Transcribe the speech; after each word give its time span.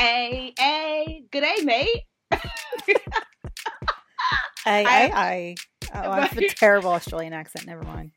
Hey, 0.00 0.54
hey. 0.58 1.24
Good 1.30 1.42
day, 1.42 1.56
mate. 1.62 2.04
Hey, 4.64 4.82
hey, 4.84 5.10
hey. 5.10 5.56
Oh, 5.92 6.10
I 6.10 6.20
have 6.22 6.38
a 6.38 6.48
terrible 6.48 6.92
Australian 6.92 7.34
accent. 7.34 7.66
Never 7.66 7.82
mind. 7.82 8.12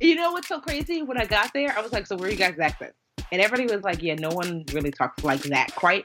You 0.00 0.14
know 0.14 0.30
what's 0.30 0.46
so 0.46 0.60
crazy? 0.60 1.02
When 1.02 1.20
I 1.20 1.24
got 1.24 1.52
there, 1.52 1.76
I 1.76 1.80
was 1.80 1.90
like, 1.90 2.06
"So 2.06 2.14
where 2.14 2.28
are 2.28 2.30
you 2.30 2.36
guys' 2.36 2.60
accents?" 2.60 2.94
And 3.32 3.42
everybody 3.42 3.74
was 3.74 3.82
like, 3.82 4.00
"Yeah, 4.00 4.14
no 4.14 4.28
one 4.28 4.64
really 4.72 4.92
talks 4.92 5.24
like 5.24 5.42
that 5.42 5.74
quite." 5.74 6.04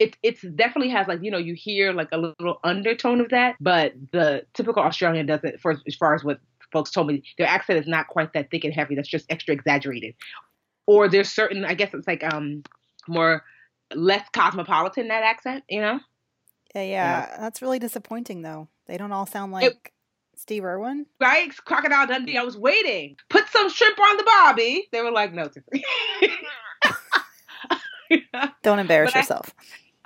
It 0.00 0.16
it's 0.22 0.40
definitely 0.40 0.88
has 0.92 1.06
like 1.06 1.22
you 1.22 1.30
know 1.30 1.36
you 1.36 1.52
hear 1.52 1.92
like 1.92 2.08
a 2.12 2.16
little 2.16 2.60
undertone 2.64 3.20
of 3.20 3.28
that, 3.28 3.56
but 3.60 3.92
the 4.12 4.46
typical 4.54 4.82
Australian 4.82 5.26
doesn't. 5.26 5.60
For 5.60 5.72
as 5.86 5.94
far 5.96 6.14
as 6.14 6.24
what 6.24 6.40
folks 6.72 6.90
told 6.92 7.08
me, 7.08 7.24
their 7.36 7.46
accent 7.46 7.78
is 7.78 7.86
not 7.86 8.08
quite 8.08 8.32
that 8.32 8.50
thick 8.50 8.64
and 8.64 8.72
heavy. 8.72 8.94
That's 8.94 9.06
just 9.06 9.26
extra 9.28 9.52
exaggerated. 9.52 10.14
Or 10.86 11.10
there's 11.10 11.30
certain, 11.30 11.66
I 11.66 11.74
guess 11.74 11.92
it's 11.92 12.06
like 12.06 12.24
um 12.24 12.62
more 13.06 13.42
less 13.96 14.26
cosmopolitan 14.32 15.08
that 15.08 15.22
accent, 15.22 15.64
you 15.68 15.80
know? 15.80 16.00
Yeah, 16.74 16.82
yeah. 16.82 17.36
That's 17.40 17.62
really 17.62 17.78
disappointing, 17.78 18.42
though. 18.42 18.68
They 18.86 18.96
don't 18.96 19.12
all 19.12 19.26
sound 19.26 19.52
like 19.52 19.92
Steve 20.36 20.64
Irwin. 20.64 21.06
Right? 21.20 21.54
Crocodile 21.64 22.06
Dundee, 22.06 22.36
I 22.36 22.42
was 22.42 22.56
waiting. 22.58 23.16
Put 23.30 23.48
some 23.48 23.70
shrimp 23.70 23.98
on 23.98 24.16
the 24.16 24.24
barbie. 24.24 24.88
They 24.92 25.00
were 25.02 25.12
like, 25.12 25.32
no, 25.32 25.48
Don't 28.62 28.78
embarrass 28.78 29.12
But 29.12 29.16
I- 29.16 29.20
yourself. 29.20 29.54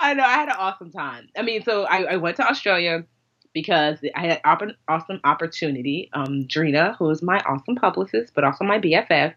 I 0.00 0.14
know. 0.14 0.22
I 0.22 0.34
had 0.34 0.48
an 0.48 0.54
awesome 0.56 0.92
time. 0.92 1.28
I 1.36 1.42
mean, 1.42 1.62
so 1.64 1.82
I, 1.84 2.12
I 2.12 2.16
went 2.16 2.36
to 2.36 2.48
Australia 2.48 3.04
because 3.52 3.98
I 4.14 4.20
had 4.28 4.40
an 4.44 4.74
awesome 4.86 5.20
opportunity. 5.24 6.08
Um, 6.12 6.46
Drina, 6.46 6.94
who 6.96 7.10
is 7.10 7.20
my 7.20 7.40
awesome 7.40 7.74
publicist, 7.74 8.32
but 8.32 8.44
also 8.44 8.62
my 8.64 8.78
BFF, 8.78 9.34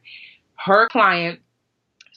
her 0.58 0.88
client, 0.90 1.40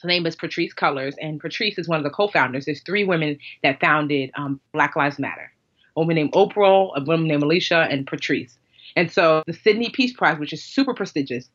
name 0.04 0.26
is 0.26 0.36
Patrisse 0.36 0.74
Cullors, 0.74 1.14
and 1.20 1.40
Patrisse 1.40 1.78
is 1.78 1.88
one 1.88 1.98
of 1.98 2.04
the 2.04 2.10
co-founders. 2.10 2.66
There's 2.66 2.82
three 2.82 3.04
women 3.04 3.38
that 3.62 3.80
founded 3.80 4.30
um, 4.36 4.60
Black 4.72 4.96
Lives 4.96 5.18
Matter. 5.18 5.50
A 5.96 6.00
woman 6.00 6.16
named 6.16 6.30
Opal, 6.32 6.92
a 6.96 7.02
woman 7.02 7.28
named 7.28 7.42
Alicia, 7.42 7.86
and 7.90 8.06
Patrisse. 8.06 8.56
And 8.96 9.10
so 9.10 9.42
the 9.46 9.52
Sydney 9.52 9.90
Peace 9.90 10.12
Prize, 10.12 10.38
which 10.38 10.52
is 10.52 10.62
super 10.62 10.94
prestigious, 10.94 11.48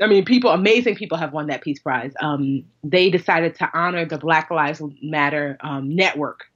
I 0.00 0.06
mean, 0.06 0.24
people, 0.24 0.50
amazing 0.50 0.96
people 0.96 1.18
have 1.18 1.32
won 1.32 1.48
that 1.48 1.60
Peace 1.60 1.78
Prize. 1.78 2.12
Um, 2.20 2.64
they 2.82 3.10
decided 3.10 3.54
to 3.56 3.70
honor 3.74 4.06
the 4.06 4.18
Black 4.18 4.50
Lives 4.50 4.80
Matter 5.02 5.58
um, 5.60 5.94
network, 5.94 6.46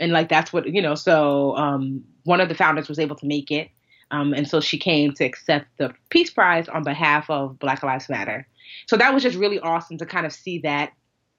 and 0.00 0.12
like 0.12 0.28
that's 0.28 0.52
what 0.52 0.68
you 0.68 0.82
know. 0.82 0.94
So 0.94 1.56
um, 1.56 2.04
one 2.24 2.40
of 2.40 2.48
the 2.48 2.54
founders 2.54 2.88
was 2.88 2.98
able 2.98 3.16
to 3.16 3.26
make 3.26 3.50
it, 3.50 3.70
um, 4.10 4.34
and 4.34 4.46
so 4.46 4.60
she 4.60 4.78
came 4.78 5.14
to 5.14 5.24
accept 5.24 5.66
the 5.78 5.94
Peace 6.10 6.30
Prize 6.30 6.68
on 6.68 6.82
behalf 6.82 7.30
of 7.30 7.58
Black 7.58 7.82
Lives 7.82 8.08
Matter. 8.10 8.46
So 8.86 8.96
that 8.96 9.12
was 9.12 9.22
just 9.22 9.36
really 9.36 9.60
awesome 9.60 9.98
to 9.98 10.06
kind 10.06 10.26
of 10.26 10.32
see 10.32 10.58
that 10.60 10.92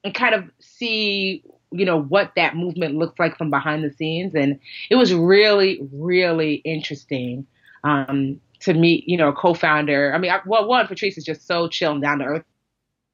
and 0.03 0.13
kind 0.13 0.35
of 0.35 0.49
see 0.59 1.43
you 1.71 1.85
know 1.85 2.01
what 2.01 2.31
that 2.35 2.55
movement 2.55 2.95
looks 2.95 3.19
like 3.19 3.37
from 3.37 3.49
behind 3.49 3.83
the 3.83 3.91
scenes, 3.91 4.35
and 4.35 4.59
it 4.89 4.95
was 4.95 5.13
really, 5.13 5.79
really 5.91 6.55
interesting. 6.55 7.47
Um, 7.83 8.41
to 8.61 8.73
meet, 8.73 9.07
you 9.07 9.17
know, 9.17 9.29
a 9.29 9.33
co-founder. 9.33 10.13
I 10.13 10.17
mean, 10.17 10.31
I, 10.31 10.39
well, 10.45 10.67
one, 10.67 10.87
Patrisse 10.87 11.17
is 11.17 11.23
just 11.23 11.45
so 11.45 11.67
chill 11.67 11.91
and 11.91 12.01
down 12.01 12.19
to 12.19 12.25
earth 12.25 12.43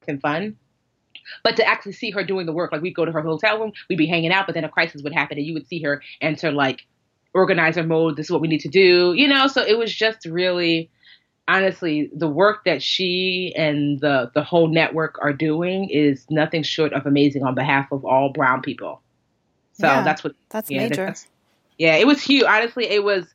and 0.08 0.22
fun. 0.22 0.56
But 1.44 1.56
to 1.58 1.68
actually 1.68 1.94
see 1.94 2.12
her 2.12 2.24
doing 2.24 2.46
the 2.46 2.52
work, 2.52 2.72
like 2.72 2.82
we'd 2.82 2.96
go 2.96 3.06
to 3.06 3.12
her 3.12 3.22
hotel 3.22 3.60
room, 3.60 3.74
we'd 3.90 3.98
be 3.98 4.08
hanging 4.08 4.32
out, 4.32 4.46
but 4.46 4.56
then 4.56 4.64
a 4.64 4.70
crisis 4.70 5.02
would 5.04 5.14
happen 5.14 5.38
and 5.38 5.46
you 5.46 5.54
would 5.54 5.68
see 5.68 5.82
her 5.84 6.02
enter 6.22 6.52
like 6.52 6.86
organizer 7.34 7.84
mode. 7.84 8.18
This 8.18 8.28
is 8.28 8.32
what 8.32 8.42
we 8.42 8.48
need 8.48 8.62
to 8.62 8.70
do, 8.70 9.14
you 9.14 9.28
know? 9.28 9.48
So 9.48 9.62
it 9.62 9.78
was 9.78 9.94
just 9.94 10.26
really, 10.26 10.90
honestly, 11.52 12.10
the 12.16 12.28
work 12.28 12.64
that 12.66 12.82
she 12.82 13.54
and 13.58 14.00
the, 14.00 14.32
the 14.34 14.44
whole 14.44 14.68
network 14.68 15.18
are 15.22 15.34
doing 15.34 15.90
is 15.90 16.26
nothing 16.30 16.64
short 16.64 16.94
of 16.94 17.06
amazing 17.06 17.44
on 17.44 17.56
behalf 17.56 17.92
of 17.92 18.06
all 18.06 18.30
brown 18.32 18.62
people. 18.62 19.02
So 19.74 19.88
Yeah, 19.88 20.04
that's 20.04 20.24
what, 20.24 20.34
That's 20.50 20.70
yeah, 20.70 20.84
major. 20.84 20.96
that's- 20.96 21.28
yeah, 21.78 21.96
it 21.96 22.06
was 22.08 22.22
huge. 22.22 22.44
Honestly, 22.44 22.86
it 22.86 23.04
was 23.04 23.26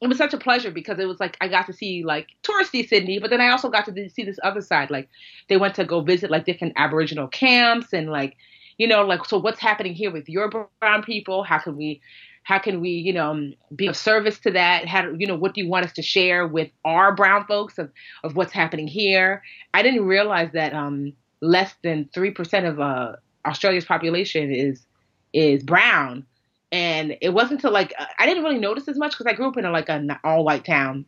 it 0.00 0.06
was 0.06 0.16
such 0.16 0.32
a 0.32 0.38
pleasure 0.38 0.70
because 0.70 0.98
it 0.98 1.06
was 1.06 1.20
like 1.20 1.36
I 1.40 1.48
got 1.48 1.66
to 1.66 1.72
see 1.72 2.04
like 2.04 2.28
touristy 2.42 2.88
Sydney, 2.88 3.18
but 3.18 3.30
then 3.30 3.40
I 3.40 3.50
also 3.50 3.68
got 3.68 3.84
to 3.86 4.08
see 4.10 4.24
this 4.24 4.38
other 4.42 4.62
side. 4.62 4.90
Like 4.90 5.08
they 5.48 5.56
went 5.56 5.74
to 5.74 5.84
go 5.84 6.00
visit 6.00 6.30
like 6.30 6.44
different 6.46 6.74
Aboriginal 6.76 7.28
camps 7.28 7.92
and 7.92 8.08
like 8.08 8.36
you 8.78 8.86
know 8.86 9.04
like 9.04 9.24
so 9.26 9.38
what's 9.38 9.60
happening 9.60 9.94
here 9.94 10.10
with 10.10 10.28
your 10.28 10.48
brown 10.80 11.02
people? 11.02 11.42
How 11.42 11.58
can 11.58 11.76
we 11.76 12.00
how 12.48 12.58
can 12.58 12.80
we 12.80 12.88
you 12.88 13.12
know 13.12 13.50
be 13.76 13.86
of 13.88 13.94
service 13.94 14.38
to 14.38 14.50
that? 14.52 14.88
How 14.88 15.02
do, 15.02 15.16
you 15.18 15.26
know 15.26 15.36
what 15.36 15.52
do 15.52 15.62
you 15.62 15.68
want 15.68 15.84
us 15.84 15.92
to 15.92 16.02
share 16.02 16.46
with 16.46 16.70
our 16.82 17.14
brown 17.14 17.44
folks 17.44 17.76
of 17.76 17.92
of 18.24 18.36
what's 18.36 18.52
happening 18.52 18.88
here? 18.88 19.42
I 19.74 19.82
didn't 19.82 20.06
realize 20.06 20.50
that 20.54 20.72
um 20.72 21.12
less 21.42 21.74
than 21.82 22.08
three 22.14 22.30
percent 22.30 22.64
of 22.64 22.80
uh 22.80 23.16
Australia's 23.44 23.84
population 23.84 24.50
is 24.50 24.86
is 25.34 25.62
brown 25.62 26.24
and 26.72 27.18
it 27.20 27.34
wasn't 27.34 27.52
until 27.52 27.70
like 27.70 27.92
I 28.18 28.24
didn't 28.24 28.44
really 28.44 28.58
notice 28.58 28.88
as 28.88 28.96
much 28.96 29.12
because 29.12 29.26
I 29.30 29.34
grew 29.36 29.48
up 29.48 29.58
in 29.58 29.66
a, 29.66 29.70
like 29.70 29.90
an 29.90 30.16
all 30.24 30.42
white 30.42 30.64
town. 30.64 31.04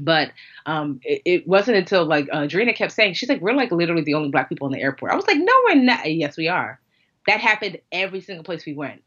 But 0.00 0.32
um, 0.64 1.00
it, 1.02 1.20
it 1.26 1.46
wasn't 1.46 1.76
until 1.76 2.06
like 2.06 2.26
uh, 2.32 2.46
Drina 2.46 2.72
kept 2.72 2.92
saying 2.92 3.12
she's 3.12 3.28
like 3.28 3.42
we're 3.42 3.52
like 3.52 3.72
literally 3.72 4.04
the 4.04 4.14
only 4.14 4.30
black 4.30 4.48
people 4.48 4.66
in 4.68 4.72
the 4.72 4.80
airport. 4.80 5.12
I 5.12 5.16
was 5.16 5.26
like 5.26 5.36
no 5.36 5.52
we're 5.66 5.74
not. 5.74 6.10
Yes 6.10 6.38
we 6.38 6.48
are. 6.48 6.80
That 7.26 7.40
happened 7.40 7.78
every 7.92 8.22
single 8.22 8.42
place 8.42 8.64
we 8.64 8.72
went. 8.72 9.02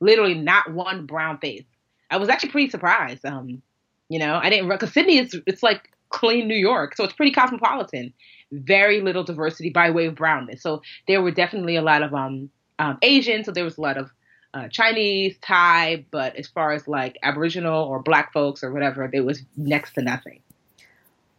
Literally 0.00 0.34
not 0.34 0.72
one 0.72 1.06
brown 1.06 1.38
face. 1.38 1.64
I 2.10 2.18
was 2.18 2.28
actually 2.28 2.50
pretty 2.50 2.70
surprised. 2.70 3.24
Um, 3.24 3.62
you 4.08 4.18
know 4.18 4.38
I 4.42 4.50
didn't 4.50 4.68
because 4.68 4.92
Sydney 4.92 5.18
is 5.18 5.36
it's 5.46 5.62
like 5.62 5.90
clean 6.10 6.46
New 6.48 6.54
York, 6.56 6.96
so 6.96 7.04
it's 7.04 7.12
pretty 7.14 7.32
cosmopolitan. 7.32 8.12
Very 8.52 9.00
little 9.00 9.24
diversity 9.24 9.70
by 9.70 9.90
way 9.90 10.06
of 10.06 10.14
brownness. 10.14 10.62
So 10.62 10.82
there 11.08 11.20
were 11.20 11.32
definitely 11.32 11.76
a 11.76 11.82
lot 11.82 12.02
of 12.02 12.14
um, 12.14 12.50
um 12.78 12.98
Asian. 13.02 13.42
So 13.44 13.50
there 13.52 13.64
was 13.64 13.76
a 13.78 13.80
lot 13.80 13.96
of 13.96 14.10
uh, 14.54 14.68
Chinese, 14.68 15.36
Thai, 15.42 16.06
but 16.10 16.36
as 16.36 16.46
far 16.46 16.72
as 16.72 16.86
like 16.88 17.16
Aboriginal 17.22 17.84
or 17.84 18.00
Black 18.00 18.32
folks 18.32 18.62
or 18.62 18.72
whatever, 18.72 19.08
there 19.12 19.24
was 19.24 19.42
next 19.56 19.94
to 19.94 20.02
nothing. 20.02 20.40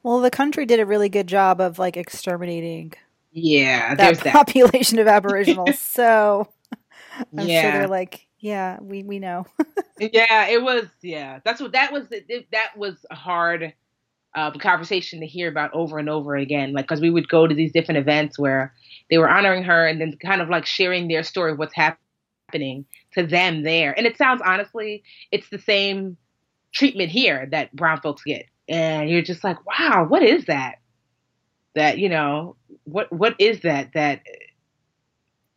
Well, 0.04 0.20
the 0.22 0.30
country 0.30 0.66
did 0.66 0.80
a 0.80 0.86
really 0.86 1.10
good 1.10 1.28
job 1.28 1.60
of 1.60 1.80
like 1.80 1.98
exterminating 1.98 2.94
Yeah, 3.32 3.96
that 3.96 3.98
there's 3.98 4.20
that. 4.20 4.34
population 4.34 5.00
of 5.00 5.08
Aboriginals. 5.08 5.80
so 5.80 6.48
I'm 7.38 7.48
sure 7.48 7.72
Yeah. 7.72 7.72
they're 7.72 7.88
like, 7.88 8.27
yeah, 8.40 8.78
we 8.82 9.04
we 9.04 9.20
know. 9.20 9.46
yeah, 10.00 10.48
it 10.48 10.62
was. 10.62 10.86
Yeah, 11.02 11.40
that's 11.44 11.62
what 11.62 11.72
that 11.74 11.92
was. 11.92 12.06
It, 12.12 12.48
that 12.52 12.78
was 12.78 13.06
a 13.10 13.16
hard 13.16 13.74
uh, 14.36 14.52
conversation 14.52 15.20
to 15.22 15.26
hear 15.26 15.50
about 15.50 15.74
over 15.74 15.98
and 15.98 16.10
over 16.10 16.36
again. 16.36 16.74
Like, 16.74 16.86
because 16.86 17.02
we 17.02 17.10
would 17.10 17.30
go 17.30 17.48
to 17.48 17.56
these 17.56 17.72
different 17.72 17.98
events 18.00 18.38
where 18.38 18.74
they 19.10 19.18
were 19.18 19.30
honoring 19.30 19.64
her 19.64 19.88
and 19.88 20.00
then 20.00 20.16
kind 20.24 20.42
of 20.42 20.50
like 20.50 20.66
sharing 20.66 21.08
their 21.08 21.24
story 21.24 21.52
of 21.52 21.58
what's 21.58 21.74
happening 21.76 22.86
to 23.14 23.26
them 23.26 23.64
there. 23.64 23.98
And 23.98 24.06
it 24.06 24.18
sounds 24.18 24.42
honestly, 24.46 25.04
it's 25.32 25.50
the 25.50 25.60
same 25.60 26.18
treatment 26.74 27.10
here 27.10 27.48
that 27.52 27.76
brown 27.76 28.02
folks 28.02 28.22
get, 28.24 28.46
and 28.70 29.10
you're 29.10 29.24
just 29.24 29.44
like, 29.44 29.58
wow, 29.66 30.06
what 30.08 30.22
is 30.22 30.46
that? 30.46 30.76
That 31.74 31.98
you 31.98 32.10
know, 32.10 32.56
what 32.84 33.12
what 33.12 33.36
is 33.40 33.62
that? 33.62 33.94
That 33.94 34.22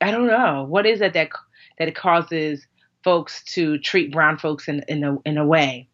I 0.01 0.11
don't 0.11 0.27
know. 0.27 0.65
What 0.67 0.87
is 0.87 1.03
it 1.03 1.13
that 1.13 1.29
that 1.79 1.95
causes 1.95 2.67
folks 3.03 3.43
to 3.45 3.79
treat 3.79 4.13
brown 4.13 4.39
folks 4.39 4.69
in 4.69 4.83
in 4.89 5.05
a 5.05 5.17
in 5.25 5.39
a 5.39 5.47
way, 5.47 5.89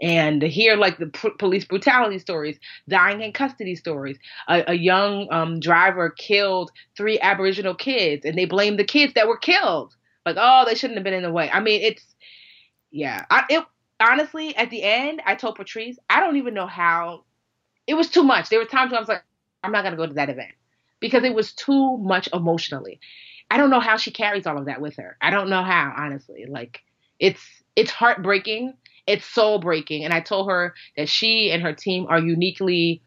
and 0.00 0.40
to 0.40 0.48
hear 0.48 0.76
like 0.76 0.98
the 0.98 1.06
p- 1.06 1.30
police 1.38 1.64
brutality 1.64 2.18
stories, 2.18 2.58
dying 2.88 3.22
in 3.22 3.32
custody 3.32 3.74
stories. 3.74 4.18
A, 4.48 4.72
a 4.72 4.74
young 4.74 5.28
um, 5.32 5.60
driver 5.60 6.10
killed 6.10 6.70
three 6.96 7.18
Aboriginal 7.20 7.74
kids, 7.74 8.24
and 8.24 8.36
they 8.36 8.44
blame 8.44 8.76
the 8.76 8.84
kids 8.84 9.14
that 9.14 9.28
were 9.28 9.38
killed. 9.38 9.94
Like, 10.26 10.36
oh, 10.38 10.64
they 10.66 10.74
shouldn't 10.74 10.96
have 10.98 11.04
been 11.04 11.14
in 11.14 11.22
the 11.22 11.32
way. 11.32 11.50
I 11.50 11.60
mean, 11.60 11.82
it's 11.82 12.14
yeah. 12.90 13.24
I, 13.30 13.44
it 13.48 13.64
honestly 14.00 14.56
at 14.56 14.70
the 14.70 14.82
end, 14.82 15.22
I 15.24 15.34
told 15.34 15.56
Patrisse, 15.56 15.98
I 16.08 16.20
don't 16.20 16.36
even 16.36 16.54
know 16.54 16.66
how. 16.66 17.24
It 17.86 17.94
was 17.94 18.08
too 18.08 18.22
much. 18.22 18.48
There 18.48 18.58
were 18.58 18.64
times 18.64 18.92
when 18.92 18.96
I 18.96 19.00
was 19.00 19.08
like, 19.08 19.24
I'm 19.62 19.72
not 19.72 19.84
gonna 19.84 19.96
go 19.96 20.06
to 20.06 20.14
that 20.14 20.30
event 20.30 20.52
because 21.00 21.22
it 21.24 21.34
was 21.34 21.52
too 21.52 21.98
much 21.98 22.28
emotionally. 22.32 22.98
I 23.50 23.56
don't 23.56 23.70
know 23.70 23.80
how 23.80 23.96
she 23.96 24.10
carries 24.10 24.46
all 24.46 24.58
of 24.58 24.66
that 24.66 24.80
with 24.80 24.96
her. 24.96 25.16
I 25.20 25.30
don't 25.30 25.50
know 25.50 25.62
how, 25.62 25.94
honestly. 25.96 26.46
Like, 26.48 26.80
it's 27.18 27.40
it's 27.76 27.90
heartbreaking 27.90 28.74
it's 29.06 29.26
soul 29.26 29.58
breaking. 29.58 30.04
And 30.04 30.12
I 30.12 30.20
told 30.20 30.48
her 30.48 30.74
that 30.96 31.08
she 31.08 31.50
and 31.50 31.62
her 31.62 31.72
team 31.72 32.06
are 32.08 32.18
uniquely 32.18 33.02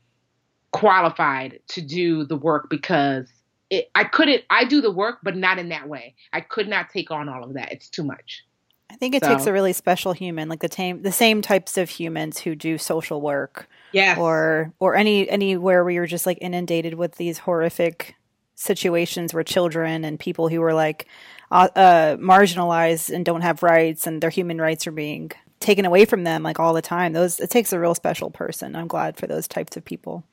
qualified 0.72 1.60
to 1.70 1.82
do 1.82 2.26
the 2.26 2.36
work 2.36 2.70
because 2.70 3.28
it, 3.70 3.90
I 3.96 4.04
couldn't, 4.04 4.44
I 4.50 4.66
do 4.66 4.82
the 4.82 4.92
work, 4.92 5.20
but 5.24 5.36
not 5.36 5.60
in 5.60 5.70
that 5.70 5.90
way. 5.90 6.16
I 6.32 6.42
could 6.42 6.68
not 6.68 6.90
take 6.90 7.12
on 7.12 7.30
all 7.30 7.44
of 7.44 7.54
that. 7.56 7.72
It's 7.72 7.90
too 7.90 8.04
much. 8.04 8.44
I 8.90 8.96
think 8.96 9.16
it 9.16 9.24
so. 9.24 9.30
takes 9.30 9.46
a 9.46 9.54
really 9.54 9.74
special 9.74 10.14
human, 10.14 10.48
like 10.48 10.62
the 10.62 10.72
same 10.72 11.02
the 11.02 11.12
same 11.12 11.42
types 11.42 11.78
of 11.78 11.90
humans 11.90 12.40
who 12.40 12.56
do 12.56 12.78
social 12.78 13.20
work, 13.20 13.68
yes, 13.92 14.18
or 14.18 14.72
or 14.80 14.96
any 14.96 15.30
anywhere 15.30 15.84
where 15.84 15.92
you're 15.92 16.06
just 16.06 16.26
like 16.26 16.38
inundated 16.40 16.94
with 16.94 17.16
these 17.16 17.40
horrific 17.40 18.16
situations 18.58 19.34
where 19.34 19.44
children 19.44 20.04
and 20.04 20.20
people 20.20 20.50
who 20.50 20.62
are 20.64 20.74
like 20.74 21.08
uh, 21.52 21.70
uh, 21.76 22.18
marginalized 22.18 23.14
and 23.14 23.24
don't 23.24 23.42
have 23.42 23.64
rights 23.64 24.06
and 24.06 24.22
their 24.22 24.32
human 24.32 24.60
rights 24.60 24.86
are 24.88 24.92
being 24.92 25.32
taken 25.60 25.86
away 25.86 26.06
from 26.06 26.24
them 26.24 26.44
like 26.44 26.60
all 26.60 26.74
the 26.74 26.82
time. 26.82 27.14
Those 27.14 27.40
it 27.40 27.50
takes 27.50 27.72
a 27.72 27.80
real 27.80 27.96
special 27.96 28.30
person. 28.30 28.76
I'm 28.76 28.88
glad 28.88 29.16
for 29.16 29.28
those 29.28 29.48
types 29.48 29.78
of 29.78 29.86
people. 29.86 30.24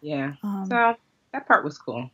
Yeah. 0.00 0.34
Um, 0.42 0.66
so 0.68 0.94
that 1.32 1.48
part 1.48 1.64
was 1.64 1.78
cool. 1.78 2.10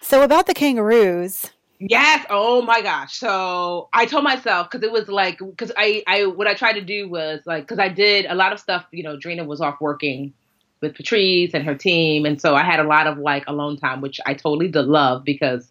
So 0.00 0.22
about 0.22 0.46
the 0.46 0.54
kangaroos. 0.54 1.50
Yes. 1.78 2.26
Oh 2.28 2.62
my 2.62 2.80
gosh. 2.80 3.16
So 3.18 3.88
I 3.92 4.06
told 4.06 4.24
myself 4.24 4.70
because 4.70 4.84
it 4.84 4.90
was 4.90 5.08
like 5.08 5.38
because 5.38 5.70
I 5.76 6.02
I 6.06 6.26
what 6.26 6.48
I 6.48 6.54
tried 6.54 6.72
to 6.72 6.80
do 6.80 7.08
was 7.08 7.42
like 7.44 7.64
because 7.64 7.78
I 7.78 7.88
did 7.88 8.26
a 8.26 8.34
lot 8.34 8.52
of 8.52 8.58
stuff. 8.58 8.86
You 8.90 9.04
know, 9.04 9.16
Drina 9.16 9.44
was 9.44 9.60
off 9.60 9.80
working 9.80 10.32
with 10.80 10.94
Patrisse 10.94 11.54
and 11.54 11.64
her 11.64 11.74
team, 11.74 12.24
and 12.24 12.40
so 12.40 12.54
I 12.54 12.62
had 12.62 12.80
a 12.80 12.84
lot 12.84 13.06
of 13.06 13.18
like 13.18 13.44
alone 13.46 13.76
time, 13.76 14.00
which 14.00 14.20
I 14.26 14.34
totally 14.34 14.68
did 14.68 14.86
love 14.86 15.24
because 15.24 15.70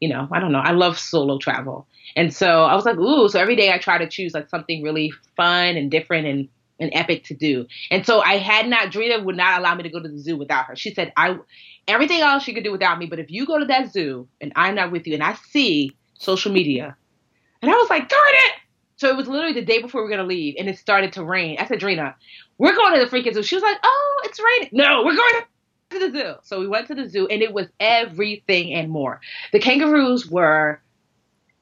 you 0.00 0.08
know 0.08 0.28
I 0.30 0.40
don't 0.40 0.52
know 0.52 0.60
I 0.60 0.72
love 0.72 0.98
solo 0.98 1.38
travel. 1.38 1.86
And 2.16 2.32
so 2.34 2.64
I 2.64 2.74
was 2.74 2.84
like, 2.84 2.96
ooh, 2.96 3.28
so 3.28 3.38
every 3.38 3.56
day 3.56 3.72
I 3.72 3.78
try 3.78 3.98
to 3.98 4.08
choose 4.08 4.34
like 4.34 4.48
something 4.48 4.82
really 4.82 5.12
fun 5.36 5.76
and 5.76 5.90
different 5.90 6.26
and, 6.26 6.48
and 6.80 6.90
epic 6.92 7.24
to 7.24 7.34
do. 7.34 7.66
And 7.90 8.04
so 8.06 8.20
I 8.20 8.38
had 8.38 8.68
not, 8.68 8.90
Drina 8.90 9.22
would 9.22 9.36
not 9.36 9.60
allow 9.60 9.74
me 9.74 9.82
to 9.84 9.88
go 9.88 10.00
to 10.00 10.08
the 10.08 10.18
zoo 10.18 10.36
without 10.36 10.66
her. 10.66 10.76
She 10.76 10.94
said, 10.94 11.12
I, 11.16 11.38
everything 11.86 12.20
else 12.20 12.42
she 12.42 12.54
could 12.54 12.64
do 12.64 12.72
without 12.72 12.98
me, 12.98 13.06
but 13.06 13.18
if 13.18 13.30
you 13.30 13.46
go 13.46 13.58
to 13.58 13.66
that 13.66 13.92
zoo 13.92 14.28
and 14.40 14.52
I'm 14.56 14.74
not 14.74 14.90
with 14.90 15.06
you 15.06 15.14
and 15.14 15.22
I 15.22 15.34
see 15.50 15.96
social 16.14 16.52
media, 16.52 16.96
and 17.60 17.70
I 17.70 17.74
was 17.74 17.90
like, 17.90 18.08
darn 18.08 18.20
it. 18.26 18.52
So 18.98 19.08
it 19.08 19.16
was 19.16 19.28
literally 19.28 19.54
the 19.54 19.64
day 19.64 19.80
before 19.80 20.00
we 20.00 20.04
were 20.04 20.16
going 20.16 20.26
to 20.28 20.34
leave 20.34 20.56
and 20.58 20.68
it 20.68 20.76
started 20.76 21.12
to 21.14 21.24
rain. 21.24 21.56
I 21.58 21.66
said, 21.66 21.78
Drina, 21.78 22.16
we're 22.58 22.74
going 22.74 22.94
to 22.94 23.00
the 23.00 23.06
freaking 23.06 23.32
zoo. 23.32 23.44
She 23.44 23.54
was 23.54 23.62
like, 23.62 23.78
oh, 23.82 24.20
it's 24.24 24.40
raining. 24.40 24.70
No, 24.72 25.04
we're 25.04 25.16
going 25.16 25.42
to 25.90 25.98
the 26.00 26.10
zoo. 26.10 26.34
So 26.42 26.58
we 26.58 26.66
went 26.66 26.88
to 26.88 26.96
the 26.96 27.08
zoo 27.08 27.28
and 27.28 27.40
it 27.40 27.52
was 27.52 27.68
everything 27.78 28.74
and 28.74 28.90
more. 28.90 29.20
The 29.52 29.60
kangaroos 29.60 30.28
were 30.28 30.80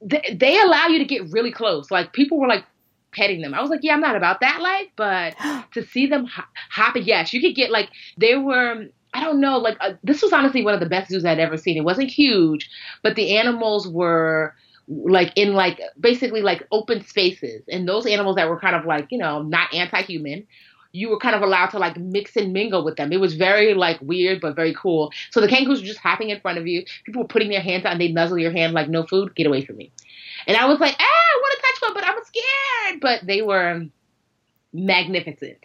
they, 0.00 0.34
they 0.34 0.60
allow 0.60 0.86
you 0.86 0.98
to 0.98 1.04
get 1.04 1.30
really 1.30 1.52
close. 1.52 1.90
Like 1.90 2.14
people 2.14 2.38
were 2.38 2.48
like 2.48 2.64
petting 3.12 3.42
them. 3.42 3.52
I 3.52 3.60
was 3.60 3.70
like, 3.70 3.80
yeah, 3.82 3.92
I'm 3.92 4.00
not 4.00 4.16
about 4.16 4.40
that 4.40 4.62
life, 4.62 4.88
but 4.96 5.34
to 5.74 5.84
see 5.84 6.06
them 6.06 6.26
hopping, 6.70 7.04
yes, 7.04 7.34
you 7.34 7.42
could 7.42 7.54
get 7.54 7.70
like 7.70 7.90
they 8.16 8.36
were. 8.36 8.86
I 9.14 9.24
don't 9.24 9.40
know, 9.40 9.56
like 9.56 9.78
uh, 9.80 9.94
this 10.02 10.20
was 10.20 10.34
honestly 10.34 10.62
one 10.62 10.74
of 10.74 10.80
the 10.80 10.90
best 10.90 11.08
zoos 11.08 11.24
I'd 11.24 11.38
ever 11.38 11.56
seen. 11.56 11.78
It 11.78 11.84
wasn't 11.84 12.10
huge, 12.10 12.68
but 13.02 13.16
the 13.16 13.38
animals 13.38 13.88
were 13.88 14.54
like 14.88 15.32
in 15.36 15.54
like 15.54 15.80
basically 15.98 16.42
like 16.42 16.66
open 16.70 17.04
spaces, 17.04 17.62
and 17.68 17.88
those 17.88 18.06
animals 18.06 18.36
that 18.36 18.48
were 18.48 18.58
kind 18.58 18.76
of 18.76 18.84
like 18.84 19.08
you 19.10 19.18
know 19.18 19.42
not 19.42 19.72
anti-human 19.74 20.46
you 20.96 21.10
were 21.10 21.18
kind 21.18 21.36
of 21.36 21.42
allowed 21.42 21.66
to 21.66 21.78
like 21.78 21.96
mix 21.98 22.36
and 22.36 22.52
mingle 22.52 22.82
with 22.82 22.96
them. 22.96 23.12
It 23.12 23.20
was 23.20 23.34
very 23.34 23.74
like 23.74 24.00
weird 24.00 24.40
but 24.40 24.56
very 24.56 24.74
cool. 24.74 25.12
So 25.30 25.40
the 25.40 25.48
kangaroos 25.48 25.82
were 25.82 25.86
just 25.86 26.00
hopping 26.00 26.30
in 26.30 26.40
front 26.40 26.58
of 26.58 26.66
you. 26.66 26.84
People 27.04 27.22
were 27.22 27.28
putting 27.28 27.50
their 27.50 27.60
hands 27.60 27.84
out 27.84 27.92
and 27.92 28.00
they 28.00 28.08
nuzzle 28.08 28.38
your 28.38 28.50
hand 28.50 28.72
like 28.72 28.88
no 28.88 29.04
food, 29.04 29.34
get 29.34 29.46
away 29.46 29.64
from 29.64 29.76
me. 29.76 29.92
And 30.46 30.56
I 30.56 30.66
was 30.66 30.80
like, 30.80 30.96
ah, 30.98 31.04
I 31.04 31.40
want 31.42 31.56
to 31.56 31.62
touch 31.62 31.82
one, 31.82 31.94
but 31.94 32.04
I'm 32.04 32.24
scared. 32.24 33.00
But 33.00 33.26
they 33.26 33.42
were 33.42 33.86
magnificent. 34.72 35.58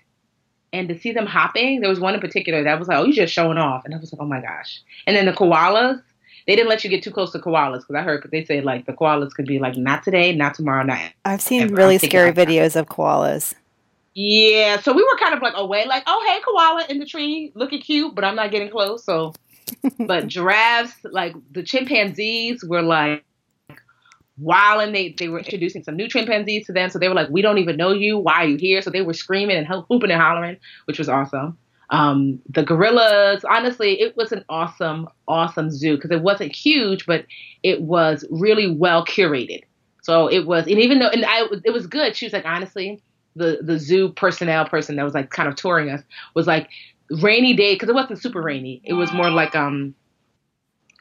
And 0.73 0.87
to 0.89 0.99
see 0.99 1.11
them 1.11 1.25
hopping, 1.25 1.81
there 1.81 1.89
was 1.89 1.99
one 1.99 2.13
in 2.13 2.21
particular 2.21 2.63
that 2.63 2.79
was 2.79 2.87
like, 2.87 2.97
oh, 2.97 3.03
you're 3.03 3.13
just 3.13 3.33
showing 3.33 3.57
off. 3.57 3.83
And 3.85 3.93
I 3.93 3.97
was 3.97 4.11
like, 4.11 4.21
oh 4.21 4.25
my 4.25 4.41
gosh. 4.41 4.81
And 5.05 5.15
then 5.15 5.25
the 5.25 5.33
koalas, 5.33 6.01
they 6.47 6.55
didn't 6.55 6.69
let 6.69 6.83
you 6.83 6.89
get 6.89 7.03
too 7.03 7.11
close 7.11 7.31
to 7.31 7.39
koalas 7.39 7.79
because 7.79 7.95
I 7.95 8.01
heard 8.01 8.27
they 8.31 8.43
say 8.43 8.61
like 8.61 8.85
the 8.85 8.93
koalas 8.93 9.31
could 9.33 9.45
be 9.45 9.59
like 9.59 9.77
not 9.77 10.03
today, 10.03 10.35
not 10.35 10.55
tomorrow, 10.55 10.83
not. 10.83 10.99
I've 11.25 11.41
seen 11.41 11.63
ever. 11.63 11.75
really 11.75 11.97
scary 11.97 12.31
videos 12.31 12.75
of 12.75 12.87
koalas. 12.87 13.53
Yeah, 14.13 14.79
so 14.81 14.91
we 14.91 15.03
were 15.03 15.17
kind 15.17 15.33
of 15.33 15.41
like 15.41 15.53
away, 15.55 15.85
like, 15.85 16.03
oh 16.05 16.23
hey, 16.27 16.41
koala 16.45 16.85
in 16.89 16.99
the 16.99 17.05
tree, 17.05 17.51
looking 17.55 17.79
cute, 17.79 18.13
but 18.13 18.25
I'm 18.25 18.35
not 18.35 18.51
getting 18.51 18.69
close. 18.69 19.05
So, 19.05 19.33
but 19.99 20.27
giraffes, 20.27 20.93
like 21.03 21.33
the 21.51 21.63
chimpanzees, 21.63 22.63
were 22.63 22.81
like 22.81 23.23
wild, 24.37 24.83
and 24.83 24.93
they 24.93 25.13
they 25.13 25.29
were 25.29 25.39
introducing 25.39 25.83
some 25.83 25.95
new 25.95 26.09
chimpanzees 26.09 26.65
to 26.65 26.73
them. 26.73 26.89
So 26.89 26.99
they 26.99 27.07
were 27.07 27.15
like, 27.15 27.29
we 27.29 27.41
don't 27.41 27.57
even 27.57 27.77
know 27.77 27.93
you. 27.93 28.17
Why 28.17 28.43
are 28.43 28.47
you 28.47 28.57
here? 28.57 28.81
So 28.81 28.89
they 28.89 29.01
were 29.01 29.13
screaming 29.13 29.55
and 29.55 29.67
hooping 29.67 30.11
and 30.11 30.21
hollering, 30.21 30.57
which 30.85 30.99
was 30.99 31.07
awesome. 31.07 31.57
Um, 31.91 32.39
the 32.49 32.63
gorillas, 32.63 33.43
honestly, 33.43 34.01
it 34.01 34.15
was 34.17 34.31
an 34.31 34.45
awesome, 34.49 35.07
awesome 35.27 35.69
zoo 35.69 35.95
because 35.95 36.11
it 36.11 36.21
wasn't 36.21 36.55
huge, 36.55 37.05
but 37.05 37.25
it 37.63 37.81
was 37.81 38.25
really 38.31 38.73
well 38.73 39.05
curated. 39.05 39.63
So 40.01 40.27
it 40.27 40.47
was, 40.47 40.65
and 40.67 40.79
even 40.79 40.99
though, 40.99 41.09
and 41.09 41.25
I, 41.25 41.45
it 41.63 41.71
was 41.71 41.85
good. 41.85 42.15
She 42.15 42.25
was 42.25 42.33
like, 42.33 42.45
honestly 42.45 43.01
the 43.35 43.59
the 43.61 43.79
zoo 43.79 44.09
personnel 44.09 44.65
person 44.65 44.95
that 44.95 45.03
was 45.03 45.13
like 45.13 45.29
kind 45.29 45.47
of 45.47 45.55
touring 45.55 45.89
us 45.89 46.01
was 46.35 46.47
like 46.47 46.69
rainy 47.21 47.53
day 47.53 47.75
because 47.75 47.89
it 47.89 47.95
wasn't 47.95 48.21
super 48.21 48.41
rainy. 48.41 48.81
It 48.83 48.93
was 48.93 49.11
more 49.13 49.29
like 49.29 49.55
um 49.55 49.93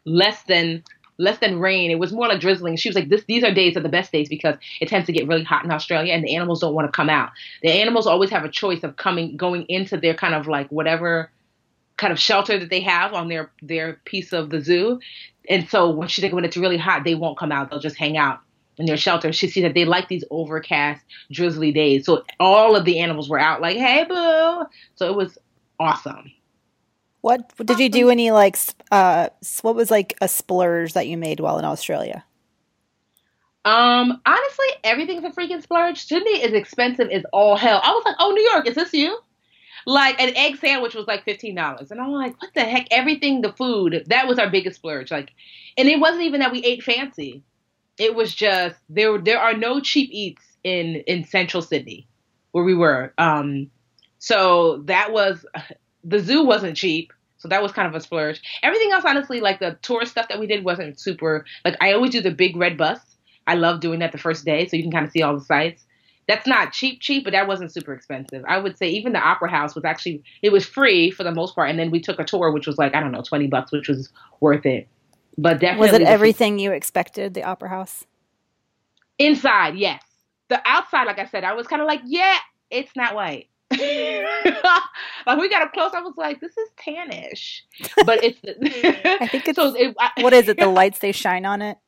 less 0.05 0.43
than 0.45 0.83
less 1.21 1.39
than 1.39 1.61
rain. 1.61 1.91
It 1.91 1.99
was 1.99 2.13
more 2.13 2.29
like 2.29 2.41
drizzling. 2.41 2.77
She 2.77 2.89
was 2.89 2.97
like, 2.97 3.09
"This 3.09 3.25
these 3.25 3.45
are 3.45 3.53
days 3.53 3.77
are 3.77 3.81
the 3.81 3.89
best 3.89 4.11
days 4.13 4.29
because 4.29 4.57
it 4.81 4.89
tends 4.89 5.07
to 5.07 5.13
get 5.13 5.29
really 5.29 5.45
hot 5.45 5.65
in 5.65 5.71
Australia, 5.71 6.13
and 6.13 6.25
the 6.25 6.35
animals 6.35 6.61
don't 6.61 6.75
want 6.75 6.89
to 6.89 6.93
come 6.93 7.11
out. 7.11 7.31
The 7.63 7.71
animals 7.71 8.07
always 8.07 8.31
have 8.31 8.45
a 8.45 8.51
choice 8.51 8.83
of 8.83 8.97
coming 8.97 9.37
going 9.37 9.67
into 9.69 9.97
their 9.97 10.15
kind 10.15 10.35
of 10.35 10.49
like 10.49 10.69
whatever." 10.71 11.31
kind 11.97 12.15
of 12.15 12.19
shelter 12.19 12.59
that 12.59 12.71
they 12.71 12.81
have 12.81 13.13
on 13.13 13.29
their 13.29 13.51
their 13.61 14.01
piece 14.07 14.33
of 14.33 14.49
the 14.49 14.63
zoo 14.63 14.99
and 15.51 15.69
so 15.69 15.91
when 15.91 16.09
she 16.09 16.27
when 16.31 16.47
it's 16.47 16.57
really 16.57 16.79
hot 16.79 17.05
they 17.05 17.15
won't 17.15 17.37
come 17.37 17.53
out 17.53 17.69
they'll 17.69 17.79
just 17.79 17.99
hang 17.99 18.17
out 18.17 18.41
in 18.81 18.87
their 18.87 18.97
shelter, 18.97 19.33
she 19.33 19.47
see 19.47 19.61
that 19.61 19.75
they 19.75 19.85
like 19.85 20.09
these 20.09 20.25
overcast, 20.31 21.05
drizzly 21.31 21.71
days. 21.71 22.07
So 22.07 22.25
all 22.41 22.75
of 22.75 22.87
the 22.87 22.99
animals 22.99 23.29
were 23.29 23.39
out, 23.39 23.61
like, 23.61 23.77
"Hey, 23.77 24.05
boo!" 24.05 24.65
So 24.97 25.07
it 25.07 25.15
was 25.15 25.39
awesome. 25.79 26.33
What 27.21 27.55
did 27.65 27.79
you 27.79 27.89
do? 27.89 28.11
Any 28.11 28.31
like, 28.31 28.57
uh, 28.91 29.29
what 29.63 29.75
was 29.75 29.91
like 29.91 30.17
a 30.21 30.29
splurge 30.29 30.95
that 30.95 31.07
you 31.07 31.17
made 31.17 31.41
while 31.41 31.59
in 31.59 31.65
Australia? 31.65 32.25
Um, 33.65 34.21
honestly, 34.25 34.67
everything's 34.85 35.25
a 35.25 35.31
freaking 35.31 35.63
splurge. 35.63 36.05
Sydney 36.05 36.43
is 36.43 36.55
expensive 36.55 37.11
as 37.11 37.25
all 37.33 37.57
hell. 37.57 37.81
I 37.83 37.91
was 37.91 38.03
like, 38.07 38.17
"Oh, 38.19 38.31
New 38.31 38.49
York, 38.53 38.67
is 38.67 38.75
this 38.75 38.95
you?" 38.95 39.19
Like 39.87 40.21
an 40.21 40.35
egg 40.37 40.57
sandwich 40.59 40.95
was 40.95 41.07
like 41.07 41.25
fifteen 41.25 41.55
dollars, 41.55 41.91
and 41.91 42.01
I'm 42.01 42.13
like, 42.13 42.41
"What 42.41 42.53
the 42.55 42.63
heck?" 42.63 42.87
Everything, 42.91 43.43
the 43.43 43.53
food, 43.53 44.05
that 44.07 44.27
was 44.27 44.39
our 44.39 44.49
biggest 44.49 44.77
splurge. 44.77 45.11
Like, 45.11 45.33
and 45.77 45.89
it 45.89 46.01
wasn't 46.01 46.23
even 46.23 46.41
that 46.41 46.53
we 46.53 46.65
ate 46.65 46.83
fancy 46.83 47.43
it 48.01 48.15
was 48.15 48.35
just 48.35 48.77
there. 48.89 49.19
There 49.19 49.39
are 49.39 49.55
no 49.55 49.79
cheap 49.79 50.09
eats 50.11 50.43
in 50.65 50.97
in 51.07 51.25
Central 51.25 51.63
Sydney, 51.63 52.09
where 52.53 52.65
we 52.65 52.75
were. 52.75 53.13
Um, 53.19 53.71
so 54.19 54.83
that 54.87 55.13
was 55.13 55.45
the 56.05 56.19
zoo 56.19 56.45
wasn't 56.45 56.77
cheap. 56.77 57.13
So 57.39 57.49
that 57.49 57.63
was 57.63 57.73
kind 57.73 57.89
of 57.89 57.95
a 57.95 58.01
splurge. 58.01 58.43
Everything 58.63 58.93
else, 58.93 59.05
honestly, 59.07 59.41
like 59.41 59.61
the 59.61 59.79
tourist 59.81 60.13
stuff 60.13 60.29
that 60.29 60.39
we 60.39 60.47
did 60.47 60.63
wasn't 60.63 61.01
super. 61.01 61.47
Like 61.65 61.77
I 61.81 61.93
always 61.93 62.11
do 62.11 62.21
the 62.21 62.31
big 62.31 62.55
red 62.57 62.77
bus. 62.77 62.99
I 63.47 63.55
love 63.55 63.81
doing 63.81 64.01
that 64.01 64.13
the 64.13 64.19
first 64.19 64.45
day, 64.45 64.67
so 64.67 64.77
you 64.77 64.83
can 64.83 64.93
kind 64.93 65.07
of 65.07 65.11
see 65.11 65.23
all 65.23 65.35
the 65.35 65.45
sights. 65.45 65.83
That's 66.29 66.47
not 66.47 66.73
cheap, 66.73 67.01
cheap, 67.01 67.25
but 67.25 67.33
that 67.33 67.49
wasn't 67.49 67.73
super 67.73 67.93
expensive. 67.93 68.45
I 68.47 68.59
would 68.59 68.79
say 68.79 68.89
even 68.89 69.15
the 69.15 69.19
opera 69.19 69.51
house 69.51 69.75
was 69.75 69.85
actually 69.85 70.23
it 70.43 70.53
was 70.53 70.67
free 70.67 71.11
for 71.11 71.25
the 71.25 71.33
most 71.33 71.55
part, 71.55 71.71
and 71.71 71.79
then 71.79 71.91
we 71.91 72.01
took 72.01 72.19
a 72.21 72.25
tour, 72.25 72.53
which 72.53 72.67
was 72.67 72.79
like 72.79 72.95
I 72.95 73.01
don't 73.01 73.11
know, 73.11 73.23
twenty 73.23 73.47
bucks, 73.47 73.73
which 73.73 73.89
was 73.89 74.13
worth 74.41 74.67
it. 74.67 74.87
But 75.39 75.61
definitely, 75.61 75.91
was 75.91 76.01
it 76.01 76.07
everything 76.07 76.59
you 76.59 76.73
expected? 76.73 77.35
The 77.35 77.43
opera 77.43 77.71
house. 77.71 78.05
Inside, 79.19 79.77
yes. 79.77 80.03
The 80.49 80.61
outside, 80.65 81.05
like 81.05 81.19
I 81.19 81.27
said, 81.27 81.45
I 81.45 81.53
was 81.55 81.67
kind 81.67 81.83
of 81.83 81.89
like, 81.89 82.01
yeah, 82.05 82.39
it's 82.71 82.95
not 82.97 83.15
white. 83.15 83.50
like 85.27 85.39
we 85.39 85.49
got 85.49 85.63
up 85.63 85.73
close, 85.73 85.93
I 85.95 86.01
was 86.01 86.15
like, 86.17 86.41
"This 86.41 86.57
is 86.57 86.69
tannish," 86.77 87.61
but 88.05 88.23
it's. 88.25 88.41
I 89.21 89.29
think 89.29 89.47
it's. 89.49 89.57
So 89.57 89.75
it, 89.75 89.95
I, 89.99 90.11
what 90.21 90.33
is 90.33 90.49
it? 90.49 90.59
The 90.59 90.67
lights 90.67 90.99
they 90.99 91.13
shine 91.13 91.47
on 91.47 91.63
it. 91.63 91.79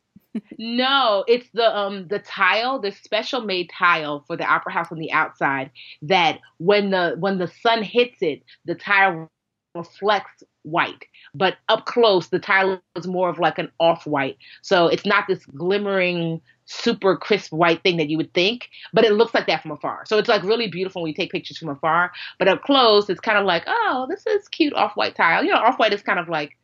no, 0.58 1.24
it's 1.26 1.48
the 1.54 1.76
um 1.76 2.06
the 2.08 2.20
tile, 2.20 2.78
the 2.78 2.92
special 2.92 3.40
made 3.40 3.68
tile 3.76 4.24
for 4.26 4.36
the 4.36 4.44
opera 4.44 4.72
house 4.72 4.92
on 4.92 4.98
the 4.98 5.12
outside 5.12 5.70
that 6.02 6.38
when 6.58 6.90
the 6.90 7.16
when 7.18 7.38
the 7.38 7.48
sun 7.48 7.82
hits 7.82 8.18
it, 8.20 8.42
the 8.64 8.76
tile 8.76 9.28
reflects 9.74 10.44
white. 10.62 11.04
But 11.34 11.56
up 11.68 11.86
close, 11.86 12.28
the 12.28 12.38
tile 12.38 12.80
is 12.96 13.06
more 13.06 13.28
of 13.28 13.38
like 13.38 13.58
an 13.58 13.70
off 13.80 14.06
white. 14.06 14.36
So 14.62 14.86
it's 14.86 15.06
not 15.06 15.26
this 15.28 15.44
glimmering, 15.46 16.40
super 16.66 17.16
crisp 17.16 17.52
white 17.52 17.82
thing 17.82 17.96
that 17.96 18.08
you 18.08 18.16
would 18.16 18.32
think, 18.34 18.68
but 18.92 19.04
it 19.04 19.12
looks 19.12 19.34
like 19.34 19.46
that 19.46 19.62
from 19.62 19.72
afar. 19.72 20.04
So 20.06 20.18
it's 20.18 20.28
like 20.28 20.42
really 20.42 20.68
beautiful 20.68 21.02
when 21.02 21.10
you 21.10 21.14
take 21.14 21.32
pictures 21.32 21.58
from 21.58 21.68
afar. 21.68 22.12
But 22.38 22.48
up 22.48 22.62
close, 22.62 23.08
it's 23.08 23.20
kind 23.20 23.38
of 23.38 23.44
like, 23.44 23.64
oh, 23.66 24.06
this 24.08 24.26
is 24.26 24.48
cute 24.48 24.74
off 24.74 24.92
white 24.94 25.16
tile. 25.16 25.44
You 25.44 25.52
know, 25.52 25.58
off 25.58 25.78
white 25.78 25.92
is 25.92 26.02
kind 26.02 26.18
of 26.18 26.28
like 26.28 26.56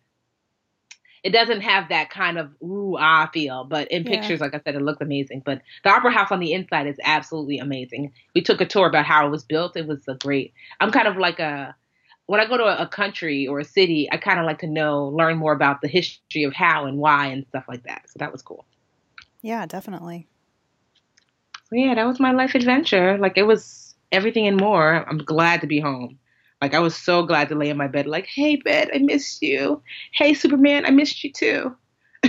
it 1.24 1.30
doesn't 1.30 1.62
have 1.62 1.88
that 1.88 2.10
kind 2.10 2.38
of 2.38 2.50
ooh 2.62 2.96
ah 2.98 3.28
feel. 3.32 3.64
But 3.64 3.90
in 3.90 4.04
yeah. 4.04 4.10
pictures, 4.12 4.40
like 4.40 4.54
I 4.54 4.60
said, 4.60 4.74
it 4.74 4.82
looks 4.82 5.00
amazing. 5.00 5.42
But 5.44 5.62
the 5.84 5.90
opera 5.90 6.12
house 6.12 6.30
on 6.30 6.40
the 6.40 6.52
inside 6.52 6.86
is 6.86 6.96
absolutely 7.02 7.58
amazing. 7.58 8.12
We 8.34 8.42
took 8.42 8.60
a 8.60 8.66
tour 8.66 8.86
about 8.86 9.04
how 9.04 9.26
it 9.26 9.30
was 9.30 9.44
built. 9.44 9.76
It 9.76 9.86
was 9.86 10.06
a 10.08 10.14
great. 10.14 10.52
I'm 10.80 10.90
kind 10.90 11.08
of 11.08 11.16
like 11.16 11.38
a 11.38 11.74
when 12.28 12.40
I 12.40 12.46
go 12.46 12.58
to 12.58 12.64
a, 12.64 12.82
a 12.82 12.86
country 12.86 13.46
or 13.46 13.58
a 13.58 13.64
city, 13.64 14.06
I 14.12 14.18
kind 14.18 14.38
of 14.38 14.44
like 14.44 14.58
to 14.58 14.66
know, 14.66 15.06
learn 15.06 15.38
more 15.38 15.54
about 15.54 15.80
the 15.80 15.88
history 15.88 16.44
of 16.44 16.52
how 16.52 16.84
and 16.84 16.98
why 16.98 17.28
and 17.28 17.46
stuff 17.48 17.64
like 17.66 17.84
that. 17.84 18.02
So 18.10 18.18
that 18.18 18.30
was 18.32 18.42
cool. 18.42 18.66
Yeah, 19.40 19.64
definitely. 19.64 20.28
So 21.70 21.76
yeah, 21.76 21.94
that 21.94 22.06
was 22.06 22.20
my 22.20 22.32
life 22.32 22.54
adventure. 22.54 23.16
Like 23.16 23.38
it 23.38 23.44
was 23.44 23.94
everything 24.12 24.46
and 24.46 24.58
more. 24.58 25.08
I'm 25.08 25.18
glad 25.18 25.62
to 25.62 25.66
be 25.66 25.80
home. 25.80 26.18
Like 26.60 26.74
I 26.74 26.80
was 26.80 26.94
so 26.94 27.22
glad 27.22 27.48
to 27.48 27.54
lay 27.54 27.70
in 27.70 27.78
my 27.78 27.88
bed, 27.88 28.06
like, 28.06 28.26
hey 28.26 28.56
bed, 28.56 28.90
I 28.94 28.98
missed 28.98 29.40
you. 29.40 29.82
Hey 30.12 30.34
Superman, 30.34 30.84
I 30.84 30.90
missed 30.90 31.24
you 31.24 31.32
too. 31.32 31.76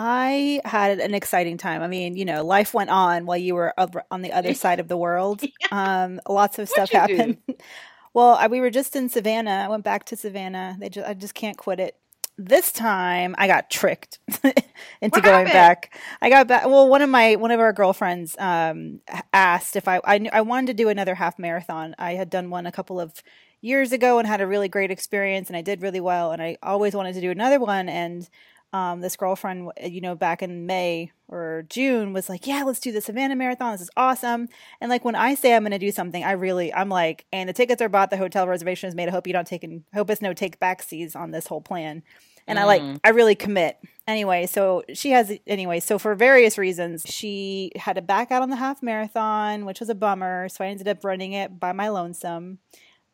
I 0.00 0.60
had 0.64 1.00
an 1.00 1.12
exciting 1.12 1.56
time. 1.56 1.82
I 1.82 1.88
mean, 1.88 2.16
you 2.16 2.24
know, 2.24 2.44
life 2.44 2.72
went 2.72 2.88
on 2.88 3.26
while 3.26 3.36
you 3.36 3.56
were 3.56 3.74
on 4.12 4.22
the 4.22 4.32
other 4.32 4.54
side 4.64 4.78
of 4.78 4.86
the 4.86 4.96
world. 4.96 5.42
Um, 5.72 6.20
lots 6.28 6.60
of 6.60 6.68
stuff 6.68 6.90
happened. 6.90 7.38
well, 8.14 8.36
I, 8.36 8.46
we 8.46 8.60
were 8.60 8.70
just 8.70 8.94
in 8.94 9.08
Savannah. 9.08 9.64
I 9.64 9.68
went 9.68 9.82
back 9.82 10.04
to 10.06 10.16
Savannah. 10.16 10.76
They 10.78 10.88
just, 10.88 11.08
I 11.08 11.14
just 11.14 11.34
can't 11.34 11.56
quit 11.56 11.80
it 11.80 11.96
this 12.40 12.70
time 12.70 13.34
I 13.38 13.48
got 13.48 13.68
tricked 13.68 14.20
into 14.44 15.16
what 15.16 15.24
going 15.24 15.46
happened? 15.46 15.52
back. 15.52 15.98
I 16.22 16.30
got 16.30 16.46
back. 16.46 16.66
Well, 16.66 16.88
one 16.88 17.02
of 17.02 17.10
my 17.10 17.34
one 17.34 17.50
of 17.50 17.58
our 17.58 17.72
girlfriends 17.72 18.36
um, 18.38 19.00
asked 19.32 19.74
if 19.74 19.88
I 19.88 20.00
I, 20.04 20.18
knew, 20.18 20.30
I 20.32 20.42
wanted 20.42 20.68
to 20.68 20.74
do 20.74 20.88
another 20.88 21.16
half 21.16 21.40
marathon. 21.40 21.96
I 21.98 22.12
had 22.12 22.30
done 22.30 22.50
one 22.50 22.66
a 22.66 22.70
couple 22.72 23.00
of 23.00 23.20
years 23.60 23.90
ago 23.90 24.20
and 24.20 24.28
had 24.28 24.40
a 24.40 24.46
really 24.46 24.68
great 24.68 24.92
experience, 24.92 25.48
and 25.48 25.56
I 25.56 25.62
did 25.62 25.82
really 25.82 25.98
well. 25.98 26.30
And 26.30 26.40
I 26.40 26.56
always 26.62 26.94
wanted 26.94 27.14
to 27.14 27.20
do 27.20 27.32
another 27.32 27.58
one. 27.58 27.88
And 27.88 28.28
um, 28.72 29.00
this 29.00 29.16
girlfriend, 29.16 29.70
you 29.82 30.00
know, 30.00 30.14
back 30.14 30.42
in 30.42 30.66
May 30.66 31.12
or 31.26 31.64
June 31.68 32.12
was 32.12 32.28
like, 32.28 32.46
yeah, 32.46 32.64
let's 32.64 32.80
do 32.80 32.92
the 32.92 33.00
Savannah 33.00 33.36
Marathon. 33.36 33.72
This 33.72 33.82
is 33.82 33.90
awesome. 33.96 34.48
And 34.80 34.90
like 34.90 35.04
when 35.04 35.14
I 35.14 35.34
say 35.34 35.54
I'm 35.54 35.62
going 35.62 35.72
to 35.72 35.78
do 35.78 35.90
something, 35.90 36.22
I 36.22 36.32
really, 36.32 36.72
I'm 36.72 36.88
like, 36.88 37.24
and 37.32 37.48
the 37.48 37.54
tickets 37.54 37.80
are 37.80 37.88
bought, 37.88 38.10
the 38.10 38.16
hotel 38.16 38.46
reservation 38.46 38.88
is 38.88 38.94
made. 38.94 39.08
I 39.08 39.12
hope 39.12 39.26
you 39.26 39.32
don't 39.32 39.46
take, 39.46 39.64
in, 39.64 39.84
hope 39.94 40.10
it's 40.10 40.22
no 40.22 40.34
take 40.34 40.60
backsies 40.60 41.16
on 41.16 41.30
this 41.30 41.46
whole 41.46 41.60
plan. 41.62 42.02
And 42.46 42.58
mm. 42.58 42.62
I 42.62 42.64
like, 42.64 42.82
mm. 42.82 43.00
I 43.04 43.10
really 43.10 43.34
commit. 43.34 43.78
Anyway, 44.06 44.46
so 44.46 44.82
she 44.92 45.10
has, 45.10 45.32
anyway, 45.46 45.80
so 45.80 45.98
for 45.98 46.14
various 46.14 46.58
reasons, 46.58 47.04
she 47.06 47.72
had 47.76 47.94
to 47.94 48.02
back 48.02 48.30
out 48.30 48.42
on 48.42 48.50
the 48.50 48.56
half 48.56 48.82
marathon, 48.82 49.64
which 49.64 49.80
was 49.80 49.88
a 49.88 49.94
bummer. 49.94 50.48
So 50.48 50.64
I 50.64 50.68
ended 50.68 50.88
up 50.88 51.04
running 51.04 51.32
it 51.32 51.60
by 51.60 51.72
my 51.72 51.88
lonesome. 51.88 52.58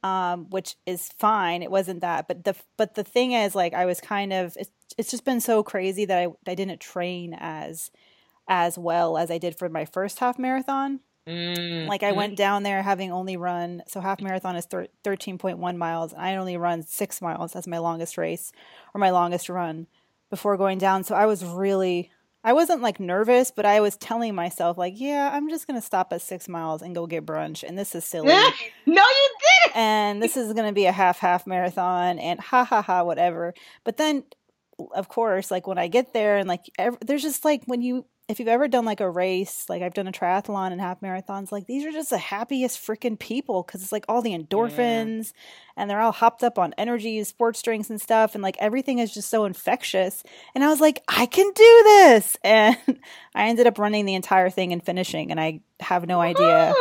Um, 0.04 0.50
which 0.50 0.76
is 0.84 1.08
fine. 1.18 1.62
It 1.62 1.70
wasn't 1.70 2.02
that, 2.02 2.28
but 2.28 2.44
the 2.44 2.54
but 2.76 2.94
the 2.94 3.04
thing 3.04 3.32
is, 3.32 3.54
like, 3.54 3.72
I 3.72 3.86
was 3.86 4.02
kind 4.02 4.34
of 4.34 4.54
it's, 4.60 4.70
it's 4.98 5.10
just 5.10 5.24
been 5.24 5.40
so 5.40 5.62
crazy 5.62 6.04
that 6.04 6.18
I 6.18 6.28
I 6.46 6.54
didn't 6.54 6.80
train 6.80 7.34
as 7.40 7.90
as 8.46 8.76
well 8.76 9.16
as 9.16 9.30
I 9.30 9.38
did 9.38 9.58
for 9.58 9.70
my 9.70 9.86
first 9.86 10.18
half 10.18 10.38
marathon. 10.38 11.00
Mm-hmm. 11.26 11.88
Like 11.88 12.02
I 12.02 12.12
went 12.12 12.36
down 12.36 12.64
there 12.64 12.82
having 12.82 13.10
only 13.10 13.38
run 13.38 13.82
so 13.86 14.00
half 14.00 14.20
marathon 14.20 14.56
is 14.56 14.66
thir- 14.66 14.88
13.1 15.04 15.76
miles 15.78 16.12
and 16.12 16.20
I 16.20 16.36
only 16.36 16.58
run 16.58 16.82
6 16.82 17.22
miles 17.22 17.56
as 17.56 17.66
my 17.66 17.78
longest 17.78 18.18
race 18.18 18.52
or 18.94 18.98
my 18.98 19.08
longest 19.08 19.48
run 19.48 19.86
before 20.28 20.58
going 20.58 20.76
down. 20.76 21.02
So 21.02 21.14
I 21.14 21.24
was 21.24 21.42
really 21.42 22.10
I 22.44 22.52
wasn't 22.52 22.82
like 22.82 23.00
nervous, 23.00 23.50
but 23.50 23.64
I 23.64 23.80
was 23.80 23.96
telling 23.96 24.34
myself 24.34 24.76
like, 24.76 24.94
yeah, 24.96 25.30
I'm 25.32 25.48
just 25.48 25.66
going 25.66 25.80
to 25.80 25.84
stop 25.84 26.12
at 26.12 26.20
6 26.20 26.48
miles 26.48 26.82
and 26.82 26.94
go 26.94 27.06
get 27.06 27.24
brunch 27.24 27.64
and 27.66 27.78
this 27.78 27.94
is 27.94 28.04
silly. 28.04 28.28
no, 28.86 29.02
you 29.02 29.28
didn't. 29.64 29.76
And 29.76 30.22
this 30.22 30.36
is 30.36 30.52
going 30.52 30.66
to 30.66 30.74
be 30.74 30.84
a 30.84 30.92
half 30.92 31.18
half 31.18 31.46
marathon 31.46 32.18
and 32.18 32.38
ha 32.38 32.64
ha 32.64 32.82
ha 32.82 33.02
whatever. 33.02 33.54
But 33.82 33.96
then 33.96 34.24
of 34.94 35.08
course, 35.08 35.50
like 35.50 35.66
when 35.66 35.78
I 35.78 35.88
get 35.88 36.12
there 36.12 36.36
and 36.36 36.48
like 36.48 36.64
ev- 36.78 36.98
there's 37.00 37.22
just 37.22 37.44
like 37.44 37.62
when 37.66 37.80
you 37.80 38.04
if 38.26 38.38
you've 38.38 38.48
ever 38.48 38.68
done 38.68 38.86
like 38.86 39.00
a 39.00 39.10
race, 39.10 39.66
like 39.68 39.82
I've 39.82 39.92
done 39.92 40.08
a 40.08 40.12
triathlon 40.12 40.72
and 40.72 40.80
half 40.80 41.00
marathons, 41.00 41.52
like 41.52 41.66
these 41.66 41.84
are 41.84 41.92
just 41.92 42.08
the 42.08 42.18
happiest 42.18 42.78
freaking 42.78 43.18
people 43.18 43.62
because 43.62 43.82
it's 43.82 43.92
like 43.92 44.06
all 44.08 44.22
the 44.22 44.32
endorphins 44.36 45.32
yeah. 45.34 45.82
and 45.82 45.90
they're 45.90 46.00
all 46.00 46.12
hopped 46.12 46.42
up 46.42 46.58
on 46.58 46.74
energy, 46.78 47.22
sports 47.24 47.60
drinks 47.60 47.90
and 47.90 48.00
stuff. 48.00 48.34
And 48.34 48.42
like 48.42 48.56
everything 48.58 48.98
is 48.98 49.12
just 49.12 49.28
so 49.28 49.44
infectious. 49.44 50.22
And 50.54 50.64
I 50.64 50.68
was 50.68 50.80
like, 50.80 51.02
I 51.06 51.26
can 51.26 51.50
do 51.54 51.82
this. 51.84 52.36
And 52.44 53.00
I 53.34 53.48
ended 53.48 53.66
up 53.66 53.78
running 53.78 54.06
the 54.06 54.14
entire 54.14 54.48
thing 54.48 54.72
and 54.72 54.82
finishing. 54.82 55.30
And 55.30 55.40
I 55.40 55.60
have 55.80 56.06
no 56.06 56.20
idea 56.20 56.72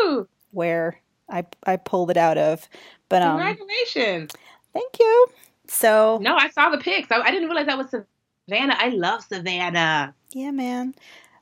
where 0.52 1.02
I, 1.30 1.46
I 1.66 1.78
pulled 1.78 2.12
it 2.12 2.18
out 2.18 2.38
of. 2.38 2.70
But 3.10 3.24
um, 3.24 3.40
congratulations. 3.40 4.32
Thank 4.72 5.00
you. 5.00 5.28
So 5.68 6.20
no, 6.22 6.36
I 6.36 6.50
saw 6.50 6.70
the 6.70 6.78
pics. 6.78 7.12
I, 7.12 7.20
I 7.22 7.32
didn't 7.32 7.50
realize 7.50 7.66
that 7.66 7.78
was 7.78 7.90
Savannah. 7.90 8.76
I 8.78 8.90
love 8.90 9.24
Savannah. 9.24 10.14
Yeah, 10.32 10.52
man. 10.52 10.94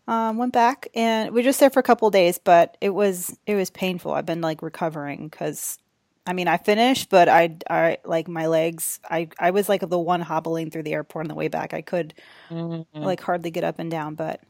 Um, 0.08 0.38
went 0.38 0.51
back 0.51 0.88
and 0.96 1.31
we 1.31 1.39
were 1.39 1.43
just 1.43 1.60
there 1.60 1.70
for 1.70 1.79
a 1.79 1.84
couple 1.84 2.10
days, 2.10 2.38
but 2.38 2.75
it 2.81 2.89
was 2.89 3.38
it 3.46 3.55
was 3.55 3.70
painful. 3.70 4.13
I've 4.13 4.25
been 4.25 4.41
like 4.41 4.62
recovering 4.62 5.27
because 5.27 5.77
I 6.25 6.34
mean 6.34 6.48
I 6.48 6.58
finished, 6.58 7.10
but 7.10 7.29
I 7.29 7.58
I 7.70 7.98
like 8.03 8.27
my 8.27 8.48
legs. 8.48 9.00
I 9.10 9.29
I 9.39 9.51
was 9.51 9.70
like 9.70 9.88
the 9.88 10.00
one 10.00 10.22
hobbling 10.22 10.72
through 10.72 10.84
the 10.84 10.93
airport 10.93 11.25
on 11.25 11.29
the 11.29 11.36
way 11.36 11.50
back. 11.50 11.74
I 11.74 11.81
could 11.81 12.13
mm-hmm. 12.50 13.00
like 13.00 13.22
hardly 13.22 13.51
get 13.51 13.63
up 13.63 13.79
and 13.79 13.91
down, 13.91 14.15
but 14.15 14.41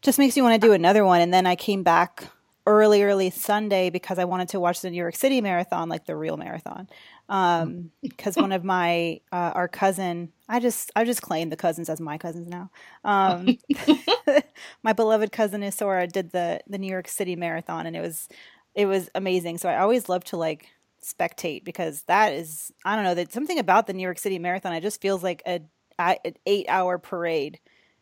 just 0.00 0.18
makes 0.18 0.36
me 0.36 0.42
want 0.42 0.60
to 0.60 0.66
do 0.66 0.72
another 0.72 1.04
one. 1.04 1.20
And 1.20 1.34
then 1.34 1.46
I 1.46 1.56
came 1.56 1.82
back 1.82 2.28
early 2.66 3.02
early 3.02 3.30
Sunday 3.30 3.90
because 3.90 4.18
I 4.18 4.24
wanted 4.24 4.48
to 4.50 4.60
watch 4.60 4.80
the 4.80 4.90
New 4.90 4.96
York 4.96 5.16
City 5.16 5.40
marathon, 5.40 5.88
like 5.88 6.06
the 6.06 6.16
real 6.16 6.36
marathon 6.36 6.88
um 7.28 7.90
because 8.02 8.36
one 8.36 8.52
of 8.52 8.64
my 8.64 9.20
uh, 9.32 9.52
our 9.54 9.68
cousin 9.68 10.30
i 10.48 10.60
just 10.60 10.90
i 10.94 11.04
just 11.04 11.22
claim 11.22 11.50
the 11.50 11.56
cousins 11.56 11.88
as 11.88 12.00
my 12.00 12.18
cousins 12.18 12.48
now. 12.48 12.70
Um 13.04 13.58
my 14.82 14.92
beloved 14.92 15.32
cousin 15.32 15.62
isora 15.62 16.10
did 16.10 16.32
the 16.32 16.60
the 16.66 16.78
new 16.78 16.90
york 16.90 17.08
city 17.08 17.36
marathon 17.36 17.86
and 17.86 17.96
it 17.96 18.00
was 18.00 18.28
it 18.74 18.86
was 18.86 19.08
amazing. 19.14 19.58
So 19.58 19.68
i 19.68 19.78
always 19.78 20.08
love 20.08 20.24
to 20.24 20.36
like 20.36 20.68
spectate 21.02 21.64
because 21.64 22.02
that 22.04 22.32
is 22.32 22.72
i 22.84 22.94
don't 22.94 23.04
know 23.04 23.14
that 23.14 23.32
something 23.32 23.58
about 23.58 23.86
the 23.86 23.92
new 23.92 24.02
york 24.02 24.18
city 24.18 24.38
marathon 24.38 24.72
it 24.72 24.80
just 24.80 25.02
feels 25.02 25.22
like 25.22 25.42
a, 25.46 25.60
a 25.98 26.16
an 26.24 26.32
eight 26.46 26.64
hour 26.66 26.96
parade 26.98 27.60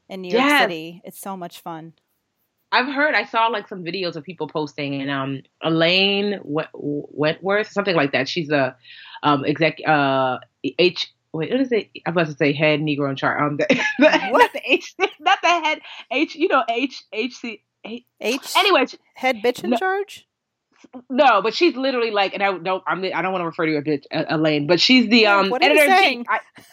in 0.09 0.23
new 0.23 0.31
york 0.31 0.45
yes. 0.45 0.63
city. 0.63 1.03
It's 1.05 1.19
so 1.19 1.37
much 1.37 1.61
fun 1.61 1.95
I've 2.73 2.93
heard 2.93 3.15
I 3.15 3.25
saw 3.25 3.49
like 3.49 3.69
some 3.69 3.85
videos 3.85 4.17
of 4.17 4.25
people 4.25 4.49
posting 4.49 5.01
and 5.01 5.11
um 5.11 5.43
Elaine 5.63 6.41
Welteroth 6.45 7.71
something 7.71 7.95
like 7.95 8.13
that. 8.13 8.29
She's 8.29 8.51
a 8.51 8.75
um, 9.23 9.45
exec 9.45 9.79
uh, 9.87 10.39
H. 10.79 11.13
Wait, 11.33 11.51
what 11.51 11.61
is 11.61 11.73
it? 11.73 11.91
I'm 12.07 12.13
about 12.13 12.27
to 12.27 12.35
say 12.35 12.53
head 12.53 12.81
Negro 12.81 13.09
in 13.09 13.17
chart. 13.17 13.41
Um, 13.41 13.57
the, 13.57 13.67
the, 13.99 14.31
not 14.33 14.53
the 14.53 14.61
H, 14.67 14.95
not 15.21 15.39
the 15.43 15.49
head 15.49 15.81
H. 16.11 16.35
You 16.35 16.49
know 16.49 16.65
H 16.69 17.05
H 17.13 17.35
C 17.37 17.63
H. 17.85 18.05
H 18.21 18.41
anyway, 18.57 18.87
head 19.15 19.37
bitch 19.37 19.63
in 19.65 19.71
no, 19.71 19.77
charge. 19.77 20.27
No, 21.11 21.43
but 21.43 21.55
she's 21.55 21.77
literally 21.77 22.11
like, 22.11 22.35
and 22.35 22.43
I 22.43 22.57
don't, 22.57 22.83
I'm, 22.87 23.05
I 23.05 23.23
don't 23.23 23.33
want 23.33 23.43
to 23.43 23.47
refer 23.47 23.67
to 23.67 23.73
her 23.73 23.83
bitch, 23.83 24.05
Elaine, 24.11 24.67
but 24.67 24.81
she's 24.81 25.09
the 25.09 25.27
um 25.27 25.51
what 25.51 25.63
editor 25.63 25.93
in 25.93 26.25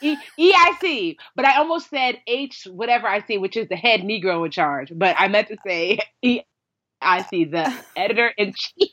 chief, 0.01 0.19
EIC. 0.39 1.17
But 1.35 1.45
I 1.45 1.57
almost 1.57 1.89
said 1.89 2.19
H 2.27 2.67
whatever 2.71 3.07
I 3.07 3.21
see, 3.21 3.37
which 3.37 3.57
is 3.57 3.67
the 3.69 3.75
head 3.75 4.01
Negro 4.01 4.45
in 4.45 4.51
charge. 4.51 4.91
But 4.95 5.15
I 5.19 5.27
meant 5.27 5.47
to 5.49 5.57
say 5.65 5.99
EIC, 6.23 7.51
the 7.51 7.73
editor 7.95 8.31
in 8.37 8.53
chief, 8.53 8.91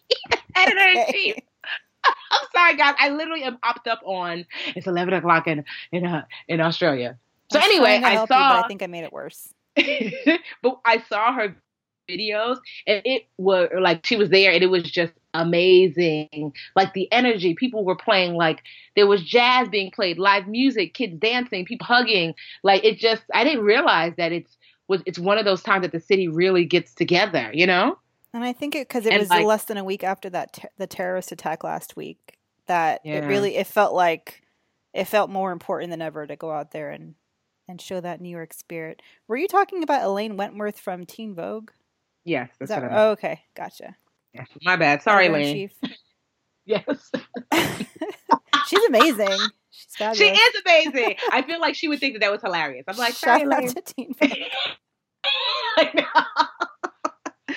editor 0.54 0.88
in 0.88 1.12
chief. 1.12 1.37
I'm 2.04 2.46
sorry, 2.52 2.76
guys. 2.76 2.94
I 2.99 3.11
literally 3.11 3.42
am 3.42 3.58
popped 3.58 3.88
up 3.88 4.00
on. 4.04 4.46
It's 4.75 4.87
11 4.87 5.14
o'clock 5.14 5.46
in 5.46 5.64
in 5.92 6.06
uh, 6.06 6.25
in 6.49 6.61
Australia. 6.61 7.18
So 7.52 7.61
anyway, 7.61 8.00
I 8.04 8.26
saw. 8.26 8.58
You, 8.58 8.64
I 8.64 8.68
think 8.68 8.82
I 8.82 8.87
made 8.87 9.04
it 9.04 9.12
worse. 9.12 9.52
but 10.62 10.80
I 10.85 11.02
saw 11.08 11.32
her 11.35 11.56
videos, 12.09 12.59
and 12.87 13.03
it 13.05 13.27
was 13.39 13.69
like 13.79 14.05
she 14.05 14.17
was 14.17 14.31
there, 14.31 14.53
and 14.53 14.63
it 14.63 14.69
was 14.69 14.85
just 14.85 15.13
amazing. 15.35 16.53
Like 16.75 16.95
the 16.95 17.11
energy, 17.13 17.55
people 17.55 17.85
were 17.85 17.97
playing. 17.97 18.35
Like 18.35 18.63
there 18.95 19.07
was 19.07 19.23
jazz 19.23 19.69
being 19.69 19.91
played, 19.91 20.19
live 20.19 20.47
music, 20.47 20.95
kids 20.95 21.19
dancing, 21.19 21.65
people 21.65 21.87
hugging. 21.87 22.35
Like 22.63 22.85
it 22.85 22.99
just. 22.99 23.23
I 23.35 23.45
didn't 23.45 23.65
realize 23.65 24.15
that 24.17 24.33
it's 24.33 24.57
was 24.89 25.03
it's 25.07 25.19
one 25.19 25.39
of 25.39 25.45
those 25.45 25.63
times 25.63 25.83
that 25.83 25.93
the 25.93 26.01
city 26.01 26.29
really 26.29 26.65
gets 26.65 26.95
together. 26.95 27.51
You 27.53 27.67
know. 27.67 27.99
And 28.33 28.45
I 28.45 28.53
think 28.53 28.75
it 28.75 28.89
because 28.89 29.07
it 29.07 29.13
and 29.13 29.21
was 29.21 29.31
like, 29.31 29.47
less 29.47 29.65
than 29.65 29.79
a 29.79 29.85
week 29.85 30.05
after 30.05 30.29
that 30.31 30.53
ter- 30.53 30.69
the 30.77 30.87
terrorist 30.87 31.33
attack 31.33 31.65
last 31.65 31.97
week 31.97 32.37
that 32.67 33.01
yeah. 33.05 33.15
it 33.15 33.27
really 33.27 33.57
it 33.57 33.67
felt 33.67 33.95
like 33.95 34.43
it 34.93 35.05
felt 35.05 35.31
more 35.31 35.53
important 35.53 35.91
than 35.91 36.03
ever 36.03 36.27
to 36.27 36.37
go 36.37 36.51
out 36.51 36.73
there 36.73 36.91
and 36.91 37.15
and 37.69 37.81
show 37.81 38.01
that 38.01 38.21
New 38.21 38.29
York 38.29 38.53
spirit. 38.53 39.03
Were 39.27 39.37
you 39.37 39.49
talking 39.49 39.83
about 39.83 40.03
Elaine 40.03 40.37
Welteroth 40.37 40.77
from 40.77 41.05
Teen 41.05 41.35
Vogue? 41.35 41.71
Yes, 42.26 42.50
that's 42.59 42.68
that 42.71 42.83
what 42.83 42.90
I 42.90 42.95
meant. 42.95 43.00
oh, 43.00 43.11
okay, 43.12 43.40
gotcha. 43.54 43.97
Yeah, 44.35 44.45
my 44.64 44.76
bad. 44.76 45.00
Sorry, 45.02 45.26
Editor-in-Chief. 45.26 45.73
Lane. 45.83 45.95
Yes. 46.66 47.11
She's 48.68 48.85
amazing. 48.88 49.38
She's 49.71 49.97
fabulous. 49.97 50.18
she 50.18 50.25
is 50.26 50.62
amazing. 50.66 51.14
I 51.30 51.42
feel 51.42 51.61
like 51.61 51.75
she 51.76 51.87
would 51.88 52.00
think 52.00 52.14
that 52.14 52.21
that 52.21 52.33
was 52.33 52.42
hilarious. 52.42 52.85
I'm 52.88 52.97
like, 52.97 53.14
Shout 53.14 53.40
sorry, 53.40 53.42
out 53.45 53.49
Lane. 53.62 53.68
to 53.75 53.80
Teen 53.80 54.14
Vogue. 54.18 54.30
I 55.78 55.90
know. 55.95 57.54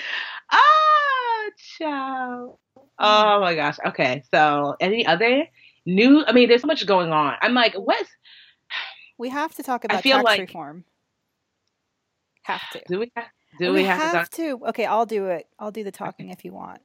ah, 0.52 1.50
ciao. 1.78 2.58
Oh 2.98 3.40
my 3.40 3.54
gosh. 3.54 3.76
Okay. 3.86 4.22
So, 4.32 4.76
any 4.80 5.04
other 5.06 5.44
new? 5.86 6.24
I 6.26 6.32
mean, 6.32 6.48
there's 6.48 6.60
so 6.62 6.66
much 6.68 6.86
going 6.86 7.10
on. 7.12 7.34
I'm 7.40 7.54
like, 7.54 7.74
what's 7.74 8.08
We 9.18 9.28
have 9.30 9.54
to 9.56 9.62
talk 9.62 9.84
I 9.84 9.86
about 9.94 10.02
feel 10.02 10.16
tax 10.18 10.24
like- 10.24 10.40
reform. 10.40 10.84
Have 12.44 12.62
to. 12.72 12.82
do 12.88 12.98
we 13.00 13.12
have, 13.16 13.26
do 13.60 13.72
we, 13.72 13.84
have, 13.84 14.12
to 14.12 14.18
talk? 14.18 14.30
to? 14.30 14.60
Okay, 14.68 14.86
I'll 14.86 15.06
do 15.06 15.26
it. 15.26 15.46
I'll 15.58 15.70
do 15.70 15.84
the 15.84 15.92
talking 15.92 16.30
if 16.30 16.44
you 16.44 16.52
want. 16.52 16.80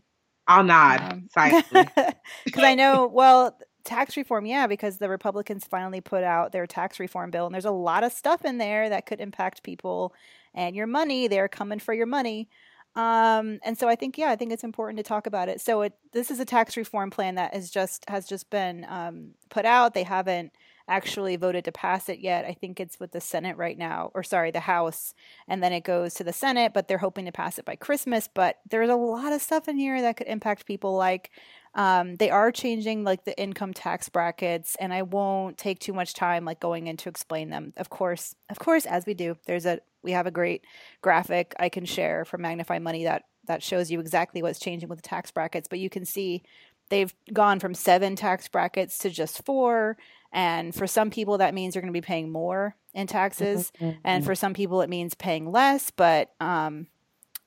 I'll 0.48 0.64
nod 0.64 1.02
Um, 1.02 1.28
silently. 1.34 1.86
Because 2.46 2.64
I 2.64 2.76
know, 2.76 3.08
well, 3.08 3.58
tax 3.84 4.18
reform, 4.18 4.46
yeah, 4.46 4.68
because 4.68 4.98
the 4.98 5.10
Republicans 5.10 5.66
finally 5.66 6.02
put 6.02 6.24
out 6.24 6.52
their 6.52 6.68
tax 6.68 7.00
reform 7.00 7.32
bill, 7.32 7.46
and 7.46 7.54
there's 7.54 7.66
a 7.66 7.72
lot 7.72 8.04
of 8.04 8.12
stuff 8.12 8.46
in 8.46 8.58
there 8.58 8.90
that 8.90 9.06
could 9.06 9.20
impact 9.20 9.64
people 9.64 10.14
and 10.54 10.76
your 10.76 10.88
money. 10.88 11.28
They're 11.28 11.48
coming 11.48 11.80
for 11.80 11.94
your 11.94 12.06
money. 12.06 12.50
Um, 12.96 13.60
and 13.64 13.78
so 13.78 13.90
I 13.90 13.96
think, 13.96 14.18
yeah, 14.18 14.30
I 14.30 14.36
think 14.36 14.54
it's 14.54 14.64
important 14.64 14.98
to 14.98 15.04
talk 15.04 15.28
about 15.28 15.50
it. 15.50 15.60
So 15.60 15.82
it, 15.82 15.94
this 16.14 16.32
is 16.32 16.40
a 16.40 16.46
tax 16.46 16.78
reform 16.78 17.10
plan 17.10 17.36
that 17.36 17.56
is 17.56 17.70
just 17.70 18.06
has 18.10 18.26
just 18.26 18.50
been 18.50 18.86
um, 18.88 19.32
put 19.50 19.66
out. 19.66 19.94
They 19.94 20.04
haven't 20.04 20.54
actually 20.88 21.36
voted 21.36 21.66
to 21.66 21.72
pass 21.72 22.10
it 22.10 22.20
yet. 22.20 22.46
I 22.46 22.54
think 22.54 22.80
it's 22.80 23.00
with 23.00 23.12
the 23.12 23.22
Senate 23.22 23.58
right 23.58 23.78
now, 23.78 24.12
or 24.14 24.24
sorry, 24.24 24.52
the 24.52 24.60
House, 24.62 25.14
and 25.48 25.64
then 25.64 25.74
it 25.74 25.84
goes 25.84 26.14
to 26.16 26.24
the 26.24 26.34
Senate. 26.34 26.74
But 26.74 26.88
they're 26.88 26.98
hoping 26.98 27.26
to 27.26 27.32
pass 27.32 27.58
it 27.58 27.66
by 27.66 27.76
Christmas. 27.76 28.30
But 28.34 28.60
there's 28.70 28.90
a 28.90 28.96
lot 28.96 29.34
of 29.34 29.42
stuff 29.42 29.68
in 29.68 29.78
here 29.78 30.02
that 30.02 30.18
could 30.18 30.28
impact 30.28 30.66
people, 30.66 30.96
like 30.96 31.32
um, 31.76 32.16
they 32.16 32.30
are 32.30 32.52
changing 32.52 33.04
like 33.04 33.26
the 33.26 33.38
income 33.40 33.74
tax 33.74 34.08
brackets, 34.08 34.78
and 34.80 34.94
I 34.94 35.02
won't 35.02 35.58
take 35.58 35.80
too 35.80 35.94
much 35.94 36.14
time 36.14 36.46
like 36.46 36.62
going 36.62 36.88
in 36.88 36.96
to 36.98 37.10
explain 37.10 37.50
them. 37.50 37.74
Of 37.76 37.90
course, 37.90 38.34
of 38.50 38.60
course, 38.60 38.86
as 38.86 39.06
we 39.06 39.14
do, 39.14 39.38
there's 39.46 39.66
a 39.66 39.80
we 40.02 40.12
have 40.12 40.26
a 40.26 40.32
great 40.32 40.64
graphic 41.02 41.54
I 41.60 41.68
can 41.68 41.84
share 41.84 42.24
from 42.24 42.44
Magnify 42.44 42.80
Money 42.80 43.04
that 43.04 43.24
that 43.48 43.62
shows 43.62 43.92
you 43.92 44.00
exactly 44.00 44.42
what's 44.42 44.60
changing 44.60 44.88
with 44.88 45.00
the 45.02 45.08
tax 45.08 45.32
brackets. 45.32 45.68
But 45.68 45.80
you 45.80 45.90
can 45.90 46.06
see 46.06 46.44
they've 46.90 47.14
gone 47.34 47.60
from 47.60 47.74
seven 47.74 48.16
tax 48.16 48.48
brackets 48.48 48.98
to 49.00 49.10
just 49.10 49.46
four, 49.46 49.98
and 50.36 50.76
for 50.76 50.86
some 50.86 51.10
people 51.10 51.40
that 51.40 51.54
means 51.56 51.74
you're 51.74 51.82
going 51.82 51.94
to 51.94 51.98
be 51.98 52.06
paying 52.06 52.32
more 52.32 52.76
in 52.94 53.08
taxes, 53.08 53.72
and 54.04 54.24
for 54.24 54.36
some 54.36 54.54
people 54.54 54.82
it 54.82 54.90
means 54.90 55.16
paying 55.16 55.52
less. 55.52 55.90
But 55.90 56.32
um, 56.40 56.88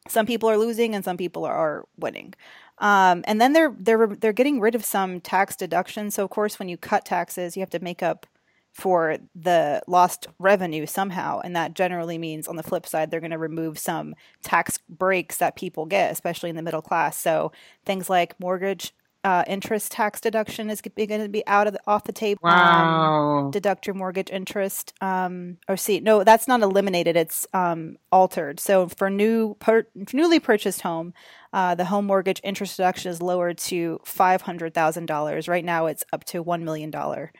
some 0.08 0.26
people 0.26 0.48
are 0.48 0.58
losing 0.58 0.94
and 0.94 1.04
some 1.04 1.18
people 1.18 1.44
are 1.44 1.84
winning. 1.98 2.34
Um, 2.78 3.24
and 3.26 3.40
then 3.40 3.52
they're 3.52 3.74
they're 3.78 4.06
they're 4.06 4.32
getting 4.32 4.58
rid 4.58 4.74
of 4.74 4.84
some 4.84 5.20
tax 5.20 5.54
deductions. 5.54 6.14
So 6.14 6.24
of 6.24 6.30
course, 6.30 6.58
when 6.58 6.68
you 6.68 6.76
cut 6.76 7.04
taxes, 7.04 7.56
you 7.56 7.60
have 7.60 7.70
to 7.70 7.80
make 7.80 8.02
up 8.02 8.26
for 8.72 9.18
the 9.34 9.82
lost 9.88 10.28
revenue 10.38 10.86
somehow, 10.86 11.40
and 11.40 11.56
that 11.56 11.74
generally 11.74 12.16
means 12.16 12.46
on 12.48 12.56
the 12.56 12.62
flip 12.62 12.86
side, 12.86 13.10
they're 13.10 13.20
going 13.20 13.32
to 13.32 13.38
remove 13.38 13.78
some 13.78 14.14
tax 14.42 14.78
breaks 14.88 15.38
that 15.38 15.56
people 15.56 15.84
get, 15.84 16.12
especially 16.12 16.48
in 16.48 16.56
the 16.56 16.62
middle 16.62 16.82
class. 16.82 17.18
So 17.18 17.50
things 17.84 18.08
like 18.08 18.38
mortgage 18.38 18.94
uh, 19.28 19.44
interest 19.46 19.92
tax 19.92 20.22
deduction 20.22 20.70
is 20.70 20.80
going 20.80 21.20
to 21.20 21.28
be 21.28 21.46
out 21.46 21.66
of 21.66 21.74
the, 21.74 21.80
off 21.86 22.04
the 22.04 22.12
table. 22.12 22.40
Um, 22.46 22.54
wow. 22.54 23.50
deduct 23.52 23.86
your 23.86 23.94
mortgage 23.94 24.30
interest 24.30 24.94
um 25.02 25.58
or 25.68 25.76
see 25.76 26.00
no 26.00 26.24
that's 26.24 26.48
not 26.48 26.62
eliminated 26.62 27.14
it's 27.16 27.46
um 27.52 27.98
altered 28.10 28.58
so 28.58 28.88
for 28.88 29.10
new 29.10 29.54
per, 29.58 29.86
newly 30.14 30.40
purchased 30.40 30.80
home 30.80 31.12
uh 31.52 31.74
the 31.74 31.84
home 31.84 32.06
mortgage 32.06 32.40
interest 32.42 32.76
deduction 32.78 33.10
is 33.10 33.20
lowered 33.20 33.58
to 33.58 34.00
$500,000 34.06 35.48
right 35.48 35.64
now 35.64 35.86
it's 35.86 36.04
up 36.12 36.24
to 36.24 36.42
1 36.42 36.64
million 36.64 36.90
dollar 36.90 37.30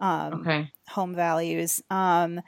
um 0.00 0.34
okay. 0.40 0.70
home 0.88 1.14
values 1.14 1.82
um 1.90 2.40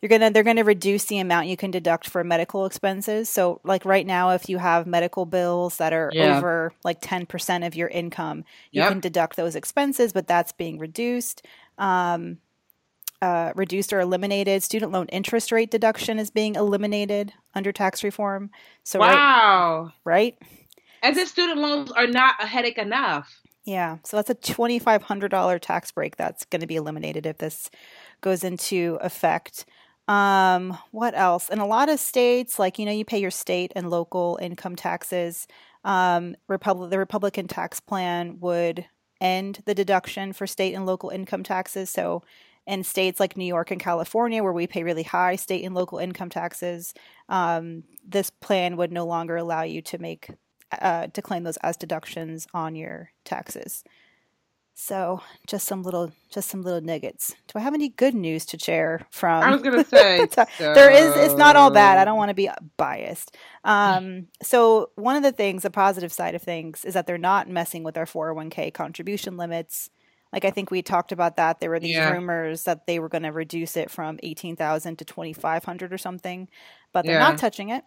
you're 0.00 0.08
gonna 0.08 0.30
they're 0.30 0.42
gonna 0.44 0.64
reduce 0.64 1.06
the 1.06 1.18
amount 1.18 1.48
you 1.48 1.56
can 1.56 1.70
deduct 1.70 2.08
for 2.08 2.22
medical 2.22 2.66
expenses 2.66 3.28
so 3.28 3.60
like 3.64 3.84
right 3.84 4.06
now 4.06 4.30
if 4.30 4.48
you 4.48 4.58
have 4.58 4.86
medical 4.86 5.26
bills 5.26 5.76
that 5.78 5.92
are 5.92 6.10
Yeah. 6.14 6.36
over 6.38 6.72
like 6.84 7.00
10% 7.00 7.66
of 7.66 7.74
your 7.74 7.88
income 7.88 8.44
you 8.70 8.82
Yep. 8.82 8.88
can 8.90 9.00
deduct 9.00 9.36
those 9.36 9.56
expenses 9.56 10.12
but 10.12 10.26
that's 10.26 10.52
being 10.52 10.78
reduced 10.78 11.44
um, 11.78 12.38
uh, 13.20 13.52
reduced 13.56 13.92
or 13.92 13.98
eliminated 14.00 14.62
student 14.62 14.92
loan 14.92 15.06
interest 15.08 15.50
rate 15.50 15.70
deduction 15.72 16.18
is 16.20 16.30
being 16.30 16.54
eliminated 16.54 17.32
under 17.54 17.72
tax 17.72 18.04
reform 18.04 18.50
so 18.84 19.00
right, 19.00 19.14
Wow. 19.16 19.92
right 20.04 20.38
As 21.02 21.16
if 21.16 21.28
student 21.28 21.58
loans 21.58 21.90
are 21.90 22.06
not 22.06 22.36
a 22.40 22.46
headache 22.46 22.78
enough. 22.78 23.40
Yeah, 23.64 23.98
so 24.02 24.16
that's 24.16 24.30
a 24.30 24.34
twenty-five 24.34 25.02
hundred 25.02 25.28
dollar 25.30 25.58
tax 25.58 25.90
break 25.90 26.16
that's 26.16 26.44
going 26.46 26.62
to 26.62 26.66
be 26.66 26.76
eliminated 26.76 27.26
if 27.26 27.36
this 27.36 27.70
goes 28.22 28.42
into 28.42 28.96
effect. 29.02 29.66
Um, 30.08 30.78
what 30.90 31.14
else? 31.14 31.50
In 31.50 31.58
a 31.58 31.66
lot 31.66 31.88
of 31.90 32.00
states, 32.00 32.58
like 32.58 32.78
you 32.78 32.86
know, 32.86 32.92
you 32.92 33.04
pay 33.04 33.18
your 33.20 33.30
state 33.30 33.72
and 33.76 33.90
local 33.90 34.38
income 34.40 34.76
taxes. 34.76 35.46
Um, 35.84 36.34
Republic, 36.48 36.90
the 36.90 36.98
Republican 36.98 37.46
tax 37.46 37.80
plan 37.80 38.40
would 38.40 38.86
end 39.20 39.62
the 39.66 39.74
deduction 39.74 40.32
for 40.32 40.46
state 40.46 40.74
and 40.74 40.86
local 40.86 41.10
income 41.10 41.42
taxes. 41.42 41.90
So, 41.90 42.22
in 42.66 42.84
states 42.84 43.20
like 43.20 43.36
New 43.36 43.44
York 43.46 43.70
and 43.70 43.80
California, 43.80 44.42
where 44.42 44.52
we 44.52 44.66
pay 44.66 44.82
really 44.82 45.02
high 45.02 45.36
state 45.36 45.64
and 45.64 45.74
local 45.74 45.98
income 45.98 46.30
taxes, 46.30 46.94
um, 47.28 47.84
this 48.06 48.30
plan 48.30 48.76
would 48.76 48.92
no 48.92 49.06
longer 49.06 49.36
allow 49.36 49.62
you 49.62 49.82
to 49.82 49.98
make 49.98 50.30
uh, 50.80 51.06
to 51.08 51.22
claim 51.22 51.44
those 51.44 51.56
as 51.58 51.76
deductions 51.76 52.46
on 52.54 52.74
your 52.74 53.10
taxes. 53.24 53.84
So, 54.80 55.20
just 55.48 55.66
some 55.66 55.82
little, 55.82 56.12
just 56.30 56.48
some 56.48 56.62
little 56.62 56.80
nuggets. 56.80 57.34
Do 57.48 57.58
I 57.58 57.62
have 57.62 57.74
any 57.74 57.88
good 57.88 58.14
news 58.14 58.46
to 58.46 58.58
share 58.60 59.08
from? 59.10 59.42
I 59.42 59.50
was 59.50 59.60
gonna 59.60 59.84
say 59.84 60.28
there 60.60 60.88
is. 60.88 61.16
It's 61.16 61.36
not 61.36 61.56
all 61.56 61.68
bad. 61.70 61.98
I 61.98 62.04
don't 62.04 62.16
want 62.16 62.28
to 62.28 62.34
be 62.34 62.48
biased. 62.76 63.36
Um, 63.64 64.28
so 64.42 64.90
one 64.94 65.16
of 65.16 65.24
the 65.24 65.32
things, 65.32 65.64
the 65.64 65.70
positive 65.70 66.12
side 66.12 66.36
of 66.36 66.42
things, 66.42 66.84
is 66.84 66.94
that 66.94 67.08
they're 67.08 67.18
not 67.18 67.48
messing 67.48 67.82
with 67.82 67.96
our 67.96 68.06
401k 68.06 68.72
contribution 68.72 69.36
limits. 69.36 69.90
Like 70.32 70.44
I 70.44 70.50
think 70.50 70.70
we 70.70 70.80
talked 70.80 71.10
about 71.10 71.34
that. 71.38 71.58
There 71.58 71.70
were 71.70 71.80
these 71.80 71.96
Yeah. 71.96 72.12
rumors 72.12 72.62
that 72.62 72.86
they 72.86 73.00
were 73.00 73.08
going 73.08 73.24
to 73.24 73.32
reduce 73.32 73.76
it 73.76 73.90
from 73.90 74.20
18,000 74.22 74.96
to 74.98 75.04
2,500 75.04 75.92
or 75.92 75.98
something, 75.98 76.48
but 76.92 77.04
they're 77.04 77.14
Yeah. 77.16 77.30
not 77.30 77.38
touching 77.38 77.70
it. 77.70 77.82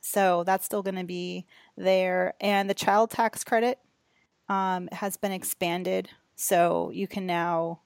So 0.00 0.42
that's 0.44 0.64
still 0.64 0.82
going 0.82 0.94
to 0.96 1.04
be 1.04 1.44
there. 1.76 2.32
And 2.40 2.70
the 2.70 2.74
child 2.74 3.10
tax 3.10 3.44
credit 3.44 3.78
um, 4.48 4.88
has 4.90 5.16
been 5.16 5.32
expanded, 5.32 6.08
so 6.40 6.90
you 6.94 7.06
can 7.06 7.26
now, 7.26 7.80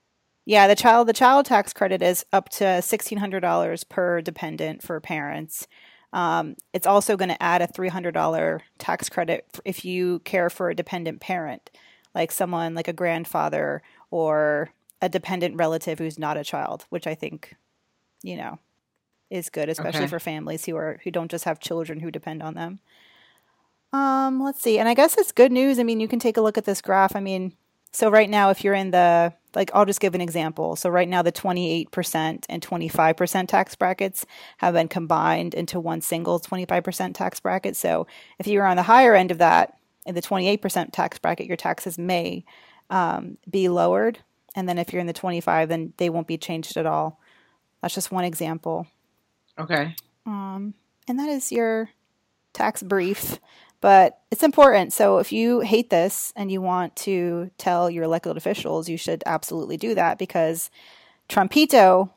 yeah, 0.44 0.68
the 0.68 0.76
child 0.76 1.08
the 1.08 1.12
child 1.12 1.46
tax 1.46 1.72
credit 1.72 2.02
is 2.02 2.24
up 2.32 2.48
to 2.50 2.80
sixteen 2.82 3.18
hundred 3.18 3.40
dollars 3.40 3.82
per 3.84 4.20
dependent 4.20 4.82
for 4.82 5.00
parents. 5.00 5.66
Um, 6.12 6.54
it's 6.72 6.86
also 6.86 7.16
going 7.16 7.30
to 7.30 7.42
add 7.42 7.62
a 7.62 7.66
three 7.66 7.88
hundred 7.88 8.12
dollar 8.14 8.60
tax 8.78 9.08
credit 9.08 9.44
if 9.64 9.84
you 9.84 10.20
care 10.20 10.48
for 10.48 10.70
a 10.70 10.74
dependent 10.74 11.20
parent, 11.20 11.70
like 12.14 12.30
someone 12.30 12.74
like 12.74 12.86
a 12.86 12.92
grandfather 12.92 13.82
or 14.12 14.70
a 15.02 15.08
dependent 15.08 15.56
relative 15.56 15.98
who's 15.98 16.18
not 16.18 16.36
a 16.36 16.44
child, 16.44 16.86
which 16.88 17.08
I 17.08 17.16
think, 17.16 17.56
you 18.22 18.36
know, 18.36 18.60
is 19.30 19.50
good, 19.50 19.68
especially 19.68 20.02
Okay. 20.02 20.10
for 20.10 20.20
families 20.20 20.64
who 20.64 20.76
are 20.76 21.00
who 21.02 21.10
don't 21.10 21.30
just 21.30 21.44
have 21.44 21.58
children 21.58 21.98
who 21.98 22.12
depend 22.12 22.42
on 22.42 22.54
them. 22.54 22.78
Um, 23.92 24.40
let's 24.40 24.62
see. 24.62 24.78
And 24.78 24.88
I 24.88 24.94
guess 24.94 25.18
it's 25.18 25.32
good 25.32 25.50
news. 25.52 25.78
I 25.80 25.82
mean, 25.82 25.98
you 26.00 26.08
can 26.08 26.20
take 26.20 26.36
a 26.36 26.40
look 26.40 26.56
at 26.58 26.64
this 26.64 26.80
graph. 26.80 27.16
I 27.16 27.20
mean, 27.20 27.52
so 27.94 28.10
right 28.10 28.28
now 28.28 28.50
if 28.50 28.64
you're 28.64 28.74
in 28.74 28.90
the 28.90 29.32
like 29.54 29.70
I'll 29.72 29.86
just 29.86 30.00
give 30.00 30.14
an 30.14 30.20
example. 30.20 30.74
So 30.74 30.90
right 30.90 31.08
now 31.08 31.22
the 31.22 31.30
28% 31.30 32.44
and 32.48 32.62
25% 32.66 33.48
tax 33.48 33.74
brackets 33.76 34.26
have 34.58 34.74
been 34.74 34.88
combined 34.88 35.54
into 35.54 35.78
one 35.78 36.00
single 36.00 36.40
25% 36.40 37.14
tax 37.14 37.38
bracket. 37.38 37.76
So 37.76 38.08
if 38.40 38.48
you're 38.48 38.66
on 38.66 38.76
the 38.76 38.82
higher 38.82 39.14
end 39.14 39.30
of 39.30 39.38
that, 39.38 39.78
in 40.06 40.14
the 40.14 40.22
28% 40.22 40.92
tax 40.92 41.18
bracket, 41.18 41.46
your 41.46 41.56
taxes 41.56 41.96
may 41.96 42.44
um, 42.90 43.38
be 43.48 43.68
lowered. 43.68 44.18
And 44.54 44.68
then 44.68 44.78
if 44.78 44.92
you're 44.92 45.00
in 45.00 45.06
the 45.06 45.12
25, 45.12 45.68
then 45.68 45.92
they 45.96 46.10
won't 46.10 46.26
be 46.26 46.36
changed 46.36 46.76
at 46.76 46.86
all. 46.86 47.20
That's 47.80 47.94
just 47.94 48.12
one 48.12 48.24
example. 48.24 48.86
Okay. 49.58 49.94
Um, 50.26 50.74
and 51.08 51.18
that 51.18 51.28
is 51.28 51.52
your 51.52 51.90
tax 52.52 52.82
brief. 52.82 53.38
But 53.84 54.20
it's 54.30 54.42
important. 54.42 54.94
So 54.94 55.18
if 55.18 55.30
you 55.30 55.60
hate 55.60 55.90
this 55.90 56.32
and 56.36 56.50
you 56.50 56.62
want 56.62 56.96
to 56.96 57.50
tell 57.58 57.90
your 57.90 58.04
elected 58.04 58.34
officials, 58.34 58.88
you 58.88 58.96
should 58.96 59.22
absolutely 59.26 59.76
do 59.76 59.94
that 59.94 60.16
because 60.16 60.70
Trumpito 61.28 62.08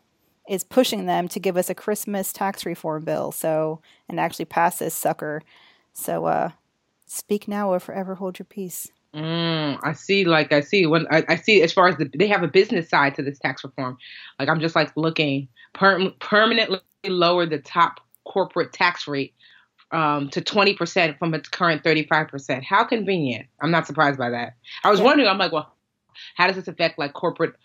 is 0.47 0.63
pushing 0.63 1.08
them 1.08 1.27
to 1.27 1.41
give 1.41 1.58
us 1.58 1.69
a 1.69 1.75
Christmas 1.75 2.32
tax 2.32 2.65
reform 2.65 3.03
bill. 3.03 3.34
So 3.34 3.82
and 4.08 4.17
actually 4.17 4.45
pass 4.45 4.80
this 4.80 4.95
sucker. 4.95 5.41
So 5.91 6.23
uh, 6.23 6.51
speak 7.06 7.49
now 7.49 7.69
or 7.69 7.82
forever 7.82 8.15
hold 8.15 8.39
your 8.39 8.45
peace. 8.45 8.89
Mm, 9.13 9.77
I 9.84 9.91
see. 9.91 10.23
Like 10.23 10.53
I 10.53 10.62
see 10.62 10.86
when 10.86 11.06
I, 11.12 11.25
I 11.27 11.36
see 11.36 11.62
as 11.63 11.73
far 11.73 11.89
as 11.89 11.97
the, 11.97 12.10
they 12.17 12.27
have 12.27 12.43
a 12.43 12.47
business 12.47 12.88
side 12.88 13.13
to 13.15 13.23
this 13.23 13.39
tax 13.39 13.65
reform. 13.65 13.97
Like 14.39 14.47
I'm 14.47 14.62
just 14.62 14.77
like 14.77 14.95
looking 14.95 15.49
per, 15.73 16.12
permanently 16.21 16.80
lower 17.03 17.45
the 17.45 17.60
top 17.60 17.99
corporate 18.23 18.71
tax 18.71 19.06
rate 19.06 19.34
um, 19.91 20.30
to 20.30 20.41
20% 20.41 21.17
from 21.17 21.34
its 21.34 21.50
current 21.50 21.84
35%. 21.84 22.63
How 22.63 22.84
convenient. 22.84 23.47
I'm 23.62 23.71
not 23.71 23.88
surprised 23.88 24.17
by 24.17 24.30
that. 24.32 24.54
I 24.84 24.89
was 24.89 25.00
yeah. 25.00 25.06
wondering, 25.06 25.30
I'm 25.30 25.38
like, 25.38 25.52
well, 25.52 25.73
how 26.36 26.47
does 26.47 26.56
this 26.56 26.67
affect 26.67 27.00
like 27.00 27.13
corporate 27.13 27.56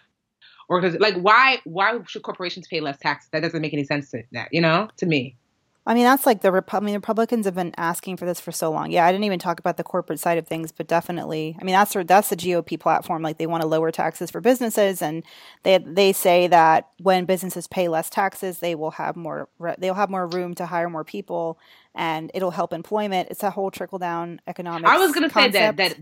organizations? 0.71 1.03
Like, 1.03 1.23
why 1.23 1.59
why 1.65 1.99
should 2.07 2.23
corporations 2.23 2.67
pay 2.69 2.81
less 2.81 2.99
taxes? 2.99 3.31
That 3.33 3.41
doesn't 3.41 3.61
make 3.61 3.73
any 3.73 3.85
sense 3.85 4.11
to 4.11 4.23
that, 4.33 4.49
you 4.53 4.61
know, 4.61 4.89
to 4.99 5.07
me. 5.07 5.37
I 5.85 5.95
mean, 5.95 6.05
that's 6.05 6.27
like 6.27 6.43
the 6.43 6.53
Rep- 6.53 6.73
I 6.73 6.79
mean, 6.79 6.95
Republicans 6.95 7.45
have 7.45 7.57
been 7.57 7.75
asking 7.77 8.17
for 8.17 8.25
this 8.25 8.41
for 8.41 8.53
so 8.53 8.71
long. 8.71 8.93
Yeah, 8.93 9.05
I 9.05 9.11
didn't 9.11 9.25
even 9.25 9.41
talk 9.41 9.59
about 9.59 9.77
the 9.77 9.83
corporate 9.83 10.21
side 10.21 10.39
of 10.39 10.47
things, 10.47 10.71
but 10.71 10.87
definitely, 10.87 11.57
I 11.61 11.65
mean, 11.65 11.73
that's 11.73 11.97
that's 12.07 12.29
the 12.29 12.37
GOP 12.37 12.79
platform. 12.79 13.23
Like 13.23 13.39
they 13.39 13.49
want 13.49 13.63
to 13.63 13.67
lower 13.67 13.91
taxes 13.91 14.31
for 14.31 14.41
businesses, 14.41 15.03
and 15.03 15.25
they 15.65 15.79
they 15.79 16.13
say 16.13 16.47
that 16.47 16.91
when 17.01 17.25
businesses 17.25 17.67
pay 17.67 17.89
less 17.89 18.09
taxes, 18.09 18.59
they 18.59 18.77
will 18.77 18.93
have 18.93 19.17
more 19.17 19.49
they'll 19.79 19.95
have 19.95 20.11
more 20.11 20.29
room 20.29 20.55
to 20.55 20.67
hire 20.67 20.89
more 20.89 21.05
people, 21.05 21.59
and 21.97 22.31
it'll 22.33 22.53
help 22.53 22.73
employment. 22.73 23.29
It's 23.31 23.43
a 23.43 23.51
whole 23.51 23.73
trickle 23.73 23.99
down 23.99 24.41
economics. 24.47 24.89
I 24.89 24.99
was 24.99 25.13
going 25.13 25.29
to 25.29 25.35
say 25.35 25.51
that 25.51 25.77
that 25.79 25.97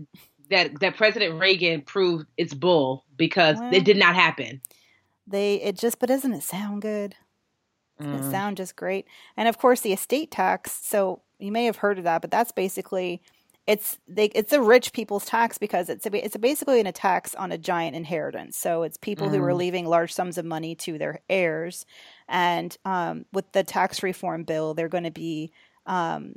that 0.51 0.79
that 0.79 0.95
President 0.95 1.39
Reagan 1.39 1.81
proved 1.81 2.27
it's 2.37 2.53
bull 2.53 3.05
because 3.17 3.57
well, 3.57 3.73
it 3.73 3.83
did 3.83 3.97
not 3.97 4.13
happen. 4.13 4.61
They 5.25 5.55
it 5.55 5.75
just, 5.75 5.97
but 5.97 6.07
doesn't 6.07 6.33
it 6.33 6.43
sound 6.43 6.83
good? 6.83 7.15
Mm. 8.03 8.19
It 8.19 8.31
sound 8.31 8.57
just 8.57 8.75
great. 8.75 9.07
And 9.37 9.47
of 9.47 9.57
course, 9.57 9.81
the 9.81 9.93
estate 9.93 10.31
tax. 10.31 10.71
So 10.71 11.21
you 11.39 11.51
may 11.51 11.65
have 11.65 11.77
heard 11.77 11.97
of 11.97 12.03
that, 12.03 12.21
but 12.21 12.31
that's 12.31 12.51
basically 12.51 13.21
it's 13.67 13.99
they 14.07 14.25
it's 14.25 14.53
a 14.53 14.61
rich 14.61 14.91
people's 14.91 15.25
tax 15.25 15.57
because 15.57 15.87
it's 15.87 16.05
a, 16.05 16.25
it's 16.25 16.35
a 16.35 16.39
basically 16.39 16.79
an 16.79 16.91
tax 16.93 17.35
on 17.35 17.51
a 17.51 17.57
giant 17.57 17.95
inheritance. 17.95 18.57
So 18.57 18.83
it's 18.83 18.97
people 18.97 19.27
mm. 19.27 19.31
who 19.31 19.43
are 19.43 19.51
mm. 19.51 19.57
leaving 19.57 19.85
large 19.85 20.13
sums 20.13 20.37
of 20.37 20.45
money 20.45 20.75
to 20.75 20.97
their 20.97 21.19
heirs, 21.29 21.85
and 22.27 22.75
um, 22.85 23.25
with 23.31 23.51
the 23.51 23.63
tax 23.63 24.01
reform 24.03 24.43
bill, 24.43 24.73
they're 24.73 24.89
going 24.89 25.03
to 25.03 25.11
be 25.11 25.51
um, 25.85 26.35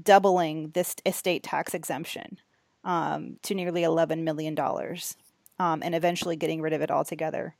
doubling 0.00 0.70
this 0.70 0.96
estate 1.06 1.42
tax 1.42 1.74
exemption 1.74 2.38
um, 2.84 3.38
to 3.42 3.54
nearly 3.54 3.82
eleven 3.82 4.22
million 4.22 4.54
dollars, 4.54 5.16
um, 5.58 5.82
and 5.82 5.94
eventually 5.94 6.36
getting 6.36 6.60
rid 6.60 6.74
of 6.74 6.82
it 6.82 6.90
altogether. 6.90 7.54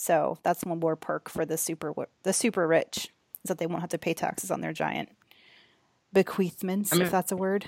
So 0.00 0.38
that's 0.44 0.64
one 0.64 0.78
more 0.78 0.94
perk 0.94 1.28
for 1.28 1.44
the 1.44 1.58
super 1.58 1.92
the 2.22 2.32
super 2.32 2.68
rich 2.68 3.08
is 3.42 3.48
that 3.48 3.58
they 3.58 3.66
won't 3.66 3.80
have 3.80 3.90
to 3.90 3.98
pay 3.98 4.14
taxes 4.14 4.48
on 4.48 4.60
their 4.60 4.72
giant 4.72 5.08
bequeathments, 6.14 6.92
I 6.92 6.96
mean, 6.96 7.06
if 7.06 7.10
that's 7.10 7.32
a 7.32 7.36
word. 7.36 7.66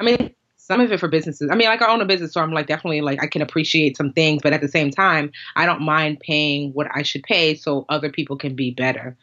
I 0.00 0.04
mean, 0.04 0.34
some 0.56 0.80
of 0.80 0.90
it 0.90 0.98
for 0.98 1.08
businesses. 1.08 1.50
I 1.52 1.54
mean, 1.54 1.68
like 1.68 1.82
I 1.82 1.92
own 1.92 2.00
a 2.00 2.06
business, 2.06 2.32
so 2.32 2.40
I'm 2.40 2.50
like 2.50 2.66
definitely 2.66 3.02
like 3.02 3.22
I 3.22 3.26
can 3.26 3.42
appreciate 3.42 3.98
some 3.98 4.14
things, 4.14 4.40
but 4.42 4.54
at 4.54 4.62
the 4.62 4.68
same 4.68 4.90
time, 4.90 5.30
I 5.54 5.66
don't 5.66 5.82
mind 5.82 6.20
paying 6.20 6.70
what 6.72 6.88
I 6.94 7.02
should 7.02 7.24
pay 7.24 7.54
so 7.54 7.84
other 7.90 8.10
people 8.10 8.38
can 8.38 8.56
be 8.56 8.70
better. 8.70 9.14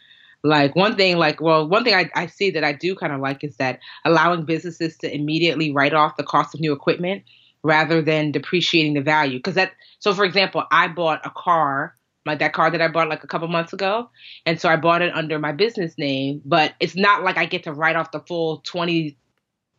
Like 0.43 0.75
one 0.75 0.95
thing, 0.95 1.17
like 1.17 1.41
well, 1.41 1.67
one 1.67 1.83
thing 1.83 1.95
I, 1.95 2.11
I 2.13 2.27
see 2.27 2.51
that 2.51 2.63
I 2.63 2.73
do 2.73 2.93
kind 2.93 3.13
of 3.13 3.19
like 3.19 3.43
is 3.43 3.57
that 3.57 3.79
allowing 4.05 4.45
businesses 4.45 4.95
to 4.97 5.11
immediately 5.11 5.71
write 5.71 5.95
off 5.95 6.17
the 6.17 6.23
cost 6.23 6.53
of 6.53 6.61
new 6.61 6.71
equipment 6.71 7.23
rather 7.63 7.99
than 7.99 8.31
depreciating 8.31 8.93
the 8.93 9.01
value. 9.01 9.39
Because 9.39 9.55
that, 9.55 9.71
so 9.97 10.13
for 10.13 10.23
example, 10.23 10.65
I 10.69 10.87
bought 10.87 11.25
a 11.25 11.31
car 11.31 11.95
my 12.25 12.35
that 12.35 12.53
car 12.53 12.71
that 12.71 12.81
I 12.81 12.87
bought 12.87 13.09
like 13.09 13.23
a 13.23 13.27
couple 13.27 13.47
months 13.47 13.73
ago, 13.73 14.09
and 14.45 14.59
so 14.59 14.69
I 14.69 14.75
bought 14.75 15.01
it 15.01 15.13
under 15.13 15.39
my 15.39 15.51
business 15.51 15.97
name. 15.97 16.41
But 16.45 16.73
it's 16.79 16.95
not 16.95 17.23
like 17.23 17.37
I 17.37 17.45
get 17.45 17.63
to 17.63 17.73
write 17.73 17.95
off 17.95 18.11
the 18.11 18.19
full 18.21 18.59
twenty 18.59 19.17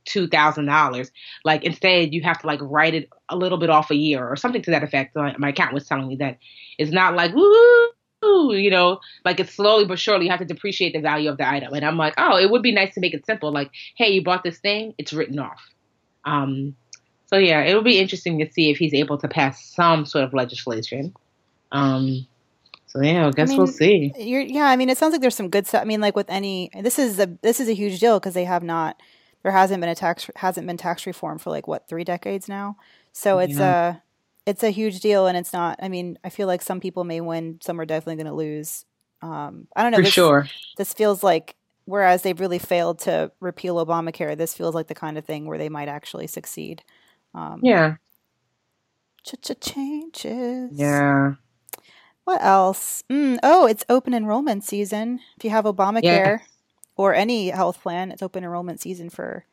two 0.05 0.27
thousand 0.29 0.67
dollars. 0.67 1.11
Like 1.45 1.65
instead, 1.65 2.13
you 2.13 2.23
have 2.23 2.41
to 2.41 2.47
like 2.47 2.61
write 2.63 2.95
it 2.95 3.09
a 3.29 3.37
little 3.37 3.59
bit 3.59 3.71
off 3.71 3.91
a 3.91 3.97
year 3.97 4.27
or 4.27 4.37
something 4.37 4.63
to 4.63 4.71
that 4.71 4.83
effect. 4.83 5.17
My, 5.17 5.35
my 5.39 5.49
account 5.51 5.73
was 5.73 5.87
telling 5.87 6.09
me 6.09 6.17
that 6.17 6.39
it's 6.79 6.93
not 6.93 7.15
like 7.15 7.35
woo. 7.35 7.89
You 8.23 8.71
know, 8.71 9.01
like 9.27 9.39
it's 9.39 9.53
slowly 9.53 9.85
but 9.85 9.99
surely 9.99 10.25
you 10.25 10.31
have 10.31 10.41
to 10.41 10.47
depreciate 10.47 10.95
the 10.95 11.01
value 11.01 11.29
of 11.29 11.37
the 11.37 11.47
item. 11.47 11.75
And 11.75 11.85
I'm 11.85 11.99
like, 11.99 12.15
oh, 12.17 12.39
it 12.39 12.51
would 12.51 12.63
be 12.63 12.73
nice 12.73 12.95
to 12.95 13.01
make 13.01 13.13
it 13.13 13.27
simple. 13.27 13.53
Like, 13.53 13.71
hey, 13.97 14.13
you 14.13 14.25
bought 14.25 14.43
this 14.43 14.59
thing, 14.59 14.95
it's 14.97 15.13
written 15.13 15.39
off. 15.39 15.61
Um, 16.25 16.75
so 17.27 17.37
yeah, 17.37 17.61
it 17.63 17.75
will 17.75 17.83
be 17.83 17.99
interesting 17.99 18.39
to 18.39 18.51
see 18.51 18.71
if 18.71 18.79
he's 18.79 18.95
able 18.95 19.19
to 19.19 19.29
pass 19.29 19.63
some 19.75 20.07
sort 20.07 20.25
of 20.25 20.33
legislation. 20.33 21.15
Um, 21.71 22.27
so 22.95 23.03
yeah, 23.03 23.27
I 23.27 23.31
guess 23.31 23.49
I 23.49 23.53
mean, 23.53 23.59
we'll 23.59 23.67
see. 23.67 24.13
yeah, 24.17 24.67
I 24.67 24.77
mean, 24.77 24.89
it 24.89 24.99
sounds 24.99 25.13
like 25.13 25.21
there's 25.21 25.35
some 25.35 25.51
good 25.51 25.67
stuff. 25.67 25.83
I 25.83 25.85
mean, 25.85 26.01
like 26.01 26.15
with 26.15 26.31
any, 26.31 26.71
this 26.81 26.99
is 26.99 27.19
a 27.19 27.27
this 27.43 27.59
is 27.59 27.69
a 27.69 27.75
huge 27.75 27.99
deal 27.99 28.21
because 28.21 28.35
they 28.35 28.45
have 28.45 28.63
not, 28.63 29.01
there 29.43 29.51
hasn't 29.51 29.81
been 29.81 29.91
a 29.91 29.97
tax 29.97 30.31
hasn't 30.37 30.67
been 30.67 30.77
tax 30.77 31.07
reform 31.07 31.39
for 31.39 31.51
like 31.51 31.67
what 31.67 31.89
three 31.89 32.05
decades 32.05 32.49
now. 32.49 32.77
So 33.13 33.41
it's 33.41 33.57
yeah. 33.57 33.95
a 33.95 33.97
it's 34.47 34.63
a 34.63 34.71
huge 34.71 35.01
deal, 35.01 35.27
and 35.27 35.37
it's 35.37 35.53
not. 35.53 35.81
I 35.83 35.89
mean, 35.89 36.19
I 36.23 36.29
feel 36.29 36.47
like 36.47 36.63
some 36.63 36.79
people 36.79 37.03
may 37.03 37.21
win, 37.21 37.59
some 37.63 37.81
are 37.81 37.87
definitely 37.87 38.23
going 38.23 38.27
to 38.27 38.35
lose. 38.35 38.85
Um, 39.23 39.67
I 39.75 39.83
don't 39.83 39.91
know. 39.91 39.99
For 39.99 40.03
this, 40.03 40.13
sure. 40.13 40.49
This 40.77 40.93
feels 40.93 41.25
like 41.25 41.57
whereas 41.87 42.23
they've 42.23 42.39
really 42.39 42.59
failed 42.59 43.01
to 43.01 43.33
repeal 43.41 43.85
Obamacare, 43.85 44.37
this 44.37 44.55
feels 44.55 44.75
like 44.75 44.87
the 44.87 44.95
kind 44.95 45.19
of 45.19 45.25
thing 45.25 45.47
where 45.47 45.59
they 45.59 45.69
might 45.69 45.89
actually 45.89 46.27
succeed. 46.27 46.83
Um, 47.35 47.61
yeah. 47.63 47.97
Changes. 49.61 50.71
Yeah. 50.73 51.35
What 52.25 52.43
else? 52.43 53.05
Mm, 53.11 53.39
oh, 53.43 53.67
it's 53.67 53.85
open 53.89 54.15
enrollment 54.15 54.65
season. 54.65 55.21
If 55.37 55.45
you 55.45 55.51
have 55.51 55.67
Obamacare 55.67 56.03
yeah. 56.03 56.39
or 56.97 57.15
any 57.15 57.51
health 57.51 57.83
plan, 57.83 58.11
it's 58.11 58.23
open 58.23 58.45
enrollment 58.45 58.81
season 58.81 59.11
for. 59.11 59.45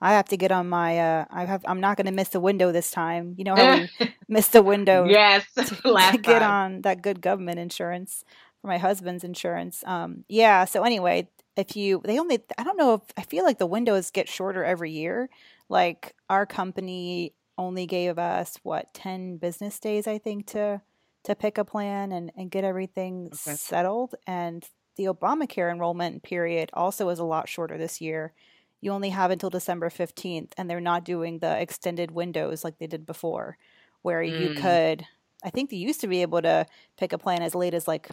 I 0.00 0.12
have 0.12 0.28
to 0.28 0.36
get 0.36 0.52
on 0.52 0.68
my. 0.68 0.98
Uh, 0.98 1.24
I 1.30 1.44
have. 1.46 1.64
I'm 1.66 1.80
not 1.80 1.96
going 1.96 2.06
to 2.06 2.12
miss 2.12 2.28
the 2.28 2.38
window 2.38 2.70
this 2.70 2.90
time. 2.90 3.34
You 3.36 3.44
know 3.44 3.56
how 3.56 3.86
we 3.98 4.14
missed 4.28 4.52
the 4.52 4.62
window. 4.62 5.04
Yes, 5.08 5.44
to, 5.56 5.64
to 5.64 6.18
get 6.22 6.42
on 6.42 6.82
that 6.82 7.02
good 7.02 7.20
government 7.20 7.58
insurance 7.58 8.24
for 8.60 8.68
my 8.68 8.78
husband's 8.78 9.24
insurance. 9.24 9.82
Um, 9.86 10.24
yeah. 10.28 10.66
So 10.66 10.84
anyway, 10.84 11.28
if 11.56 11.76
you, 11.76 12.00
they 12.04 12.20
only. 12.20 12.38
I 12.56 12.62
don't 12.62 12.76
know 12.76 12.94
if 12.94 13.00
I 13.16 13.22
feel 13.22 13.44
like 13.44 13.58
the 13.58 13.66
windows 13.66 14.12
get 14.12 14.28
shorter 14.28 14.64
every 14.64 14.92
year. 14.92 15.30
Like 15.68 16.14
our 16.30 16.46
company 16.46 17.32
only 17.56 17.86
gave 17.86 18.18
us 18.18 18.58
what 18.62 18.94
ten 18.94 19.38
business 19.38 19.80
days, 19.80 20.06
I 20.06 20.18
think, 20.18 20.46
to 20.48 20.82
to 21.24 21.34
pick 21.34 21.58
a 21.58 21.64
plan 21.64 22.12
and, 22.12 22.32
and 22.36 22.50
get 22.50 22.64
everything 22.64 23.26
okay. 23.26 23.56
settled. 23.56 24.14
And 24.26 24.64
the 24.96 25.04
Obamacare 25.04 25.70
enrollment 25.70 26.22
period 26.22 26.70
also 26.72 27.08
is 27.08 27.18
a 27.18 27.24
lot 27.24 27.48
shorter 27.48 27.78
this 27.78 28.00
year. 28.00 28.32
You 28.80 28.92
only 28.92 29.10
have 29.10 29.30
until 29.30 29.50
December 29.50 29.90
15th, 29.90 30.52
and 30.56 30.70
they're 30.70 30.80
not 30.80 31.04
doing 31.04 31.38
the 31.38 31.60
extended 31.60 32.10
windows 32.12 32.62
like 32.62 32.78
they 32.78 32.86
did 32.86 33.06
before, 33.06 33.58
where 34.02 34.22
mm. 34.22 34.40
you 34.40 34.54
could, 34.54 35.04
I 35.42 35.50
think 35.50 35.70
they 35.70 35.76
used 35.76 36.00
to 36.02 36.06
be 36.08 36.22
able 36.22 36.42
to 36.42 36.66
pick 36.96 37.12
a 37.12 37.18
plan 37.18 37.42
as 37.42 37.54
late 37.54 37.74
as 37.74 37.88
like 37.88 38.08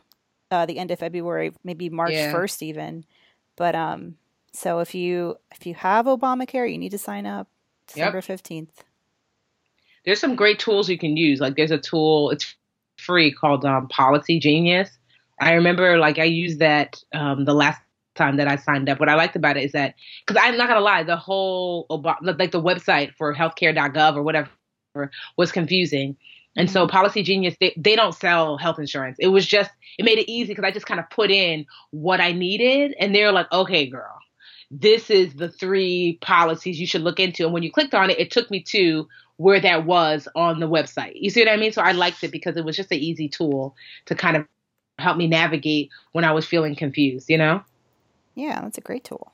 uh, 0.49 0.65
the 0.65 0.79
end 0.79 0.91
of 0.91 0.99
February, 0.99 1.51
maybe 1.63 1.89
March 1.89 2.13
yeah. 2.13 2.33
1st 2.33 2.63
even. 2.63 3.05
But 3.55 3.75
um, 3.75 4.15
so 4.53 4.79
if 4.79 4.95
you 4.95 5.37
if 5.51 5.65
you 5.65 5.75
have 5.75 6.05
Obamacare, 6.05 6.71
you 6.71 6.77
need 6.77 6.91
to 6.91 6.97
sign 6.97 7.25
up 7.25 7.47
December 7.87 8.21
yep. 8.27 8.39
15th. 8.39 8.69
There's 10.05 10.19
some 10.19 10.35
great 10.35 10.59
tools 10.59 10.89
you 10.89 10.97
can 10.97 11.17
use. 11.17 11.39
Like 11.39 11.55
there's 11.55 11.71
a 11.71 11.77
tool, 11.77 12.31
it's 12.31 12.55
free 13.05 13.31
called 13.31 13.65
um, 13.65 13.87
Policy 13.87 14.39
Genius. 14.39 14.89
I 15.39 15.53
remember 15.53 15.97
like 15.97 16.17
I 16.17 16.23
used 16.23 16.59
that 16.59 17.01
um, 17.13 17.45
the 17.45 17.53
last 17.53 17.79
time 18.15 18.37
that 18.37 18.47
I 18.47 18.55
signed 18.55 18.89
up. 18.89 18.99
What 18.99 19.09
I 19.09 19.15
liked 19.15 19.35
about 19.35 19.57
it 19.57 19.63
is 19.65 19.73
that 19.73 19.95
because 20.25 20.41
I'm 20.41 20.57
not 20.57 20.67
gonna 20.67 20.79
lie, 20.79 21.03
the 21.03 21.17
whole 21.17 21.85
like 22.21 22.51
the 22.51 22.61
website 22.61 23.13
for 23.15 23.35
healthcare.gov 23.35 24.15
or 24.15 24.23
whatever 24.23 24.49
was 25.37 25.51
confusing. 25.51 26.15
And 26.55 26.71
so 26.71 26.83
mm-hmm. 26.83 26.91
Policy 26.91 27.23
Genius, 27.23 27.55
they, 27.59 27.73
they 27.77 27.95
don't 27.95 28.15
sell 28.15 28.57
health 28.57 28.79
insurance. 28.79 29.17
It 29.19 29.27
was 29.27 29.45
just, 29.45 29.71
it 29.97 30.05
made 30.05 30.17
it 30.17 30.31
easy 30.31 30.49
because 30.49 30.63
I 30.63 30.71
just 30.71 30.85
kind 30.85 30.99
of 30.99 31.09
put 31.09 31.31
in 31.31 31.65
what 31.91 32.21
I 32.21 32.31
needed. 32.31 32.95
And 32.99 33.13
they're 33.13 33.31
like, 33.31 33.51
okay, 33.51 33.87
girl, 33.87 34.17
this 34.71 35.09
is 35.09 35.33
the 35.33 35.49
three 35.49 36.17
policies 36.21 36.79
you 36.79 36.87
should 36.87 37.01
look 37.01 37.19
into. 37.19 37.43
And 37.43 37.53
when 37.53 37.63
you 37.63 37.71
clicked 37.71 37.93
on 37.93 38.09
it, 38.09 38.19
it 38.19 38.31
took 38.31 38.49
me 38.49 38.63
to 38.69 39.07
where 39.37 39.59
that 39.59 39.85
was 39.85 40.27
on 40.35 40.59
the 40.59 40.67
website. 40.67 41.13
You 41.15 41.29
see 41.29 41.41
what 41.41 41.51
I 41.51 41.57
mean? 41.57 41.71
So 41.71 41.81
I 41.81 41.91
liked 41.91 42.23
it 42.23 42.31
because 42.31 42.55
it 42.57 42.65
was 42.65 42.75
just 42.75 42.91
an 42.91 42.99
easy 42.99 43.27
tool 43.27 43.75
to 44.05 44.15
kind 44.15 44.37
of 44.37 44.45
help 44.97 45.17
me 45.17 45.27
navigate 45.27 45.89
when 46.13 46.23
I 46.23 46.31
was 46.31 46.45
feeling 46.45 46.75
confused, 46.75 47.29
you 47.29 47.37
know? 47.37 47.61
Yeah, 48.35 48.61
that's 48.61 48.77
a 48.77 48.81
great 48.81 49.03
tool. 49.03 49.33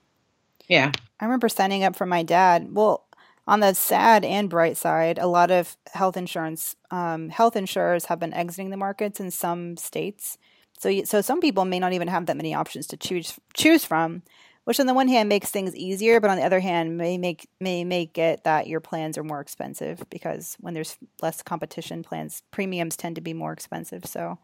Yeah. 0.67 0.91
I 1.19 1.25
remember 1.25 1.49
signing 1.49 1.83
up 1.83 1.95
for 1.95 2.05
my 2.05 2.23
dad. 2.23 2.69
Well, 2.73 3.05
on 3.47 3.59
the 3.59 3.73
sad 3.73 4.23
and 4.23 4.49
bright 4.49 4.77
side, 4.77 5.17
a 5.17 5.27
lot 5.27 5.51
of 5.51 5.75
health 5.93 6.15
insurance, 6.15 6.75
um, 6.89 7.29
health 7.29 7.55
insurers 7.55 8.05
have 8.05 8.19
been 8.19 8.33
exiting 8.33 8.69
the 8.69 8.77
markets 8.77 9.19
in 9.19 9.31
some 9.31 9.77
states. 9.77 10.37
So, 10.79 11.03
so 11.03 11.21
some 11.21 11.41
people 11.41 11.65
may 11.65 11.79
not 11.79 11.93
even 11.93 12.07
have 12.07 12.25
that 12.27 12.37
many 12.37 12.55
options 12.55 12.87
to 12.87 12.97
choose 12.97 13.39
choose 13.53 13.85
from 13.85 14.23
which 14.65 14.79
on 14.79 14.85
the 14.85 14.93
one 14.93 15.07
hand 15.07 15.29
makes 15.29 15.49
things 15.49 15.75
easier, 15.75 16.19
but 16.19 16.29
on 16.29 16.37
the 16.37 16.43
other 16.43 16.59
hand 16.59 16.97
may 16.97 17.17
make 17.17 17.47
may 17.59 17.83
make 17.83 18.17
it 18.17 18.43
that 18.43 18.67
your 18.67 18.79
plans 18.79 19.17
are 19.17 19.23
more 19.23 19.41
expensive 19.41 20.03
because 20.09 20.55
when 20.59 20.73
there's 20.73 20.97
less 21.21 21.41
competition, 21.41 22.03
plans 22.03 22.43
premiums 22.51 22.95
tend 22.95 23.15
to 23.15 23.21
be 23.21 23.33
more 23.33 23.53
expensive. 23.53 24.05
So, 24.05 24.37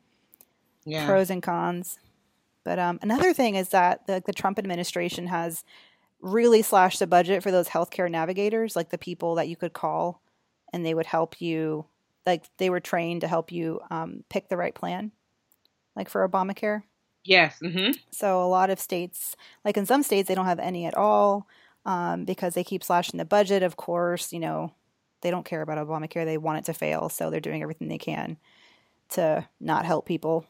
yeah. 0.85 1.05
pros 1.05 1.29
and 1.29 1.43
cons. 1.43 1.99
But 2.63 2.79
um, 2.79 2.99
another 3.01 3.33
thing 3.33 3.55
is 3.55 3.69
that 3.69 4.07
the, 4.07 4.21
the 4.25 4.33
Trump 4.33 4.59
administration 4.59 5.27
has 5.27 5.63
really 6.19 6.61
slashed 6.61 6.99
the 6.99 7.07
budget 7.07 7.43
for 7.43 7.51
those 7.51 7.69
healthcare 7.69 8.11
navigators, 8.11 8.75
like 8.75 8.89
the 8.89 8.97
people 8.97 9.35
that 9.35 9.47
you 9.47 9.55
could 9.55 9.73
call 9.73 10.21
and 10.73 10.85
they 10.85 10.93
would 10.93 11.05
help 11.05 11.41
you 11.41 11.85
like 12.25 12.45
they 12.57 12.69
were 12.69 12.79
trained 12.79 13.21
to 13.21 13.27
help 13.27 13.51
you 13.51 13.79
um, 13.89 14.23
pick 14.29 14.49
the 14.49 14.57
right 14.57 14.75
plan 14.75 15.11
like 15.95 16.09
for 16.09 16.27
obamacare 16.27 16.83
yes 17.23 17.57
mm-hmm. 17.61 17.91
so 18.11 18.43
a 18.43 18.47
lot 18.47 18.69
of 18.69 18.79
states 18.79 19.35
like 19.65 19.77
in 19.77 19.85
some 19.85 20.03
states 20.03 20.27
they 20.27 20.35
don't 20.35 20.45
have 20.45 20.59
any 20.59 20.85
at 20.85 20.95
all 20.95 21.47
um, 21.85 22.25
because 22.25 22.53
they 22.53 22.63
keep 22.63 22.83
slashing 22.83 23.17
the 23.17 23.25
budget 23.25 23.63
of 23.63 23.75
course 23.77 24.31
you 24.33 24.39
know 24.39 24.71
they 25.21 25.31
don't 25.31 25.45
care 25.45 25.61
about 25.61 25.77
obamacare 25.77 26.25
they 26.25 26.37
want 26.37 26.57
it 26.59 26.65
to 26.65 26.73
fail 26.73 27.09
so 27.09 27.29
they're 27.29 27.39
doing 27.39 27.61
everything 27.61 27.87
they 27.87 27.97
can 27.97 28.37
to 29.09 29.45
not 29.59 29.85
help 29.85 30.05
people 30.05 30.45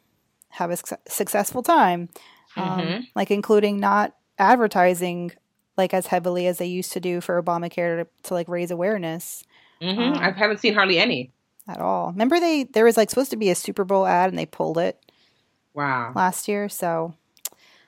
have 0.50 0.72
a 0.72 0.78
su- 0.78 0.96
successful 1.08 1.62
time 1.64 2.10
um, 2.56 2.80
Mm-hmm. 2.80 3.02
like 3.16 3.30
including 3.32 3.80
not 3.80 4.16
advertising 4.40 5.32
like 5.78 5.94
as 5.94 6.08
heavily 6.08 6.48
as 6.48 6.58
they 6.58 6.66
used 6.66 6.92
to 6.94 7.00
do 7.00 7.22
for 7.22 7.42
Obamacare 7.42 8.04
to, 8.04 8.08
to 8.24 8.34
like 8.34 8.48
raise 8.48 8.72
awareness 8.72 9.44
Mm-hmm. 9.80 10.02
Um, 10.02 10.14
I 10.18 10.32
haven't 10.32 10.60
seen 10.60 10.74
hardly 10.74 10.98
any. 10.98 11.32
at 11.68 11.80
all. 11.80 12.10
Remember 12.10 12.40
they 12.40 12.64
there 12.64 12.84
was 12.86 12.98
like 12.98 13.12
supposed 13.12 13.30
to 13.30 13.38
be 13.38 13.52
a 13.52 13.56
Super 13.56 13.84
Bowl 13.84 14.08
ad 14.08 14.30
and 14.30 14.40
they 14.40 14.48
pulled 14.48 14.80
it 14.80 15.07
Wow. 15.78 16.12
last 16.16 16.48
year, 16.48 16.70
so 16.70 17.14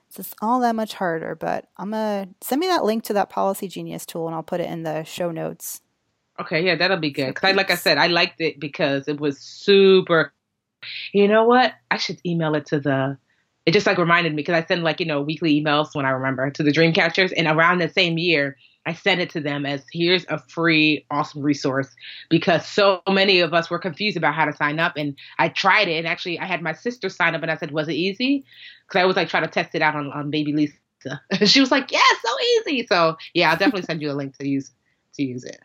it's 0.06 0.17
just 0.17 0.36
all 0.43 0.60
that 0.60 0.75
much 0.75 0.93
harder. 0.93 1.34
But 1.34 1.69
I'm 1.75 1.89
gonna 1.89 2.30
send 2.39 2.60
me 2.60 2.67
that 2.67 2.84
link 2.84 3.04
to 3.06 3.13
that 3.13 3.32
Policy 3.32 3.67
Genius 3.67 4.06
tool 4.06 4.28
and 4.28 4.36
I'll 4.36 4.43
put 4.43 4.62
it 4.62 4.69
in 4.69 4.84
the 4.84 5.04
show 5.04 5.32
notes. 5.32 5.82
Okay, 6.39 6.63
yeah, 6.63 6.75
that'll 6.75 6.97
be 6.97 7.10
good. 7.10 7.34
Because 7.34 7.49
I, 7.49 7.54
like 7.54 7.71
I 7.71 7.75
said, 7.75 7.97
I 7.97 8.06
liked 8.06 8.39
it 8.41 8.60
because 8.60 9.08
it 9.08 9.19
was 9.19 9.39
super. 9.39 10.32
You 11.13 11.28
know 11.28 11.45
what? 11.45 11.73
I 11.89 11.97
should 11.97 12.21
email 12.23 12.54
it 12.54 12.67
to 12.67 12.80
the. 12.80 13.17
It 13.65 13.71
just 13.71 13.88
like 13.88 13.97
reminded 13.97 14.34
me 14.34 14.43
because 14.43 14.54
I 14.54 14.67
send 14.67 14.84
like 14.84 14.99
you 14.99 15.08
know 15.08 15.21
weekly 15.21 15.60
emails 15.60 15.95
when 15.95 16.06
I 16.06 16.12
remember 16.12 16.52
to 16.52 16.62
the 16.62 16.71
dream 16.71 16.93
catchers, 16.93 17.32
and 17.32 17.47
around 17.47 17.80
the 17.80 17.89
same 17.89 18.19
year 18.19 18.56
I 18.89 18.93
sent 18.93 19.21
it 19.21 19.30
to 19.32 19.39
them 19.39 19.67
as 19.67 19.84
here's 19.91 20.25
a 20.30 20.39
free 20.39 21.06
awesome 21.12 21.43
resource 21.43 21.88
because 22.28 22.65
so 22.65 23.02
many 23.08 23.39
of 23.39 23.54
us 23.54 23.69
were 23.69 23.78
confused 23.78 24.17
about 24.17 24.34
how 24.34 24.45
to 24.45 24.54
sign 24.56 24.80
up, 24.80 24.93
and 24.97 25.15
I 25.38 25.49
tried 25.49 25.88
it. 25.88 25.97
And 25.99 26.08
actually, 26.08 26.39
I 26.39 26.45
had 26.45 26.63
my 26.63 26.73
sister 26.73 27.08
sign 27.08 27.36
up, 27.36 27.43
and 27.43 27.52
I 27.52 27.56
said, 27.58 27.69
"Was 27.69 27.88
it 27.88 27.93
easy?" 27.93 28.43
Because 28.88 28.99
I 29.02 29.06
was 29.06 29.15
like 29.15 29.30
trying 29.30 29.43
to 29.43 29.49
test 29.49 29.75
it 29.75 29.84
out 29.84 29.95
on 29.95 30.12
on 30.12 30.32
baby 30.32 30.54
Lisa. 30.54 31.21
she 31.45 31.60
was 31.60 31.69
like, 31.69 31.91
"Yeah, 31.91 31.99
so 32.25 32.32
easy." 32.67 32.88
So 32.88 33.15
yeah, 33.36 33.52
I'll 33.52 33.58
definitely 33.58 33.84
send 33.84 34.02
you 34.02 34.10
a 34.10 34.13
link 34.13 34.36
to 34.39 34.47
use 34.47 34.71
to 35.13 35.23
use 35.23 35.43
it. 35.43 35.60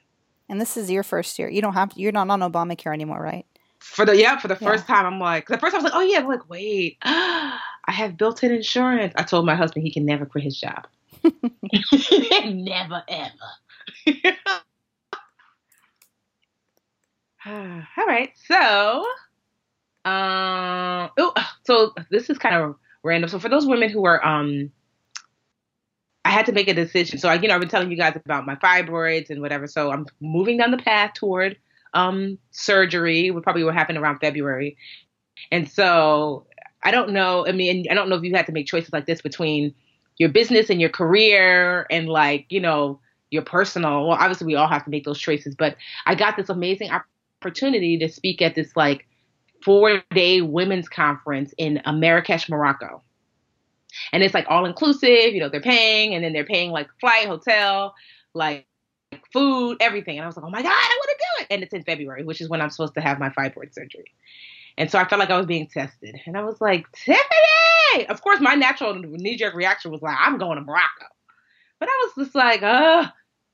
And 0.51 0.61
this 0.61 0.77
is 0.77 0.91
your 0.91 1.03
first 1.03 1.39
year. 1.39 1.49
You 1.49 1.63
don't 1.63 1.73
have 1.73 1.93
you're 1.97 2.13
not 2.13 2.29
on 2.29 2.41
Obamacare 2.41 2.93
anymore, 2.93 3.23
right? 3.23 3.47
for 3.81 4.07
the 4.07 4.17
yeah 4.17 4.39
for 4.39 4.49
the 4.49 4.57
Yeah. 4.59 4.67
first 4.71 4.87
time 4.87 5.05
i'm 5.05 5.21
like 5.21 5.51
at 5.51 5.61
first 5.61 5.75
i 5.75 5.77
was 5.77 5.85
like 5.85 5.93
oh 5.95 6.01
yeah 6.01 6.21
I'm 6.21 6.27
like 6.27 6.49
wait 6.49 6.97
i 7.03 7.59
have 7.87 8.17
built-in 8.17 8.51
insurance 8.51 9.13
i 9.17 9.23
told 9.23 9.45
my 9.45 9.55
husband 9.55 9.85
he 9.85 9.93
can 9.93 10.07
never 10.07 10.25
quit 10.25 10.43
his 10.43 10.59
job 10.59 10.87
never 12.45 13.03
ever 13.09 13.33
all 17.47 18.07
right 18.07 18.31
so 18.47 19.05
um 20.05 21.11
so 21.65 21.93
this 22.11 22.31
is 22.31 22.39
kind 22.39 22.57
of 22.57 22.77
random 23.03 23.29
so 23.29 23.39
for 23.39 23.49
those 23.49 23.67
women 23.67 23.91
who 23.91 24.05
are 24.05 24.25
um 24.25 24.71
I 26.25 26.31
had 26.31 26.47
to 26.47 26.53
make 26.53 26.69
a 26.69 26.75
decision. 26.75 27.19
So 27.19 27.29
I, 27.29 27.35
you 27.35 27.49
know, 27.49 27.55
I've 27.55 27.61
been 27.61 27.69
telling 27.69 27.91
you 27.91 27.97
guys 27.99 28.17
about 28.17 28.47
my 28.47 28.57
fibroids 28.57 29.29
and 29.29 29.43
whatever. 29.43 29.67
So 29.67 29.91
I'm 29.93 30.07
moving 30.21 30.57
down 30.57 30.71
the 30.71 30.79
path 30.79 31.13
toward 31.15 31.59
um, 31.93 32.39
surgery. 32.51 33.31
Would 33.31 33.43
probably 33.43 33.63
will 33.63 33.73
happen 33.73 33.99
around 33.99 34.21
February. 34.21 34.79
And 35.53 35.71
so 35.71 36.47
I 36.83 36.91
don't 36.91 37.11
know. 37.13 37.47
I 37.47 37.53
mean, 37.53 37.87
I 37.91 37.95
don't 37.95 38.09
know 38.09 38.17
if 38.17 38.23
you 38.23 38.35
had 38.35 38.47
to 38.47 38.53
make 38.53 38.67
choices 38.67 38.93
like 38.93 39.07
this 39.07 39.21
between 39.21 39.75
your 40.19 40.29
business 40.29 40.71
and 40.71 40.81
your 40.81 40.91
career 40.91 41.87
and 41.91 42.09
like, 42.09 42.47
you 42.49 42.61
know, 42.61 43.01
your 43.31 43.43
personal. 43.43 44.07
Well, 44.07 44.17
obviously 44.19 44.47
we 44.47 44.55
all 44.55 44.69
have 44.69 44.85
to 44.85 44.91
make 44.91 45.05
those 45.05 45.19
choices, 45.19 45.55
but 45.55 45.77
I 46.07 46.15
got 46.15 46.37
this 46.37 46.49
amazing 46.49 46.91
opportunity 47.43 47.99
to 47.99 48.09
speak 48.09 48.41
at 48.41 48.55
this 48.55 48.77
like 48.77 49.07
four 49.65 50.03
day 50.11 50.41
women's 50.41 50.89
conference 50.89 51.53
in 51.59 51.81
Marrakesh, 51.87 52.49
Morocco. 52.49 53.03
And 54.13 54.23
it's 54.23 54.35
like 54.35 54.47
all 54.49 54.65
inclusive, 54.65 55.33
you 55.35 55.41
know, 55.41 55.49
they're 55.49 55.61
paying 55.61 56.15
and 56.15 56.25
then 56.25 56.33
they're 56.33 56.45
paying 56.45 56.71
like 56.71 56.89
flight, 57.01 57.27
hotel, 57.27 57.95
like 58.35 58.67
food, 59.33 59.77
everything. 59.81 60.19
And 60.19 60.25
I 60.25 60.27
was 60.27 60.37
like, 60.37 60.45
oh 60.45 60.51
my 60.51 60.63
God, 60.63 60.73
I 60.73 60.99
want 61.01 61.11
to 61.11 61.17
do 61.19 61.43
it. 61.43 61.47
And 61.55 61.63
it's 61.63 61.73
in 61.73 61.85
February, 61.85 62.25
which 62.25 62.41
is 62.41 62.49
when 62.49 62.61
I'm 62.61 62.71
supposed 62.71 62.95
to 62.95 63.01
have 63.01 63.19
my 63.19 63.31
fibroid 63.31 63.73
surgery. 63.73 64.13
And 64.77 64.91
so 64.91 64.99
I 64.99 65.07
felt 65.07 65.21
like 65.21 65.31
I 65.31 65.37
was 65.37 65.47
being 65.47 65.69
tested. 65.69 66.17
And 66.27 66.37
I 66.37 66.43
was 66.43 66.61
like, 66.61 66.91
Tiffany! 66.93 68.07
Of 68.09 68.23
course, 68.23 68.41
my 68.41 68.55
natural 68.55 68.95
knee 68.95 69.37
jerk 69.37 69.55
reaction 69.55 69.91
was 69.91 70.03
like, 70.03 70.17
I'm 70.19 70.39
going 70.39 70.59
to 70.59 70.65
Morocco. 70.65 71.07
But 71.79 71.89
I 71.89 72.05
was 72.05 72.25
just 72.25 72.35
like, 72.35 72.63
uh, 72.63 73.09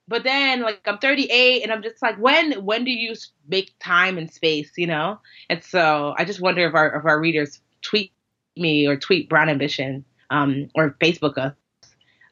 but 0.09 0.25
then 0.25 0.63
like 0.63 0.81
I'm 0.87 0.99
38 0.99 1.63
and 1.63 1.73
I'm 1.73 1.83
just 1.83 2.03
like, 2.03 2.17
when 2.19 2.65
when 2.65 2.85
do 2.85 2.91
you 2.91 3.15
make 3.49 3.73
time 3.81 4.19
and 4.19 4.31
space, 4.31 4.73
you 4.77 4.87
know? 4.87 5.21
And 5.49 5.63
so 5.63 6.15
I 6.17 6.25
just 6.25 6.41
wonder 6.41 6.67
if 6.67 6.75
our 6.75 6.97
if 6.97 7.05
our 7.05 7.21
readers 7.21 7.61
tweet 7.83 8.13
me 8.57 8.87
or 8.87 8.97
tweet 8.97 9.29
Brown 9.29 9.49
Ambition 9.49 10.05
um, 10.31 10.69
or 10.75 10.97
Facebook 11.01 11.39
us 11.39 11.55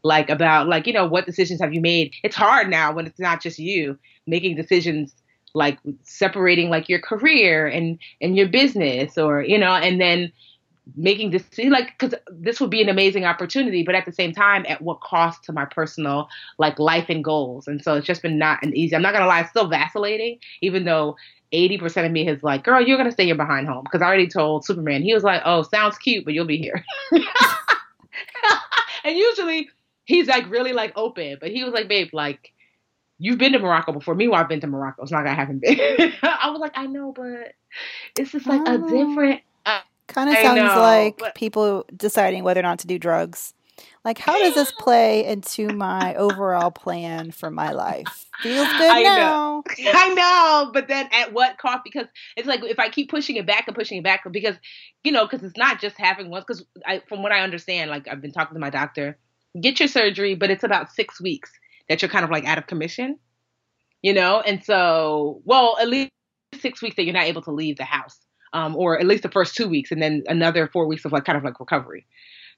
like 0.05 0.31
about 0.31 0.69
like 0.69 0.87
you 0.87 0.93
know 0.93 1.07
what 1.07 1.27
decisions 1.27 1.61
have 1.61 1.75
you 1.75 1.81
made 1.81 2.15
it's 2.23 2.37
hard 2.37 2.71
now 2.71 2.93
when 2.93 3.05
it's 3.05 3.19
not 3.19 3.43
just 3.43 3.59
you 3.59 3.99
making 4.27 4.55
decisions 4.55 5.13
like 5.59 5.79
separating 6.03 6.71
like 6.71 6.89
your 6.89 7.01
career 7.01 7.67
and 7.67 7.99
and 8.21 8.37
your 8.37 8.49
business 8.49 9.19
or 9.19 9.43
you 9.43 9.59
know 9.59 9.73
and 9.73 10.01
then 10.01 10.33
making 10.97 11.31
this 11.31 11.45
like 11.69 11.99
because 11.99 12.19
this 12.31 12.61
would 12.61 12.71
be 12.71 12.81
an 12.81 12.89
amazing 12.89 13.25
opportunity 13.27 13.83
but 13.83 13.95
at 13.95 14.07
the 14.07 14.13
same 14.13 14.33
time 14.33 14.65
at 14.67 14.81
what 14.81 15.01
cost 15.03 15.45
to 15.45 15.53
my 15.53 15.67
personal 15.67 16.29
like 16.59 16.79
life 16.79 17.11
and 17.11 17.23
goals. 17.23 17.69
And 17.69 17.83
so 17.85 17.95
it's 17.97 18.07
just 18.07 18.23
been 18.23 18.39
not 18.39 18.63
an 18.63 18.75
easy 18.75 18.97
i'm 18.97 19.03
not 19.03 19.13
gonna 19.13 19.27
lie 19.27 19.41
it's 19.41 19.51
still 19.51 19.69
vacillating 19.69 20.39
even 20.63 20.85
though 20.85 21.17
80% 21.53 22.05
of 22.05 22.13
me 22.13 22.29
is 22.29 22.43
like 22.43 22.65
girl 22.65 22.81
you're 22.81 22.99
gonna 22.99 23.13
stay 23.13 23.27
here 23.27 23.35
behind 23.35 23.69
home. 23.69 23.85
Because 23.85 24.01
i 24.01 24.07
already 24.07 24.29
told 24.29 24.65
superman 24.65 25.03
he 25.03 25.13
was 25.13 25.25
like 25.25 25.43
oh 25.45 25.63
sounds 25.63 25.99
cute 25.99 26.25
but 26.25 26.33
you'll 26.33 26.47
be 26.47 26.59
here. 26.59 26.83
And 29.05 29.17
usually 29.17 29.71
he's 30.05 30.27
like 30.27 30.51
really 30.51 30.73
like 30.73 30.93
open, 30.97 31.39
but 31.41 31.51
he 31.51 31.65
was 31.65 31.73
like, 31.73 31.89
babe, 31.89 32.11
like 32.13 32.53
you've 33.19 33.39
been 33.39 33.53
to 33.53 33.59
Morocco 33.59 33.93
before. 33.93 34.15
Meanwhile, 34.15 34.43
I've 34.43 34.49
been 34.49 34.61
to 34.61 34.67
Morocco. 34.67 35.03
It's 35.03 35.13
not 35.13 35.25
like 35.25 35.33
I 35.33 35.35
haven't 35.35 35.61
been. 35.61 35.79
I 36.23 36.51
was 36.51 36.61
like, 36.61 36.73
I 36.77 36.87
know, 36.87 37.13
but 37.13 37.53
it's 38.19 38.33
just 38.33 38.47
like 38.47 38.63
Oh. 38.67 38.75
a 38.75 38.79
different. 38.91 39.43
Uh, 39.67 39.81
Kind 40.07 40.31
of 40.31 40.37
sounds 40.37 40.57
know, 40.57 40.81
like 40.81 41.19
but- 41.19 41.35
people 41.35 41.85
deciding 41.95 42.43
whether 42.45 42.61
or 42.61 42.63
not 42.63 42.79
to 42.81 42.87
do 42.87 42.99
drugs. 42.99 43.55
Like, 44.05 44.19
how 44.19 44.37
does 44.39 44.55
this 44.55 44.73
play 44.73 45.25
into 45.25 45.69
my 45.69 46.15
overall 46.17 46.71
plan 46.73 47.31
for 47.31 47.49
my 47.51 47.71
life? 47.71 48.27
Feels 48.43 48.67
good 48.67 48.91
I 48.91 49.03
now. 49.03 49.63
I 49.79 50.15
know, 50.15 50.71
but 50.73 50.89
then 50.89 51.09
at 51.13 51.33
what 51.33 51.59
cost? 51.59 51.83
Because 51.85 52.07
it's 52.37 52.49
like 52.49 52.65
if 52.65 52.79
I 52.81 52.89
keep 52.89 53.09
pushing 53.11 53.37
it 53.37 53.47
back 53.47 53.65
and 53.69 53.77
pushing 53.77 53.99
it 53.99 54.05
back, 54.05 54.23
because 54.33 54.57
you 55.05 55.13
know, 55.13 55.27
because 55.27 55.45
it's 55.45 55.57
not 55.57 55.81
just 55.81 55.97
having 55.97 56.29
one. 56.31 56.41
Because 56.41 56.65
I, 56.87 57.03
from 57.09 57.23
what 57.23 57.31
I 57.31 57.41
understand, 57.41 57.91
like 57.91 58.09
I've 58.09 58.21
been 58.21 58.33
talking 58.33 58.55
to 58.55 58.61
my 58.61 58.71
doctor, 58.71 59.17
get 59.61 59.79
your 59.79 59.89
surgery, 59.89 60.35
but 60.35 60.51
it's 60.51 60.65
about 60.65 60.91
six 60.91 61.21
weeks 61.21 61.51
that 61.89 62.03
you're 62.03 62.11
kind 62.11 62.25
of 62.25 62.31
like 62.31 62.45
out 62.45 62.59
of 62.59 62.67
commission, 62.67 63.19
you 64.03 64.13
know, 64.15 64.41
and 64.41 64.65
so 64.65 65.41
well, 65.45 65.77
at 65.81 65.89
least 65.89 66.11
six 66.61 66.83
weeks 66.83 66.97
that 66.97 67.05
you're 67.05 67.15
not 67.15 67.25
able 67.25 67.43
to 67.43 67.53
leave 67.53 67.77
the 67.77 67.85
house, 67.85 68.19
um, 68.53 68.77
or 68.77 68.99
at 68.99 69.07
least 69.07 69.23
the 69.23 69.31
first 69.31 69.55
two 69.55 69.69
weeks, 69.69 69.91
and 69.91 70.03
then 70.03 70.23
another 70.29 70.69
four 70.69 70.87
weeks 70.87 71.05
of 71.05 71.13
like 71.13 71.25
kind 71.25 71.39
of 71.39 71.45
like 71.45 71.61
recovery. 71.61 72.07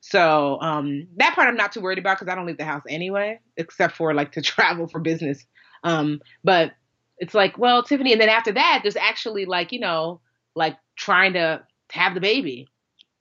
So 0.00 0.58
um, 0.60 1.06
that 1.16 1.34
part 1.34 1.48
I'm 1.48 1.56
not 1.56 1.72
too 1.72 1.80
worried 1.80 1.98
about 1.98 2.18
because 2.18 2.30
I 2.30 2.34
don't 2.34 2.46
leave 2.46 2.56
the 2.58 2.64
house 2.64 2.82
anyway, 2.88 3.40
except 3.56 3.96
for 3.96 4.14
like 4.14 4.32
to 4.32 4.42
travel 4.42 4.88
for 4.88 5.00
business. 5.00 5.44
Um, 5.84 6.20
but 6.42 6.72
it's 7.18 7.34
like, 7.34 7.58
well, 7.58 7.82
Tiffany, 7.82 8.12
and 8.12 8.20
then 8.20 8.30
after 8.30 8.52
that, 8.52 8.80
there's 8.82 8.96
actually 8.96 9.44
like, 9.44 9.72
you 9.72 9.80
know, 9.80 10.20
like 10.54 10.76
trying 10.96 11.34
to 11.34 11.62
have 11.92 12.14
the 12.14 12.20
baby. 12.20 12.66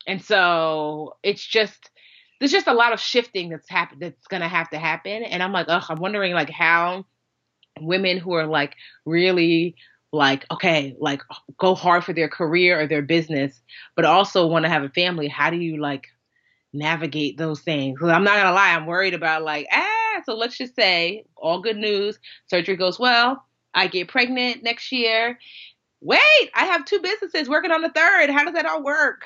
And 0.08 0.24
so 0.24 1.18
it's 1.22 1.46
just 1.46 1.90
there's 2.40 2.52
just 2.52 2.68
a 2.68 2.74
lot 2.74 2.94
of 2.94 3.00
shifting 3.00 3.50
that's 3.50 3.70
happen 3.70 4.00
that's 4.00 4.28
gonna 4.28 4.48
have 4.48 4.70
to 4.70 4.80
happen. 4.80 5.24
And 5.24 5.44
I'm 5.44 5.52
like, 5.52 5.68
ugh, 5.70 5.84
I'm 5.90 6.00
wondering 6.00 6.34
like 6.34 6.50
how 6.50 7.06
women 7.80 8.18
who 8.18 8.34
are 8.34 8.48
like 8.48 8.76
really 9.06 9.76
like, 10.12 10.46
okay, 10.52 10.96
like 11.00 11.22
go 11.58 11.76
hard 11.76 12.04
for 12.04 12.14
their 12.14 12.30
career 12.30 12.80
or 12.80 12.88
their 12.88 13.02
business, 13.02 13.62
but 13.96 14.06
also 14.06 14.48
want 14.48 14.66
to 14.66 14.70
have 14.70 14.84
a 14.84 14.90
family, 14.90 15.28
how 15.28 15.50
do 15.50 15.58
you 15.58 15.80
like 15.80 16.08
navigate 16.74 17.38
those 17.38 17.62
things? 17.62 17.98
Because 17.98 18.12
I'm 18.12 18.24
not 18.24 18.38
gonna 18.38 18.54
lie, 18.54 18.74
I'm 18.74 18.86
worried 18.86 19.14
about 19.14 19.44
like, 19.44 19.68
ah, 19.72 20.22
so 20.26 20.36
let's 20.36 20.58
just 20.58 20.76
say 20.76 21.26
all 21.36 21.62
good 21.62 21.78
news, 21.78 22.20
surgery 22.48 22.76
goes 22.76 23.00
well, 23.00 23.44
I 23.74 23.88
get 23.88 24.08
pregnant 24.08 24.64
next 24.64 24.92
year. 24.92 25.38
Wait, 26.02 26.50
I 26.56 26.66
have 26.66 26.86
two 26.86 27.00
businesses 27.02 27.50
working 27.50 27.72
on 27.72 27.82
the 27.82 27.90
third. 27.90 28.30
How 28.30 28.46
does 28.46 28.54
that 28.54 28.66
all 28.66 28.84
work? 28.84 29.26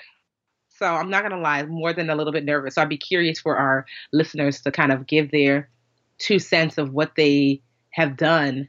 So 0.83 0.93
I'm 0.93 1.09
not 1.09 1.23
gonna 1.23 1.39
lie, 1.39 1.63
more 1.63 1.93
than 1.93 2.09
a 2.09 2.15
little 2.15 2.33
bit 2.33 2.43
nervous. 2.43 2.75
So 2.75 2.81
I'd 2.81 2.89
be 2.89 2.97
curious 2.97 3.39
for 3.39 3.55
our 3.55 3.85
listeners 4.11 4.59
to 4.63 4.71
kind 4.71 4.91
of 4.91 5.07
give 5.07 5.31
their 5.31 5.69
two 6.17 6.39
cents 6.39 6.77
of 6.77 6.91
what 6.91 7.15
they 7.15 7.61
have 7.91 8.17
done 8.17 8.67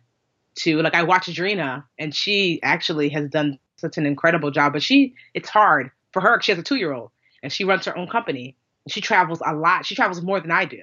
to 0.60 0.80
like 0.80 0.94
I 0.94 1.02
watch 1.02 1.26
Adrena 1.26 1.82
and 1.98 2.14
she 2.14 2.60
actually 2.62 3.08
has 3.08 3.28
done 3.30 3.58
such 3.78 3.98
an 3.98 4.06
incredible 4.06 4.52
job, 4.52 4.74
but 4.74 4.82
she 4.84 5.16
it's 5.34 5.48
hard 5.48 5.90
for 6.12 6.22
her. 6.22 6.40
She 6.40 6.52
has 6.52 6.58
a 6.60 6.62
two 6.62 6.76
year 6.76 6.92
old 6.92 7.10
and 7.42 7.52
she 7.52 7.64
runs 7.64 7.84
her 7.86 7.98
own 7.98 8.06
company. 8.06 8.56
She 8.88 9.00
travels 9.00 9.42
a 9.44 9.52
lot. 9.52 9.84
She 9.84 9.96
travels 9.96 10.22
more 10.22 10.40
than 10.40 10.52
I 10.52 10.66
do. 10.66 10.82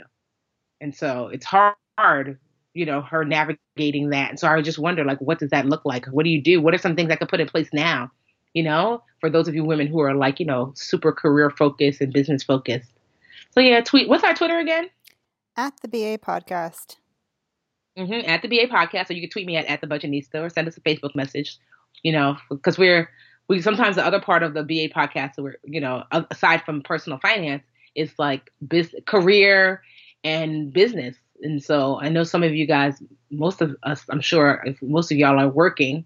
And 0.81 0.93
so 0.93 1.29
it's 1.29 1.45
hard 1.45 2.39
you 2.73 2.85
know, 2.85 3.01
her 3.01 3.23
navigating 3.23 4.09
that. 4.09 4.31
And 4.31 4.39
so 4.39 4.47
I 4.49 4.61
just 4.61 4.79
wonder, 4.79 5.05
like, 5.05 5.19
what 5.19 5.39
does 5.39 5.51
that 5.51 5.65
look 5.65 5.85
like? 5.85 6.05
What 6.07 6.23
do 6.23 6.29
you 6.29 6.41
do? 6.41 6.61
What 6.61 6.73
are 6.73 6.77
some 6.77 6.95
things 6.95 7.09
I 7.09 7.15
could 7.17 7.29
put 7.29 7.39
in 7.41 7.47
place 7.47 7.69
now? 7.73 8.11
You 8.53 8.63
know, 8.63 9.03
for 9.19 9.29
those 9.29 9.47
of 9.47 9.55
you 9.55 9.63
women 9.63 9.87
who 9.87 9.99
are 10.01 10.13
like, 10.13 10.39
you 10.39 10.45
know, 10.45 10.73
super 10.75 11.11
career 11.11 11.49
focused 11.49 12.01
and 12.01 12.11
business 12.11 12.43
focused. 12.43 12.91
So 13.51 13.59
yeah, 13.59 13.81
tweet. 13.81 14.09
What's 14.09 14.23
our 14.23 14.33
Twitter 14.33 14.59
again? 14.59 14.89
At 15.57 15.73
the 15.81 15.87
BA 15.87 16.17
podcast. 16.17 16.97
Mm-hmm, 17.97 18.29
at 18.29 18.41
the 18.41 18.47
BA 18.47 18.67
podcast, 18.73 19.09
or 19.09 19.13
you 19.13 19.21
can 19.21 19.29
tweet 19.29 19.45
me 19.45 19.57
at 19.57 19.65
at 19.65 19.81
the 19.81 19.87
Budgetnista 19.87 20.41
or 20.41 20.49
send 20.49 20.67
us 20.67 20.77
a 20.77 20.81
Facebook 20.81 21.15
message. 21.15 21.57
You 22.03 22.13
know, 22.13 22.37
because 22.49 22.77
we're 22.77 23.09
we 23.47 23.61
sometimes 23.61 23.97
the 23.97 24.05
other 24.05 24.21
part 24.21 24.43
of 24.43 24.53
the 24.53 24.63
BA 24.63 24.93
podcast, 24.93 25.33
we're 25.37 25.57
you 25.65 25.81
know, 25.81 26.03
aside 26.31 26.63
from 26.63 26.81
personal 26.81 27.19
finance, 27.19 27.63
is 27.95 28.13
like 28.17 28.51
business, 28.67 29.01
career, 29.05 29.81
and 30.23 30.71
business. 30.71 31.17
And 31.41 31.61
so 31.61 31.99
I 31.99 32.09
know 32.09 32.23
some 32.23 32.43
of 32.43 32.53
you 32.53 32.65
guys, 32.65 33.01
most 33.29 33.61
of 33.61 33.75
us, 33.83 34.05
I'm 34.09 34.21
sure, 34.21 34.63
most 34.81 35.11
of 35.11 35.17
y'all 35.17 35.39
are 35.39 35.49
working. 35.49 36.05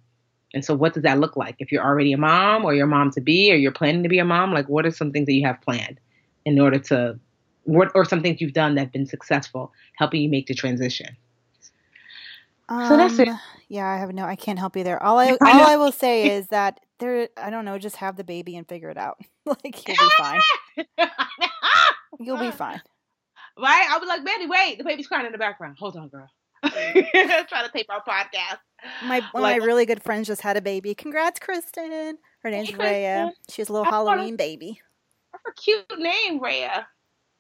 And 0.56 0.64
so, 0.64 0.74
what 0.74 0.94
does 0.94 1.04
that 1.04 1.20
look 1.20 1.36
like? 1.36 1.58
If 1.60 1.70
you're 1.70 1.84
already 1.84 2.14
a 2.14 2.18
mom, 2.18 2.64
or 2.64 2.74
your 2.74 2.88
mom 2.88 3.12
to 3.12 3.22
be, 3.22 3.52
or 3.52 3.56
you're 3.56 3.74
planning 3.74 4.04
to 4.04 4.10
be 4.10 4.20
a 4.20 4.26
mom, 4.26 4.54
like 4.54 4.70
what 4.70 4.86
are 4.86 4.92
some 4.92 5.12
things 5.12 5.26
that 5.26 5.34
you 5.34 5.46
have 5.46 5.62
planned 5.62 6.00
in 6.46 6.58
order 6.60 6.80
to, 6.80 7.20
what 7.64 7.92
or 7.94 8.06
some 8.06 8.22
things 8.22 8.40
you've 8.40 8.54
done 8.54 8.76
that 8.76 8.82
have 8.82 8.92
been 8.94 9.06
successful, 9.06 9.74
helping 9.98 10.22
you 10.22 10.30
make 10.30 10.48
the 10.48 10.56
transition? 10.56 11.18
Um, 12.70 12.88
so 12.88 12.98
that's 12.98 13.20
it. 13.20 13.28
Um, 13.28 13.40
yeah, 13.68 13.86
I 13.86 13.98
have 13.98 14.14
no. 14.14 14.24
I 14.24 14.38
can't 14.38 14.58
help 14.58 14.78
you 14.78 14.86
there. 14.86 15.04
All 15.04 15.20
I 15.20 15.32
all 15.42 15.68
I 15.68 15.76
will 15.76 15.92
say 15.92 16.32
is 16.38 16.48
that 16.48 16.80
there. 17.00 17.28
I 17.36 17.50
don't 17.50 17.66
know. 17.66 17.78
Just 17.78 17.98
have 17.98 18.16
the 18.16 18.24
baby 18.24 18.56
and 18.56 18.66
figure 18.66 18.90
it 18.90 18.98
out. 18.98 19.20
like 19.46 19.86
you'll 19.86 19.98
be 19.98 20.10
fine. 20.18 20.42
you'll 22.20 22.40
be 22.40 22.52
fine. 22.52 22.82
Right? 23.58 23.88
I 23.90 23.98
was 23.98 24.08
like, 24.08 24.24
Betty, 24.24 24.48
wait, 24.48 24.78
the 24.78 24.86
baby's 24.86 25.08
crying 25.08 25.26
in 25.26 25.34
the 25.34 25.38
background. 25.38 25.78
Hold 25.80 25.98
on, 25.98 26.08
girl. 26.08 26.30
Trying 27.48 27.66
to 27.66 27.72
tape 27.74 27.88
our 27.90 28.04
podcast. 28.04 28.60
My 29.04 29.22
one 29.32 29.44
like, 29.44 29.58
of 29.58 29.62
my 29.62 29.66
really 29.66 29.86
good 29.86 30.04
friends 30.04 30.28
just 30.28 30.42
had 30.42 30.58
a 30.58 30.62
baby. 30.62 30.94
Congrats, 30.94 31.40
Kristen. 31.40 32.18
Her 32.40 32.50
name's 32.50 32.70
hey, 32.70 32.78
Rhea. 32.78 33.34
She 33.50 33.62
has 33.62 33.70
a 33.70 33.74
little 33.74 33.88
I 33.88 33.90
Halloween 33.90 34.36
baby. 34.36 34.80
That's 35.32 35.44
a 35.48 35.62
cute 35.62 36.00
name, 36.00 36.42
Rhea. 36.42 36.88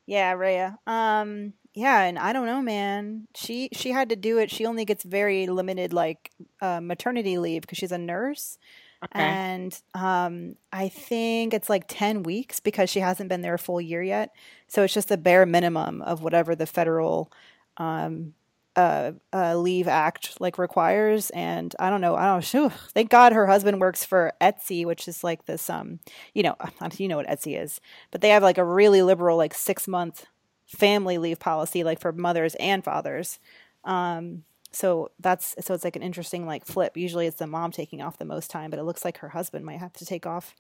Yeah, 0.08 0.34
Rhea. 0.34 0.78
Um, 0.88 1.54
yeah, 1.74 2.02
and 2.04 2.18
I 2.18 2.34
don't 2.34 2.46
know, 2.46 2.62
man. 2.62 3.28
She 3.36 3.70
she 3.74 3.92
had 3.92 4.10
to 4.10 4.16
do 4.16 4.38
it. 4.38 4.50
She 4.50 4.66
only 4.66 4.86
gets 4.86 5.04
very 5.04 5.48
limited 5.48 5.94
like 5.94 6.32
uh, 6.62 6.80
maternity 6.82 7.38
leave 7.38 7.62
because 7.62 7.78
she's 7.78 7.92
a 7.92 7.98
nurse. 7.98 8.58
Okay. 9.04 9.20
And 9.20 9.82
um, 9.94 10.56
I 10.72 10.90
think 10.90 11.54
it's 11.54 11.70
like 11.70 11.86
10 11.88 12.24
weeks 12.24 12.60
because 12.60 12.90
she 12.90 13.02
hasn't 13.02 13.30
been 13.30 13.42
there 13.42 13.54
a 13.54 13.60
full 13.60 13.80
year 13.80 14.02
yet. 14.02 14.32
So 14.68 14.84
it's 14.84 14.94
just 14.94 15.10
the 15.10 15.18
bare 15.18 15.46
minimum 15.46 16.02
of 16.02 16.24
whatever 16.24 16.56
the 16.56 16.66
federal 16.66 17.32
um, 17.78 18.34
uh, 18.76 19.14
uh, 19.34 19.56
leave 19.56 19.88
act 19.88 20.40
like 20.40 20.58
requires. 20.58 21.30
And 21.32 21.76
I 21.80 21.90
don't 21.90 22.02
know. 22.02 22.16
I 22.16 22.26
don't 22.26 22.54
know. 22.54 22.70
Thank 22.70 23.10
God 23.10 23.34
her 23.34 23.48
husband 23.48 23.80
works 23.80 24.04
for 24.06 24.34
Etsy, 24.42 24.86
which 24.86 25.08
is 25.08 25.24
like 25.24 25.46
this, 25.46 25.70
um, 25.70 26.00
you 26.34 26.44
know, 26.44 26.56
you 26.98 27.08
know 27.08 27.18
what 27.18 27.28
Etsy 27.28 27.62
is, 27.62 27.80
but 28.12 28.22
they 28.22 28.30
have 28.30 28.44
like 28.44 28.58
a 28.58 28.66
really 28.66 29.02
liberal, 29.02 29.38
like 29.38 29.54
six 29.54 29.88
month 29.88 30.26
family 30.66 31.18
leave 31.18 31.40
policy, 31.40 31.84
like 31.84 32.00
for 32.00 32.12
mothers 32.12 32.56
and 32.56 32.84
fathers. 32.84 33.40
Um, 33.84 34.44
so 34.72 35.12
that's 35.20 35.56
so 35.62 35.74
it's 35.74 35.86
like 35.86 35.96
an 35.96 36.02
interesting 36.02 36.46
like 36.46 36.66
flip. 36.66 36.98
Usually 36.98 37.28
it's 37.28 37.38
the 37.38 37.48
mom 37.48 37.72
taking 37.72 38.02
off 38.02 38.18
the 38.18 38.26
most 38.26 38.52
time, 38.52 38.70
but 38.72 38.80
it 38.80 38.84
looks 38.84 39.06
like 39.06 39.20
her 39.20 39.30
husband 39.30 39.64
might 39.64 39.80
have 39.80 39.94
to 39.94 40.06
take 40.06 40.26
off 40.26 40.54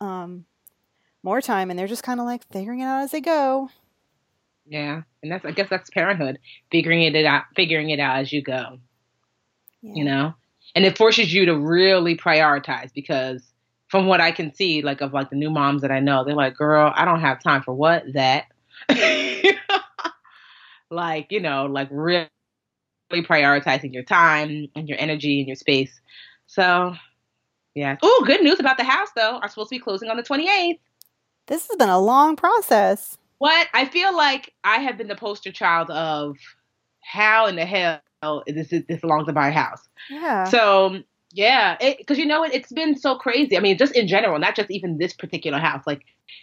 um, 0.00 0.46
more 1.22 1.42
time, 1.42 1.68
and 1.68 1.78
they're 1.78 1.86
just 1.86 2.02
kind 2.02 2.18
of 2.18 2.24
like 2.24 2.48
figuring 2.50 2.80
it 2.80 2.84
out 2.84 3.02
as 3.02 3.10
they 3.10 3.20
go. 3.20 3.68
Yeah, 4.66 5.02
and 5.22 5.32
that's 5.32 5.44
I 5.44 5.50
guess 5.50 5.68
that's 5.68 5.90
parenthood, 5.90 6.38
figuring 6.70 7.02
it 7.02 7.26
out, 7.26 7.44
figuring 7.56 7.90
it 7.90 8.00
out 8.00 8.20
as 8.20 8.32
you 8.32 8.42
go. 8.42 8.78
Yeah. 9.82 9.92
You 9.94 10.04
know, 10.04 10.34
and 10.74 10.84
it 10.84 10.96
forces 10.96 11.32
you 11.32 11.46
to 11.46 11.56
really 11.56 12.16
prioritize 12.16 12.92
because 12.94 13.42
from 13.88 14.06
what 14.06 14.20
I 14.20 14.32
can 14.32 14.54
see, 14.54 14.82
like 14.82 15.00
of 15.00 15.12
like 15.12 15.30
the 15.30 15.36
new 15.36 15.50
moms 15.50 15.82
that 15.82 15.90
I 15.90 16.00
know, 16.00 16.24
they're 16.24 16.34
like, 16.34 16.56
"Girl, 16.56 16.92
I 16.94 17.04
don't 17.04 17.20
have 17.20 17.42
time 17.42 17.62
for 17.62 17.74
what 17.74 18.04
that." 18.14 18.46
like 20.90 21.26
you 21.30 21.40
know, 21.40 21.66
like 21.66 21.88
really 21.90 22.28
prioritizing 23.12 23.92
your 23.92 24.04
time 24.04 24.68
and 24.74 24.88
your 24.88 24.98
energy 24.98 25.40
and 25.40 25.48
your 25.48 25.56
space. 25.56 26.00
So, 26.46 26.94
yeah. 27.74 27.96
Oh, 28.02 28.24
good 28.26 28.42
news 28.42 28.60
about 28.60 28.78
the 28.78 28.84
house 28.84 29.08
though. 29.16 29.38
Are 29.38 29.48
supposed 29.48 29.70
to 29.70 29.76
be 29.76 29.80
closing 29.80 30.08
on 30.08 30.16
the 30.16 30.22
28th. 30.22 30.78
This 31.46 31.66
has 31.68 31.76
been 31.76 31.88
a 31.88 32.00
long 32.00 32.36
process. 32.36 33.18
What? 33.42 33.66
I 33.74 33.86
feel 33.86 34.16
like 34.16 34.52
I 34.62 34.76
have 34.82 34.96
been 34.96 35.08
the 35.08 35.16
poster 35.16 35.50
child 35.50 35.90
of 35.90 36.36
how 37.00 37.48
in 37.48 37.56
the 37.56 37.66
hell 37.66 38.00
is 38.46 38.68
this 38.68 38.84
this 38.88 39.02
long 39.02 39.26
to 39.26 39.32
buy 39.32 39.48
a 39.48 39.52
house. 39.52 39.80
Yeah. 40.08 40.44
So 40.44 41.00
yeah, 41.32 41.76
because 41.98 42.18
you 42.18 42.24
know 42.24 42.44
it, 42.44 42.54
it's 42.54 42.70
been 42.70 42.96
so 42.96 43.16
crazy. 43.16 43.56
I 43.56 43.60
mean, 43.60 43.76
just 43.76 43.96
in 43.96 44.06
general, 44.06 44.38
not 44.38 44.54
just 44.54 44.70
even 44.70 44.98
this 44.98 45.12
particular 45.12 45.58
house, 45.58 45.82
like 45.88 46.02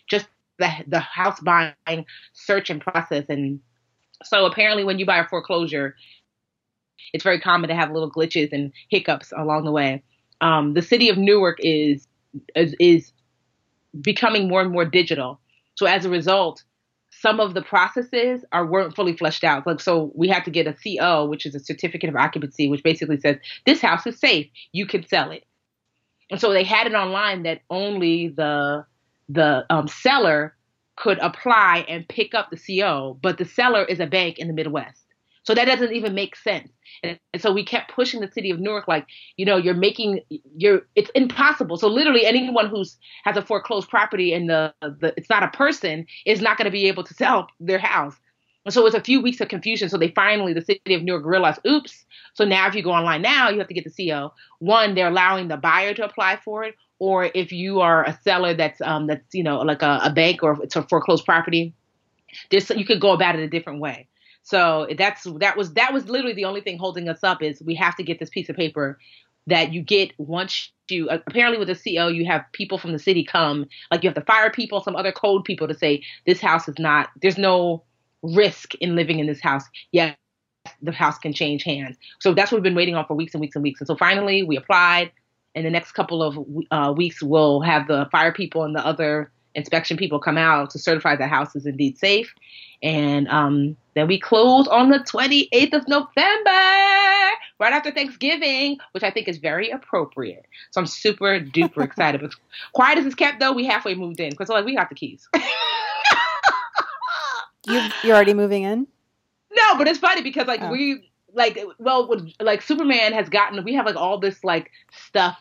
just 0.09 0.27
the 0.57 0.69
the 0.87 0.99
house 0.99 1.39
buying 1.39 2.05
search 2.33 2.69
and 2.69 2.81
process. 2.81 3.23
And 3.29 3.61
so 4.25 4.45
apparently, 4.45 4.83
when 4.83 4.99
you 4.99 5.05
buy 5.05 5.19
a 5.19 5.25
foreclosure, 5.25 5.95
it's 7.13 7.23
very 7.23 7.39
common 7.39 7.69
to 7.69 7.75
have 7.75 7.91
little 7.91 8.11
glitches 8.11 8.51
and 8.51 8.73
hiccups 8.89 9.31
along 9.37 9.63
the 9.63 9.71
way. 9.71 10.03
Um, 10.41 10.73
the 10.73 10.81
city 10.81 11.07
of 11.07 11.17
Newark 11.17 11.59
is, 11.61 12.05
is 12.57 12.75
is 12.77 13.13
becoming 14.01 14.49
more 14.49 14.59
and 14.59 14.71
more 14.73 14.83
digital. 14.83 15.39
So 15.75 15.85
as 15.85 16.03
a 16.03 16.09
result, 16.09 16.65
some 17.21 17.39
of 17.39 17.53
the 17.53 17.61
processes 17.61 18.45
are 18.51 18.65
weren't 18.65 18.95
fully 18.95 19.15
fleshed 19.15 19.43
out. 19.43 19.67
Like 19.67 19.81
so, 19.81 20.11
we 20.15 20.27
had 20.29 20.45
to 20.45 20.51
get 20.51 20.67
a 20.67 20.73
CO, 20.73 21.25
which 21.25 21.45
is 21.45 21.53
a 21.53 21.59
certificate 21.59 22.09
of 22.09 22.15
occupancy, 22.15 22.69
which 22.69 22.83
basically 22.83 23.19
says 23.19 23.37
this 23.65 23.81
house 23.81 24.07
is 24.07 24.17
safe, 24.19 24.47
you 24.71 24.85
can 24.85 25.05
sell 25.05 25.31
it. 25.31 25.45
And 26.31 26.39
so 26.39 26.53
they 26.53 26.63
had 26.63 26.87
it 26.87 26.93
online 26.93 27.43
that 27.43 27.61
only 27.69 28.29
the 28.29 28.85
the 29.27 29.65
um, 29.69 29.87
seller 29.87 30.55
could 30.95 31.19
apply 31.19 31.85
and 31.87 32.07
pick 32.07 32.33
up 32.33 32.49
the 32.51 32.57
CO, 32.57 33.17
but 33.21 33.37
the 33.37 33.45
seller 33.45 33.83
is 33.83 33.99
a 33.99 34.07
bank 34.07 34.39
in 34.39 34.47
the 34.47 34.53
Midwest. 34.53 35.03
So 35.49 35.55
that 35.55 35.65
doesn't 35.65 35.93
even 35.93 36.13
make 36.13 36.35
sense. 36.35 36.69
And, 37.01 37.19
and, 37.33 37.41
so 37.41 37.51
we 37.51 37.65
kept 37.65 37.91
pushing 37.91 38.19
the 38.19 38.31
city 38.31 38.51
of 38.51 38.59
Newark, 38.59 38.87
like, 38.87 39.07
you 39.35 39.47
know, 39.47 39.57
you're 39.57 39.73
making 39.73 40.19
you're 40.55 40.81
it's 40.93 41.09
impossible. 41.15 41.75
So 41.75 41.87
literally 41.87 42.23
anyone 42.23 42.69
who's 42.69 42.99
has 43.23 43.35
a 43.35 43.41
foreclosed 43.41 43.89
property 43.89 44.31
and 44.31 44.47
the, 44.47 44.71
the 44.79 45.11
it's 45.17 45.27
not 45.27 45.41
a 45.41 45.47
person 45.47 46.05
is 46.27 46.39
not 46.39 46.59
going 46.59 46.65
to 46.65 46.71
be 46.71 46.87
able 46.87 47.03
to 47.03 47.15
sell 47.15 47.47
their 47.59 47.79
house. 47.79 48.13
And 48.65 48.71
so 48.71 48.85
it's 48.85 48.95
a 48.95 49.01
few 49.01 49.23
weeks 49.23 49.41
of 49.41 49.47
confusion. 49.47 49.89
So 49.89 49.97
they 49.97 50.09
finally, 50.09 50.53
the 50.53 50.61
city 50.61 50.93
of 50.93 51.01
Newark 51.01 51.25
realized, 51.25 51.61
oops. 51.65 52.05
So 52.35 52.45
now 52.45 52.67
if 52.67 52.75
you 52.75 52.83
go 52.83 52.91
online 52.91 53.23
now, 53.23 53.49
you 53.49 53.57
have 53.57 53.69
to 53.69 53.73
get 53.73 53.91
the 53.91 54.09
CO. 54.09 54.31
One, 54.59 54.93
they're 54.93 55.07
allowing 55.07 55.47
the 55.47 55.57
buyer 55.57 55.95
to 55.95 56.05
apply 56.05 56.37
for 56.45 56.63
it, 56.63 56.75
or 56.99 57.31
if 57.33 57.51
you 57.51 57.79
are 57.79 58.03
a 58.03 58.19
seller 58.21 58.53
that's 58.53 58.81
um 58.81 59.07
that's 59.07 59.33
you 59.33 59.43
know 59.43 59.61
like 59.61 59.81
a, 59.81 59.99
a 60.03 60.13
bank 60.13 60.43
or 60.43 60.61
it's 60.61 60.75
a 60.75 60.83
foreclosed 60.83 61.25
property, 61.25 61.73
this 62.51 62.69
you 62.69 62.85
could 62.85 63.01
go 63.01 63.13
about 63.13 63.35
it 63.35 63.41
a 63.41 63.49
different 63.49 63.79
way. 63.79 64.08
So 64.43 64.87
that's 64.97 65.23
that 65.39 65.57
was 65.57 65.73
that 65.73 65.93
was 65.93 66.07
literally 66.09 66.33
the 66.33 66.45
only 66.45 66.61
thing 66.61 66.77
holding 66.77 67.09
us 67.09 67.23
up 67.23 67.43
is 67.43 67.61
we 67.61 67.75
have 67.75 67.95
to 67.97 68.03
get 68.03 68.19
this 68.19 68.29
piece 68.29 68.49
of 68.49 68.55
paper 68.55 68.97
that 69.47 69.73
you 69.73 69.81
get 69.81 70.11
once 70.17 70.71
you 70.89 71.09
apparently 71.09 71.57
with 71.57 71.67
the 71.67 71.75
CO 71.75 72.07
you 72.07 72.25
have 72.25 72.43
people 72.51 72.77
from 72.77 72.91
the 72.91 72.99
city 72.99 73.23
come 73.23 73.65
like 73.91 74.03
you 74.03 74.09
have 74.09 74.15
to 74.15 74.21
fire 74.21 74.49
people 74.49 74.81
some 74.81 74.95
other 74.95 75.11
code 75.11 75.43
people 75.43 75.67
to 75.67 75.73
say 75.73 76.03
this 76.25 76.41
house 76.41 76.67
is 76.67 76.77
not 76.79 77.09
there's 77.21 77.37
no 77.37 77.83
risk 78.21 78.75
in 78.75 78.95
living 78.95 79.19
in 79.19 79.27
this 79.27 79.41
house. 79.41 79.63
Yes 79.91 80.15
the 80.81 80.91
house 80.91 81.17
can 81.17 81.33
change 81.33 81.63
hands. 81.63 81.97
So 82.19 82.33
that's 82.33 82.51
what 82.51 82.57
we've 82.57 82.63
been 82.63 82.75
waiting 82.75 82.95
on 82.95 83.05
for 83.05 83.15
weeks 83.15 83.33
and 83.33 83.41
weeks 83.41 83.55
and 83.55 83.63
weeks. 83.63 83.79
And 83.79 83.87
so 83.87 83.95
finally 83.95 84.43
we 84.43 84.57
applied 84.57 85.11
in 85.55 85.63
the 85.63 85.69
next 85.69 85.93
couple 85.93 86.21
of 86.21 86.37
uh, 86.71 86.93
weeks 86.95 87.23
we'll 87.23 87.61
have 87.61 87.87
the 87.87 88.07
fire 88.11 88.31
people 88.31 88.63
and 88.63 88.75
the 88.75 88.85
other 88.85 89.31
inspection 89.55 89.97
people 89.97 90.19
come 90.19 90.37
out 90.37 90.69
to 90.71 90.79
certify 90.79 91.15
the 91.15 91.27
house 91.27 91.55
is 91.55 91.65
indeed 91.65 91.97
safe 91.97 92.33
and 92.81 93.27
um, 93.27 93.75
then 93.93 94.07
we 94.07 94.19
close 94.19 94.67
on 94.67 94.89
the 94.89 94.99
28th 94.99 95.73
of 95.73 95.87
November, 95.87 96.49
right 97.59 97.73
after 97.73 97.91
Thanksgiving, 97.91 98.77
which 98.93 99.03
I 99.03 99.11
think 99.11 99.27
is 99.27 99.37
very 99.37 99.69
appropriate. 99.69 100.45
So 100.71 100.79
I'm 100.79 100.87
super 100.87 101.39
duper 101.39 101.83
excited. 101.85 102.21
But 102.21 102.31
quiet 102.73 102.97
as 102.99 103.05
it's 103.05 103.15
kept, 103.15 103.39
though, 103.39 103.51
we 103.51 103.65
halfway 103.65 103.95
moved 103.95 104.19
in 104.19 104.29
because 104.29 104.49
like 104.49 104.65
we 104.65 104.75
got 104.75 104.89
the 104.89 104.95
keys. 104.95 105.27
you 107.67 107.81
you're 108.03 108.15
already 108.15 108.33
moving 108.33 108.63
in? 108.63 108.87
No, 109.51 109.77
but 109.77 109.87
it's 109.87 109.99
funny 109.99 110.21
because 110.21 110.47
like 110.47 110.61
oh. 110.61 110.71
we 110.71 111.09
like 111.33 111.59
well 111.77 112.09
like 112.39 112.61
Superman 112.61 113.13
has 113.13 113.29
gotten 113.29 113.63
we 113.63 113.75
have 113.75 113.85
like 113.85 113.95
all 113.95 114.19
this 114.19 114.43
like 114.43 114.71
stuff 114.91 115.37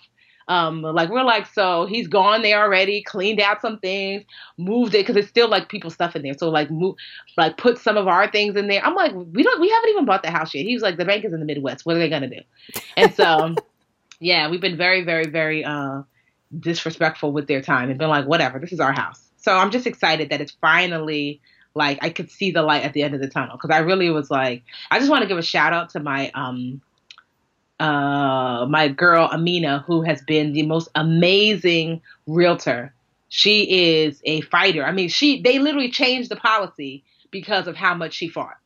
um, 0.49 0.81
like 0.81 1.11
we're 1.11 1.25
like, 1.25 1.47
so 1.47 1.87
he's 1.87 2.09
gone 2.09 2.43
there 2.43 2.63
already, 2.63 3.03
cleaned 3.03 3.41
out 3.41 3.61
some 3.61 3.79
things, 3.79 4.25
moved 4.57 4.95
it 4.95 5.07
because 5.07 5.17
it's 5.17 5.29
still 5.29 5.49
like 5.49 5.69
people 5.69 5.91
stuff 5.91 6.17
in 6.17 6.23
there. 6.23 6.35
So 6.37 6.49
like 6.49 6.71
move, 6.71 6.97
like 7.37 7.59
put 7.59 7.79
some 7.79 7.99
of 7.99 8.09
our 8.09 8.31
things 8.31 8.57
in 8.57 8.67
there. 8.67 8.83
I'm 8.85 8.95
like, 8.95 9.13
we 9.13 9.43
don't, 9.43 9.61
we 9.61 9.69
haven't 9.69 9.91
even 9.91 10.07
bought 10.07 10.23
the 10.23 10.31
house 10.31 10.55
yet. 10.55 10.65
He 10.65 10.73
was 10.73 10.83
like, 10.83 10.97
the 10.97 11.05
bank 11.05 11.25
is 11.25 11.35
in 11.35 11.41
the 11.41 11.47
Midwest. 11.47 11.85
What 11.85 11.97
are 11.97 11.99
they 11.99 12.09
gonna 12.09 12.31
do? 12.31 12.41
And 12.97 13.15
so, 13.15 13.55
yeah, 14.21 14.49
we've 14.49 14.61
been 14.61 14.79
very, 14.79 15.05
very, 15.05 15.27
very 15.27 15.65
uh, 15.65 16.03
disrespectful 16.59 17.33
with 17.33 17.47
their 17.47 17.61
time 17.61 17.91
and 17.91 17.99
been 17.99 18.09
like, 18.09 18.27
whatever, 18.27 18.59
this 18.59 18.73
is 18.73 18.81
our 18.81 18.93
house. 18.93 19.23
So 19.37 19.55
I'm 19.55 19.71
just 19.71 19.87
excited 19.87 20.31
that 20.31 20.41
it's 20.41 20.57
finally 20.61 21.41
like 21.75 21.99
I 22.01 22.09
could 22.09 22.31
see 22.31 22.51
the 22.51 22.63
light 22.63 22.85
at 22.85 22.95
the 22.95 23.03
end 23.03 23.15
of 23.15 23.21
the 23.21 23.29
tunnel 23.29 23.57
because 23.57 23.71
I 23.71 23.79
really 23.81 24.09
was 24.09 24.31
like, 24.31 24.63
I 24.91 24.99
just 24.99 25.11
want 25.11 25.23
to 25.23 25.29
give 25.29 25.39
a 25.39 25.43
shout 25.43 25.75
out 25.75 25.91
to 25.91 26.01
my 26.01 26.31
um 26.35 26.81
uh 27.81 28.67
my 28.69 28.89
girl 28.89 29.29
Amina 29.33 29.85
who 29.87 30.03
has 30.03 30.23
been 30.23 30.53
the 30.53 30.63
most 30.67 30.89
amazing 30.95 32.01
realtor. 32.27 32.93
She 33.29 33.97
is 34.05 34.21
a 34.25 34.41
fighter. 34.43 34.85
I 34.85 34.93
mean, 34.93 35.09
she 35.09 35.43
they 35.43 35.59
literally 35.59 35.91
changed 35.91 36.31
the 36.31 36.37
policy 36.37 37.05
because 37.31 37.67
of 37.67 37.77
how 37.77 37.95
much 37.95 38.15
she 38.15 38.29
fought. 38.29 38.57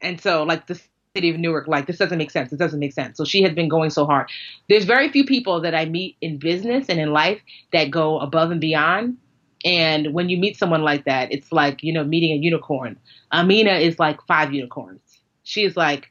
And 0.00 0.20
so 0.20 0.42
like 0.42 0.66
the 0.66 0.80
city 1.16 1.30
of 1.30 1.38
Newark, 1.38 1.66
like 1.66 1.86
this 1.86 1.98
doesn't 1.98 2.18
make 2.18 2.30
sense. 2.30 2.52
It 2.52 2.58
doesn't 2.58 2.78
make 2.78 2.92
sense. 2.92 3.16
So 3.16 3.24
she 3.24 3.42
has 3.42 3.52
been 3.54 3.68
going 3.68 3.90
so 3.90 4.04
hard. 4.04 4.28
There's 4.68 4.84
very 4.84 5.08
few 5.10 5.24
people 5.24 5.60
that 5.62 5.74
I 5.74 5.86
meet 5.86 6.16
in 6.20 6.38
business 6.38 6.88
and 6.88 7.00
in 7.00 7.12
life 7.12 7.40
that 7.72 7.90
go 7.90 8.18
above 8.20 8.50
and 8.50 8.60
beyond. 8.60 9.16
And 9.64 10.12
when 10.12 10.28
you 10.28 10.36
meet 10.36 10.56
someone 10.56 10.82
like 10.82 11.06
that, 11.06 11.32
it's 11.32 11.50
like, 11.50 11.82
you 11.82 11.92
know, 11.92 12.04
meeting 12.04 12.32
a 12.32 12.36
unicorn. 12.36 12.98
Amina 13.32 13.72
is 13.72 13.98
like 13.98 14.20
five 14.26 14.52
unicorns. 14.52 15.00
She 15.42 15.64
is 15.64 15.76
like 15.76 16.10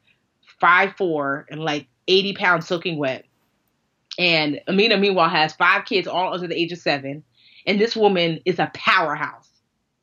five 0.59 0.95
four 0.97 1.45
and 1.49 1.61
like 1.61 1.87
80 2.07 2.33
pounds 2.33 2.67
soaking 2.67 2.97
wet. 2.97 3.25
And 4.17 4.61
Amina, 4.67 4.97
meanwhile, 4.97 5.29
has 5.29 5.53
five 5.53 5.85
kids 5.85 6.07
all 6.07 6.33
under 6.33 6.47
the 6.47 6.59
age 6.59 6.71
of 6.71 6.77
seven. 6.79 7.23
And 7.67 7.79
this 7.79 7.95
woman 7.95 8.39
is 8.45 8.59
a 8.59 8.71
powerhouse. 8.73 9.49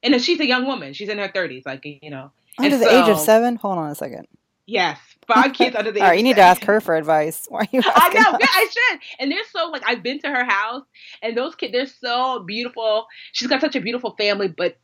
And 0.03 0.21
she's 0.21 0.41
a 0.41 0.47
young 0.47 0.67
woman. 0.67 0.93
She's 0.93 1.09
in 1.09 1.19
her 1.19 1.29
30s, 1.29 1.65
like, 1.65 1.85
you 1.85 2.11
know. 2.11 2.33
Under 2.59 2.75
And 2.75 2.83
the 2.83 2.89
age 2.89 3.09
of 3.09 3.19
seven? 3.19 3.57
Hold 3.57 3.79
on 3.79 3.91
a 3.91 3.95
second. 3.95 4.27
Yes, 4.67 4.99
five 5.27 5.53
kids 5.55 5.75
under 5.77 5.91
the 5.91 5.99
age 5.99 6.03
All 6.03 6.09
right, 6.09 6.19
you 6.19 6.23
need 6.23 6.37
to 6.37 6.43
ask 6.43 6.63
her 6.65 6.81
for 6.81 6.95
advice. 6.97 7.47
Why 7.49 7.61
are 7.61 7.69
you 7.73 7.83
I 7.85 8.09
know, 8.15 8.21
us? 8.21 8.37
yeah, 8.41 8.47
I 8.49 8.69
should. 8.71 9.01
And 9.19 9.31
they're 9.31 9.45
so 9.53 9.69
like 9.71 9.83
I've 9.87 10.03
been 10.03 10.21
to 10.21 10.29
her 10.29 10.45
house, 10.45 10.83
and 11.23 11.37
those 11.37 11.55
kids 11.55 11.73
they're 11.73 11.87
so 11.87 12.41
beautiful. 12.41 13.07
She's 13.33 13.49
got 13.49 13.61
such 13.61 13.77
a 13.77 13.81
beautiful 13.81 14.15
family, 14.17 14.49
but 14.49 14.79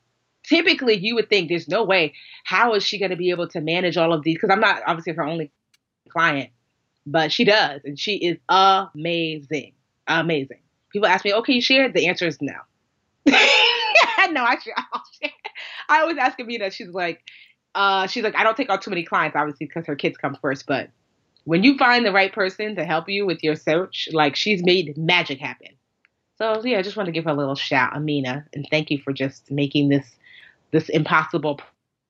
typically 0.45 0.97
you 0.97 1.15
would 1.15 1.29
think 1.29 1.49
there's 1.49 1.69
no 1.69 1.85
way 1.85 2.15
how 2.45 2.75
is 2.75 2.83
she 2.83 2.99
going 2.99 3.11
to 3.11 3.17
be 3.17 3.31
able 3.31 3.49
to 3.49 3.61
manage 3.61 3.97
all 3.97 4.13
of 4.13 4.23
these? 4.25 4.37
Because 4.37 4.51
I'm 4.51 4.61
not 4.61 4.83
obviously 4.87 5.13
her 5.13 5.23
only 5.23 5.51
client, 6.09 6.51
but 7.11 7.33
she 7.33 7.45
does, 7.45 7.81
and 7.85 7.99
she 7.99 8.17
is 8.17 8.39
amazing, 8.49 9.73
amazing. 10.07 10.61
People 10.93 11.09
ask 11.09 11.25
me, 11.25 11.33
"Okay, 11.35 11.55
you 11.55 11.61
share?" 11.61 11.91
The 11.91 12.07
answer 12.07 12.27
is 12.27 12.39
no. 12.41 12.55
no, 13.27 13.35
I 14.45 14.57
share. 14.63 14.75
I 15.89 16.01
always 16.01 16.19
ask 16.19 16.39
Amina. 16.41 16.71
She's 16.71 16.89
like, 16.89 17.23
uh, 17.75 18.07
she's 18.07 18.25
like, 18.25 18.37
I 18.37 18.43
don't 18.43 18.57
take 18.57 18.71
on 18.71 18.81
too 18.81 18.91
many 18.91 19.05
clients, 19.05 19.37
obviously, 19.37 19.67
because 19.67 19.87
her 19.87 19.97
kids 19.97 20.17
come 20.17 20.37
first, 20.41 20.67
but 20.67 20.91
when 21.45 21.63
you 21.63 21.79
find 21.79 22.05
the 22.05 22.13
right 22.13 22.33
person 22.33 22.77
to 22.77 22.85
help 22.85 23.09
you 23.09 23.25
with 23.25 23.43
your 23.43 23.57
search, 23.57 24.09
like 24.13 24.37
she's 24.37 24.63
made 24.65 24.97
magic 24.99 25.39
happen. 25.39 25.69
So 26.37 26.63
yeah, 26.65 26.79
I 26.79 26.83
just 26.83 26.97
want 26.97 27.07
to 27.07 27.13
give 27.13 27.25
her 27.25 27.31
a 27.31 27.35
little 27.35 27.55
shout, 27.55 27.97
Amina, 27.97 28.45
and 28.53 28.67
thank 28.71 28.91
you 28.91 28.99
for 28.99 29.13
just 29.13 29.51
making 29.51 29.89
this 29.89 30.07
this 30.71 30.89
impossible 30.91 31.61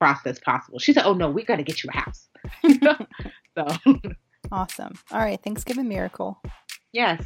process 0.01 0.39
possible. 0.41 0.79
She 0.79 0.93
said, 0.93 1.05
"Oh 1.05 1.15
no, 1.15 1.31
we 1.31 1.45
got 1.45 1.57
to 1.57 1.63
get 1.63 1.83
you 1.83 1.91
a 1.95 1.97
house." 1.97 2.29
so 3.57 4.01
Awesome. 4.51 4.99
All 5.11 5.21
right, 5.21 5.41
Thanksgiving 5.43 5.89
miracle. 5.89 6.41
yes, 6.93 7.25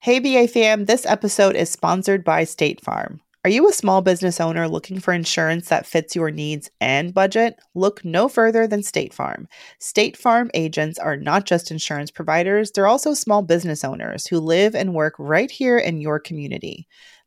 Hey, 0.00 0.18
BA 0.18 0.48
fam, 0.48 0.86
this 0.86 1.06
episode 1.06 1.54
is 1.54 1.70
sponsored 1.70 2.24
by 2.24 2.42
State 2.42 2.80
Farm. 2.80 3.20
Are 3.44 3.50
you 3.50 3.68
a 3.68 3.72
small 3.72 4.02
business 4.02 4.40
owner 4.40 4.66
looking 4.66 4.98
for 4.98 5.12
insurance 5.12 5.68
that 5.68 5.86
fits 5.86 6.16
your 6.16 6.32
needs 6.32 6.68
and 6.80 7.14
budget? 7.14 7.54
Look 7.76 8.04
no 8.04 8.28
further 8.28 8.66
than 8.66 8.82
State 8.82 9.14
Farm. 9.14 9.46
State 9.78 10.16
Farm 10.16 10.50
agents 10.54 10.98
are 10.98 11.16
not 11.16 11.46
just 11.46 11.70
insurance 11.70 12.10
providers, 12.10 12.72
they're 12.72 12.88
also 12.88 13.14
small 13.14 13.42
business 13.42 13.84
owners 13.84 14.26
who 14.26 14.40
live 14.40 14.74
and 14.74 14.92
work 14.92 15.14
right 15.20 15.52
here 15.52 15.78
in 15.78 16.00
your 16.00 16.18
community. 16.18 16.88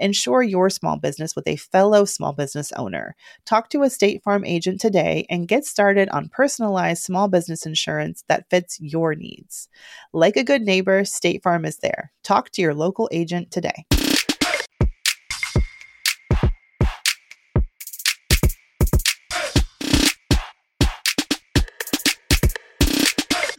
Insure 0.00 0.42
your 0.42 0.70
small 0.70 0.96
business 0.96 1.36
with 1.36 1.46
a 1.46 1.56
fellow 1.56 2.04
small 2.06 2.32
business 2.32 2.72
owner. 2.72 3.14
Talk 3.44 3.68
to 3.70 3.82
a 3.82 3.90
State 3.90 4.22
Farm 4.22 4.44
agent 4.44 4.80
today 4.80 5.26
and 5.28 5.46
get 5.46 5.64
started 5.66 6.08
on 6.08 6.30
personalized 6.30 7.02
small 7.02 7.28
business 7.28 7.66
insurance 7.66 8.24
that 8.28 8.48
fits 8.48 8.78
your 8.80 9.14
needs. 9.14 9.68
Like 10.12 10.36
a 10.36 10.44
good 10.44 10.62
neighbor, 10.62 11.04
State 11.04 11.42
Farm 11.42 11.64
is 11.64 11.78
there. 11.78 12.12
Talk 12.24 12.50
to 12.50 12.62
your 12.62 12.74
local 12.74 13.08
agent 13.12 13.50
today. 13.50 13.84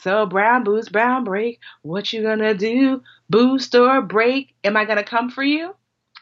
So 0.02 0.26
brown 0.26 0.64
boost, 0.64 0.92
brown 0.92 1.24
break. 1.24 1.60
What 1.84 2.12
you 2.12 2.24
gonna 2.24 2.56
do? 2.56 3.04
Boost 3.30 3.76
or 3.76 4.02
break? 4.02 4.56
Am 4.64 4.76
I 4.76 4.84
gonna 4.84 5.04
come 5.04 5.30
for 5.30 5.44
you? 5.44 5.76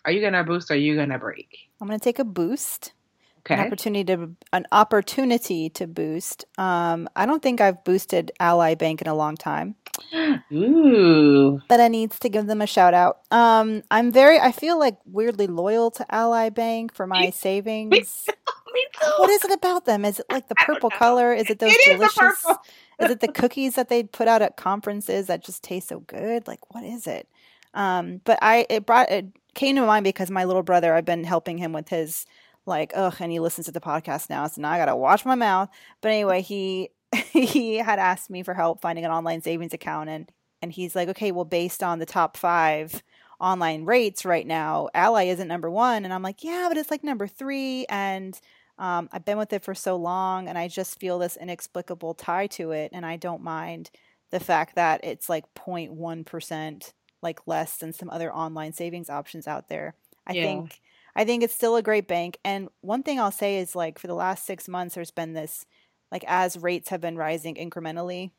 Are 0.06 0.12
you 0.12 0.22
gonna 0.22 0.44
boost 0.44 0.72
or 0.72 0.76
are 0.76 0.78
you 0.78 0.96
gonna 0.96 1.20
break? 1.20 1.58
I'm 1.82 1.88
going 1.88 2.00
to 2.00 2.04
take 2.04 2.20
a 2.20 2.24
boost. 2.26 2.94
Okay. 3.40 3.54
An 3.56 3.62
opportunity 3.68 4.04
to 4.04 4.36
an 4.52 4.66
opportunity 4.72 5.70
to 5.70 5.88
boost. 5.88 6.44
Um, 6.58 7.08
I 7.16 7.26
don't 7.26 7.42
think 7.42 7.62
I've 7.62 7.84
boosted 7.86 8.32
Ally 8.40 8.76
Bank 8.76 9.02
in 9.02 9.08
a 9.08 9.14
long 9.16 9.38
time, 9.38 9.76
Ooh. 10.52 11.62
but 11.70 11.80
I 11.80 11.88
needs 11.88 12.20
to 12.20 12.30
give 12.30 12.48
them 12.48 12.62
a 12.62 12.68
shout 12.68 12.94
out. 12.94 13.20
Um, 13.32 13.84
I'm 13.90 14.12
very 14.12 14.40
I 14.40 14.52
feel 14.52 14.78
like 14.78 14.98
weirdly 15.06 15.48
loyal 15.48 15.90
to 15.92 16.06
Ally 16.14 16.50
Bank 16.50 16.94
for 16.94 17.08
my 17.08 17.30
savings. 17.30 17.92
Me 18.74 18.86
too. 19.02 19.12
What 19.18 19.30
is 19.32 19.44
it 19.46 19.52
about 19.52 19.86
them? 19.86 20.06
Is 20.06 20.20
it 20.20 20.26
like 20.30 20.48
the 20.48 20.56
purple 20.56 20.90
color? 20.92 21.34
Is 21.34 21.50
it 21.50 21.58
those 21.60 21.72
It 21.72 21.88
is 21.88 21.98
delicious? 21.98 22.42
purple. 22.44 22.62
is 23.00 23.10
it 23.10 23.20
the 23.20 23.28
cookies 23.30 23.76
that 23.76 23.90
they 23.90 24.04
put 24.04 24.28
out 24.28 24.42
at 24.44 24.58
conferences 24.58 25.26
that 25.28 25.44
just 25.44 25.64
taste 25.64 25.88
so 25.88 26.02
good? 26.02 26.46
Like 26.48 26.60
what 26.74 26.84
is 26.84 27.08
it? 27.08 27.28
Um, 27.74 28.22
but 28.24 28.40
I 28.42 28.66
it 28.70 28.86
brought 28.86 29.12
it 29.12 29.26
came 29.54 29.76
to 29.76 29.86
mind 29.86 30.04
because 30.04 30.32
my 30.32 30.44
little 30.46 30.64
brother 30.64 30.94
I've 30.94 31.06
been 31.06 31.24
helping 31.24 31.58
him 31.58 31.74
with 31.74 31.90
his 31.90 32.26
like 32.66 32.92
ugh 32.96 33.16
and 33.20 33.32
he 33.32 33.40
listens 33.40 33.66
to 33.66 33.72
the 33.72 33.80
podcast 33.82 34.30
now 34.30 34.46
so 34.48 34.62
now 34.62 34.72
I 34.72 34.78
gotta 34.78 34.96
watch 34.96 35.26
my 35.26 35.36
mouth. 35.36 35.70
But 36.02 36.10
anyway, 36.10 36.42
he 36.42 36.90
he 37.32 37.78
had 37.78 38.00
asked 38.00 38.30
me 38.30 38.44
for 38.44 38.54
help 38.54 38.82
finding 38.82 39.06
an 39.06 39.12
online 39.12 39.42
savings 39.42 39.74
account 39.74 40.10
and 40.10 40.32
and 40.62 40.72
he's 40.72 40.96
like 40.96 41.10
okay 41.10 41.32
well 41.32 41.46
based 41.46 41.84
on 41.84 42.00
the 42.00 42.06
top 42.06 42.38
five 42.38 43.02
online 43.40 43.86
rates 43.86 44.26
right 44.26 44.46
now 44.46 44.90
ally 44.94 45.24
isn't 45.24 45.48
number 45.48 45.70
one 45.70 46.04
and 46.04 46.14
i'm 46.14 46.22
like 46.22 46.44
yeah 46.44 46.66
but 46.68 46.78
it's 46.78 46.92
like 46.92 47.06
number 47.06 47.26
three 47.26 47.86
and 47.88 48.42
um, 48.80 49.10
I've 49.12 49.26
been 49.26 49.38
with 49.38 49.52
it 49.52 49.64
for 49.64 49.76
so 49.76 49.98
long 49.98 50.48
and 50.48 50.58
I 50.58 50.70
just 50.70 51.00
feel 51.00 51.20
this 51.20 51.38
inexplicable 51.38 52.14
tie 52.14 52.48
to 52.48 52.72
it. 52.72 52.92
And 52.94 53.06
I 53.06 53.18
don't 53.18 53.44
mind 53.44 53.92
the 54.32 54.40
fact 54.40 54.76
that 54.76 55.02
it's 55.04 55.28
like 55.28 55.54
0.1%, 55.54 56.94
like 57.22 57.48
less 57.48 57.78
than 57.78 57.94
some 57.94 58.10
other 58.10 58.34
online 58.34 58.74
savings 58.74 59.10
options 59.10 59.48
out 59.48 59.70
there. 59.70 59.96
I 60.28 60.34
Yeah. 60.34 60.36
think. 60.36 60.82
I 61.16 61.26
think 61.26 61.44
it's 61.44 61.56
still 61.56 61.76
a 61.76 61.84
great 61.84 62.08
bank. 62.08 62.38
And 62.46 62.70
one 62.82 63.04
thing 63.04 63.20
I'll 63.20 63.32
say 63.32 63.58
is 63.58 63.76
like 63.76 64.00
for 64.00 64.08
the 64.08 64.14
last 64.16 64.46
six 64.46 64.68
months, 64.68 64.96
there's 64.96 65.12
been 65.12 65.34
this, 65.34 65.66
like 66.12 66.24
as 66.28 66.58
rates 66.58 66.90
have 66.90 67.02
been 67.02 67.18
rising 67.18 67.56
incrementally, 67.56 68.32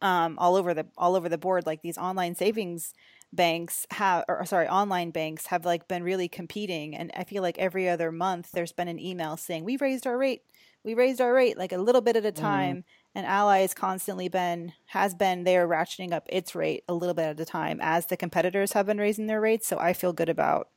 um, 0.00 0.38
all 0.38 0.56
over 0.56 0.74
the 0.74 0.86
all 0.96 1.16
over 1.16 1.28
the 1.28 1.38
board, 1.38 1.66
like 1.66 1.82
these 1.82 1.98
online 1.98 2.34
savings 2.34 2.94
banks 3.32 3.86
have 3.90 4.24
or 4.26 4.44
sorry 4.46 4.66
online 4.68 5.10
banks 5.10 5.46
have 5.46 5.64
like 5.64 5.86
been 5.86 6.02
really 6.02 6.28
competing 6.28 6.96
and 6.96 7.10
i 7.14 7.24
feel 7.24 7.42
like 7.42 7.58
every 7.58 7.88
other 7.88 8.10
month 8.10 8.50
there's 8.52 8.72
been 8.72 8.88
an 8.88 8.98
email 8.98 9.36
saying 9.36 9.64
we 9.64 9.76
raised 9.76 10.06
our 10.06 10.16
rate. 10.16 10.42
We 10.84 10.94
raised 10.94 11.20
our 11.20 11.34
rate 11.34 11.58
like 11.58 11.72
a 11.72 11.78
little 11.78 12.00
bit 12.00 12.16
at 12.16 12.24
a 12.24 12.32
mm-hmm. 12.32 12.42
time 12.42 12.84
and 13.14 13.26
ally 13.26 13.58
has 13.58 13.74
constantly 13.74 14.28
been 14.28 14.72
has 14.86 15.14
been 15.14 15.44
there 15.44 15.68
ratcheting 15.68 16.12
up 16.12 16.26
its 16.30 16.54
rate 16.54 16.84
a 16.88 16.94
little 16.94 17.14
bit 17.14 17.26
at 17.26 17.40
a 17.40 17.44
time 17.44 17.78
as 17.82 18.06
the 18.06 18.16
competitors 18.16 18.72
have 18.72 18.86
been 18.86 18.98
raising 18.98 19.26
their 19.26 19.40
rates 19.40 19.66
so 19.66 19.78
i 19.78 19.92
feel 19.92 20.12
good 20.14 20.28
about 20.30 20.68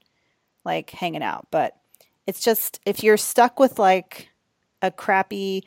like 0.66 0.89
hanging 0.89 1.24
out 1.24 1.47
but 1.52 1.78
it's 2.28 2.43
just 2.43 2.82
if 2.86 3.04
you're 3.04 3.16
stuck 3.16 3.60
with 3.60 3.80
like 3.80 4.30
a 4.82 4.91
crappy 4.91 5.64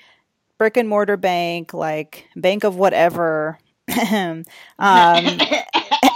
brick 0.59 0.77
and 0.77 0.89
mortar 0.89 1.17
bank 1.17 1.73
like 1.73 2.27
bank 2.37 2.65
of 2.65 2.77
whatever 2.77 3.59
um 4.79 5.39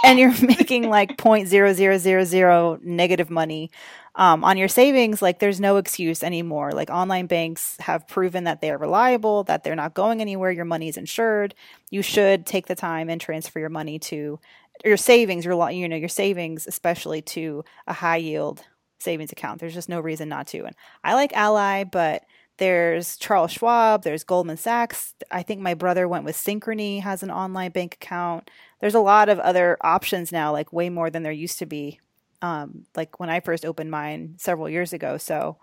and 0.03 0.19
you're 0.19 0.33
making 0.41 0.89
like 0.89 1.17
0.0000 1.17 2.83
negative 2.83 3.29
money 3.29 3.69
um, 4.15 4.43
on 4.43 4.57
your 4.57 4.67
savings, 4.67 5.21
like 5.21 5.39
there's 5.39 5.59
no 5.59 5.77
excuse 5.77 6.23
anymore. 6.23 6.71
Like 6.71 6.89
online 6.89 7.27
banks 7.27 7.77
have 7.79 8.07
proven 8.07 8.43
that 8.45 8.59
they 8.59 8.71
are 8.71 8.77
reliable, 8.77 9.43
that 9.45 9.63
they're 9.63 9.75
not 9.75 9.93
going 9.93 10.19
anywhere. 10.19 10.51
Your 10.51 10.65
money 10.65 10.89
is 10.89 10.97
insured. 10.97 11.55
You 11.89 12.01
should 12.01 12.45
take 12.45 12.67
the 12.67 12.75
time 12.75 13.09
and 13.09 13.21
transfer 13.21 13.59
your 13.59 13.69
money 13.69 13.99
to 13.99 14.39
your 14.83 14.97
savings, 14.97 15.45
your 15.45 15.69
you 15.71 15.87
know 15.87 15.95
your 15.95 16.09
savings, 16.09 16.67
especially 16.67 17.21
to 17.21 17.63
a 17.87 17.93
high 17.93 18.17
yield 18.17 18.61
savings 18.99 19.31
account. 19.31 19.59
There's 19.59 19.73
just 19.73 19.89
no 19.89 19.99
reason 19.99 20.27
not 20.27 20.47
to. 20.47 20.65
And 20.65 20.75
I 21.03 21.13
like 21.13 21.33
Ally, 21.33 21.83
but 21.85 22.23
there's 22.59 23.17
Charles 23.17 23.51
Schwab, 23.51 24.03
there's 24.03 24.23
Goldman 24.23 24.57
Sachs. 24.57 25.15
I 25.31 25.41
think 25.43 25.59
my 25.61 25.73
brother 25.73 26.07
went 26.07 26.25
with 26.25 26.35
Synchrony, 26.37 27.01
has 27.01 27.23
an 27.23 27.31
online 27.31 27.71
bank 27.71 27.95
account. 27.95 28.51
There's 28.79 28.95
a 28.95 28.99
lot 28.99 29.29
of 29.29 29.39
other 29.39 29.77
options 29.81 30.31
now, 30.31 30.51
like 30.51 30.71
way 30.71 30.89
more 30.89 31.09
than 31.09 31.23
there 31.23 31.31
used 31.31 31.59
to 31.59 31.65
be. 31.65 31.99
um, 32.41 32.85
like 32.95 33.19
when 33.19 33.29
I 33.29 33.39
first 33.39 33.65
opened 33.65 33.91
mine 33.91 34.35
several 34.37 34.69
years 34.69 34.93
ago. 34.93 35.17
So 35.17 35.57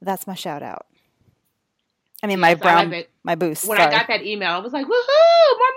that's 0.00 0.26
my 0.26 0.34
shout 0.34 0.62
out. 0.62 0.86
I 2.22 2.26
mean, 2.26 2.40
my 2.40 2.54
brown, 2.54 2.94
my 3.22 3.34
boost. 3.34 3.66
when 3.66 3.78
sorry. 3.78 3.92
I 3.94 3.98
got 3.98 4.08
that 4.08 4.22
email, 4.24 4.50
I 4.52 4.58
was 4.58 4.72
like, 4.72 4.86
woohoo, 4.86 5.58
more 5.58 5.68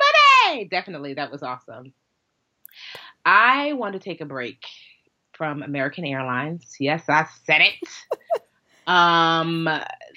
money! 0.52 0.66
Definitely, 0.66 1.14
that 1.16 1.32
was 1.32 1.42
awesome. 1.44 1.94
I 3.26 3.74
want 3.74 3.94
to 3.94 4.00
take 4.00 4.22
a 4.22 4.26
break 4.26 4.64
from 5.34 5.64
American 5.64 6.06
Airlines. 6.06 6.76
Yes, 6.80 7.04
I 7.08 7.28
said 7.46 7.62
it. 7.62 7.90
um, 8.88 9.70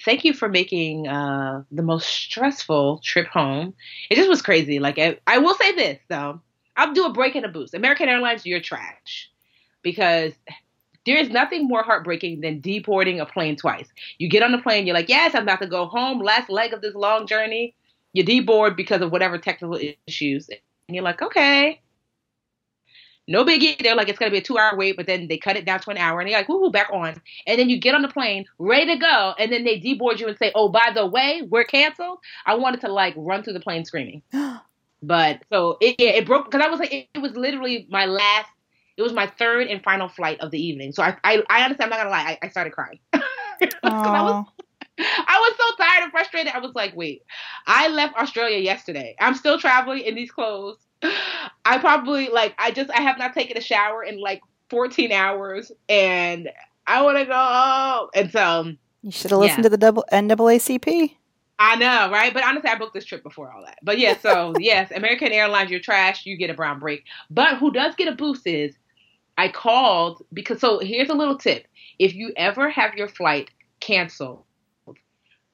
thank 0.03 0.23
you 0.25 0.33
for 0.33 0.49
making 0.49 1.07
uh, 1.07 1.63
the 1.71 1.83
most 1.83 2.07
stressful 2.07 2.99
trip 3.03 3.27
home. 3.27 3.73
It 4.09 4.15
just 4.15 4.29
was 4.29 4.41
crazy. 4.41 4.79
Like, 4.79 4.97
I, 4.99 5.17
I 5.27 5.37
will 5.39 5.55
say 5.55 5.73
this 5.73 5.99
though, 6.09 6.41
I'll 6.75 6.93
do 6.93 7.05
a 7.05 7.13
break 7.13 7.35
and 7.35 7.45
a 7.45 7.49
boost. 7.49 7.73
American 7.73 8.09
Airlines, 8.09 8.45
you're 8.45 8.61
trash 8.61 9.29
because 9.81 10.33
there 11.05 11.17
is 11.17 11.29
nothing 11.29 11.67
more 11.67 11.83
heartbreaking 11.83 12.41
than 12.41 12.59
deporting 12.59 13.19
a 13.19 13.25
plane 13.25 13.55
twice. 13.55 13.87
You 14.17 14.29
get 14.29 14.43
on 14.43 14.51
the 14.51 14.57
plane, 14.57 14.85
you're 14.85 14.95
like, 14.95 15.09
yes, 15.09 15.33
I'm 15.33 15.43
about 15.43 15.61
to 15.61 15.67
go 15.67 15.85
home, 15.85 16.19
last 16.19 16.49
leg 16.49 16.73
of 16.73 16.81
this 16.81 16.95
long 16.95 17.25
journey. 17.25 17.75
You 18.13 18.25
deboard 18.25 18.75
because 18.75 19.01
of 19.01 19.11
whatever 19.11 19.37
technical 19.37 19.79
issues. 20.07 20.49
And 20.49 20.95
you're 20.95 21.03
like, 21.03 21.21
okay. 21.21 21.81
No 23.27 23.43
biggie. 23.43 23.81
They're 23.81 23.95
like, 23.95 24.09
it's 24.09 24.19
going 24.19 24.31
to 24.31 24.33
be 24.33 24.39
a 24.39 24.43
two 24.43 24.57
hour 24.57 24.75
wait, 24.77 24.95
but 24.97 25.05
then 25.05 25.27
they 25.27 25.37
cut 25.37 25.57
it 25.57 25.65
down 25.65 25.79
to 25.81 25.89
an 25.91 25.97
hour. 25.97 26.19
And 26.19 26.29
they're 26.29 26.37
like, 26.39 26.47
woohoo, 26.47 26.71
back 26.71 26.89
on. 26.93 27.21
And 27.45 27.59
then 27.59 27.69
you 27.69 27.79
get 27.79 27.95
on 27.95 28.01
the 28.01 28.07
plane, 28.07 28.45
ready 28.59 28.93
to 28.93 28.97
go. 28.97 29.33
And 29.37 29.51
then 29.51 29.63
they 29.63 29.79
deboard 29.79 30.19
you 30.19 30.27
and 30.27 30.37
say, 30.37 30.51
oh, 30.55 30.69
by 30.69 30.91
the 30.93 31.05
way, 31.05 31.41
we're 31.47 31.65
canceled. 31.65 32.19
I 32.45 32.55
wanted 32.55 32.81
to 32.81 32.91
like 32.91 33.13
run 33.17 33.43
through 33.43 33.53
the 33.53 33.59
plane 33.59 33.85
screaming. 33.85 34.21
But 35.03 35.41
so 35.51 35.77
it, 35.79 35.95
yeah, 35.99 36.09
it 36.09 36.25
broke 36.25 36.45
because 36.45 36.65
I 36.65 36.69
was 36.69 36.79
like, 36.79 36.91
it, 36.91 37.07
it 37.13 37.19
was 37.19 37.33
literally 37.33 37.85
my 37.87 38.05
last, 38.07 38.49
it 38.97 39.03
was 39.03 39.13
my 39.13 39.27
third 39.27 39.67
and 39.67 39.83
final 39.83 40.09
flight 40.09 40.39
of 40.39 40.49
the 40.49 40.59
evening. 40.59 40.91
So 40.91 41.03
I, 41.03 41.15
I, 41.23 41.43
I 41.51 41.63
honestly, 41.63 41.83
I'm 41.83 41.91
not 41.91 41.97
going 41.97 42.07
to 42.07 42.11
lie, 42.11 42.37
I, 42.41 42.47
I 42.47 42.49
started 42.49 42.73
crying. 42.73 42.99
'Cause 43.13 43.71
I 44.13 44.21
was 44.23 44.37
I 44.99 45.39
was 45.39 45.53
so 45.57 45.83
tired 45.83 46.03
and 46.03 46.11
frustrated. 46.11 46.51
I 46.53 46.59
was 46.59 46.73
like, 46.73 46.95
wait, 46.95 47.21
I 47.67 47.87
left 47.89 48.15
Australia 48.17 48.57
yesterday. 48.57 49.15
I'm 49.19 49.35
still 49.35 49.59
traveling 49.59 49.99
in 50.01 50.15
these 50.15 50.31
clothes. 50.31 50.77
I 51.03 51.77
probably 51.79 52.29
like 52.29 52.55
I 52.57 52.71
just 52.71 52.89
I 52.91 53.01
have 53.01 53.17
not 53.17 53.33
taken 53.33 53.57
a 53.57 53.61
shower 53.61 54.03
in 54.03 54.19
like 54.19 54.41
14 54.69 55.11
hours 55.11 55.71
and 55.89 56.49
I 56.87 57.01
want 57.01 57.17
to 57.17 57.25
go 57.25 57.33
home. 57.33 58.09
And 58.15 58.31
so 58.31 58.43
um, 58.43 58.77
you 59.01 59.11
should 59.11 59.31
have 59.31 59.39
listened 59.39 59.59
Yeah. 59.59 59.63
to 59.63 59.69
the 59.69 59.77
double 59.77 60.05
NAACP. 60.11 61.15
I 61.59 61.75
know, 61.75 62.11
right? 62.11 62.33
But 62.33 62.43
honestly, 62.43 62.69
I 62.69 62.77
booked 62.77 62.93
this 62.93 63.05
trip 63.05 63.23
before 63.23 63.51
all 63.51 63.63
that. 63.65 63.79
But 63.81 63.99
yeah, 63.99 64.17
so 64.17 64.53
yes, 64.59 64.91
American 64.91 65.31
Airlines, 65.31 65.71
you're 65.71 65.79
trash. 65.79 66.25
You 66.25 66.37
get 66.37 66.49
a 66.49 66.53
brown 66.53 66.79
break. 66.79 67.03
But 67.29 67.57
who 67.57 67.71
does 67.71 67.95
get 67.95 68.07
a 68.07 68.15
boost 68.15 68.45
is 68.45 68.75
I 69.37 69.49
called 69.49 70.23
because 70.33 70.59
so 70.61 70.79
here's 70.79 71.09
a 71.09 71.15
little 71.15 71.37
tip: 71.37 71.67
if 71.99 72.13
you 72.15 72.31
ever 72.37 72.69
have 72.69 72.93
your 72.95 73.07
flight 73.07 73.49
canceled, 73.79 74.43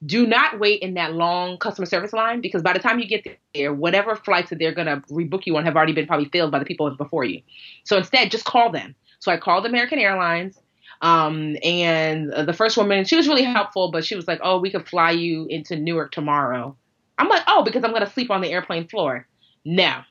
do 0.04 0.26
not 0.26 0.58
wait 0.58 0.82
in 0.82 0.94
that 0.94 1.14
long 1.14 1.56
customer 1.58 1.86
service 1.86 2.12
line 2.12 2.40
because 2.40 2.62
by 2.62 2.72
the 2.72 2.78
time 2.78 2.98
you 2.98 3.06
get 3.06 3.26
there, 3.54 3.72
whatever 3.72 4.16
flights 4.16 4.50
that 4.50 4.58
they're 4.58 4.74
gonna 4.74 5.02
rebook 5.10 5.46
you 5.46 5.56
on 5.56 5.64
have 5.64 5.76
already 5.76 5.92
been 5.92 6.06
probably 6.06 6.28
filled 6.28 6.50
by 6.50 6.58
the 6.58 6.64
people 6.64 6.90
before 6.96 7.24
you. 7.24 7.40
So 7.84 7.96
instead, 7.96 8.30
just 8.30 8.44
call 8.44 8.70
them. 8.70 8.94
So 9.20 9.32
I 9.32 9.36
called 9.38 9.66
American 9.66 9.98
Airlines. 9.98 10.58
Um, 11.00 11.56
and 11.62 12.32
the 12.32 12.52
first 12.52 12.76
woman, 12.76 13.04
she 13.04 13.16
was 13.16 13.28
really 13.28 13.42
helpful, 13.42 13.90
but 13.90 14.04
she 14.04 14.14
was 14.14 14.26
like, 14.26 14.40
"Oh, 14.42 14.58
we 14.58 14.70
could 14.70 14.88
fly 14.88 15.10
you 15.10 15.46
into 15.48 15.76
Newark 15.76 16.12
tomorrow." 16.12 16.76
I'm 17.18 17.28
like, 17.28 17.42
"Oh, 17.46 17.62
because 17.62 17.84
I'm 17.84 17.92
gonna 17.92 18.10
sleep 18.10 18.30
on 18.30 18.40
the 18.40 18.50
airplane 18.50 18.88
floor." 18.88 19.26
No. 19.64 20.02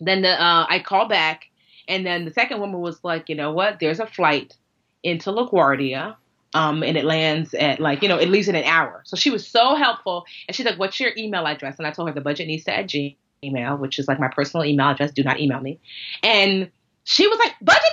Then 0.00 0.22
the 0.22 0.30
uh, 0.30 0.66
I 0.68 0.80
called 0.80 1.08
back, 1.08 1.46
and 1.88 2.06
then 2.06 2.24
the 2.24 2.32
second 2.32 2.60
woman 2.60 2.80
was 2.80 3.02
like, 3.02 3.28
"You 3.28 3.34
know 3.34 3.52
what? 3.52 3.78
There's 3.80 4.00
a 4.00 4.06
flight 4.06 4.54
into 5.02 5.30
LaGuardia, 5.30 6.16
um, 6.54 6.82
and 6.82 6.96
it 6.96 7.04
lands 7.04 7.52
at 7.54 7.80
like 7.80 8.02
you 8.02 8.08
know 8.08 8.16
it 8.16 8.28
leaves 8.28 8.48
in 8.48 8.54
an 8.54 8.64
hour." 8.64 9.02
So 9.04 9.16
she 9.16 9.30
was 9.30 9.46
so 9.46 9.74
helpful, 9.74 10.24
and 10.48 10.56
she's 10.56 10.66
like, 10.66 10.78
"What's 10.78 10.98
your 10.98 11.12
email 11.16 11.46
address?" 11.46 11.78
And 11.78 11.86
I 11.86 11.90
told 11.90 12.08
her 12.08 12.14
the 12.14 12.20
budgetnista 12.22 12.68
at 12.68 12.86
Gmail, 12.86 13.78
which 13.78 13.98
is 13.98 14.08
like 14.08 14.18
my 14.18 14.28
personal 14.28 14.64
email 14.64 14.88
address. 14.88 15.12
Do 15.12 15.22
not 15.22 15.40
email 15.40 15.60
me. 15.60 15.78
And 16.22 16.70
she 17.04 17.28
was 17.28 17.38
like, 17.38 17.54
"Budget 17.60 17.90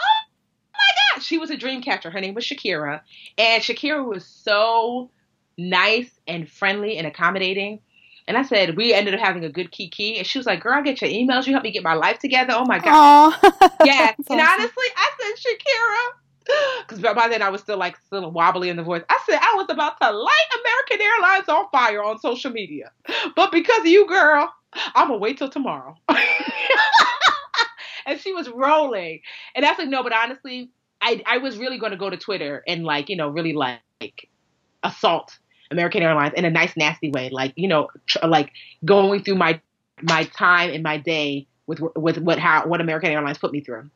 Oh 0.00 0.22
my 0.74 1.14
God. 1.14 1.22
She 1.22 1.38
was 1.38 1.50
a 1.50 1.56
dream 1.56 1.82
catcher. 1.82 2.10
Her 2.10 2.20
name 2.20 2.34
was 2.34 2.44
Shakira. 2.44 3.00
And 3.36 3.62
Shakira 3.62 4.04
was 4.04 4.24
so 4.24 5.10
nice 5.58 6.10
and 6.26 6.48
friendly 6.48 6.96
and 6.96 7.06
accommodating. 7.06 7.80
And 8.26 8.36
I 8.38 8.42
said, 8.42 8.76
we 8.76 8.92
ended 8.94 9.14
up 9.14 9.20
having 9.20 9.44
a 9.44 9.48
good 9.48 9.72
kiki. 9.72 10.16
And 10.16 10.26
she 10.26 10.38
was 10.38 10.46
like, 10.46 10.60
girl, 10.60 10.74
I 10.74 10.82
get 10.82 11.00
your 11.00 11.10
emails. 11.10 11.46
You 11.46 11.52
help 11.52 11.64
me 11.64 11.72
get 11.72 11.82
my 11.82 11.94
life 11.94 12.18
together. 12.18 12.52
Oh 12.56 12.64
my 12.64 12.78
God. 12.78 13.34
Yeah. 13.84 14.12
And 14.16 14.40
honestly, 14.40 14.84
I 14.96 15.10
said, 15.18 15.34
Shakira. 15.36 16.20
Because 16.88 17.14
by 17.14 17.28
then 17.28 17.40
I 17.40 17.50
was 17.50 17.60
still 17.60 17.78
like 17.78 17.96
still 18.06 18.28
wobbly 18.32 18.68
in 18.68 18.76
the 18.76 18.82
voice. 18.82 19.04
I 19.08 19.20
said 19.24 19.38
I 19.40 19.54
was 19.54 19.66
about 19.68 20.00
to 20.00 20.10
light 20.10 20.60
American 20.60 21.06
Airlines 21.06 21.48
on 21.48 21.68
fire 21.70 22.02
on 22.02 22.18
social 22.18 22.50
media. 22.50 22.90
But 23.36 23.52
because 23.52 23.80
of 23.80 23.86
you, 23.86 24.08
girl, 24.08 24.52
I'm 24.94 25.08
to 25.08 25.16
wait 25.16 25.38
till 25.38 25.50
tomorrow. 25.50 25.96
and 28.06 28.20
she 28.20 28.32
was 28.32 28.48
rolling. 28.48 29.20
And 29.54 29.64
I 29.64 29.74
said, 29.76 29.88
no, 29.88 30.02
but 30.02 30.12
honestly, 30.12 30.70
I, 31.00 31.22
I 31.26 31.38
was 31.38 31.58
really 31.58 31.78
to 31.78 31.96
go 31.96 32.10
to 32.10 32.16
Twitter 32.16 32.62
and 32.66 32.84
like, 32.84 33.08
you 33.08 33.16
know, 33.16 33.28
really 33.28 33.52
like 33.52 34.28
assault 34.82 35.38
American 35.70 36.02
Airlines 36.02 36.34
in 36.36 36.44
a 36.44 36.50
nice, 36.50 36.76
nasty 36.76 37.10
way. 37.10 37.30
Like, 37.30 37.52
you 37.56 37.68
know, 37.68 37.88
tr- 38.06 38.26
like 38.26 38.52
going 38.84 39.22
through 39.22 39.36
my, 39.36 39.60
my 40.02 40.24
time 40.24 40.70
and 40.70 40.82
my 40.82 40.98
day 40.98 41.46
with, 41.66 41.80
with 41.96 42.18
what, 42.18 42.38
how, 42.38 42.66
what 42.66 42.80
American 42.80 43.10
Airlines 43.10 43.38
put 43.38 43.52
me 43.52 43.60
through. 43.60 43.90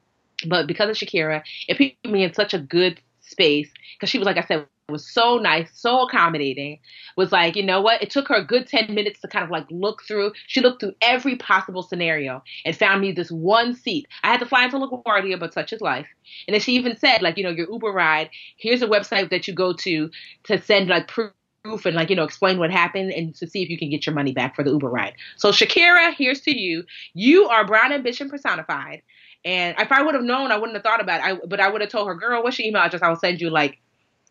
But 0.45 0.67
because 0.67 0.91
of 0.91 0.97
Shakira, 0.97 1.43
it 1.69 1.79
put 1.79 2.11
me 2.11 2.25
in 2.25 2.35
such 2.35 2.55
a 2.55 2.59
good 2.59 3.01
space 3.21 3.71
because 3.97 4.11
she 4.11 4.19
was, 4.19 4.27
like 4.27 4.37
I 4.37 4.45
said, 4.45 4.67
was 4.89 5.07
so 5.07 5.39
nice, 5.39 5.71
so 5.73 6.03
accommodating. 6.03 6.79
Was 7.17 7.33
like, 7.33 7.57
you 7.57 7.63
know 7.63 7.81
what? 7.81 8.03
It 8.03 8.11
took 8.11 8.29
her 8.29 8.35
a 8.35 8.45
good 8.45 8.67
10 8.67 8.95
minutes 8.95 9.21
to 9.21 9.29
kind 9.29 9.45
of 9.45 9.51
like 9.51 9.67
look 9.71 10.03
through. 10.03 10.33
She 10.47 10.61
looked 10.61 10.81
through 10.81 10.95
every 11.01 11.37
possible 11.37 11.83
scenario 11.83 12.43
and 12.65 12.77
found 12.77 13.01
me 13.01 13.13
this 13.13 13.31
one 13.31 13.75
seat. 13.75 14.07
I 14.23 14.29
had 14.29 14.41
to 14.41 14.47
fly 14.47 14.65
into 14.65 14.77
LaGuardia, 14.77 15.41
but 15.41 15.55
such 15.55 15.73
is 15.73 15.81
life. 15.81 16.09
And 16.47 16.55
then 16.55 16.61
she 16.61 16.73
even 16.75 16.97
said, 16.99 17.23
like, 17.23 17.39
you 17.39 17.45
know, 17.45 17.51
your 17.51 17.71
Uber 17.71 17.93
ride, 17.93 18.31
here's 18.57 18.83
a 18.83 18.87
website 18.87 19.31
that 19.31 19.49
you 19.49 19.55
go 19.55 19.73
to 19.73 20.11
to 20.45 20.61
send 20.61 20.89
like 20.89 21.09
proof 21.09 21.33
and 21.65 21.95
like, 21.95 22.11
you 22.11 22.17
know, 22.17 22.25
explain 22.25 22.59
what 22.59 22.71
happened 22.71 23.11
and 23.11 23.35
to 23.37 23.47
see 23.47 23.63
if 23.63 23.71
you 23.71 23.79
can 23.79 23.89
get 23.89 24.05
your 24.05 24.15
money 24.15 24.33
back 24.33 24.55
for 24.55 24.63
the 24.63 24.71
Uber 24.71 24.91
ride. 24.91 25.15
So 25.37 25.51
Shakira, 25.51 26.15
here's 26.15 26.43
to 26.43 26.55
you. 26.55 26.85
You 27.15 27.49
are 27.49 27.67
brown 27.67 27.91
ambition 27.93 28.29
personified. 28.29 29.01
And 29.45 29.77
if 29.79 29.93
I 29.93 30.03
would 30.03 30.15
have 30.15 30.25
known, 30.25 30.51
I 30.51 30.57
wouldn't 30.57 30.75
have 30.77 30.83
thought 30.83 31.03
about 31.03 31.21
it. 31.21 31.25
I, 31.25 31.47
but 31.47 31.61
I 31.61 31.69
would 31.69 31.81
have 31.83 31.91
told 31.91 32.09
her, 32.09 32.15
girl, 32.15 32.43
what's 32.43 32.59
your 32.59 32.67
email 32.69 32.83
address? 32.83 33.03
I 33.03 33.09
will 33.09 33.17
send 33.17 33.41
you 33.41 33.51
like 33.51 33.79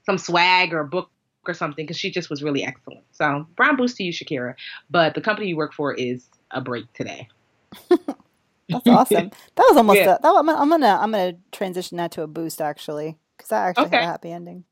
some 0.05 0.17
swag 0.17 0.73
or 0.73 0.79
a 0.79 0.87
book 0.87 1.09
or 1.47 1.53
something 1.53 1.85
because 1.85 1.97
she 1.97 2.09
just 2.11 2.29
was 2.29 2.41
really 2.41 2.63
excellent. 2.63 3.03
So 3.11 3.45
brown 3.55 3.75
boost 3.75 3.97
to 3.97 4.03
you, 4.03 4.11
Shakira. 4.11 4.55
But 4.89 5.13
the 5.13 5.21
company 5.21 5.47
you 5.47 5.57
work 5.57 5.73
for 5.73 5.93
is 5.93 6.25
a 6.51 6.61
break 6.61 6.91
today. 6.93 7.27
That's 7.89 8.87
awesome. 8.87 9.29
That 9.55 9.65
was 9.69 9.77
almost 9.77 9.97
Yeah. 9.97 10.15
a, 10.15 10.19
that. 10.21 10.25
I'm, 10.25 10.49
I'm 10.49 10.69
gonna 10.69 10.97
I'm 10.99 11.11
gonna 11.11 11.33
transition 11.51 11.97
that 11.97 12.11
to 12.13 12.23
a 12.23 12.27
boost 12.27 12.61
actually 12.61 13.17
because 13.37 13.49
that 13.49 13.67
actually 13.67 13.89
had 13.89 14.01
a 14.01 14.05
happy 14.05 14.31
ending. 14.31 14.63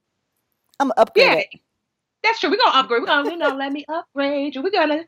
I'm 0.80 0.92
upgrade 0.98 1.26
Yeah, 1.28 1.34
it. 1.36 1.48
that's 2.24 2.40
true. 2.40 2.50
We're 2.50 2.58
gonna 2.58 2.80
upgrade. 2.80 3.02
We're 3.02 3.08
gonna, 3.08 3.30
you 3.30 3.38
know, 3.38 3.50
let 3.50 3.72
me 3.72 3.86
upgrade 3.88 4.56
you. 4.56 4.64
We're 4.64 4.72
gonna. 4.72 5.04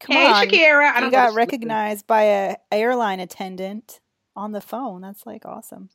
Come 0.00 0.16
hey, 0.16 0.26
on, 0.26 0.48
Shakira. 0.48 0.92
I 0.92 1.04
you 1.04 1.10
got 1.10 1.34
recognized 1.34 2.06
by 2.06 2.22
a 2.22 2.56
airline 2.72 3.20
attendant 3.20 4.00
on 4.36 4.52
the 4.52 4.60
phone. 4.60 5.02
That's 5.02 5.26
like 5.26 5.44
awesome. 5.44 5.90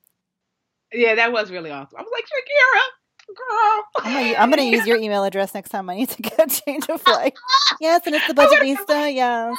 Yeah, 0.92 1.16
that 1.16 1.32
was 1.32 1.52
really 1.52 1.72
awesome. 1.72 2.00
I 2.00 2.02
was 2.02 2.12
like, 2.12 2.26
Shakira, 2.26 3.36
girl. 3.36 3.84
I'm 3.98 4.14
gonna, 4.14 4.36
I'm 4.40 4.50
gonna 4.50 4.62
use 4.64 4.88
your 4.88 4.98
email 4.98 5.24
address 5.24 5.54
next 5.54 5.70
time 5.70 5.90
I 5.90 5.96
need 5.96 6.10
to 6.10 6.22
get 6.24 6.40
a 6.52 6.62
change 6.62 6.90
of 6.90 7.02
flight. 7.02 7.34
Yes, 7.80 8.02
and 8.06 8.16
it's 8.16 8.28
the 8.28 8.34
budgetnista. 8.36 9.14
Yes, 9.14 9.58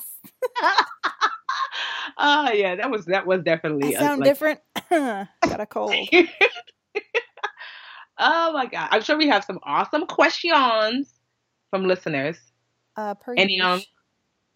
Oh 2.19 2.51
yeah, 2.53 2.75
that 2.77 2.91
was 2.91 3.05
that 3.07 3.27
was 3.27 3.43
definitely. 3.43 3.95
I 3.95 3.99
uh, 3.99 4.03
sound 4.03 4.21
like- 4.21 4.29
different. 4.31 4.61
got 4.91 5.61
a 5.61 5.67
cold. 5.67 5.95
oh 8.19 8.53
my 8.53 8.67
god, 8.67 8.89
I'm 8.91 9.03
sure 9.03 9.17
we 9.17 9.29
have 9.29 9.45
some 9.45 9.61
awesome 9.63 10.07
questions 10.07 11.13
from 11.71 11.87
listeners. 11.87 12.37
Uh, 12.97 13.15
per 13.15 13.35
Any 13.37 13.61
um, 13.61 13.81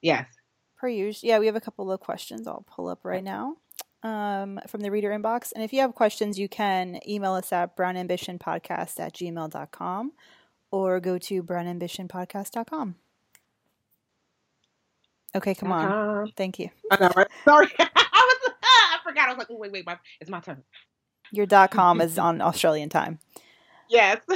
yes. 0.02 0.26
Per 0.76 0.88
usual. 0.88 1.28
Yeah, 1.28 1.38
we 1.38 1.46
have 1.46 1.56
a 1.56 1.60
couple 1.60 1.90
of 1.92 2.00
questions 2.00 2.46
I'll 2.46 2.66
pull 2.68 2.88
up 2.88 3.04
right 3.04 3.22
now 3.24 3.56
um, 4.04 4.60
from 4.68 4.82
the 4.82 4.90
reader 4.90 5.10
inbox. 5.10 5.50
And 5.52 5.64
if 5.64 5.72
you 5.72 5.80
have 5.80 5.94
questions, 5.94 6.38
you 6.38 6.48
can 6.48 7.00
email 7.08 7.32
us 7.32 7.52
at 7.52 7.76
brownambitionpodcast 7.76 9.00
at 9.00 9.14
gmail.com 9.14 10.12
or 10.70 11.00
go 11.00 11.18
to 11.18 11.42
brownambitionpodcast.com. 11.42 12.94
Okay, 15.36 15.54
come 15.54 15.72
on. 15.72 16.20
Um, 16.20 16.32
Thank 16.36 16.60
you. 16.60 16.70
I 16.92 17.00
know, 17.00 17.10
right? 17.16 17.26
Sorry, 17.44 17.66
I 17.78 17.88
was. 17.96 18.52
I 18.62 18.98
forgot. 19.02 19.28
I 19.28 19.32
was 19.32 19.38
like, 19.38 19.48
oh, 19.50 19.56
wait, 19.56 19.72
wait, 19.72 19.86
my, 19.86 19.98
it's 20.20 20.30
my 20.30 20.40
turn. 20.40 20.62
Your 21.32 21.46
dot 21.46 21.72
com 21.72 22.00
is 22.00 22.18
on 22.18 22.40
Australian 22.40 22.88
time. 22.88 23.18
Yes. 23.94 24.20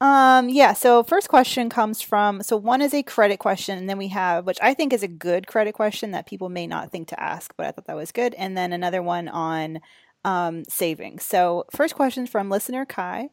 Um, 0.00 0.50
yeah, 0.50 0.74
so 0.74 1.02
first 1.02 1.30
question 1.30 1.70
comes 1.70 2.02
from 2.02 2.42
so 2.42 2.58
one 2.58 2.82
is 2.82 2.92
a 2.92 3.02
credit 3.02 3.38
question, 3.38 3.78
and 3.78 3.88
then 3.88 3.96
we 3.96 4.08
have 4.08 4.44
which 4.44 4.58
I 4.60 4.74
think 4.74 4.92
is 4.92 5.02
a 5.02 5.08
good 5.08 5.46
credit 5.46 5.72
question 5.72 6.10
that 6.10 6.26
people 6.26 6.50
may 6.50 6.66
not 6.66 6.92
think 6.92 7.08
to 7.08 7.20
ask, 7.22 7.54
but 7.56 7.66
I 7.66 7.70
thought 7.70 7.86
that 7.86 7.96
was 7.96 8.12
good. 8.12 8.34
And 8.34 8.54
then 8.54 8.74
another 8.74 9.02
one 9.02 9.28
on 9.28 9.80
um, 10.24 10.64
savings. 10.64 11.24
So, 11.24 11.64
first 11.70 11.94
question 11.94 12.26
from 12.26 12.50
listener 12.50 12.84
Kai. 12.84 13.30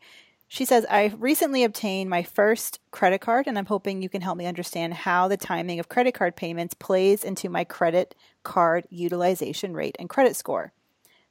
She 0.48 0.64
says, 0.64 0.86
I 0.90 1.14
recently 1.18 1.64
obtained 1.64 2.10
my 2.10 2.24
first 2.24 2.80
credit 2.92 3.20
card, 3.20 3.48
and 3.48 3.58
I'm 3.58 3.66
hoping 3.66 4.02
you 4.02 4.10
can 4.10 4.22
help 4.22 4.38
me 4.38 4.46
understand 4.46 4.94
how 4.94 5.28
the 5.28 5.38
timing 5.38 5.80
of 5.80 5.90
credit 5.90 6.14
card 6.14 6.36
payments 6.36 6.74
plays 6.74 7.24
into 7.24 7.50
my 7.50 7.64
credit 7.64 8.16
card 8.44 8.86
utilization 8.90 9.74
rate 9.74 9.96
and 10.00 10.10
credit 10.10 10.36
score. 10.36 10.74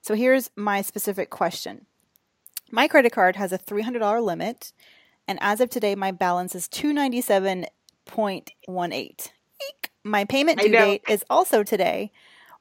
So, 0.03 0.15
here's 0.15 0.51
my 0.57 0.83
specific 0.83 1.31
question 1.31 1.87
My 2.71 2.89
credit 2.89 3.13
card 3.13 3.37
has 3.37 3.53
a 3.53 3.59
$300 3.59 4.23
limit, 4.25 4.73
and 5.27 5.39
as 5.43 5.61
of 5.61 5.71
today, 5.71 5.95
my 5.95 6.13
balance 6.13 6.55
is 6.55 6.69
297.18. 6.69 9.31
My 10.05 10.25
payment 10.25 10.59
due 10.61 10.69
date 10.85 11.03
is 11.09 11.25
also 11.29 11.63
today, 11.63 12.13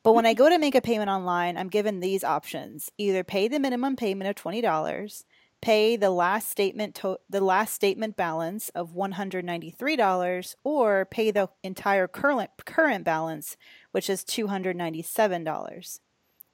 but 0.03 0.14
when 0.14 0.26
I 0.26 0.34
go 0.34 0.49
to 0.49 0.57
make 0.57 0.76
a 0.76 0.82
payment 0.82 1.10
online, 1.10 1.57
I'm 1.57 1.70
given 1.70 1.99
these 1.99 2.24
options: 2.24 2.89
either 2.97 3.24
pay 3.24 3.47
the 3.47 3.60
minimum 3.60 3.95
payment 3.95 4.30
of 4.30 4.36
twenty 4.36 4.62
dollars, 4.62 5.26
pay 5.62 5.95
the 5.95 6.10
last 6.10 6.49
statement 6.49 6.95
to- 6.95 7.20
the 7.30 7.39
last 7.41 7.74
statement 7.74 8.18
balance 8.18 8.70
of 8.70 8.93
one 8.93 9.14
hundred 9.14 9.45
ninety 9.45 9.70
three 9.70 9.95
dollars, 9.95 10.55
or 10.64 11.05
pay 11.05 11.32
the 11.32 11.49
entire 11.64 12.07
current 12.07 12.49
current 12.66 13.05
balance, 13.05 13.55
which 13.91 14.10
is 14.10 14.24
two 14.26 14.47
hundred 14.47 14.76
ninety 14.76 15.01
seven 15.01 15.43
dollars. 15.45 16.01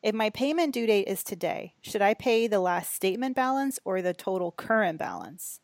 If 0.05 0.15
my 0.15 0.29
payment 0.29 0.73
due 0.73 0.87
date 0.87 1.09
is 1.09 1.21
today, 1.21 1.75
should 1.81 2.01
I 2.01 2.13
pay 2.13 2.47
the 2.47 2.61
last 2.61 2.93
statement 2.93 3.35
balance 3.35 3.77
or 3.83 4.01
the 4.01 4.13
total 4.13 4.53
current 4.53 4.99
balance? 4.99 5.59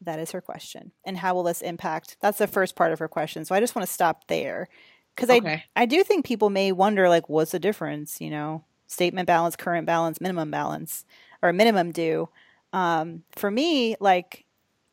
That 0.00 0.18
is 0.18 0.30
her 0.32 0.40
question. 0.40 0.92
And 1.04 1.18
how 1.18 1.34
will 1.34 1.42
this 1.42 1.60
impact? 1.60 2.16
That's 2.20 2.38
the 2.38 2.46
first 2.46 2.74
part 2.74 2.92
of 2.92 2.98
her 3.00 3.08
question. 3.08 3.44
So 3.44 3.54
I 3.54 3.60
just 3.60 3.74
want 3.74 3.86
to 3.86 3.92
stop 3.92 4.26
there 4.28 4.68
because 5.14 5.28
Okay. 5.30 5.64
I 5.76 5.82
I 5.82 5.86
do 5.86 6.02
think 6.04 6.24
people 6.24 6.50
may 6.50 6.72
wonder 6.72 7.08
like 7.08 7.28
what's 7.28 7.52
the 7.52 7.58
difference, 7.58 8.20
you 8.20 8.30
know, 8.30 8.64
statement 8.86 9.26
balance, 9.26 9.56
current 9.56 9.86
balance, 9.86 10.20
minimum 10.20 10.50
balance, 10.50 11.04
or 11.42 11.52
minimum 11.52 11.92
due. 11.92 12.28
Um, 12.72 13.24
for 13.32 13.50
me, 13.50 13.96
like 14.00 14.46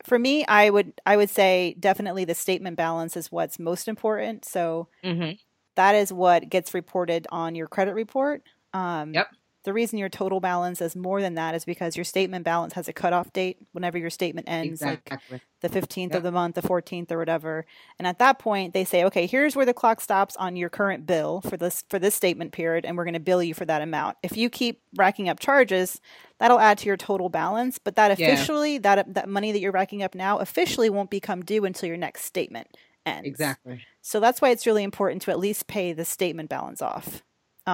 for 0.04 0.20
me, 0.20 0.45
I 0.45 0.70
would 0.70 1.00
I 1.06 1.16
would 1.16 1.30
say 1.30 1.76
definitely 1.80 2.26
the 2.26 2.36
statement 2.36 2.76
balance 2.76 3.16
is 3.16 3.32
what's 3.32 3.60
most 3.60 3.88
important. 3.88 4.43
So 4.43 4.89
hmm 5.04 5.38
that 5.78 5.95
is 5.95 6.11
what 6.13 6.49
gets 6.49 6.73
reported 6.73 7.25
on 7.32 7.55
your 7.55 7.67
credit 7.67 7.95
report. 7.95 8.43
Um, 8.73 9.13
Yep. 9.13 9.28
The 9.63 9.73
reason 9.73 9.99
your 9.99 10.07
total 10.07 10.39
balance 10.39 10.80
is 10.80 10.95
more 10.95 11.19
than 11.21 11.36
that 11.36 11.53
is 11.53 11.65
because 11.65 11.97
your 11.97 12.05
statement 12.05 12.45
balance 12.45 12.71
has 12.75 12.88
a 12.88 12.93
cutoff 12.93 13.34
date 13.34 13.57
whenever 13.73 13.97
your 13.97 14.09
statement 14.09 14.47
ends, 14.47 14.82
like 14.82 15.11
the 15.59 15.67
15th 15.67 16.11
Yep. 16.11 16.17
of 16.19 16.23
the 16.23 16.32
month, 16.32 16.55
the 16.55 16.61
14th 16.61 17.11
or 17.11 17.17
whatever. 17.17 17.65
And 17.99 18.07
at 18.07 18.17
that 18.19 18.39
point, 18.39 18.73
they 18.73 18.86
say, 18.86 19.03
"Okay, 19.03 19.25
here's 19.25 19.57
where 19.57 19.65
the 19.65 19.73
clock 19.73 19.99
stops 19.99 20.38
on 20.38 20.55
your 20.55 20.69
current 20.69 21.05
bill 21.05 21.41
for 21.41 21.57
this 21.57 21.84
for 21.89 21.99
this 21.99 22.15
statement 22.15 22.53
period 22.53 22.86
and 22.86 22.95
we're 22.95 23.03
going 23.03 23.13
to 23.15 23.19
bill 23.19 23.43
you 23.43 23.53
for 23.53 23.65
that 23.65 23.82
amount." 23.82 24.15
If 24.23 24.38
you 24.38 24.49
keep 24.49 24.84
racking 24.95 25.28
up 25.28 25.38
charges, 25.39 25.99
that'll 26.38 26.61
add 26.61 26.78
to 26.78 26.86
your 26.86 26.95
total 26.95 27.28
balance, 27.28 27.78
but 27.78 27.97
that 27.97 28.17
Yeah. 28.17 28.32
officially 28.32 28.78
that 28.78 29.13
that 29.15 29.28
money 29.28 29.51
that 29.51 29.59
you're 29.59 29.73
racking 29.73 30.01
up 30.01 30.15
now 30.15 30.38
officially 30.38 30.89
won't 30.89 31.09
become 31.09 31.43
due 31.43 31.65
until 31.65 31.88
your 31.88 31.97
next 31.97 32.23
statement 32.23 32.67
ends. 33.08 33.28
Exactly. 33.28 33.82
So 34.01 34.20
that's 34.20 34.41
why 34.41 34.49
it's 34.49 34.66
really 34.66 34.84
important 34.84 35.22
to 35.24 35.32
at 35.32 35.39
least 35.39 35.68
pay 35.68 35.93
the 35.93 36.05
statement 36.05 36.49
balance 36.49 36.82
off. 36.82 37.24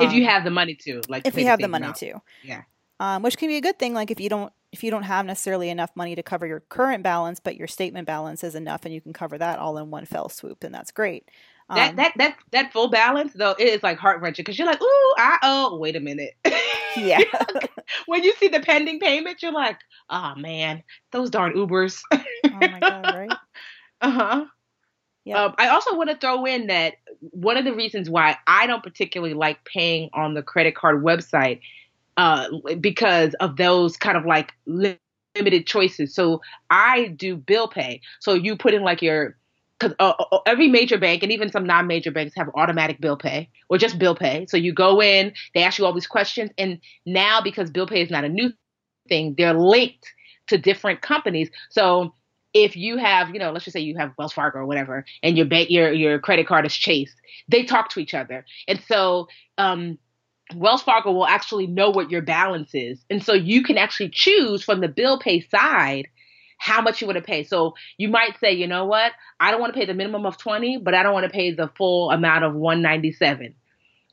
if 0.01 0.11
you 0.13 0.23
Um, 0.23 0.29
have 0.29 0.43
the 0.43 0.49
money 0.51 0.75
to, 0.86 1.01
like, 1.07 1.27
if 1.27 1.38
you 1.38 1.45
have 1.45 1.59
the 1.59 1.67
money 1.67 1.86
out. 1.88 1.95
to 1.97 2.21
Yeah. 2.43 2.63
um, 2.99 3.21
which 3.21 3.38
can 3.38 3.47
be 3.47 3.57
a 3.57 3.61
good 3.61 3.77
thing 3.77 3.93
like 3.93 4.09
if 4.11 4.19
you 4.19 4.29
don't 4.29 4.51
if 4.71 4.84
you 4.84 4.89
don't 4.89 5.03
have 5.03 5.25
necessarily 5.27 5.69
enough 5.69 5.91
money 5.95 6.15
to 6.15 6.23
cover 6.23 6.47
your 6.47 6.61
current 6.61 7.03
balance 7.03 7.39
but 7.39 7.55
your 7.55 7.67
statement 7.67 8.07
balance 8.07 8.43
is 8.43 8.55
enough 8.55 8.86
and 8.86 8.93
you 8.93 9.01
can 9.01 9.13
cover 9.13 9.38
that 9.38 9.59
all 9.59 9.77
in 9.77 9.91
one 9.91 10.05
fell 10.05 10.29
swoop 10.29 10.59
then 10.61 10.71
that's 10.71 10.89
great 10.91 11.29
That 11.69 11.89
Um, 11.91 11.95
that 11.97 12.13
that 12.17 12.36
that 12.51 12.73
full 12.73 12.88
balance 12.89 13.34
though 13.34 13.51
it 13.59 13.67
is 13.67 13.84
like 13.84 13.99
heart 13.99 14.19
wrenching 14.21 14.43
because 14.43 14.57
you're 14.57 14.67
like, 14.67 14.81
ooh, 14.81 15.13
I 15.17 15.38
owe. 15.43 15.77
Wait 15.77 15.95
a 15.95 15.99
minute. 15.99 16.34
yeah 16.97 17.19
when 18.07 18.23
you 18.23 18.34
see 18.39 18.47
the 18.47 18.59
pending 18.61 18.99
payment, 18.99 19.41
you're 19.43 19.51
like, 19.51 19.77
oh 20.09 20.34
man, 20.36 20.81
those 21.11 21.29
darn 21.29 21.53
Ubers. 21.53 22.01
oh 22.11 22.19
my 22.51 22.79
god 22.79 23.13
right 23.15 23.31
uh 24.01 24.09
huh. 24.11 24.45
Um, 25.32 25.55
I 25.57 25.69
also 25.69 25.95
want 25.95 26.09
to 26.09 26.17
throw 26.17 26.45
in 26.45 26.67
that 26.67 26.95
one 27.19 27.55
of 27.55 27.63
the 27.63 27.74
reasons 27.74 28.09
why 28.09 28.38
I 28.45 28.67
don't 28.67 28.84
particularly 28.84 29.34
like 29.34 29.63
paying 29.63 30.09
on 30.13 30.34
the 30.34 30.43
credit 30.43 30.76
card 30.76 31.03
website, 31.03 31.61
uh, 32.17 32.47
because 32.80 33.34
of 33.36 33.55
those 33.55 33.95
kind 33.97 34.17
of 34.17 34.26
like 34.26 34.51
li- 34.65 34.99
limited 35.36 35.65
choices. 35.65 36.13
So 36.13 36.41
I 36.69 37.07
do 37.07 37.36
bill 37.36 37.67
pay. 37.67 38.01
So 38.19 38.34
you 38.34 38.55
put 38.55 38.74
in 38.74 38.84
like 38.84 39.01
your 39.01 39.38
because 39.80 39.95
uh, 39.99 40.13
uh, 40.32 40.39
every 40.45 40.67
major 40.67 40.97
bank 40.97 41.24
and 41.24 41.32
even 41.32 41.51
some 41.51 41.65
non-major 41.65 42.11
banks 42.11 42.36
have 42.36 42.49
automatic 42.55 43.01
bill 43.01 43.17
pay 43.17 43.49
or 43.69 43.78
just 43.78 43.97
bill 43.97 44.15
pay. 44.15 44.45
So 44.47 44.57
you 44.57 44.74
go 44.74 45.01
in, 45.01 45.34
they 45.53 45.63
ask 45.63 45.80
you 45.80 45.86
all 45.86 45.93
these 45.93 46.07
questions, 46.07 46.51
and 46.57 46.80
now 47.05 47.41
because 47.41 47.71
bill 47.71 47.88
pay 47.88 48.01
is 48.01 48.09
not 48.09 48.24
a 48.24 48.30
new 48.30 48.51
thing, 49.09 49.36
they're 49.38 49.53
linked 49.53 50.13
to 50.47 50.57
different 50.57 51.01
companies. 51.01 51.49
So 51.69 52.13
if 52.53 52.75
you 52.75 52.97
have, 52.97 53.29
you 53.29 53.39
know, 53.39 53.51
let's 53.51 53.65
just 53.65 53.73
say 53.73 53.81
you 53.81 53.97
have 53.97 54.13
Wells 54.17 54.33
Fargo 54.33 54.59
or 54.59 54.65
whatever, 54.65 55.05
and 55.21 55.35
your 55.37 55.45
bank, 55.45 55.69
your 55.69 55.91
your 55.91 56.19
credit 56.19 56.47
card 56.47 56.65
is 56.65 56.73
Chase, 56.75 57.13
they 57.47 57.63
talk 57.63 57.89
to 57.89 57.99
each 57.99 58.13
other, 58.13 58.45
and 58.67 58.81
so 58.87 59.27
um, 59.57 59.97
Wells 60.55 60.83
Fargo 60.83 61.11
will 61.11 61.25
actually 61.25 61.67
know 61.67 61.89
what 61.89 62.11
your 62.11 62.21
balance 62.21 62.75
is, 62.75 63.03
and 63.09 63.23
so 63.23 63.33
you 63.33 63.63
can 63.63 63.77
actually 63.77 64.09
choose 64.09 64.63
from 64.63 64.81
the 64.81 64.87
bill 64.87 65.19
pay 65.19 65.41
side 65.41 66.07
how 66.59 66.81
much 66.81 67.01
you 67.01 67.07
want 67.07 67.17
to 67.17 67.23
pay. 67.23 67.43
So 67.43 67.73
you 67.97 68.07
might 68.07 68.39
say, 68.39 68.53
you 68.53 68.67
know 68.67 68.85
what, 68.85 69.11
I 69.39 69.51
don't 69.51 69.59
want 69.59 69.73
to 69.73 69.79
pay 69.79 69.85
the 69.85 69.93
minimum 69.93 70.25
of 70.25 70.37
twenty, 70.37 70.77
but 70.77 70.93
I 70.93 71.03
don't 71.03 71.13
want 71.13 71.25
to 71.25 71.29
pay 71.29 71.51
the 71.51 71.69
full 71.75 72.11
amount 72.11 72.43
of 72.43 72.53
one 72.53 72.81
ninety 72.81 73.11
seven. 73.11 73.55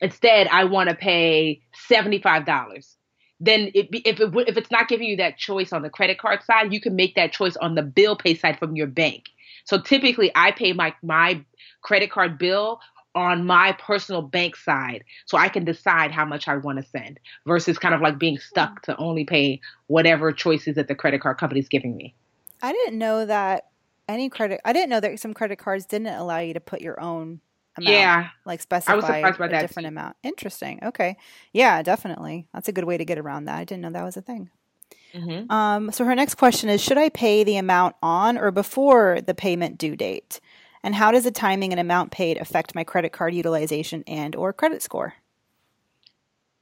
Instead, 0.00 0.48
I 0.48 0.64
want 0.64 0.88
to 0.88 0.94
pay 0.96 1.60
seventy 1.74 2.20
five 2.20 2.46
dollars 2.46 2.96
then 3.40 3.70
it, 3.74 3.90
be- 3.90 4.06
if 4.06 4.20
it 4.20 4.30
if 4.48 4.56
it's 4.56 4.70
not 4.70 4.88
giving 4.88 5.08
you 5.08 5.16
that 5.16 5.38
choice 5.38 5.72
on 5.72 5.82
the 5.82 5.90
credit 5.90 6.18
card 6.18 6.42
side, 6.44 6.72
you 6.72 6.80
can 6.80 6.94
make 6.94 7.14
that 7.14 7.32
choice 7.32 7.56
on 7.56 7.74
the 7.74 7.82
bill 7.82 8.16
pay 8.16 8.34
side 8.34 8.58
from 8.58 8.76
your 8.76 8.86
bank. 8.86 9.24
So 9.64 9.80
typically, 9.80 10.30
I 10.34 10.52
pay 10.52 10.72
my 10.72 10.94
my 11.02 11.42
credit 11.82 12.10
card 12.10 12.38
bill 12.38 12.80
on 13.14 13.44
my 13.44 13.72
personal 13.72 14.22
bank 14.22 14.54
side, 14.56 15.04
so 15.26 15.36
I 15.36 15.48
can 15.48 15.64
decide 15.64 16.12
how 16.12 16.24
much 16.24 16.46
I 16.46 16.56
want 16.58 16.78
to 16.78 16.84
send 16.84 17.18
versus 17.46 17.78
kind 17.78 17.94
of 17.94 18.00
like 18.00 18.18
being 18.18 18.36
hmm. 18.36 18.42
stuck 18.42 18.82
to 18.82 18.96
only 18.98 19.24
pay 19.24 19.60
whatever 19.86 20.32
choices 20.32 20.76
that 20.76 20.88
the 20.88 20.94
credit 20.94 21.20
card 21.20 21.38
company 21.38 21.60
is 21.60 21.68
giving 21.68 21.96
me. 21.96 22.14
i 22.62 22.72
didn't 22.72 22.98
know 22.98 23.26
that 23.26 23.68
any 24.08 24.28
credit 24.28 24.60
i 24.64 24.72
didn't 24.72 24.90
know 24.90 25.00
that 25.00 25.18
some 25.18 25.34
credit 25.34 25.58
cards 25.58 25.86
didn't 25.86 26.08
allow 26.08 26.38
you 26.38 26.54
to 26.54 26.60
put 26.60 26.80
your 26.80 27.00
own 27.00 27.40
amount 27.86 28.12
Yeah, 28.12 28.30
like 28.46 28.60
specify 28.62 29.32
surprised 29.32 29.38
by 29.38 29.48
a 29.48 29.50
that, 29.50 29.60
different 29.60 29.86
too. 29.86 29.88
amount 29.88 30.16
interesting 30.22 30.80
okay 30.84 31.16
yeah 31.52 31.82
definitely 31.82 32.46
that's 32.54 32.68
a 32.68 32.72
good 32.72 32.84
way 32.84 32.98
to 32.98 33.04
get 33.04 33.18
around 33.18 33.46
that 33.46 33.58
i 33.58 33.64
didn't 33.64 33.82
know 33.82 33.90
that 33.90 34.04
was 34.04 34.16
a 34.16 34.22
thing 34.22 34.50
hmm 35.14 35.46
Um, 35.48 35.90
so 35.92 36.04
her 36.04 36.14
next 36.14 36.36
question 36.36 36.68
is 36.68 36.80
Should 36.82 36.98
I 36.98 37.08
pay 37.08 37.44
the 37.44 37.56
amount 37.56 37.96
on 38.02 38.38
or 38.38 38.50
before 38.50 39.20
the 39.20 39.34
payment 39.34 39.78
due 39.78 39.96
date? 39.96 40.40
And 40.82 40.94
how 40.94 41.10
does 41.12 41.24
the 41.24 41.30
timing 41.30 41.72
and 41.72 41.80
amount 41.80 42.10
paid 42.12 42.38
affect 42.38 42.74
my 42.74 42.84
credit 42.84 43.12
card 43.12 43.34
utilization 43.34 44.04
and 44.06 44.34
or 44.36 44.52
credit 44.52 44.82
score? 44.82 45.14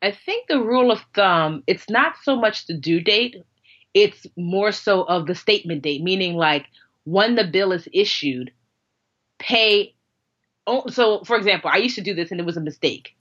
I 0.03 0.13
think 0.13 0.49
the 0.49 0.61
rule 0.63 0.91
of 0.93 1.01
thumb, 1.15 1.63
it's 1.67 1.89
not 1.91 2.15
so 2.23 2.37
much 2.37 2.67
the 2.67 2.75
due 2.75 3.01
date, 3.01 3.37
it's 3.95 4.27
more 4.37 4.73
so 4.73 5.03
of 5.03 5.27
the 5.27 5.35
statement 5.35 5.83
date, 5.83 6.03
meaning 6.03 6.35
like 6.37 6.67
when 7.05 7.35
the 7.37 7.45
bill 7.45 7.73
is 7.73 7.89
issued, 7.93 8.53
pay. 9.39 9.95
Oh, 10.69 10.85
so, 10.89 11.25
for 11.25 11.37
example, 11.37 11.71
I 11.73 11.79
used 11.79 11.95
to 11.95 12.03
do 12.03 12.15
this 12.15 12.31
and 12.31 12.39
it 12.39 12.47
was 12.47 12.59
a 12.59 12.61
mistake. 12.61 13.17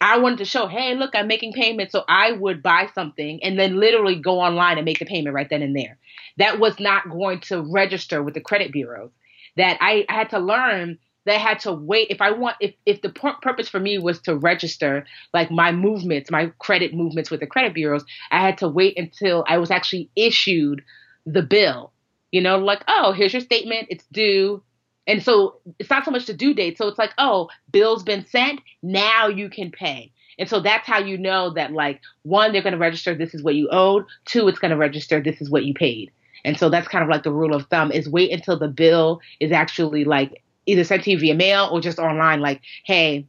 I 0.00 0.18
wanted 0.18 0.38
to 0.38 0.44
show, 0.44 0.66
hey, 0.66 0.94
look, 0.94 1.14
I'm 1.14 1.28
making 1.28 1.52
payments. 1.52 1.92
So 1.92 2.04
I 2.08 2.32
would 2.32 2.60
buy 2.62 2.88
something 2.92 3.42
and 3.42 3.58
then 3.58 3.78
literally 3.78 4.16
go 4.16 4.40
online 4.40 4.78
and 4.78 4.84
make 4.84 4.98
the 4.98 5.06
payment 5.06 5.34
right 5.34 5.48
then 5.48 5.62
and 5.62 5.76
there. 5.76 5.96
That 6.38 6.58
was 6.58 6.78
not 6.80 7.08
going 7.08 7.40
to 7.42 7.62
register 7.62 8.22
with 8.22 8.34
the 8.34 8.40
credit 8.40 8.72
bureaus. 8.72 9.10
That 9.56 9.78
I, 9.80 10.04
I 10.08 10.14
had 10.14 10.30
to 10.30 10.40
learn 10.40 10.98
that 11.24 11.36
I 11.36 11.38
had 11.38 11.60
to 11.60 11.72
wait. 11.72 12.08
If 12.10 12.20
I 12.20 12.32
want, 12.32 12.56
if, 12.60 12.74
if 12.84 13.02
the 13.02 13.10
pur- 13.10 13.36
purpose 13.42 13.68
for 13.68 13.78
me 13.78 13.98
was 13.98 14.20
to 14.22 14.36
register 14.36 15.04
like 15.32 15.50
my 15.50 15.72
movements, 15.72 16.30
my 16.30 16.52
credit 16.58 16.94
movements 16.94 17.30
with 17.30 17.40
the 17.40 17.46
credit 17.46 17.74
bureaus, 17.74 18.04
I 18.30 18.40
had 18.40 18.58
to 18.58 18.68
wait 18.68 18.98
until 18.98 19.44
I 19.48 19.58
was 19.58 19.70
actually 19.70 20.10
issued 20.16 20.82
the 21.26 21.42
bill. 21.42 21.92
You 22.32 22.40
know, 22.40 22.58
like, 22.58 22.82
oh, 22.88 23.12
here's 23.12 23.32
your 23.32 23.42
statement, 23.42 23.88
it's 23.90 24.04
due. 24.12 24.62
And 25.08 25.22
so 25.22 25.56
it's 25.80 25.90
not 25.90 26.04
so 26.04 26.12
much 26.12 26.26
the 26.26 26.34
due 26.34 26.54
date. 26.54 26.78
So 26.78 26.86
it's 26.86 26.98
like, 26.98 27.14
oh, 27.18 27.48
bill's 27.72 28.04
been 28.04 28.24
sent, 28.26 28.60
now 28.82 29.26
you 29.26 29.48
can 29.48 29.72
pay. 29.72 30.12
And 30.38 30.48
so 30.48 30.60
that's 30.60 30.86
how 30.86 30.98
you 30.98 31.18
know 31.18 31.50
that, 31.54 31.72
like, 31.72 32.00
one, 32.22 32.52
they're 32.52 32.62
going 32.62 32.74
to 32.74 32.78
register 32.78 33.14
this 33.14 33.34
is 33.34 33.42
what 33.42 33.56
you 33.56 33.68
owed. 33.72 34.04
Two, 34.26 34.46
it's 34.46 34.60
going 34.60 34.70
to 34.70 34.76
register 34.76 35.20
this 35.20 35.40
is 35.40 35.50
what 35.50 35.64
you 35.64 35.74
paid. 35.74 36.12
And 36.44 36.56
so 36.56 36.68
that's 36.68 36.86
kind 36.86 37.02
of 37.02 37.10
like 37.10 37.24
the 37.24 37.32
rule 37.32 37.54
of 37.54 37.66
thumb 37.66 37.90
is 37.90 38.08
wait 38.08 38.30
until 38.30 38.56
the 38.56 38.68
bill 38.68 39.20
is 39.40 39.50
actually 39.50 40.04
like 40.04 40.40
either 40.66 40.84
sent 40.84 41.02
to 41.04 41.10
you 41.10 41.18
via 41.18 41.34
mail 41.34 41.68
or 41.72 41.80
just 41.80 41.98
online. 41.98 42.40
Like, 42.40 42.60
hey, 42.84 43.26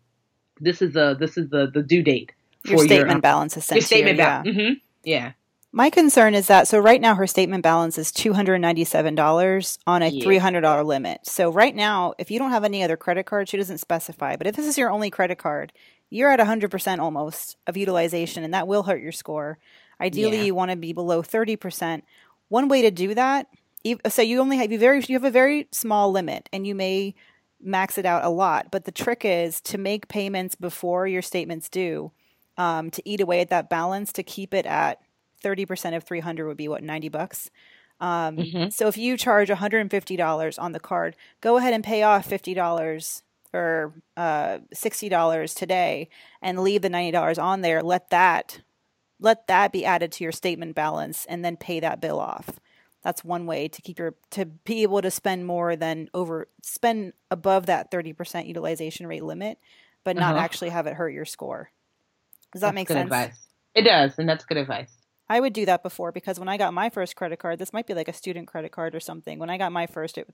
this 0.60 0.82
is 0.82 0.94
the 0.94 1.16
this 1.20 1.38
is 1.38 1.50
the 1.50 1.72
the 1.74 1.82
due 1.82 2.04
date 2.04 2.32
for 2.66 2.74
Your 2.74 2.84
statement 2.84 3.16
um, 3.16 3.22
balance 3.22 3.58
is 3.58 3.66
sent 3.66 3.78
your 3.78 3.86
statement 3.86 4.18
balance. 4.18 4.48
Yeah. 4.48 4.54
hmm 4.54 4.74
Yeah. 5.04 5.32
My 5.72 5.90
concern 5.92 6.34
is 6.34 6.48
that 6.48 6.68
so 6.68 6.80
right 6.80 7.00
now 7.00 7.14
her 7.16 7.28
statement 7.28 7.62
balance 7.62 7.98
is 8.00 8.12
two 8.12 8.34
hundred 8.34 8.58
ninety 8.60 8.84
seven 8.84 9.14
dollars 9.14 9.78
on 9.86 10.02
a 10.02 10.08
Yeah. 10.08 10.24
three 10.24 10.40
hundred 10.40 10.62
dollar 10.62 10.84
limit. 10.84 11.26
So 11.28 11.52
right 11.52 11.76
now, 11.76 12.14
if 12.18 12.32
you 12.32 12.40
don't 12.40 12.50
have 12.52 12.64
any 12.64 12.82
other 12.84 12.98
credit 12.98 13.26
card, 13.28 13.48
she 13.50 13.58
doesn't 13.58 13.78
specify. 13.78 14.36
But 14.36 14.48
if 14.48 14.56
this 14.56 14.66
is 14.66 14.78
your 14.80 14.90
only 14.90 15.12
credit 15.12 15.38
card, 15.38 15.72
you're 16.10 16.32
at 16.32 16.40
100% 16.40 17.00
almost 17.00 17.56
of 17.68 17.78
utilization, 17.78 18.44
and 18.44 18.52
that 18.56 18.68
will 18.68 18.82
hurt 18.84 19.00
your 19.02 19.12
score. 19.12 19.60
Ideally, 20.02 20.38
Yeah. 20.38 20.44
you 20.46 20.56
want 20.56 20.72
to 20.72 20.78
be 20.78 20.92
below 20.92 21.22
30%. 21.22 22.04
One 22.48 22.68
way 22.68 22.82
to 22.82 22.90
do 22.90 23.14
that, 23.14 23.46
so 24.08 24.24
you 24.24 24.40
only 24.40 24.58
have 24.58 24.72
you 24.72 24.80
very 24.80 25.04
you 25.08 25.14
have 25.16 25.24
a 25.24 25.30
very 25.30 25.68
small 25.72 26.12
limit, 26.12 26.50
and 26.52 26.66
you 26.66 26.74
may 26.74 27.14
max 27.62 28.00
it 28.00 28.08
out 28.08 28.24
a 28.26 28.30
lot. 28.30 28.72
But 28.72 28.86
the 28.86 28.92
trick 28.92 29.22
is 29.24 29.62
to 29.62 29.78
make 29.78 30.08
payments 30.08 30.56
before 30.56 31.06
your 31.06 31.22
statements 31.22 31.70
due, 31.70 32.12
um, 32.58 32.90
to 32.90 33.08
eat 33.08 33.22
away 33.22 33.40
at 33.42 33.50
that 33.50 33.70
balance 33.70 34.12
to 34.14 34.24
keep 34.24 34.52
it 34.56 34.66
at 34.66 35.00
30% 35.44 35.96
of 35.96 36.04
300 36.04 36.48
would 36.48 36.58
be 36.58 36.68
what 36.68 36.84
90 36.84 37.10
bucks. 37.10 37.50
Um, 38.00 38.38
Mhm. 38.38 38.74
So 38.74 38.88
if 38.88 38.98
you 38.98 39.18
charge 39.18 39.50
$150 39.50 40.58
on 40.58 40.72
the 40.72 40.80
card, 40.80 41.16
go 41.42 41.58
ahead 41.58 41.74
and 41.74 41.84
pay 41.84 42.04
off 42.04 42.28
$50 42.30 43.22
or 43.54 43.94
uh, 44.16 44.60
$60 44.74 45.54
today 45.56 46.08
and 46.42 46.60
leave 46.60 46.82
the 46.82 46.90
$90 46.90 47.38
on 47.38 47.62
there. 47.62 47.82
Let 47.82 48.10
that 48.12 48.62
let 49.22 49.48
that 49.48 49.74
be 49.74 49.84
added 49.84 50.14
to 50.14 50.24
your 50.24 50.32
statement 50.32 50.76
balance 50.76 51.26
and 51.26 51.44
then 51.44 51.58
pay 51.58 51.82
that 51.82 52.00
bill 52.00 52.20
off. 52.22 52.52
That's 53.04 53.22
one 53.24 53.46
way 53.46 53.68
to 53.68 53.82
keep 53.82 54.00
your 54.00 54.16
to 54.32 54.46
be 54.46 54.84
able 54.84 55.02
to 55.02 55.12
spend 55.12 55.46
more 55.46 55.76
than 55.76 56.10
over 56.14 56.48
spend 56.62 57.14
above 57.30 57.66
that 57.66 57.92
30% 57.92 58.46
utilization 58.48 59.08
rate 59.08 59.24
limit, 59.26 59.58
but 60.06 60.16
not 60.16 60.36
Uh-huh. 60.36 60.44
actually 60.44 60.70
have 60.70 60.88
it 60.88 60.94
hurt 60.94 61.10
your 61.10 61.26
score. 61.26 61.72
Does 62.54 62.62
that 62.62 62.68
That's 62.68 62.76
make 62.76 62.88
sense? 62.88 63.04
Advice. 63.04 63.48
It 63.76 63.82
does, 63.84 64.18
and 64.20 64.28
that's 64.30 64.46
good 64.46 64.58
advice. 64.58 64.99
I 65.30 65.40
would 65.40 65.54
do 65.54 65.66
that 65.68 65.84
before 65.84 66.12
because 66.12 66.40
when 66.40 66.50
I 66.50 66.58
got 66.58 66.74
my 66.74 66.90
first 66.90 67.16
credit 67.16 67.38
card, 67.38 67.60
this 67.60 67.72
might 67.72 67.86
be 67.86 67.94
like 67.94 68.08
a 68.08 68.14
student 68.14 68.48
credit 68.48 68.72
card 68.72 68.96
or 68.96 69.00
something. 69.00 69.38
When 69.38 69.50
I 69.50 69.60
got 69.60 69.72
my 69.72 69.86
first 69.86 70.18
it, 70.18 70.28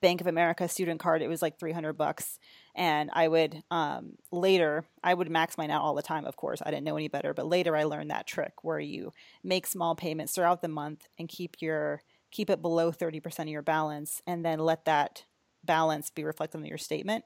Bank 0.00 0.22
of 0.22 0.26
America 0.26 0.66
student 0.68 1.00
card, 1.00 1.20
it 1.20 1.28
was 1.28 1.42
like 1.42 1.58
300 1.58 1.92
bucks. 1.94 2.38
And 2.74 3.10
I 3.12 3.28
would 3.28 3.62
um, 3.70 4.12
later, 4.32 4.84
I 5.04 5.12
would 5.12 5.30
max 5.30 5.58
mine 5.58 5.70
out 5.70 5.82
all 5.82 5.94
the 5.94 6.02
time, 6.02 6.24
of 6.24 6.36
course. 6.36 6.62
I 6.64 6.70
didn't 6.70 6.84
know 6.84 6.96
any 6.96 7.08
better, 7.08 7.34
but 7.34 7.46
later 7.46 7.76
I 7.76 7.84
learned 7.84 8.10
that 8.10 8.26
trick 8.26 8.52
where 8.62 8.80
you 8.80 9.12
make 9.44 9.66
small 9.66 9.94
payments 9.94 10.34
throughout 10.34 10.62
the 10.62 10.68
month 10.68 11.06
and 11.18 11.28
keep 11.28 11.56
your 11.60 12.00
keep 12.30 12.50
it 12.50 12.60
below 12.62 12.92
30% 12.92 13.40
of 13.40 13.48
your 13.48 13.62
balance 13.62 14.22
and 14.26 14.44
then 14.44 14.58
let 14.58 14.84
that 14.84 15.24
balance 15.64 16.10
be 16.10 16.24
reflected 16.24 16.58
on 16.58 16.66
your 16.66 16.78
statement 16.78 17.24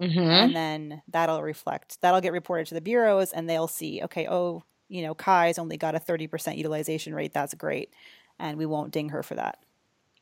Mm-hmm. 0.00 0.18
and 0.20 0.54
then 0.54 1.02
that'll 1.08 1.42
reflect 1.42 1.98
that'll 2.02 2.20
get 2.20 2.34
reported 2.34 2.66
to 2.66 2.74
the 2.74 2.82
bureaus 2.82 3.32
and 3.32 3.48
they'll 3.48 3.66
see 3.66 4.02
okay 4.02 4.28
oh 4.28 4.62
you 4.88 5.02
know 5.02 5.14
kai's 5.14 5.58
only 5.58 5.76
got 5.76 5.94
a 5.94 5.98
30% 5.98 6.56
utilization 6.56 7.14
rate 7.14 7.32
that's 7.34 7.54
great 7.54 7.92
and 8.38 8.56
we 8.58 8.66
won't 8.66 8.92
ding 8.92 9.08
her 9.10 9.22
for 9.22 9.34
that 9.34 9.58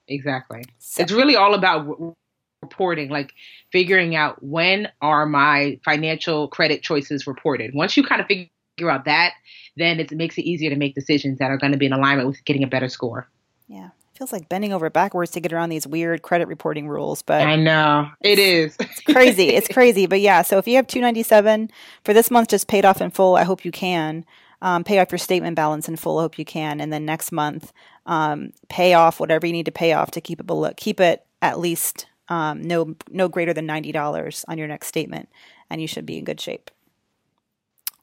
Exactly. 0.06 0.62
so, 0.78 1.02
It's 1.02 1.12
really 1.12 1.34
all 1.34 1.54
about 1.54 2.14
reporting, 2.62 3.08
like 3.08 3.32
figuring 3.72 4.14
out 4.16 4.42
when 4.42 4.88
are 5.00 5.24
my 5.24 5.80
financial 5.82 6.48
credit 6.48 6.82
choices 6.82 7.26
reported. 7.26 7.74
Once 7.74 7.96
you 7.96 8.02
kind 8.02 8.20
of 8.20 8.26
figure 8.26 8.90
out 8.90 9.06
that, 9.06 9.32
then 9.78 9.98
it 10.00 10.12
makes 10.12 10.36
it 10.36 10.42
easier 10.42 10.68
to 10.70 10.76
make 10.76 10.94
decisions 10.94 11.38
that 11.38 11.50
are 11.50 11.56
going 11.56 11.72
to 11.72 11.78
be 11.78 11.86
in 11.86 11.92
alignment 11.94 12.28
with 12.28 12.44
getting 12.44 12.62
a 12.62 12.66
better 12.66 12.88
score. 12.88 13.28
yeah 13.66 13.86
it 13.86 14.18
feels 14.18 14.30
like 14.32 14.48
bending 14.48 14.72
over 14.72 14.90
backwards 14.90 15.30
to 15.32 15.40
get 15.40 15.52
around 15.52 15.70
these 15.70 15.86
weird 15.86 16.22
credit 16.22 16.46
reporting 16.48 16.86
rules 16.86 17.22
but 17.22 17.40
I 17.42 17.56
know 17.56 18.08
it 18.20 18.38
is. 18.38 18.76
it's 18.78 19.00
crazy 19.00 19.48
it's 19.50 19.68
crazy 19.72 20.06
but 20.06 20.20
yeah 20.20 20.42
so 20.42 20.58
if 20.58 20.68
you 20.68 20.76
have 20.76 20.86
297 20.86 21.70
for 22.04 22.12
this 22.12 22.30
month 22.30 22.48
just 22.48 22.68
paid 22.68 22.84
off 22.84 23.00
in 23.00 23.10
full 23.10 23.34
i 23.36 23.42
hope 23.42 23.64
you 23.64 23.72
can 23.72 24.24
um, 24.64 24.82
pay 24.82 24.98
off 24.98 25.12
your 25.12 25.18
statement 25.18 25.54
balance 25.54 25.88
in 25.88 25.94
full 25.96 26.18
hope 26.18 26.38
you 26.38 26.44
can 26.44 26.80
and 26.80 26.92
then 26.92 27.04
next 27.04 27.30
month 27.30 27.72
um, 28.06 28.50
pay 28.68 28.94
off 28.94 29.20
whatever 29.20 29.46
you 29.46 29.52
need 29.52 29.66
to 29.66 29.72
pay 29.72 29.92
off 29.92 30.10
to 30.10 30.20
keep 30.20 30.40
it 30.40 30.46
below 30.46 30.72
keep 30.76 30.98
it 31.00 31.24
at 31.40 31.58
least 31.60 32.06
um, 32.28 32.62
no 32.62 32.96
no 33.10 33.28
greater 33.28 33.52
than 33.52 33.66
$90 33.68 34.44
on 34.48 34.58
your 34.58 34.66
next 34.66 34.86
statement 34.88 35.28
and 35.70 35.80
you 35.80 35.86
should 35.86 36.06
be 36.06 36.18
in 36.18 36.24
good 36.24 36.40
shape 36.40 36.70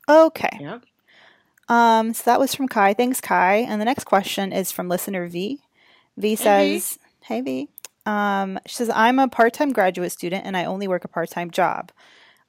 okay 0.07 0.57
Yeah. 0.59 0.79
um, 1.67 2.13
so 2.13 2.23
that 2.25 2.39
was 2.39 2.53
from 2.53 2.67
Kai. 2.67 2.93
Thanks, 2.93 3.21
Kai. 3.21 3.57
And 3.67 3.79
the 3.79 3.85
next 3.85 4.03
question 4.03 4.51
is 4.51 4.71
from 4.71 4.89
listener 4.89 5.27
V. 5.27 5.59
V 6.17 6.35
says, 6.35 6.99
Hey, 7.21 7.41
V. 7.41 7.69
Um, 8.05 8.59
she 8.65 8.75
says, 8.75 8.89
I'm 8.93 9.19
a 9.19 9.27
part 9.27 9.53
time 9.53 9.71
graduate 9.71 10.11
student 10.11 10.45
and 10.45 10.57
I 10.57 10.65
only 10.65 10.87
work 10.87 11.05
a 11.05 11.07
part 11.07 11.29
time 11.29 11.49
job. 11.51 11.91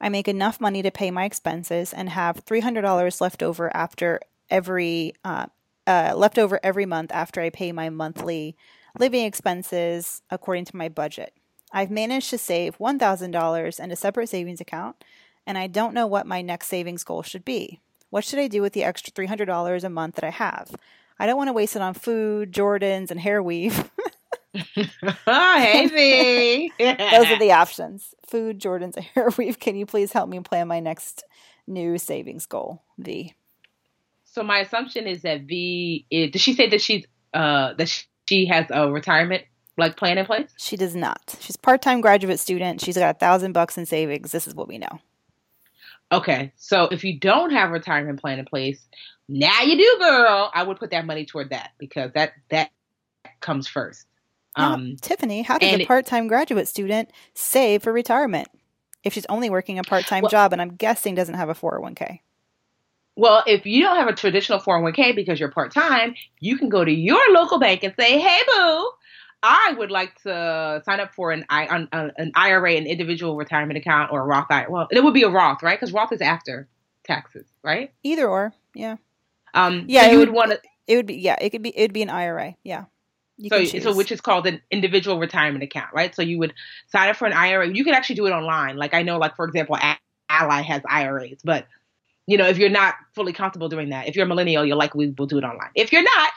I 0.03 0.09
make 0.09 0.27
enough 0.27 0.59
money 0.59 0.81
to 0.81 0.91
pay 0.91 1.11
my 1.11 1.23
expenses 1.23 1.93
and 1.93 2.09
have 2.09 2.43
$300 2.43 3.21
left 3.21 3.41
over 3.41 3.73
after 3.73 4.19
every 4.49 5.13
uh, 5.23 5.45
uh, 5.87 6.13
left 6.13 6.37
over 6.37 6.59
every 6.61 6.85
month 6.85 7.09
after 7.13 7.39
I 7.39 7.49
pay 7.49 7.71
my 7.71 7.89
monthly 7.89 8.57
living 8.99 9.23
expenses 9.23 10.21
according 10.29 10.65
to 10.65 10.75
my 10.75 10.89
budget. 10.89 11.33
I've 11.71 11.89
managed 11.89 12.29
to 12.31 12.37
save 12.37 12.77
$1,000 12.79 13.79
in 13.79 13.91
a 13.91 13.95
separate 13.95 14.27
savings 14.27 14.59
account, 14.59 15.05
and 15.47 15.57
I 15.57 15.67
don't 15.67 15.93
know 15.93 16.05
what 16.05 16.27
my 16.27 16.41
next 16.41 16.67
savings 16.67 17.05
goal 17.05 17.23
should 17.23 17.45
be. 17.45 17.79
What 18.09 18.25
should 18.25 18.39
I 18.39 18.49
do 18.49 18.61
with 18.61 18.73
the 18.73 18.83
extra 18.83 19.13
$300 19.13 19.83
a 19.85 19.89
month 19.89 20.15
that 20.15 20.25
I 20.25 20.31
have? 20.31 20.75
I 21.17 21.25
don't 21.25 21.37
want 21.37 21.47
to 21.47 21.53
waste 21.53 21.77
it 21.77 21.81
on 21.81 21.93
food, 21.93 22.51
Jordans, 22.51 23.09
and 23.09 23.21
hair 23.21 23.41
weave. 23.41 23.89
oh, 24.55 25.59
hey, 25.59 25.87
V. 25.87 26.73
Those 26.79 27.31
are 27.31 27.39
the 27.39 27.51
options 27.51 28.13
food, 28.33 28.59
Jordans, 28.59 28.97
hair 28.97 29.29
weave. 29.37 29.59
Can 29.59 29.75
you 29.75 29.85
please 29.85 30.11
help 30.11 30.27
me 30.27 30.39
plan 30.39 30.67
my 30.67 30.79
next 30.79 31.23
new 31.67 31.97
savings 31.97 32.45
goal? 32.45 32.83
V. 32.97 33.33
so 34.23 34.43
my 34.43 34.59
assumption 34.59 35.05
is 35.07 35.21
that 35.21 35.41
V. 35.41 36.05
Is, 36.09 36.31
does 36.31 36.41
she 36.41 36.53
say 36.53 36.67
that 36.69 36.81
she's 36.81 37.05
uh 37.33 37.73
that 37.75 38.05
she 38.27 38.47
has 38.47 38.65
a 38.71 38.91
retirement 38.91 39.43
like 39.77 39.97
plan 39.97 40.17
in 40.17 40.25
place? 40.25 40.49
She 40.57 40.77
does 40.77 40.95
not. 40.95 41.35
She's 41.39 41.55
part 41.57 41.81
time 41.81 42.01
graduate 42.01 42.39
student. 42.39 42.81
She's 42.81 42.97
got 42.97 43.15
a 43.15 43.19
thousand 43.19 43.53
bucks 43.53 43.77
in 43.77 43.85
savings. 43.85 44.31
This 44.31 44.47
is 44.47 44.55
what 44.55 44.67
we 44.67 44.77
know. 44.77 44.99
Okay, 46.11 46.51
so 46.57 46.83
if 46.91 47.03
you 47.03 47.19
don't 47.19 47.51
have 47.51 47.69
a 47.69 47.73
retirement 47.73 48.19
plan 48.21 48.37
in 48.37 48.45
place, 48.45 48.87
now 49.27 49.61
you 49.61 49.77
do, 49.77 49.97
girl. 49.99 50.51
I 50.53 50.63
would 50.63 50.77
put 50.77 50.91
that 50.91 51.05
money 51.05 51.25
toward 51.25 51.51
that 51.51 51.71
because 51.77 52.11
that 52.13 52.33
that 52.49 52.69
comes 53.39 53.67
first. 53.67 54.05
Now, 54.57 54.73
Um, 54.73 54.95
Tiffany, 55.01 55.41
how 55.41 55.57
does 55.57 55.73
a 55.79 55.85
part 55.85 56.05
time 56.05 56.27
graduate 56.27 56.67
student 56.67 57.09
save 57.33 57.83
for 57.83 57.91
retirement 57.93 58.47
if 59.03 59.13
she's 59.13 59.25
only 59.27 59.49
working 59.49 59.79
a 59.79 59.83
part 59.83 60.05
time 60.05 60.21
Well- 60.23 60.29
job 60.29 60.53
and 60.53 60.61
I'm 60.61 60.75
guessing 60.75 61.15
doesn't 61.15 61.35
have 61.35 61.49
a 61.49 61.55
401k? 61.55 62.21
well, 63.15 63.43
if 63.45 63.65
you 63.65 63.83
don't 63.83 63.95
have 63.97 64.07
a 64.07 64.13
traditional 64.13 64.59
401k 64.59 65.11
because 65.15 65.39
you're 65.39 65.51
part 65.51 65.71
time, 65.73 66.15
you 66.39 66.57
can 66.57 66.67
go 66.69 66.83
to 66.83 66.91
your 66.91 67.21
local 67.31 67.59
bank 67.59 67.83
and 67.83 67.93
say, 67.99 68.19
"Hey, 68.19 68.41
boo, 68.47 68.91
I 69.43 69.75
would 69.77 69.91
like 69.91 70.15
to 70.23 70.81
sign 70.85 70.99
up 70.99 71.13
for 71.13 71.31
an 71.31 71.45
an, 71.49 71.89
an 71.93 72.31
IRA, 72.35 72.75
an 72.75 72.87
individual 72.87 73.35
retirement 73.35 73.77
account, 73.77 74.11
or 74.11 74.21
a 74.21 74.25
Roth 74.25 74.47
IRA." 74.49 74.71
Well, 74.71 74.87
it 74.89 75.03
would 75.03 75.13
be 75.13 75.23
a 75.23 75.29
Roth, 75.29 75.61
right? 75.61 75.79
Because 75.79 75.93
Roth 75.93 76.11
is 76.11 76.21
after 76.21 76.67
taxes, 77.03 77.45
right? 77.63 77.91
Either 78.03 78.27
or, 78.27 78.53
yeah. 78.73 78.95
Um, 79.53 79.85
Yeah, 79.87 80.05
so 80.05 80.11
you 80.11 80.19
would- 80.19 80.29
would 80.29 80.35
want 80.35 80.51
to. 80.51 80.61
It 80.87 80.95
would 80.95 81.05
be, 81.05 81.15
yeah, 81.15 81.35
it 81.39 81.51
could 81.51 81.61
be, 81.61 81.77
it'd 81.77 81.93
be 81.93 82.01
an 82.01 82.09
IRA. 82.09 82.55
Yeah. 82.63 82.85
You 83.37 83.49
so, 83.49 83.65
so 83.65 83.95
which 83.95 84.11
is 84.11 84.21
called 84.21 84.45
an 84.45 84.61
individual 84.69 85.19
retirement 85.19 85.63
account, 85.63 85.89
right? 85.93 86.13
So 86.15 86.21
you 86.21 86.37
would 86.39 86.53
sign 86.87 87.09
up 87.09 87.15
for 87.15 87.25
an 87.25 87.33
IRA. 87.33 87.67
You 87.67 87.83
can 87.83 87.93
actually 87.93 88.15
do 88.15 88.27
it 88.27 88.31
online. 88.31 88.77
Like 88.77 88.93
I 88.93 89.01
know, 89.01 89.17
like 89.17 89.35
for 89.35 89.45
example, 89.45 89.75
A- 89.75 89.97
Ally 90.29 90.61
has 90.61 90.81
IRAs, 90.87 91.41
but 91.43 91.67
you 92.27 92.37
know, 92.37 92.47
if 92.47 92.57
you're 92.57 92.69
not 92.69 92.95
fully 93.13 93.33
comfortable 93.33 93.69
doing 93.69 93.89
that, 93.89 94.07
if 94.07 94.15
you're 94.15 94.25
a 94.25 94.29
millennial, 94.29 94.65
you'll 94.65 94.77
likely 94.77 95.13
will 95.17 95.25
do 95.25 95.37
it 95.37 95.43
online. 95.43 95.71
If 95.75 95.91
you're 95.91 96.03
not, 96.03 96.31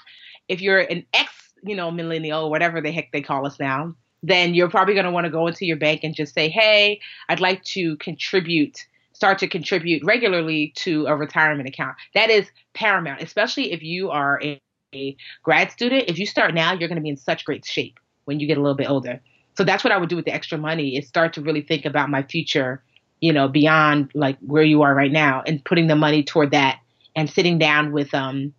if 0.49 0.61
you're 0.61 0.81
an 0.81 1.05
ex, 1.13 1.31
you 1.63 1.77
know, 1.77 1.91
millennial 1.91 2.45
or 2.45 2.51
whatever 2.51 2.81
the 2.81 2.91
heck 2.91 3.13
they 3.13 3.23
call 3.23 3.47
us 3.47 3.61
now, 3.61 3.95
then 4.23 4.55
you're 4.55 4.71
probably 4.71 4.95
going 4.95 5.07
to 5.07 5.13
want 5.13 5.25
to 5.27 5.31
go 5.31 5.47
into 5.47 5.67
your 5.67 5.77
bank 5.77 6.01
and 6.03 6.15
just 6.15 6.35
say, 6.35 6.49
"Hey, 6.49 7.01
I'd 7.29 7.41
like 7.41 7.63
to 7.65 7.97
contribute." 7.97 8.87
Start 9.13 9.39
to 9.39 9.49
contribute 9.49 10.05
regularly 10.05 10.75
to 10.77 11.07
a 11.07 11.17
retirement 11.17 11.67
account. 11.67 11.97
That 12.13 12.29
is 12.29 12.51
paramount, 12.75 13.23
especially 13.23 13.73
if 13.73 13.83
you 13.83 14.11
are 14.11 14.39
a 14.43 14.61
a 14.95 15.17
grad 15.43 15.71
student, 15.71 16.05
if 16.09 16.19
you 16.19 16.27
start 16.27 16.55
now, 16.55 16.73
you're 16.73 16.89
going 16.89 16.97
to 16.97 17.03
be 17.03 17.09
in 17.09 17.17
such 17.17 17.45
great 17.45 17.65
shape 17.65 17.99
when 18.25 18.41
you 18.41 18.47
get 18.47 18.59
a 18.59 18.61
little 18.61 18.77
bit 18.77 18.89
older. 18.89 19.21
So 19.57 19.65
that's 19.65 19.85
what 19.85 19.93
I 19.93 19.97
would 19.97 20.09
do 20.09 20.17
with 20.17 20.25
the 20.25 20.35
extra 20.35 20.59
money 20.59 20.97
is 20.97 21.09
start 21.09 21.33
to 21.35 21.41
really 21.41 21.63
think 21.63 21.85
about 21.85 22.11
my 22.11 22.23
future, 22.23 22.83
you 23.21 23.33
know, 23.33 23.49
beyond 23.49 24.11
like 24.15 24.39
where 24.41 24.63
you 24.63 24.83
are 24.83 24.95
right 24.95 25.13
now 25.13 25.43
and 25.47 25.65
putting 25.65 25.87
the 25.87 25.97
money 25.97 26.23
toward 26.23 26.51
that 26.51 26.81
and 27.15 27.31
sitting 27.31 27.59
down 27.59 27.93
with 27.93 28.13
um 28.13 28.53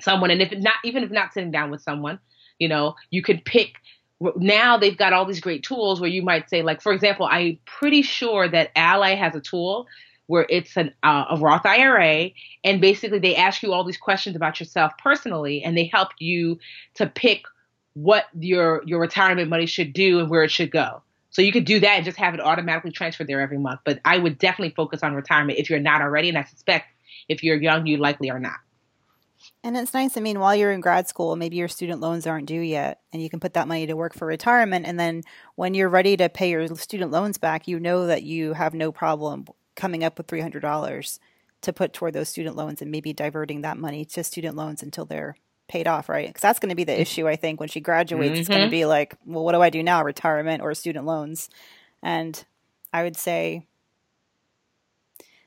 someone 0.00 0.30
and 0.30 0.40
if 0.40 0.50
not 0.52 0.76
even 0.82 1.02
if 1.02 1.10
not 1.10 1.34
sitting 1.34 1.50
down 1.50 1.70
with 1.70 1.82
someone, 1.82 2.18
you 2.58 2.68
know, 2.68 2.94
you 3.10 3.22
could 3.22 3.44
pick 3.44 3.74
now 4.36 4.76
they've 4.78 4.96
got 4.96 5.12
all 5.12 5.26
these 5.26 5.40
great 5.40 5.62
tools 5.62 6.00
where 6.00 6.08
you 6.08 6.22
might 6.22 6.48
say 6.48 6.62
like 6.62 6.80
for 6.80 6.92
example, 6.92 7.26
I'm 7.30 7.58
pretty 7.66 8.00
sure 8.00 8.48
that 8.48 8.70
Ally 8.76 9.14
has 9.16 9.34
a 9.34 9.40
tool 9.40 9.86
where 10.30 10.46
it's 10.48 10.76
an 10.76 10.94
uh, 11.02 11.24
a 11.30 11.36
Roth 11.36 11.66
IRA 11.66 12.30
and 12.62 12.80
basically 12.80 13.18
they 13.18 13.34
ask 13.34 13.64
you 13.64 13.72
all 13.72 13.82
these 13.82 13.98
questions 13.98 14.36
about 14.36 14.60
yourself 14.60 14.92
personally 15.02 15.60
and 15.64 15.76
they 15.76 15.86
help 15.86 16.10
you 16.20 16.56
to 16.94 17.08
pick 17.08 17.42
what 17.94 18.26
your 18.38 18.80
your 18.86 19.00
retirement 19.00 19.50
money 19.50 19.66
should 19.66 19.92
do 19.92 20.20
and 20.20 20.30
where 20.30 20.44
it 20.44 20.50
should 20.52 20.70
go 20.70 21.02
so 21.30 21.42
you 21.42 21.50
could 21.50 21.64
do 21.64 21.80
that 21.80 21.96
and 21.96 22.04
just 22.04 22.16
have 22.16 22.32
it 22.32 22.40
automatically 22.40 22.92
transferred 22.92 23.26
there 23.26 23.40
every 23.40 23.58
month 23.58 23.80
but 23.84 23.98
i 24.04 24.16
would 24.16 24.38
definitely 24.38 24.72
focus 24.72 25.02
on 25.02 25.14
retirement 25.14 25.58
if 25.58 25.68
you're 25.68 25.80
not 25.80 26.00
already 26.00 26.28
and 26.28 26.38
i 26.38 26.44
suspect 26.44 26.86
if 27.28 27.42
you're 27.42 27.60
young 27.60 27.84
you 27.88 27.96
likely 27.96 28.30
are 28.30 28.38
not 28.38 28.60
And 29.64 29.76
it's 29.76 29.94
nice. 29.94 30.16
I 30.16 30.20
mean, 30.20 30.38
while 30.38 30.54
you're 30.54 30.70
in 30.70 30.82
grad 30.82 31.08
school, 31.08 31.34
maybe 31.34 31.56
your 31.56 31.68
student 31.68 32.00
loans 32.00 32.26
aren't 32.26 32.46
due 32.46 32.60
yet, 32.60 33.00
and 33.10 33.22
you 33.22 33.30
can 33.30 33.40
put 33.40 33.54
that 33.54 33.66
money 33.66 33.86
to 33.86 33.96
work 33.96 34.14
for 34.14 34.26
retirement. 34.26 34.84
And 34.86 35.00
then 35.00 35.22
when 35.56 35.72
you're 35.72 35.88
ready 35.88 36.14
to 36.18 36.28
pay 36.28 36.50
your 36.50 36.68
student 36.76 37.10
loans 37.10 37.38
back, 37.38 37.66
you 37.66 37.80
know 37.80 38.06
that 38.06 38.22
you 38.22 38.52
have 38.52 38.74
no 38.74 38.92
problem 38.92 39.46
coming 39.80 40.04
up 40.04 40.18
with 40.18 40.28
three 40.28 40.40
hundred 40.40 40.60
dollars 40.60 41.18
to 41.62 41.72
put 41.72 41.92
toward 41.92 42.12
those 42.14 42.28
student 42.28 42.56
loans 42.56 42.80
and 42.80 42.90
maybe 42.90 43.12
diverting 43.12 43.62
that 43.62 43.76
money 43.76 44.04
to 44.04 44.22
student 44.22 44.56
loans 44.56 44.82
until 44.82 45.04
they're 45.04 45.36
paid 45.68 45.86
off, 45.86 46.08
right? 46.08 46.28
Because 46.28 46.42
that's 46.42 46.58
going 46.58 46.70
to 46.70 46.76
be 46.76 46.84
the 46.84 47.00
issue. 47.00 47.28
I 47.28 47.36
think 47.36 47.60
when 47.60 47.68
she 47.68 47.80
graduates, 47.80 48.32
mm-hmm. 48.32 48.40
it's 48.40 48.48
going 48.48 48.64
to 48.64 48.70
be 48.70 48.86
like, 48.86 49.14
well, 49.24 49.44
what 49.44 49.52
do 49.52 49.62
I 49.62 49.70
do 49.70 49.82
now? 49.82 50.02
Retirement 50.02 50.62
or 50.62 50.74
student 50.74 51.06
loans? 51.06 51.48
And 52.02 52.44
I 52.92 53.02
would 53.02 53.16
say 53.16 53.66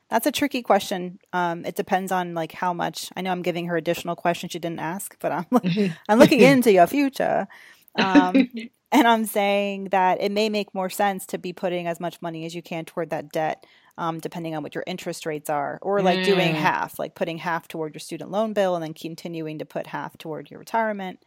that's 0.08 0.26
a 0.26 0.32
tricky 0.32 0.62
question. 0.62 1.18
Um, 1.32 1.64
it 1.64 1.74
depends 1.74 2.12
on 2.12 2.34
like 2.34 2.52
how 2.52 2.72
much. 2.72 3.10
I 3.16 3.20
know 3.20 3.32
I'm 3.32 3.42
giving 3.42 3.66
her 3.66 3.76
additional 3.76 4.16
questions 4.16 4.52
she 4.52 4.58
didn't 4.58 4.80
ask, 4.80 5.16
but 5.18 5.32
I'm 5.32 5.46
I'm 6.08 6.18
looking 6.18 6.40
into 6.52 6.72
your 6.72 6.86
future, 6.86 7.48
um, 7.96 8.48
and 8.92 9.08
I'm 9.08 9.24
saying 9.26 9.86
that 9.90 10.20
it 10.20 10.30
may 10.30 10.48
make 10.48 10.74
more 10.74 10.90
sense 10.90 11.26
to 11.26 11.38
be 11.38 11.52
putting 11.52 11.86
as 11.86 12.00
much 12.00 12.22
money 12.22 12.46
as 12.46 12.54
you 12.54 12.62
can 12.62 12.84
toward 12.84 13.10
that 13.10 13.32
debt, 13.32 13.66
um, 13.96 14.18
depending 14.18 14.54
on 14.54 14.62
what 14.62 14.74
your 14.74 14.84
interest 14.86 15.26
rates 15.26 15.48
are, 15.48 15.78
or 15.82 16.02
like 16.02 16.20
mm. 16.20 16.24
doing 16.24 16.54
half, 16.54 16.98
like 16.98 17.14
putting 17.14 17.38
half 17.38 17.68
toward 17.68 17.94
your 17.94 18.00
student 18.00 18.30
loan 18.30 18.52
bill 18.52 18.74
and 18.74 18.82
then 18.82 18.94
continuing 18.94 19.58
to 19.58 19.64
put 19.64 19.86
half 19.86 20.18
toward 20.18 20.50
your 20.50 20.58
retirement. 20.58 21.22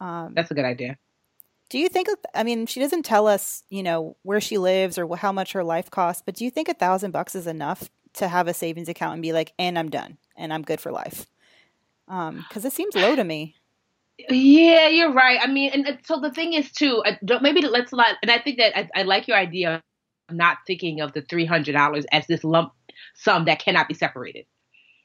Um, 0.00 0.32
That's 0.34 0.50
a 0.50 0.54
good 0.54 0.64
idea. 0.64 0.98
Do 1.68 1.78
you 1.78 1.88
think? 1.88 2.08
I 2.34 2.42
mean, 2.44 2.66
she 2.66 2.80
doesn't 2.80 3.04
tell 3.04 3.26
us, 3.26 3.64
you 3.68 3.82
know, 3.82 4.16
where 4.22 4.40
she 4.40 4.56
lives 4.56 4.98
or 4.98 5.16
how 5.16 5.32
much 5.32 5.52
her 5.52 5.64
life 5.64 5.90
costs. 5.90 6.22
But 6.24 6.36
do 6.36 6.44
you 6.44 6.50
think 6.50 6.68
a 6.68 6.74
thousand 6.74 7.10
bucks 7.10 7.34
is 7.34 7.46
enough 7.46 7.90
to 8.14 8.28
have 8.28 8.48
a 8.48 8.54
savings 8.54 8.88
account 8.88 9.14
and 9.14 9.22
be 9.22 9.32
like, 9.32 9.52
and 9.58 9.78
I'm 9.78 9.90
done 9.90 10.16
and 10.36 10.52
I'm 10.52 10.62
good 10.62 10.80
for 10.80 10.92
life? 10.92 11.26
Because 12.06 12.30
um, 12.30 12.66
it 12.66 12.72
seems 12.72 12.94
low 12.94 13.16
to 13.16 13.24
me. 13.24 13.56
Yeah, 14.30 14.88
you're 14.88 15.12
right. 15.12 15.38
I 15.42 15.48
mean, 15.48 15.72
and, 15.72 15.98
so 16.04 16.20
the 16.20 16.30
thing 16.30 16.54
is 16.54 16.70
too. 16.72 17.02
maybe 17.42 17.60
let's 17.62 17.92
not. 17.92 18.16
And 18.22 18.30
I 18.30 18.38
think 18.38 18.58
that 18.58 18.78
I, 18.78 18.88
I 18.94 19.02
like 19.02 19.28
your 19.28 19.36
idea 19.36 19.82
not 20.30 20.58
thinking 20.66 21.00
of 21.00 21.12
the 21.12 21.22
three 21.22 21.46
hundred 21.46 21.72
dollars 21.72 22.04
as 22.12 22.26
this 22.26 22.44
lump 22.44 22.72
sum 23.14 23.44
that 23.46 23.58
cannot 23.58 23.88
be 23.88 23.94
separated. 23.94 24.46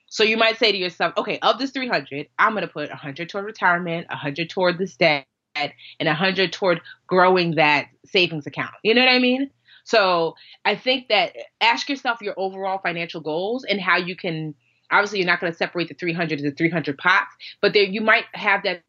So 0.08 0.24
you 0.24 0.36
might 0.36 0.58
say 0.58 0.74
to 0.74 0.78
yourself, 0.78 1.14
okay, 1.16 1.40
of 1.42 1.58
this 1.58 1.72
300, 1.72 2.28
I'm 2.38 2.52
going 2.52 2.68
to 2.68 2.68
put 2.68 2.90
100 2.90 3.30
toward 3.30 3.46
retirement, 3.46 4.10
100 4.10 4.50
toward 4.50 4.78
this 4.78 4.98
debt, 4.98 5.26
and 5.56 5.74
100 6.00 6.52
toward 6.52 6.82
growing 7.08 7.56
that 7.56 7.86
savings 8.06 8.46
account. 8.46 8.74
You 8.84 8.94
know 8.94 9.06
what 9.06 9.10
I 9.10 9.20
mean? 9.20 9.50
So 9.86 10.36
I 10.66 10.76
think 10.76 11.08
that 11.08 11.34
ask 11.62 11.90
yourself 11.90 12.22
your 12.22 12.34
overall 12.38 12.80
financial 12.80 13.22
goals 13.22 13.64
and 13.64 13.80
how 13.80 13.98
you 13.98 14.16
can. 14.16 14.54
Obviously, 14.92 15.20
you're 15.20 15.28
not 15.28 15.40
going 15.40 15.52
to 15.52 15.58
separate 15.58 15.88
the 15.88 15.94
300 15.94 16.40
to 16.40 16.44
the 16.44 16.52
300 16.52 16.98
pots, 16.98 17.34
but 17.62 17.72
there 17.72 17.84
you 17.84 18.02
might 18.02 18.26
have 18.34 18.64
that 18.64 18.82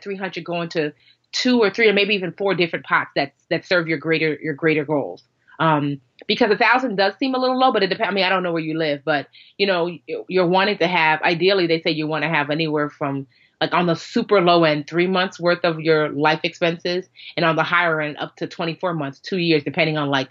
300 0.00 0.42
going 0.42 0.70
to 0.70 0.94
two 1.32 1.62
or 1.62 1.68
three 1.70 1.88
or 1.88 1.92
maybe 1.92 2.14
even 2.14 2.32
four 2.32 2.54
different 2.54 2.86
pots 2.86 3.10
that 3.14 3.34
that 3.50 3.66
serve 3.66 3.88
your 3.88 3.98
greater 3.98 4.38
your 4.42 4.54
greater 4.54 4.84
goals. 4.86 5.22
Um, 5.58 6.00
because 6.26 6.50
a 6.50 6.56
thousand 6.56 6.96
does 6.96 7.14
seem 7.18 7.34
a 7.34 7.38
little 7.38 7.58
low, 7.58 7.72
but 7.72 7.82
it 7.82 7.88
depends. 7.88 8.10
I 8.10 8.14
mean, 8.14 8.24
I 8.24 8.28
don't 8.28 8.42
know 8.42 8.52
where 8.52 8.62
you 8.62 8.76
live, 8.78 9.02
but 9.04 9.26
you 9.58 9.66
know, 9.66 9.90
you're 10.28 10.46
wanting 10.46 10.78
to 10.78 10.86
have. 10.86 11.20
Ideally, 11.22 11.66
they 11.66 11.80
say 11.80 11.90
you 11.90 12.06
want 12.06 12.22
to 12.22 12.28
have 12.28 12.50
anywhere 12.50 12.90
from 12.90 13.26
like 13.60 13.72
on 13.72 13.86
the 13.86 13.94
super 13.94 14.40
low 14.40 14.64
end, 14.64 14.88
three 14.88 15.06
months 15.06 15.38
worth 15.38 15.64
of 15.64 15.80
your 15.80 16.10
life 16.10 16.40
expenses, 16.42 17.08
and 17.36 17.44
on 17.44 17.56
the 17.56 17.62
higher 17.62 18.00
end, 18.00 18.16
up 18.18 18.34
to 18.36 18.46
24 18.46 18.94
months, 18.94 19.20
two 19.20 19.38
years, 19.38 19.62
depending 19.62 19.96
on 19.96 20.08
like 20.08 20.30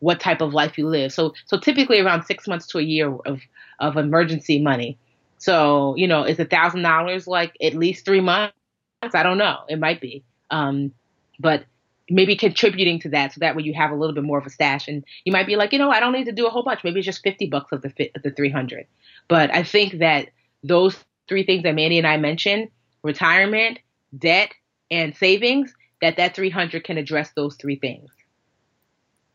what 0.00 0.20
type 0.20 0.40
of 0.40 0.54
life 0.54 0.78
you 0.78 0.86
live. 0.88 1.12
So, 1.12 1.34
so 1.46 1.58
typically 1.58 2.00
around 2.00 2.24
six 2.24 2.46
months 2.46 2.66
to 2.68 2.78
a 2.78 2.82
year 2.82 3.12
of 3.26 3.40
of 3.80 3.96
emergency 3.96 4.60
money. 4.60 4.98
So, 5.38 5.94
you 5.96 6.06
know, 6.08 6.24
is 6.24 6.38
a 6.38 6.44
thousand 6.44 6.82
dollars 6.82 7.26
like 7.26 7.56
at 7.62 7.74
least 7.74 8.04
three 8.04 8.20
months? 8.20 8.54
I 9.02 9.22
don't 9.22 9.38
know. 9.38 9.58
It 9.68 9.78
might 9.78 10.00
be, 10.00 10.24
um, 10.50 10.92
but 11.38 11.64
maybe 12.10 12.36
contributing 12.36 12.98
to 13.00 13.08
that 13.08 13.32
so 13.32 13.40
that 13.40 13.54
way 13.54 13.62
you 13.62 13.74
have 13.74 13.90
a 13.90 13.94
little 13.94 14.14
bit 14.14 14.24
more 14.24 14.38
of 14.38 14.46
a 14.46 14.50
stash 14.50 14.88
and 14.88 15.04
you 15.24 15.32
might 15.32 15.46
be 15.46 15.56
like 15.56 15.72
you 15.72 15.78
know 15.78 15.90
i 15.90 16.00
don't 16.00 16.12
need 16.12 16.24
to 16.24 16.32
do 16.32 16.46
a 16.46 16.50
whole 16.50 16.62
bunch 16.62 16.82
maybe 16.84 16.98
it's 17.00 17.06
just 17.06 17.22
50 17.22 17.46
bucks 17.48 17.72
of 17.72 17.82
the 17.82 18.10
of 18.14 18.22
the 18.22 18.30
300 18.30 18.86
but 19.28 19.52
i 19.54 19.62
think 19.62 19.98
that 19.98 20.28
those 20.62 20.96
three 21.28 21.44
things 21.44 21.62
that 21.62 21.74
Mandi 21.74 21.98
and 21.98 22.06
I 22.06 22.16
mentioned 22.16 22.68
retirement, 23.02 23.78
debt, 24.16 24.52
and 24.90 25.14
savings 25.14 25.72
that 26.00 26.16
that 26.16 26.34
300 26.34 26.84
can 26.84 26.98
address 26.98 27.30
those 27.36 27.56
three 27.56 27.76
things. 27.76 28.10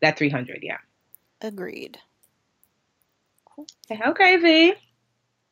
That 0.02 0.18
300, 0.18 0.58
yeah. 0.62 0.78
Agreed. 1.40 1.98
Okay, 3.90 4.36
V. 4.36 4.74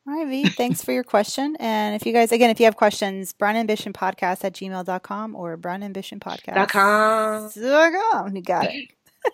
All 0.05 0.13
right, 0.13 0.27
V. 0.27 0.49
Thanks 0.49 0.83
for 0.83 0.91
your 0.91 1.03
question. 1.03 1.55
And 1.59 1.95
if 1.95 2.05
you 2.05 2.11
guys, 2.11 2.31
again, 2.31 2.49
if 2.49 2.59
you 2.59 2.65
have 2.65 2.75
questions, 2.75 3.31
Brown 3.31 3.55
Ambition 3.55 3.93
Podcast 3.93 4.43
at 4.43 4.53
gmail.com 4.53 5.35
or 5.35 5.55
Brown 5.55 5.81
Ambition 5.81 6.19
Podcast. 6.19 6.55
Dot 6.55 6.71
com. 6.71 7.49
You 8.35 8.41
got 8.41 8.67
it. 8.69 8.89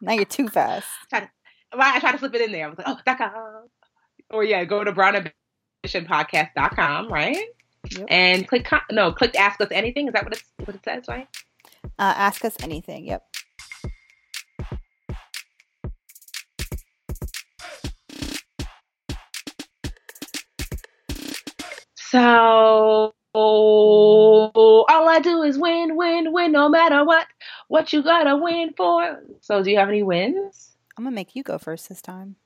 now 0.00 0.12
you're 0.12 0.24
too 0.24 0.48
fast. 0.48 0.86
I 1.12 1.18
tried, 1.18 1.26
to, 1.26 1.30
I 1.78 1.98
tried 1.98 2.12
to 2.12 2.18
slip 2.18 2.34
it 2.34 2.42
in 2.42 2.52
there. 2.52 2.66
I 2.66 2.68
was 2.68 2.78
like, 2.78 2.88
oh, 2.88 2.98
dot 3.04 3.18
com 3.18 3.32
or 4.30 4.44
yeah, 4.44 4.64
go 4.64 4.84
to 4.84 4.92
brownambitionpodcast.com, 4.92 7.12
right? 7.12 7.44
Yep. 7.90 8.06
And 8.08 8.46
click 8.46 8.68
no, 8.90 9.12
click 9.12 9.34
ask 9.38 9.58
us 9.60 9.68
anything. 9.70 10.08
Is 10.08 10.14
that 10.14 10.24
what 10.24 10.32
it 10.34 10.42
what 10.64 10.74
it 10.74 10.80
says, 10.84 11.04
right? 11.08 11.28
Uh, 11.98 12.12
ask 12.16 12.44
us 12.44 12.56
anything. 12.60 13.06
Yep. 13.06 13.24
So 22.10 23.12
all 23.34 25.08
I 25.08 25.20
do 25.20 25.42
is 25.42 25.58
win, 25.58 25.96
win, 25.96 26.32
win, 26.32 26.52
no 26.52 26.68
matter 26.68 27.04
what. 27.04 27.26
What 27.68 27.92
you 27.92 28.02
gotta 28.02 28.36
win 28.36 28.72
for? 28.76 29.22
So, 29.40 29.62
do 29.62 29.70
you 29.70 29.78
have 29.78 29.88
any 29.88 30.02
wins? 30.02 30.76
I'm 30.96 31.04
gonna 31.04 31.14
make 31.14 31.36
you 31.36 31.42
go 31.42 31.58
first 31.58 31.88
this 31.88 32.02
time. 32.02 32.36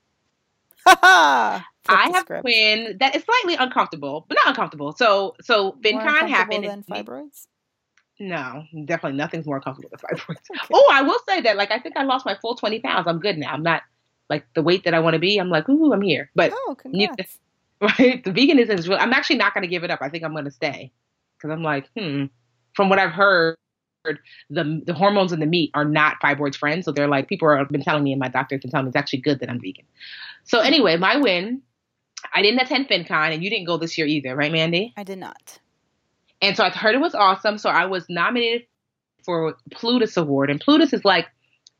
Ha 0.85 0.97
ha! 1.01 1.67
I 1.87 2.09
have 2.09 2.29
a 2.29 2.41
win 2.43 2.97
that 2.99 3.15
is 3.15 3.23
slightly 3.23 3.55
uncomfortable, 3.55 4.25
but 4.27 4.35
not 4.35 4.49
uncomfortable. 4.49 4.91
So, 4.91 5.35
so 5.41 5.77
FinCon 5.81 6.27
happened. 6.27 6.65
Than 6.65 6.83
fibroids? 6.83 7.47
No, 8.19 8.63
definitely 8.83 9.17
nothing's 9.17 9.45
more 9.45 9.61
comfortable 9.61 9.89
than 9.89 9.99
fibroids. 9.99 10.41
okay. 10.51 10.73
Oh, 10.73 10.89
I 10.91 11.03
will 11.03 11.19
say 11.27 11.39
that, 11.39 11.55
like, 11.55 11.71
I 11.71 11.79
think 11.79 11.95
I 11.95 12.03
lost 12.03 12.25
my 12.25 12.35
full 12.41 12.55
twenty 12.55 12.81
pounds. 12.81 13.07
I'm 13.07 13.19
good 13.19 13.37
now. 13.37 13.53
I'm 13.53 13.63
not 13.63 13.83
like 14.29 14.45
the 14.55 14.61
weight 14.61 14.83
that 14.83 14.93
I 14.93 14.99
want 14.99 15.13
to 15.13 15.19
be. 15.19 15.37
I'm 15.37 15.49
like, 15.49 15.69
ooh, 15.69 15.93
I'm 15.93 16.01
here. 16.01 16.29
But 16.35 16.51
oh, 16.53 16.75
congrats. 16.77 17.39
Right, 17.83 18.23
the 18.23 18.31
veganism 18.31 18.79
is 18.79 18.87
real. 18.87 18.97
I'm 18.97 19.11
actually 19.11 19.35
not 19.35 19.53
going 19.53 19.63
to 19.63 19.67
give 19.67 19.83
it 19.83 19.91
up. 19.91 19.99
I 20.01 20.07
think 20.07 20.23
I'm 20.23 20.31
going 20.31 20.45
to 20.45 20.51
stay 20.51 20.93
because 21.37 21.51
I'm 21.51 21.63
like, 21.63 21.89
hmm. 21.97 22.25
From 22.75 22.89
what 22.89 22.97
I've 22.97 23.11
heard, 23.11 23.57
the 24.49 24.81
the 24.85 24.93
hormones 24.93 25.33
in 25.33 25.39
the 25.39 25.45
meat 25.45 25.69
are 25.73 25.83
not 25.83 26.15
fibroids 26.23 26.55
friends. 26.55 26.85
So 26.85 26.91
they're 26.91 27.09
like 27.09 27.27
people 27.27 27.53
have 27.55 27.69
been 27.69 27.83
telling 27.83 28.03
me, 28.03 28.13
and 28.13 28.19
my 28.19 28.29
doctor 28.29 28.55
has 28.55 28.61
been 28.61 28.71
telling 28.71 28.85
me 28.85 28.89
it's 28.89 28.95
actually 28.95 29.19
good 29.19 29.39
that 29.41 29.49
I'm 29.49 29.59
vegan. 29.59 29.85
So 30.45 30.59
anyway, 30.59 30.97
my 30.97 31.17
win. 31.17 31.61
I 32.33 32.41
didn't 32.41 32.61
attend 32.61 32.87
FinCon, 32.87 33.33
and 33.33 33.43
you 33.43 33.49
didn't 33.49 33.65
go 33.65 33.75
this 33.75 33.97
year 33.97 34.07
either, 34.07 34.33
right, 34.33 34.51
Mandi? 34.51 34.93
I 34.95 35.03
did 35.03 35.17
not. 35.17 35.59
And 36.41 36.55
so 36.55 36.63
I 36.63 36.69
heard 36.69 36.95
it 36.95 37.01
was 37.01 37.13
awesome. 37.13 37.57
So 37.57 37.69
I 37.69 37.85
was 37.85 38.05
nominated 38.07 38.65
for 39.25 39.57
Plutus 39.71 40.15
Award, 40.15 40.49
and 40.49 40.59
Plutus 40.59 40.93
is 40.93 41.03
like 41.03 41.27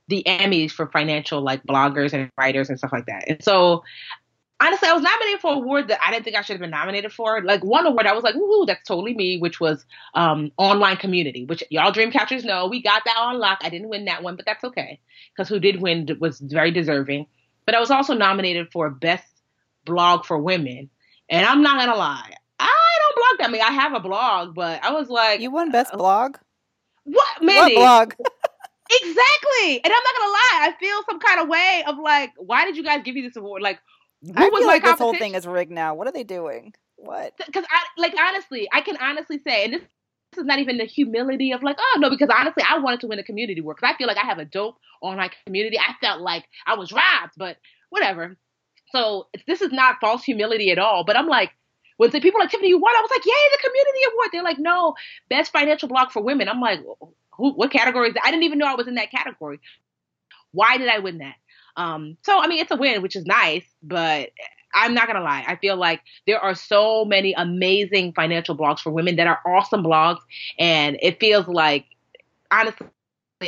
the 0.09 0.23
Emmys 0.27 0.71
for 0.71 0.87
financial 0.87 1.41
like 1.41 1.63
bloggers 1.63 2.13
and 2.13 2.29
writers 2.37 2.69
and 2.69 2.77
stuff 2.77 2.91
like 2.91 3.05
that. 3.05 3.23
And 3.27 3.43
so 3.43 3.83
honestly, 4.63 4.87
I 4.87 4.93
was 4.93 5.03
nominated 5.03 5.41
for 5.41 5.51
an 5.51 5.57
award 5.59 5.87
that 5.89 5.99
I 6.05 6.11
didn't 6.11 6.23
think 6.23 6.35
I 6.35 6.41
should 6.41 6.53
have 6.53 6.61
been 6.61 6.69
nominated 6.69 7.11
for. 7.11 7.41
Like 7.41 7.63
one 7.63 7.85
award, 7.85 8.07
I 8.07 8.13
was 8.13 8.23
like, 8.23 8.35
"Ooh, 8.35 8.65
that's 8.65 8.87
totally 8.87 9.13
me," 9.13 9.37
which 9.37 9.59
was 9.59 9.85
um, 10.13 10.51
online 10.57 10.97
community, 10.97 11.45
which 11.45 11.63
y'all 11.69 11.91
dream 11.91 12.11
catchers 12.11 12.45
know 12.45 12.67
we 12.67 12.81
got 12.81 13.03
that 13.05 13.17
on 13.17 13.39
lock. 13.39 13.59
I 13.61 13.69
didn't 13.69 13.89
win 13.89 14.05
that 14.05 14.23
one, 14.23 14.35
but 14.35 14.45
that's 14.45 14.63
okay 14.63 14.99
because 15.31 15.49
who 15.49 15.59
did 15.59 15.81
win 15.81 16.07
was 16.19 16.39
very 16.39 16.71
deserving. 16.71 17.27
But 17.65 17.75
I 17.75 17.79
was 17.79 17.91
also 17.91 18.13
nominated 18.13 18.71
for 18.71 18.89
best 18.89 19.25
blog 19.85 20.25
for 20.25 20.37
women, 20.37 20.89
and 21.29 21.45
I'm 21.45 21.61
not 21.61 21.79
gonna 21.79 21.97
lie, 21.97 22.33
I 22.59 22.97
don't 22.99 23.15
blog 23.15 23.39
that. 23.39 23.49
I 23.49 23.51
mean, 23.51 23.61
I 23.61 23.71
have 23.71 23.93
a 23.93 23.99
blog, 23.99 24.55
but 24.55 24.83
I 24.83 24.91
was 24.91 25.09
like, 25.09 25.41
you 25.41 25.51
won 25.51 25.71
best 25.71 25.93
uh, 25.93 25.97
blog. 25.97 26.37
What, 27.03 27.41
Mandi? 27.41 27.75
What 27.75 27.81
blog? 27.81 28.13
exactly, 28.91 29.81
and 29.83 29.85
I'm 29.85 30.03
not 30.03 30.15
gonna 30.19 30.31
lie, 30.31 30.59
I 30.61 30.73
feel 30.79 30.99
some 31.09 31.19
kind 31.19 31.39
of 31.41 31.47
way 31.47 31.83
of 31.87 31.97
like, 31.97 32.31
why 32.37 32.65
did 32.65 32.75
you 32.77 32.83
guys 32.83 33.01
give 33.03 33.15
me 33.15 33.21
this 33.21 33.35
award? 33.35 33.61
Like 33.61 33.79
I 34.35 34.49
feel 34.49 34.65
like 34.65 34.83
this 34.83 34.99
whole 34.99 35.15
thing 35.15 35.35
is 35.35 35.45
rigged 35.45 35.71
now. 35.71 35.95
What 35.95 36.07
are 36.07 36.13
they 36.13 36.23
doing? 36.23 36.73
What? 36.95 37.33
Because 37.45 37.65
I 37.69 38.01
like 38.01 38.13
honestly, 38.19 38.69
I 38.71 38.81
can 38.81 38.97
honestly 38.97 39.39
say, 39.45 39.65
and 39.65 39.73
this, 39.73 39.81
this 40.31 40.39
is 40.39 40.45
not 40.45 40.59
even 40.59 40.77
the 40.77 40.85
humility 40.85 41.51
of 41.51 41.63
like, 41.63 41.77
oh 41.79 41.97
no, 41.99 42.09
because 42.09 42.29
honestly, 42.33 42.63
I 42.67 42.79
wanted 42.79 43.01
to 43.01 43.07
win 43.07 43.19
a 43.19 43.23
community 43.23 43.61
work 43.61 43.77
because 43.77 43.93
I 43.93 43.97
feel 43.97 44.07
like 44.07 44.17
I 44.17 44.25
have 44.25 44.39
a 44.39 44.45
dope 44.45 44.77
on 45.01 45.17
my 45.17 45.29
community. 45.45 45.77
I 45.77 45.93
felt 45.99 46.21
like 46.21 46.45
I 46.65 46.75
was 46.75 46.91
robbed, 46.91 47.33
but 47.37 47.57
whatever. 47.89 48.37
So 48.91 49.27
this 49.47 49.61
is 49.61 49.71
not 49.71 49.97
false 49.99 50.23
humility 50.23 50.71
at 50.71 50.79
all. 50.79 51.03
But 51.03 51.17
I'm 51.17 51.27
like, 51.27 51.51
when 51.97 52.09
the 52.11 52.21
people 52.21 52.39
like 52.39 52.49
Tiffany, 52.49 52.69
you 52.69 52.79
won, 52.79 52.95
I 52.95 53.01
was 53.01 53.11
like, 53.11 53.25
yay, 53.25 53.31
the 53.51 53.67
community 53.67 53.99
award. 54.11 54.29
They're 54.31 54.43
like, 54.43 54.59
no, 54.59 54.95
best 55.29 55.51
financial 55.51 55.89
blog 55.89 56.11
for 56.11 56.21
women. 56.21 56.47
I'm 56.47 56.61
like, 56.61 56.79
who, 57.37 57.53
what 57.53 57.71
category 57.71 58.09
is 58.09 58.13
that? 58.13 58.23
I 58.25 58.31
didn't 58.31 58.43
even 58.43 58.59
know 58.59 58.67
I 58.67 58.75
was 58.75 58.87
in 58.87 58.95
that 58.95 59.11
category. 59.11 59.59
Why 60.51 60.77
did 60.77 60.87
I 60.87 60.99
win 60.99 61.19
that? 61.19 61.35
Um, 61.75 62.17
so 62.23 62.39
I 62.39 62.47
mean, 62.47 62.59
it's 62.59 62.71
a 62.71 62.75
win, 62.75 63.01
which 63.01 63.15
is 63.15 63.25
nice, 63.25 63.65
but 63.81 64.29
I'm 64.73 64.93
not 64.93 65.07
gonna 65.07 65.21
lie. 65.23 65.43
I 65.47 65.55
feel 65.55 65.75
like 65.75 66.01
there 66.27 66.39
are 66.39 66.55
so 66.55 67.05
many 67.05 67.33
amazing 67.33 68.13
financial 68.13 68.57
blogs 68.57 68.79
for 68.79 68.91
women 68.91 69.15
that 69.17 69.27
are 69.27 69.39
awesome 69.45 69.83
blogs, 69.83 70.19
and 70.59 70.97
it 71.01 71.19
feels 71.19 71.47
like 71.47 71.85
honestly, 72.51 72.87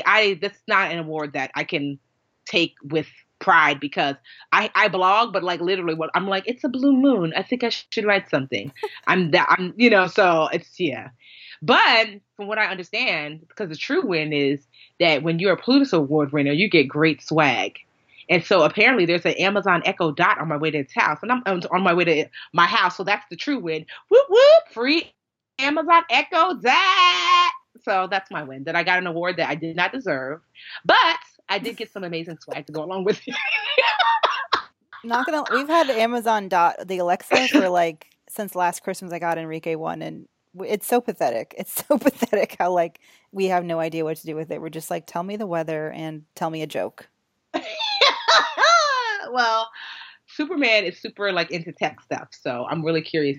I 0.06 0.38
this 0.42 0.54
is 0.54 0.64
not 0.68 0.92
an 0.92 1.00
award 1.00 1.34
that 1.34 1.52
I 1.56 1.64
can 1.64 2.00
take 2.46 2.76
with 2.84 3.08
pride 3.40 3.80
because 3.80 4.16
I, 4.52 4.72
I 4.76 4.88
blog, 4.88 5.34
but 5.34 5.44
like 5.44 5.62
literally 5.62 5.94
what 5.94 6.10
I'm 6.16 6.28
like, 6.28 6.44
it's 6.48 6.64
a 6.64 6.70
blue 6.70 6.94
moon. 6.94 7.34
I 7.36 7.44
think 7.44 7.64
I 7.64 7.70
should 7.70 8.06
write 8.06 8.30
something. 8.30 8.72
I'm 9.08 9.32
that 9.32 9.48
I'm 9.50 9.74
you 9.78 9.90
know, 9.90 10.08
so 10.08 10.48
it's 10.52 10.80
yeah. 10.80 11.10
But 11.62 12.08
from 12.36 12.48
what 12.48 12.58
I 12.58 12.66
understand, 12.66 13.48
because 13.48 13.70
the 13.70 13.76
true 13.76 14.06
win 14.06 14.34
is 14.34 14.66
that 15.00 15.24
when 15.24 15.40
you're 15.40 15.54
a 15.54 15.58
Pulitzer 15.58 15.98
Award 15.98 16.32
winner, 16.32 16.52
you 16.52 16.70
get 16.70 16.88
great 16.88 17.22
swag. 17.22 17.80
And 18.30 18.44
so 18.44 18.64
apparently 18.64 19.06
there's 19.06 19.26
an 19.26 19.34
Amazon 19.34 19.82
Echo 19.86 20.12
Dot 20.12 20.40
on 20.40 20.48
my 20.48 20.58
way 20.58 20.72
to 20.72 20.80
its 20.80 20.94
house, 20.94 21.20
and 21.22 21.32
I'm 21.32 21.44
on 21.46 21.84
my 21.84 21.94
way 21.94 22.06
to 22.06 22.26
my 22.54 22.66
house. 22.66 22.98
So 22.98 23.04
that's 23.04 23.26
the 23.30 23.36
true 23.36 23.60
win. 23.60 23.86
Whoop 24.10 24.26
whoop! 24.30 24.74
Free 24.74 25.14
Amazon 25.60 26.04
Echo 26.10 26.56
Dot. 26.56 27.52
So 27.84 28.08
that's 28.10 28.32
my 28.32 28.44
win. 28.44 28.64
That 28.64 28.76
I 28.76 28.84
got 28.84 28.98
an 28.98 29.08
award 29.08 29.38
that 29.38 29.50
I 29.50 29.56
did 29.56 29.76
not 29.76 29.92
deserve, 29.92 30.42
but 30.84 31.18
I 31.50 31.60
did 31.60 31.78
get 31.78 31.92
some 31.92 32.04
amazing 32.04 32.38
swag 32.42 32.66
to 32.68 32.72
go 32.72 32.84
along 32.84 33.04
with 33.04 33.22
it. 33.28 33.36
Not 35.04 35.28
gonna. 35.28 35.44
We've 35.52 35.68
had 35.68 35.90
Amazon 35.90 36.50
Dot 36.50 36.88
the 36.88 36.98
Alexa 36.98 37.48
for 37.50 37.70
like 37.70 38.08
since 38.28 38.56
last 38.56 38.82
Christmas. 38.82 39.14
I 39.14 39.20
got 39.20 39.38
Enrique 39.38 39.76
one, 39.76 40.02
and 40.02 40.28
it's 40.66 40.88
so 40.88 41.00
pathetic. 41.00 41.54
It's 41.58 41.86
so 41.88 41.98
pathetic 42.00 42.56
how 42.58 42.72
like 42.72 43.00
we 43.32 43.46
have 43.46 43.64
no 43.64 43.80
idea 43.80 44.04
what 44.04 44.18
to 44.18 44.26
do 44.26 44.36
with 44.36 44.52
it. 44.52 44.62
We're 44.62 44.70
just 44.70 44.90
like, 44.90 45.06
tell 45.06 45.24
me 45.24 45.38
the 45.38 45.46
weather 45.46 45.92
and 45.92 46.24
tell 46.36 46.50
me 46.50 46.62
a 46.62 46.68
joke. 46.68 47.08
well, 49.32 49.70
Superman 50.28 50.86
is 50.86 51.00
super 51.00 51.32
like 51.32 51.52
into 51.52 51.72
tech 51.72 52.02
stuff, 52.02 52.30
so 52.32 52.66
I'm 52.70 52.84
really 52.84 53.02
curious 53.02 53.38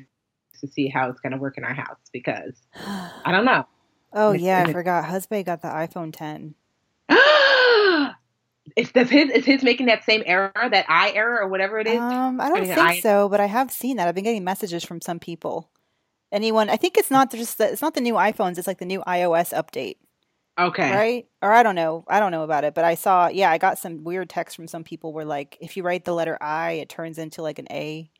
to 0.60 0.68
see 0.68 0.88
how 0.88 1.10
it's 1.10 1.20
gonna 1.20 1.38
work 1.38 1.58
in 1.58 1.64
our 1.64 1.74
house 1.74 1.98
because 2.12 2.54
I 2.74 3.30
don't 3.32 3.44
know. 3.44 3.66
Oh 4.12 4.32
yeah, 4.32 4.64
I 4.66 4.72
forgot. 4.72 5.04
Husband 5.04 5.44
got 5.44 5.60
the 5.60 5.68
iPhone 5.68 6.10
10. 6.10 6.54
is 8.76 8.90
does 8.92 9.10
his 9.10 9.30
is 9.30 9.44
his 9.44 9.62
making 9.62 9.86
that 9.86 10.04
same 10.04 10.22
error, 10.24 10.52
that 10.54 10.86
I 10.88 11.10
error 11.10 11.42
or 11.42 11.48
whatever 11.48 11.78
it 11.78 11.86
is? 11.86 11.98
Um, 11.98 12.40
I 12.40 12.48
don't 12.48 12.64
think 12.64 12.78
I... 12.78 13.00
so, 13.00 13.28
but 13.28 13.40
I 13.40 13.46
have 13.46 13.70
seen 13.70 13.98
that. 13.98 14.08
I've 14.08 14.14
been 14.14 14.24
getting 14.24 14.44
messages 14.44 14.84
from 14.84 15.02
some 15.02 15.18
people. 15.18 15.70
Anyone? 16.32 16.70
I 16.70 16.76
think 16.76 16.96
it's 16.96 17.10
not 17.10 17.30
just 17.30 17.58
the, 17.58 17.70
it's 17.70 17.82
not 17.82 17.94
the 17.94 18.00
new 18.00 18.14
iPhones. 18.14 18.58
It's 18.58 18.66
like 18.66 18.78
the 18.78 18.86
new 18.86 19.02
iOS 19.02 19.52
update. 19.52 19.96
Okay. 20.58 20.90
Right? 20.90 21.26
Or 21.42 21.52
I 21.52 21.62
don't 21.62 21.74
know. 21.74 22.04
I 22.08 22.18
don't 22.18 22.32
know 22.32 22.42
about 22.42 22.64
it, 22.64 22.74
but 22.74 22.84
I 22.84 22.94
saw. 22.94 23.28
Yeah, 23.28 23.50
I 23.50 23.58
got 23.58 23.78
some 23.78 24.04
weird 24.04 24.30
text 24.30 24.56
from 24.56 24.68
some 24.68 24.84
people 24.84 25.12
where 25.12 25.24
like 25.24 25.58
if 25.60 25.76
you 25.76 25.82
write 25.82 26.04
the 26.04 26.14
letter 26.14 26.38
I, 26.40 26.72
it 26.72 26.88
turns 26.88 27.18
into 27.18 27.42
like 27.42 27.58
an 27.58 27.66
A. 27.70 28.10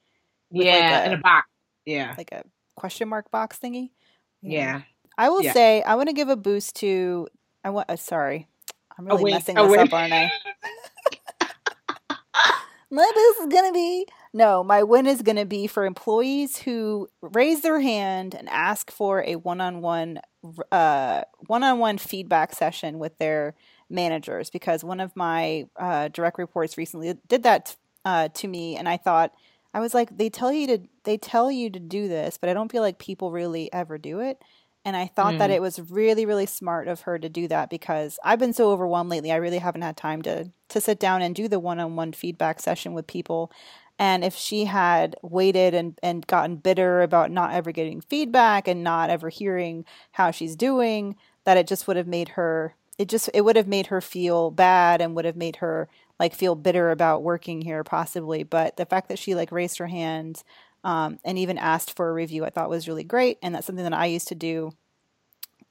Yeah, 0.50 0.72
like 0.72 0.82
a, 0.82 1.06
in 1.06 1.12
a 1.14 1.18
box. 1.18 1.48
Yeah. 1.86 2.14
Like 2.16 2.32
a 2.32 2.42
question 2.76 3.08
mark 3.08 3.30
box 3.30 3.58
thingy. 3.62 3.90
Yeah. 4.42 4.58
yeah. 4.60 4.82
I 5.18 5.30
will 5.30 5.42
yeah. 5.42 5.52
say 5.52 5.82
I 5.82 5.94
want 5.94 6.08
to 6.08 6.14
give 6.14 6.28
a 6.28 6.36
boost 6.36 6.76
to. 6.76 7.28
I 7.64 7.70
want. 7.70 7.88
Uh, 7.88 7.96
sorry, 7.96 8.46
I'm 8.98 9.06
really 9.06 9.32
messing 9.32 9.54
this 9.54 9.78
up, 9.78 9.92
aren't 9.92 10.12
I? 10.12 10.30
my 12.90 13.10
boost 13.14 13.40
is 13.40 13.46
gonna 13.46 13.72
be 13.72 14.06
no. 14.34 14.62
My 14.62 14.82
win 14.82 15.06
is 15.06 15.22
gonna 15.22 15.46
be 15.46 15.66
for 15.66 15.86
employees 15.86 16.58
who 16.58 17.08
raise 17.22 17.62
their 17.62 17.80
hand 17.80 18.34
and 18.34 18.48
ask 18.50 18.90
for 18.90 19.24
a 19.24 19.36
one-on-one, 19.36 20.20
uh, 20.72 21.22
one-on-one 21.46 21.98
feedback 21.98 22.54
session 22.54 22.98
with 22.98 23.16
their 23.18 23.54
managers. 23.88 24.50
Because 24.50 24.84
one 24.84 25.00
of 25.00 25.14
my 25.16 25.66
uh, 25.76 26.08
direct 26.08 26.38
reports 26.38 26.76
recently 26.76 27.14
did 27.28 27.42
that 27.44 27.76
uh, 28.04 28.28
to 28.28 28.48
me, 28.48 28.76
and 28.76 28.88
I 28.88 28.96
thought 28.96 29.32
I 29.74 29.80
was 29.80 29.92
like, 29.92 30.16
they 30.16 30.30
tell 30.30 30.52
you 30.52 30.66
to 30.68 30.78
they 31.04 31.18
tell 31.18 31.50
you 31.50 31.68
to 31.70 31.78
do 31.78 32.08
this, 32.08 32.38
but 32.38 32.48
I 32.48 32.54
don't 32.54 32.72
feel 32.72 32.82
like 32.82 32.98
people 32.98 33.30
really 33.30 33.72
ever 33.72 33.98
do 33.98 34.20
it. 34.20 34.40
And 34.86 34.96
I 34.96 35.08
thought 35.08 35.34
mm. 35.34 35.38
that 35.38 35.50
it 35.50 35.60
was 35.60 35.80
really, 35.90 36.24
really 36.24 36.46
smart 36.46 36.86
of 36.86 37.00
her 37.02 37.18
to 37.18 37.28
do 37.28 37.48
that 37.48 37.70
because 37.70 38.20
I've 38.24 38.38
been 38.38 38.52
so 38.52 38.70
overwhelmed 38.70 39.10
lately. 39.10 39.32
I 39.32 39.36
really 39.36 39.58
haven't 39.58 39.82
had 39.82 39.96
time 39.96 40.22
to 40.22 40.50
to 40.68 40.80
sit 40.80 40.98
down 40.98 41.22
and 41.22 41.34
do 41.34 41.48
the 41.48 41.58
one 41.58 41.80
on 41.80 41.96
one 41.96 42.12
feedback 42.12 42.60
session 42.60 42.94
with 42.94 43.06
people. 43.06 43.50
And 43.98 44.24
if 44.24 44.36
she 44.36 44.66
had 44.66 45.16
waited 45.22 45.74
and, 45.74 45.98
and 46.02 46.26
gotten 46.26 46.56
bitter 46.56 47.02
about 47.02 47.30
not 47.30 47.52
ever 47.52 47.72
getting 47.72 48.00
feedback 48.00 48.68
and 48.68 48.84
not 48.84 49.10
ever 49.10 49.28
hearing 49.28 49.84
how 50.12 50.30
she's 50.30 50.56
doing, 50.56 51.16
that 51.44 51.56
it 51.56 51.66
just 51.66 51.86
would 51.86 51.96
have 51.96 52.06
made 52.08 52.30
her 52.30 52.74
it 52.98 53.08
just 53.08 53.28
it 53.34 53.42
would 53.42 53.56
have 53.56 53.68
made 53.68 53.88
her 53.88 54.00
feel 54.00 54.50
bad 54.50 55.00
and 55.00 55.14
would 55.14 55.24
have 55.24 55.36
made 55.36 55.56
her 55.56 55.88
like 56.18 56.34
feel 56.34 56.54
bitter 56.54 56.90
about 56.90 57.22
working 57.22 57.62
here 57.62 57.84
possibly. 57.84 58.42
But 58.42 58.76
the 58.76 58.86
fact 58.86 59.08
that 59.08 59.18
she 59.18 59.34
like 59.34 59.52
raised 59.52 59.78
her 59.78 59.86
hand 59.86 60.42
um, 60.82 61.18
and 61.24 61.38
even 61.38 61.58
asked 61.58 61.94
for 61.94 62.08
a 62.08 62.12
review, 62.12 62.44
I 62.44 62.50
thought 62.50 62.70
was 62.70 62.88
really 62.88 63.04
great. 63.04 63.38
And 63.42 63.54
that's 63.54 63.66
something 63.66 63.84
that 63.84 63.92
I 63.92 64.06
used 64.06 64.28
to 64.28 64.34
do 64.34 64.72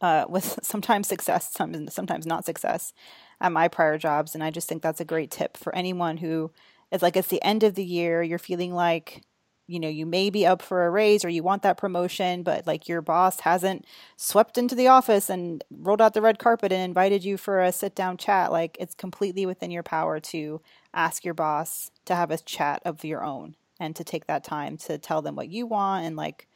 uh, 0.02 0.26
with 0.30 0.60
sometimes 0.62 1.08
success, 1.08 1.52
sometimes, 1.52 1.94
sometimes 1.94 2.26
not 2.26 2.46
success 2.46 2.94
at 3.42 3.52
my 3.52 3.68
prior 3.68 3.98
jobs. 3.98 4.36
And 4.36 4.44
I 4.44 4.52
just 4.52 4.70
think 4.70 4.82
that's 4.82 5.02
a 5.02 5.06
great 5.06 5.32
tip 5.32 5.58
for 5.58 5.74
anyone 5.76 6.18
who 6.18 6.52
is 6.96 7.02
like, 7.02 7.18
it's 7.18 7.28
the 7.28 7.44
end 7.44 7.64
of 7.64 7.76
the 7.76 7.84
year, 7.84 8.24
you're 8.24 8.40
feeling 8.40 8.74
like, 8.74 9.22
you 9.68 9.80
know, 9.80 9.90
you 9.90 10.06
may 10.06 10.30
be 10.30 10.46
up 10.46 10.62
for 10.62 10.86
a 10.86 10.90
raise 10.90 11.26
or 11.26 11.30
you 11.30 11.42
want 11.44 11.64
that 11.64 11.78
promotion, 11.78 12.44
but 12.44 12.68
like 12.68 12.88
your 12.88 13.02
boss 13.02 13.40
hasn't 13.42 13.86
swept 14.16 14.58
into 14.58 14.76
the 14.76 14.88
office 14.88 15.30
and 15.30 15.64
rolled 15.72 16.02
out 16.02 16.14
the 16.14 16.22
red 16.22 16.38
carpet 16.38 16.72
and 16.72 16.84
invited 16.84 17.24
you 17.24 17.36
for 17.36 17.62
a 17.62 17.72
sit 17.72 17.96
down 17.96 18.18
chat. 18.18 18.52
Like 18.52 18.78
it's 18.80 18.94
completely 18.94 19.46
within 19.46 19.72
your 19.72 19.84
power 19.84 20.20
to 20.20 20.62
ask 20.94 21.26
your 21.26 21.34
boss 21.34 21.90
to 22.06 22.16
have 22.16 22.30
a 22.32 22.38
chat 22.38 22.82
of 22.86 23.04
your 23.04 23.24
own 23.24 23.56
and 23.80 23.96
to 23.96 24.04
take 24.04 24.28
that 24.28 24.44
time 24.44 24.78
to 24.78 24.98
tell 24.98 25.22
them 25.22 25.36
what 25.36 25.50
you 25.50 25.66
want 25.66 26.06
and 26.06 26.16
like 26.16 26.48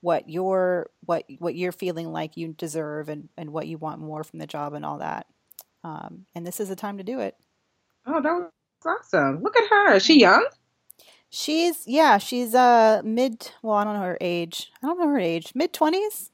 what 0.00 0.28
you're 0.28 0.90
what 1.04 1.24
what 1.38 1.54
you're 1.54 1.72
feeling 1.72 2.12
like 2.12 2.36
you 2.36 2.52
deserve 2.52 3.08
and 3.08 3.28
and 3.36 3.50
what 3.50 3.66
you 3.66 3.78
want 3.78 4.00
more 4.00 4.22
from 4.22 4.38
the 4.38 4.46
job 4.46 4.74
and 4.74 4.84
all 4.84 4.98
that 4.98 5.26
um, 5.84 6.26
and 6.34 6.46
this 6.46 6.60
is 6.60 6.68
the 6.68 6.76
time 6.76 6.98
to 6.98 7.04
do 7.04 7.20
it 7.20 7.36
oh 8.06 8.20
that 8.20 8.50
awesome. 8.86 9.42
Look 9.42 9.56
at 9.56 9.68
her. 9.68 9.94
Is 9.94 10.04
she 10.04 10.20
young? 10.20 10.46
She's 11.28 11.86
yeah 11.86 12.18
she's 12.18 12.54
uh 12.54 13.02
mid 13.04 13.50
well 13.62 13.74
i 13.74 13.84
don't 13.84 13.94
know 13.94 14.02
her 14.02 14.18
age. 14.20 14.72
I 14.82 14.86
don't 14.86 14.98
know 14.98 15.08
her 15.08 15.18
age. 15.18 15.52
Mid 15.54 15.72
20s 15.72 16.30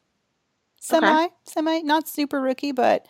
semi 0.79 1.25
okay. 1.25 1.35
semi 1.45 1.81
not 1.83 2.09
super 2.09 2.41
rookie 2.41 2.73
but 2.73 3.07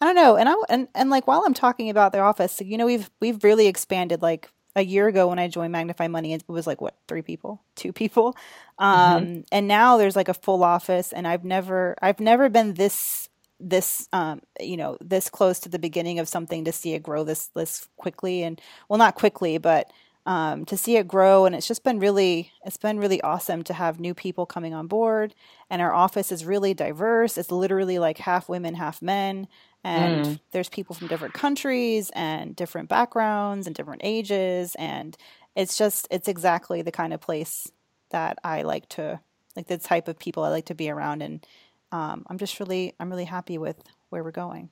i 0.00 0.06
don't 0.06 0.16
know. 0.16 0.36
And 0.36 0.48
i 0.48 0.54
and, 0.68 0.88
and 0.94 1.10
like 1.10 1.26
while 1.26 1.42
i'm 1.46 1.54
talking 1.54 1.90
about 1.90 2.12
their 2.12 2.24
office 2.24 2.60
you 2.60 2.78
know 2.78 2.86
we've 2.86 3.10
we've 3.20 3.44
really 3.44 3.66
expanded 3.66 4.22
like 4.22 4.50
a 4.76 4.84
year 4.84 5.08
ago 5.08 5.26
when 5.26 5.38
I 5.38 5.48
joined 5.48 5.72
Magnify 5.72 6.06
Money, 6.06 6.34
it 6.34 6.44
was 6.46 6.66
like 6.66 6.82
what 6.82 6.94
three 7.08 7.22
people, 7.22 7.62
two 7.74 7.92
people, 7.92 8.36
um, 8.78 9.24
mm-hmm. 9.24 9.40
and 9.50 9.66
now 9.66 9.96
there's 9.96 10.14
like 10.14 10.28
a 10.28 10.34
full 10.34 10.62
office, 10.62 11.12
and 11.12 11.26
I've 11.26 11.44
never, 11.44 11.96
I've 12.02 12.20
never 12.20 12.50
been 12.50 12.74
this, 12.74 13.30
this, 13.58 14.08
um, 14.12 14.40
you 14.60 14.76
know, 14.76 14.98
this 15.00 15.30
close 15.30 15.58
to 15.60 15.68
the 15.68 15.78
beginning 15.78 16.18
of 16.18 16.28
something 16.28 16.64
to 16.64 16.72
see 16.72 16.94
it 16.94 17.02
grow 17.02 17.24
this 17.24 17.48
this 17.48 17.88
quickly, 17.96 18.42
and 18.42 18.60
well, 18.88 18.98
not 18.98 19.14
quickly, 19.14 19.58
but 19.58 19.90
um, 20.26 20.64
to 20.64 20.76
see 20.76 20.96
it 20.96 21.06
grow, 21.06 21.46
and 21.46 21.54
it's 21.54 21.68
just 21.68 21.84
been 21.84 21.98
really, 21.98 22.50
it's 22.64 22.76
been 22.76 22.98
really 22.98 23.20
awesome 23.22 23.62
to 23.64 23.72
have 23.74 24.00
new 24.00 24.12
people 24.12 24.44
coming 24.44 24.74
on 24.74 24.86
board, 24.86 25.34
and 25.70 25.80
our 25.80 25.94
office 25.94 26.32
is 26.32 26.44
really 26.44 26.74
diverse. 26.74 27.38
It's 27.38 27.50
literally 27.50 27.98
like 27.98 28.18
half 28.18 28.48
women, 28.48 28.74
half 28.74 29.00
men, 29.00 29.46
and 29.86 30.26
mm. 30.26 30.40
there's 30.50 30.68
people 30.68 30.96
from 30.96 31.06
different 31.06 31.34
countries 31.34 32.10
and 32.14 32.56
different 32.56 32.88
backgrounds 32.88 33.68
and 33.68 33.76
different 33.76 34.00
ages 34.02 34.74
and 34.76 35.16
it's 35.54 35.78
just 35.78 36.08
it's 36.10 36.28
exactly 36.28 36.82
the 36.82 36.92
kind 36.92 37.12
of 37.12 37.20
place 37.20 37.70
that 38.10 38.38
I 38.42 38.62
like 38.62 38.88
to 38.90 39.20
like 39.54 39.68
the 39.68 39.78
type 39.78 40.08
of 40.08 40.18
people 40.18 40.42
I 40.42 40.50
like 40.50 40.66
to 40.66 40.74
be 40.74 40.90
around 40.90 41.22
and 41.22 41.44
um, 41.92 42.24
I'm 42.28 42.38
just 42.38 42.58
really 42.60 42.94
I'm 42.98 43.10
really 43.10 43.24
happy 43.24 43.58
with 43.58 43.82
where 44.10 44.22
we're 44.22 44.30
going. 44.30 44.70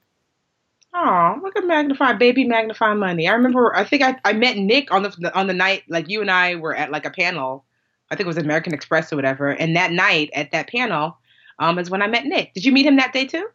Oh, 0.97 1.41
look 1.43 1.57
at 1.57 1.67
Magnify, 1.67 2.13
baby 2.13 2.45
Magnify 2.45 2.95
Money. 2.95 3.27
I 3.27 3.33
remember, 3.33 3.75
I 3.75 3.83
think 3.83 4.03
I, 4.03 4.17
I 4.25 4.33
met 4.33 4.57
Nick 4.57 4.93
on 4.93 5.03
the 5.03 5.33
on 5.35 5.49
the 5.49 5.53
night 5.53 5.83
like 5.89 6.09
you 6.09 6.21
and 6.21 6.31
I 6.31 6.55
were 6.55 6.75
at 6.75 6.93
like 6.93 7.05
a 7.05 7.11
panel. 7.11 7.65
I 8.11 8.17
think 8.17 8.27
it 8.27 8.29
was 8.29 8.39
American 8.39 8.73
Express 8.73 9.13
or 9.13 9.17
whatever. 9.17 9.51
And 9.51 9.75
that 9.75 9.91
night 9.91 10.31
at 10.35 10.53
that 10.53 10.69
panel 10.69 11.19
um, 11.59 11.81
is 11.81 11.91
when 11.91 12.01
I 12.01 12.07
met 12.07 12.27
Nick. 12.27 12.55
Did 12.55 12.65
you 12.65 12.71
meet 12.71 12.87
him 12.87 12.97
that 12.97 13.13
day 13.13 13.27
too? 13.27 13.49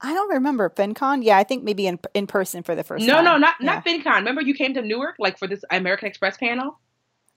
I 0.00 0.12
don't 0.12 0.30
remember 0.30 0.68
FinCon. 0.68 1.22
Yeah, 1.22 1.38
I 1.38 1.44
think 1.44 1.62
maybe 1.62 1.86
in 1.86 2.00
in 2.12 2.26
person 2.26 2.64
for 2.64 2.74
the 2.74 2.82
first 2.82 3.06
no, 3.06 3.14
time. 3.14 3.24
No, 3.24 3.32
no, 3.32 3.38
not 3.38 3.54
yeah. 3.60 3.66
not 3.66 3.84
FinCon. 3.84 4.16
Remember 4.16 4.42
you 4.42 4.54
came 4.54 4.74
to 4.74 4.82
Newark 4.82 5.14
like 5.20 5.38
for 5.38 5.46
this 5.46 5.64
American 5.70 6.08
Express 6.08 6.36
panel? 6.36 6.80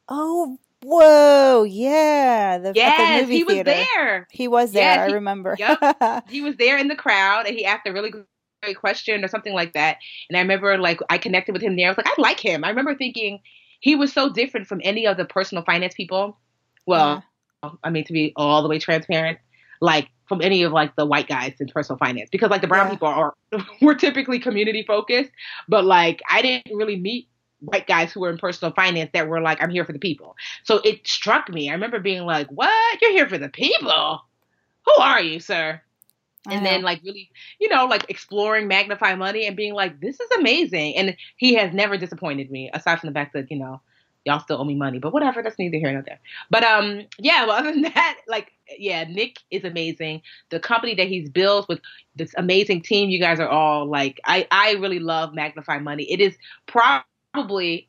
Oh, 0.10 0.58
whoa, 0.84 1.64
yeah. 1.64 2.58
The, 2.58 2.74
yes, 2.76 3.28
the 3.28 3.34
he 3.34 3.44
was 3.44 3.54
theater. 3.54 3.72
there. 3.72 4.28
He 4.32 4.48
was 4.48 4.72
there. 4.72 4.84
Yes, 4.84 5.00
I 5.00 5.08
he, 5.08 5.14
remember. 5.14 5.56
yep. 5.58 6.26
He 6.30 6.42
was 6.42 6.56
there 6.58 6.78
in 6.78 6.88
the 6.88 6.96
crowd, 6.96 7.46
and 7.48 7.56
he 7.56 7.66
asked 7.66 7.88
a 7.88 7.94
really 7.94 8.12
great 8.64 8.78
question 8.78 9.24
or 9.24 9.28
something 9.28 9.54
like 9.54 9.74
that. 9.74 9.98
And 10.30 10.38
I 10.38 10.42
remember 10.42 10.78
like 10.78 11.00
I 11.10 11.18
connected 11.18 11.54
with 11.54 11.62
him 11.62 11.76
there. 11.76 11.88
I 11.88 11.92
was 11.92 11.98
like, 11.98 12.08
I 12.08 12.22
like 12.22 12.40
him. 12.40 12.64
I 12.64 12.70
remember 12.70 12.96
thinking 12.96 13.40
he 13.80 13.96
was 13.96 14.12
so 14.12 14.32
different 14.32 14.68
from 14.68 14.82
any 14.84 15.06
of 15.06 15.18
the 15.18 15.26
personal 15.26 15.64
finance 15.64 15.94
people. 15.94 16.38
Well, 16.86 17.24
yeah. 17.64 17.72
I 17.84 17.90
mean 17.90 18.04
to 18.06 18.14
be 18.14 18.34
all 18.36 18.62
the 18.62 18.70
way 18.70 18.80
transparent, 18.80 19.40
like 19.82 20.10
from 20.28 20.42
any 20.42 20.64
of 20.64 20.72
like 20.72 20.96
the 20.96 21.06
white 21.06 21.28
guys 21.28 21.54
in 21.60 21.68
personal 21.68 21.98
finance 21.98 22.30
because 22.32 22.50
like 22.50 22.62
the 22.62 22.68
brown 22.68 22.88
yeah. 22.88 22.92
people 22.92 23.08
are 23.08 23.34
were 23.82 23.96
typically 23.96 24.40
community 24.40 24.84
focused, 24.84 25.32
but 25.68 25.86
like 25.86 26.22
I 26.30 26.42
didn't 26.42 26.76
really 26.76 26.98
meet 26.98 27.28
white 27.60 27.88
guys 27.88 28.12
who 28.12 28.20
were 28.20 28.30
in 28.30 28.38
personal 28.38 28.74
finance 28.74 29.12
that 29.14 29.28
were 29.28 29.42
like 29.42 29.62
I'm 29.62 29.70
here 29.70 29.86
for 29.86 29.94
the 29.94 30.00
people. 30.00 30.36
So 30.64 30.78
it 30.84 31.08
struck 31.08 31.50
me. 31.50 31.70
I 31.70 31.74
remember 31.74 32.00
being 32.00 32.24
like, 32.24 32.48
"What? 32.50 33.02
You're 33.02 33.12
here 33.12 33.30
for 33.30 33.38
the 33.38 33.50
people? 33.50 34.22
Who 34.86 35.02
are 35.02 35.22
you, 35.22 35.40
sir?" 35.40 35.82
and 36.50 36.66
then 36.66 36.82
like 36.82 37.02
really 37.04 37.30
you 37.60 37.70
know 37.70 37.86
like 37.86 38.06
exploring 38.10 38.68
magnify 38.68 39.16
money 39.16 39.46
and 39.46 39.56
being 39.56 39.74
like 39.74 40.00
this 40.00 40.20
is 40.20 40.32
amazing 40.38 40.96
and 40.96 41.16
he 41.36 41.56
has 41.56 41.74
never 41.74 41.98
disappointed 41.98 42.50
me 42.52 42.70
aside 42.74 43.00
from 43.00 43.08
the 43.08 43.14
fact 43.14 43.34
that 43.34 43.50
you 43.52 43.58
know 43.58 43.82
y'all 44.26 44.40
still 44.40 44.60
owe 44.60 44.64
me 44.64 44.76
money 44.76 45.00
but 45.00 45.14
whatever 45.14 45.42
that's 45.42 45.58
neither 45.58 45.78
here 45.78 45.92
nor 45.92 46.02
there 46.02 46.20
but 46.50 46.64
um 46.64 47.02
yeah 47.18 47.46
well 47.46 47.58
other 47.58 47.72
than 47.72 47.84
that 47.84 48.18
like 48.28 48.52
yeah 48.78 49.04
nick 49.06 49.38
is 49.52 49.64
amazing 49.64 50.22
the 50.50 50.60
company 50.60 50.96
that 50.96 51.08
he's 51.08 51.30
built 51.30 51.68
with 51.70 51.80
this 52.16 52.34
amazing 52.38 52.82
team 52.82 53.10
you 53.10 53.20
guys 53.20 53.40
are 53.40 53.50
all 53.50 53.86
like 53.90 54.20
i 54.26 54.48
i 54.52 54.74
really 54.74 55.00
love 55.00 55.34
magnify 55.34 55.80
money 55.80 56.04
it 56.12 56.20
is 56.20 56.36
probably 56.66 57.04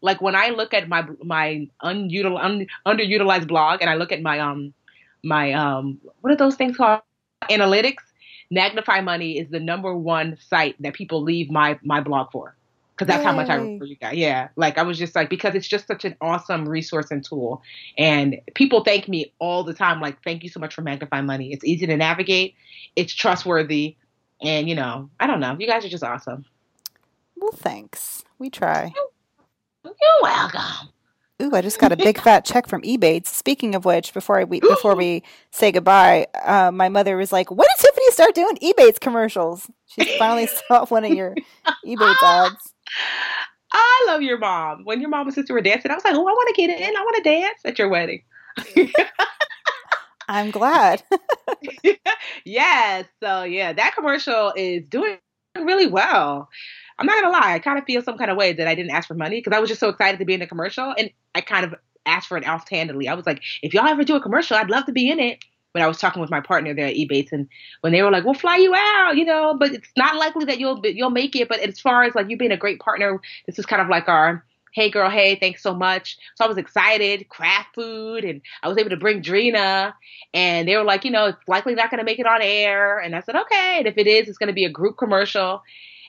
like 0.00 0.20
when 0.20 0.34
i 0.34 0.48
look 0.50 0.74
at 0.74 0.88
my 0.88 1.06
my 1.22 1.68
unutil, 1.82 2.42
un, 2.42 2.66
underutilized 2.86 3.48
blog 3.48 3.80
and 3.80 3.90
i 3.90 3.94
look 3.94 4.12
at 4.12 4.22
my 4.22 4.38
um 4.38 4.72
my 5.22 5.52
um 5.52 5.98
what 6.20 6.32
are 6.32 6.36
those 6.36 6.56
things 6.56 6.76
called 6.76 7.00
analytics 7.50 8.02
Magnify 8.50 9.00
Money 9.02 9.38
is 9.38 9.48
the 9.50 9.60
number 9.60 9.94
one 9.94 10.36
site 10.48 10.80
that 10.80 10.94
people 10.94 11.22
leave 11.22 11.50
my 11.50 11.78
my 11.82 12.00
blog 12.00 12.30
for 12.32 12.56
because 12.94 13.06
that's 13.06 13.22
Yay. 13.22 13.30
how 13.30 13.36
much 13.36 13.48
I 13.48 13.54
remember 13.54 13.84
you 13.84 13.96
guys. 13.96 14.16
Yeah, 14.16 14.48
like 14.56 14.78
I 14.78 14.82
was 14.82 14.98
just 14.98 15.14
like 15.14 15.28
because 15.28 15.54
it's 15.54 15.68
just 15.68 15.86
such 15.86 16.04
an 16.04 16.16
awesome 16.20 16.68
resource 16.68 17.10
and 17.10 17.24
tool, 17.24 17.62
and 17.96 18.40
people 18.54 18.82
thank 18.84 19.06
me 19.06 19.32
all 19.38 19.64
the 19.64 19.74
time. 19.74 20.00
Like, 20.00 20.22
thank 20.24 20.42
you 20.42 20.48
so 20.48 20.60
much 20.60 20.74
for 20.74 20.82
Magnify 20.82 21.20
Money. 21.20 21.52
It's 21.52 21.64
easy 21.64 21.86
to 21.86 21.96
navigate, 21.96 22.54
it's 22.96 23.12
trustworthy, 23.12 23.96
and 24.42 24.68
you 24.68 24.74
know, 24.74 25.10
I 25.20 25.26
don't 25.26 25.40
know, 25.40 25.56
you 25.58 25.66
guys 25.66 25.84
are 25.84 25.90
just 25.90 26.04
awesome. 26.04 26.44
Well, 27.36 27.52
thanks. 27.52 28.24
We 28.38 28.50
try. 28.50 28.92
You're 28.94 29.07
welcome. 30.22 30.88
Ooh, 31.40 31.54
I 31.54 31.60
just 31.60 31.78
got 31.78 31.92
a 31.92 31.96
big 31.96 32.20
fat 32.22 32.44
check 32.44 32.66
from 32.66 32.82
Ebates. 32.82 33.26
Speaking 33.26 33.74
of 33.74 33.84
which, 33.84 34.12
before 34.12 34.40
I 34.40 34.44
we, 34.44 34.60
before 34.60 34.96
we 34.96 35.22
say 35.52 35.70
goodbye, 35.70 36.26
uh, 36.44 36.70
my 36.72 36.88
mother 36.88 37.16
was 37.16 37.32
like, 37.32 37.50
"When 37.50 37.66
did 37.76 37.84
Tiffany 37.84 38.10
start 38.10 38.34
doing 38.34 38.56
Ebates 38.56 39.00
commercials?" 39.00 39.70
She 39.86 40.04
finally 40.18 40.46
saw 40.68 40.86
one 40.86 41.04
of 41.04 41.12
your 41.12 41.34
Ebates 41.86 42.22
ads. 42.22 42.74
I 43.72 44.04
love 44.08 44.22
your 44.22 44.38
mom. 44.38 44.84
When 44.84 45.00
your 45.00 45.10
mom 45.10 45.26
and 45.26 45.34
sister 45.34 45.52
were 45.52 45.60
dancing, 45.60 45.90
I 45.90 45.94
was 45.94 46.04
like, 46.04 46.14
"Oh, 46.14 46.26
I 46.26 46.32
want 46.32 46.54
to 46.54 46.60
get 46.60 46.70
in. 46.70 46.96
I 46.96 47.00
want 47.00 47.16
to 47.16 47.22
dance 47.22 47.60
at 47.64 47.78
your 47.78 47.88
wedding." 47.88 48.22
I'm 50.28 50.50
glad. 50.50 51.02
yes. 52.44 53.06
So 53.22 53.44
yeah, 53.44 53.72
that 53.72 53.94
commercial 53.94 54.52
is 54.56 54.82
doing 54.88 55.18
really 55.56 55.86
well. 55.86 56.48
I'm 56.98 57.06
not 57.06 57.20
gonna 57.20 57.32
lie, 57.32 57.54
I 57.54 57.58
kind 57.58 57.78
of 57.78 57.84
feel 57.84 58.02
some 58.02 58.18
kind 58.18 58.30
of 58.30 58.36
way 58.36 58.52
that 58.52 58.66
I 58.66 58.74
didn't 58.74 58.90
ask 58.90 59.08
for 59.08 59.14
money 59.14 59.40
because 59.40 59.56
I 59.56 59.60
was 59.60 59.68
just 59.68 59.80
so 59.80 59.88
excited 59.88 60.18
to 60.18 60.24
be 60.24 60.34
in 60.34 60.40
the 60.40 60.46
commercial, 60.46 60.94
and 60.96 61.10
I 61.34 61.40
kind 61.40 61.64
of 61.64 61.74
asked 62.06 62.28
for 62.28 62.36
it 62.36 62.46
offhandedly. 62.46 63.08
I 63.08 63.14
was 63.14 63.26
like, 63.26 63.42
if 63.62 63.74
y'all 63.74 63.86
ever 63.86 64.04
do 64.04 64.16
a 64.16 64.20
commercial, 64.20 64.56
I'd 64.56 64.70
love 64.70 64.86
to 64.86 64.92
be 64.92 65.10
in 65.10 65.20
it. 65.20 65.44
When 65.72 65.84
I 65.84 65.86
was 65.86 65.98
talking 65.98 66.22
with 66.22 66.30
my 66.30 66.40
partner 66.40 66.74
there 66.74 66.86
at 66.86 66.94
Ebates, 66.94 67.30
and 67.30 67.46
when 67.82 67.92
they 67.92 68.02
were 68.02 68.10
like, 68.10 68.24
"We'll 68.24 68.32
fly 68.32 68.56
you 68.56 68.74
out," 68.74 69.16
you 69.16 69.24
know, 69.26 69.54
but 69.54 69.70
it's 69.72 69.92
not 69.98 70.16
likely 70.16 70.46
that 70.46 70.58
you'll 70.58 70.80
you'll 70.84 71.10
make 71.10 71.36
it. 71.36 71.46
But 71.48 71.60
as 71.60 71.78
far 71.78 72.04
as 72.04 72.14
like 72.14 72.30
you 72.30 72.38
being 72.38 72.52
a 72.52 72.56
great 72.56 72.80
partner, 72.80 73.20
this 73.46 73.58
is 73.58 73.66
kind 73.66 73.82
of 73.82 73.88
like 73.88 74.08
our 74.08 74.44
hey 74.72 74.90
girl, 74.90 75.10
hey, 75.10 75.36
thanks 75.36 75.62
so 75.62 75.74
much. 75.74 76.16
So 76.36 76.44
I 76.44 76.48
was 76.48 76.56
excited, 76.56 77.28
craft 77.28 77.74
food, 77.74 78.24
and 78.24 78.40
I 78.62 78.68
was 78.68 78.78
able 78.78 78.90
to 78.90 78.96
bring 78.96 79.22
Drina. 79.22 79.94
And 80.32 80.68
they 80.68 80.76
were 80.76 80.84
like, 80.84 81.04
you 81.04 81.10
know, 81.10 81.26
it's 81.26 81.48
likely 81.48 81.74
not 81.74 81.90
going 81.90 81.98
to 81.98 82.04
make 82.04 82.18
it 82.18 82.26
on 82.26 82.42
air. 82.42 82.98
And 82.98 83.16
I 83.16 83.20
said, 83.20 83.34
okay. 83.34 83.78
And 83.78 83.86
if 83.86 83.98
it 83.98 84.06
is, 84.06 84.28
it's 84.28 84.38
going 84.38 84.48
to 84.48 84.54
be 84.54 84.64
a 84.64 84.70
group 84.70 84.96
commercial. 84.96 85.62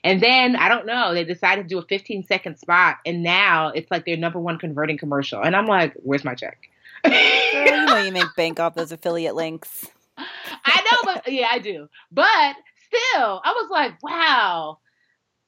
And 0.03 0.21
then 0.21 0.55
I 0.55 0.69
don't 0.69 0.85
know, 0.85 1.13
they 1.13 1.23
decided 1.23 1.63
to 1.63 1.67
do 1.67 1.77
a 1.77 1.85
15 1.85 2.25
second 2.25 2.57
spot, 2.57 2.97
and 3.05 3.23
now 3.23 3.69
it's 3.69 3.89
like 3.91 4.05
their 4.05 4.17
number 4.17 4.39
one 4.39 4.57
converting 4.57 4.97
commercial. 4.97 5.41
And 5.41 5.55
I'm 5.55 5.65
like, 5.65 5.93
where's 5.95 6.23
my 6.23 6.35
check? 6.35 6.57
Girl, 7.03 7.13
you 7.13 7.85
know 7.85 7.97
you 7.97 8.11
make 8.11 8.27
bank 8.37 8.59
off 8.59 8.75
those 8.75 8.91
affiliate 8.91 9.35
links. 9.35 9.87
I 10.17 10.81
know, 10.91 11.13
but 11.13 11.31
yeah, 11.31 11.47
I 11.51 11.59
do. 11.59 11.87
But 12.11 12.55
still, 12.87 13.41
I 13.43 13.53
was 13.55 13.69
like, 13.69 14.01
wow, 14.03 14.79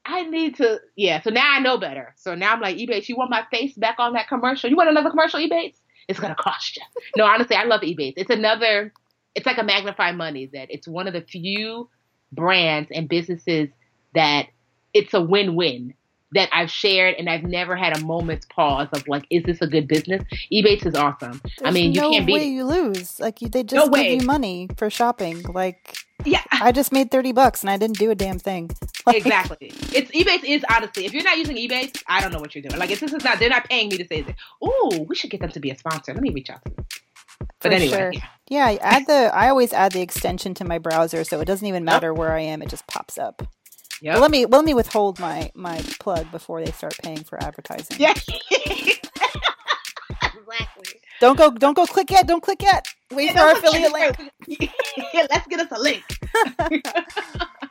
I 0.05 0.23
need 0.23 0.55
to. 0.57 0.79
Yeah, 0.95 1.21
so 1.21 1.29
now 1.29 1.49
I 1.51 1.59
know 1.59 1.77
better. 1.77 2.13
So 2.17 2.35
now 2.35 2.53
I'm 2.53 2.61
like, 2.61 2.77
Ebates, 2.77 3.09
you 3.09 3.15
want 3.15 3.29
my 3.29 3.45
face 3.51 3.73
back 3.73 3.95
on 3.99 4.13
that 4.13 4.27
commercial? 4.27 4.69
You 4.69 4.75
want 4.75 4.89
another 4.89 5.09
commercial, 5.09 5.39
Ebates? 5.39 5.75
It's 6.07 6.19
gonna 6.19 6.35
cost 6.35 6.77
you. 6.77 6.83
No, 7.15 7.25
honestly, 7.25 7.55
I 7.55 7.63
love 7.63 7.81
Ebates. 7.81 8.13
It's 8.17 8.29
another. 8.29 8.93
It's 9.33 9.45
like 9.45 9.57
a 9.57 9.63
magnify 9.63 10.11
money 10.11 10.49
that 10.53 10.67
it's 10.69 10.87
one 10.87 11.07
of 11.07 11.13
the 11.13 11.21
few 11.21 11.89
brands 12.33 12.89
and 12.93 13.07
businesses 13.07 13.69
that 14.13 14.47
it's 14.93 15.13
a 15.13 15.21
win-win 15.21 15.93
that 16.33 16.49
I've 16.53 16.71
shared 16.71 17.15
and 17.17 17.29
I've 17.29 17.43
never 17.43 17.75
had 17.75 17.97
a 17.97 18.01
moment's 18.01 18.45
pause 18.45 18.87
of 18.93 19.07
like, 19.07 19.25
is 19.29 19.43
this 19.43 19.61
a 19.61 19.67
good 19.67 19.87
business? 19.87 20.23
Ebates 20.51 20.85
is 20.85 20.95
awesome. 20.95 21.41
There's 21.43 21.53
I 21.63 21.71
mean, 21.71 21.91
no 21.93 22.09
you 22.09 22.19
can't 22.19 22.31
way 22.31 22.45
you 22.45 22.65
lose. 22.65 23.19
Like 23.19 23.39
they 23.39 23.63
just 23.63 23.85
no 23.85 23.89
give 23.91 24.21
you 24.21 24.25
money 24.25 24.69
for 24.77 24.89
shopping. 24.89 25.41
Like 25.43 25.97
yeah, 26.23 26.43
I 26.51 26.71
just 26.71 26.91
made 26.91 27.11
thirty 27.11 27.31
bucks 27.31 27.61
and 27.61 27.69
I 27.69 27.77
didn't 27.77 27.97
do 27.97 28.11
a 28.11 28.15
damn 28.15 28.39
thing. 28.39 28.69
Like, 29.03 29.15
exactly. 29.15 29.73
It's 29.95 30.11
Ebates 30.11 30.43
is 30.43 30.63
honestly, 30.71 31.05
if 31.05 31.11
you're 31.11 31.23
not 31.23 31.35
using 31.35 31.55
Ebates, 31.55 32.03
I 32.05 32.21
don't 32.21 32.31
know 32.31 32.39
what 32.39 32.53
you're 32.53 32.61
doing. 32.61 32.77
Like 32.77 32.91
if 32.91 32.99
this 32.99 33.11
is 33.11 33.23
not, 33.23 33.39
they're 33.39 33.49
not 33.49 33.67
paying 33.67 33.89
me 33.89 33.97
to 33.97 34.05
say 34.07 34.21
this. 34.21 34.35
Oh, 34.61 35.07
we 35.09 35.15
should 35.15 35.31
get 35.31 35.41
them 35.41 35.49
to 35.49 35.59
be 35.59 35.71
a 35.71 35.75
sponsor. 35.75 36.13
Let 36.13 36.21
me 36.21 36.29
reach 36.29 36.51
out 36.51 36.63
to 36.65 36.71
them. 36.71 36.85
But 37.61 37.73
anyway, 37.73 37.97
sure. 37.97 38.11
yeah. 38.13 38.25
Yeah, 38.47 38.65
I 38.67 38.75
add 38.75 39.07
the. 39.07 39.31
I 39.33 39.49
always 39.49 39.73
add 39.73 39.93
the 39.93 40.01
extension 40.01 40.53
to 40.55 40.65
my 40.65 40.77
browser, 40.77 41.23
so 41.23 41.39
it 41.39 41.45
doesn't 41.45 41.65
even 41.65 41.81
oh. 41.81 41.85
matter 41.85 42.13
where 42.13 42.33
I 42.33 42.41
am; 42.41 42.61
it 42.61 42.69
just 42.69 42.85
pops 42.85 43.17
up. 43.17 43.41
Yep. 44.01 44.15
But 44.15 44.21
let 44.21 44.31
me 44.31 44.45
let 44.47 44.65
me 44.65 44.73
withhold 44.75 45.19
my 45.19 45.51
my 45.55 45.81
plug 45.99 46.31
before 46.31 46.63
they 46.63 46.71
start 46.71 46.97
paying 47.03 47.23
for 47.23 47.41
advertising. 47.43 47.97
Yeah. 47.99 48.13
exactly. 50.23 51.01
Don't 51.21 51.37
go 51.37 51.51
don't 51.51 51.75
go 51.75 51.87
click 51.87 52.11
yet. 52.11 52.27
Don't 52.27 52.43
click 52.43 52.61
yet. 52.63 52.85
Wait 53.11 53.31
Yeah, 53.31 53.33
for 53.33 53.39
our 53.39 53.53
affiliate 53.53 53.93
link. 53.93 54.17
yeah, 55.13 55.27
let's 55.31 55.47
get 55.47 55.61
us 55.61 55.69
a 55.71 55.79
link. 55.81 56.03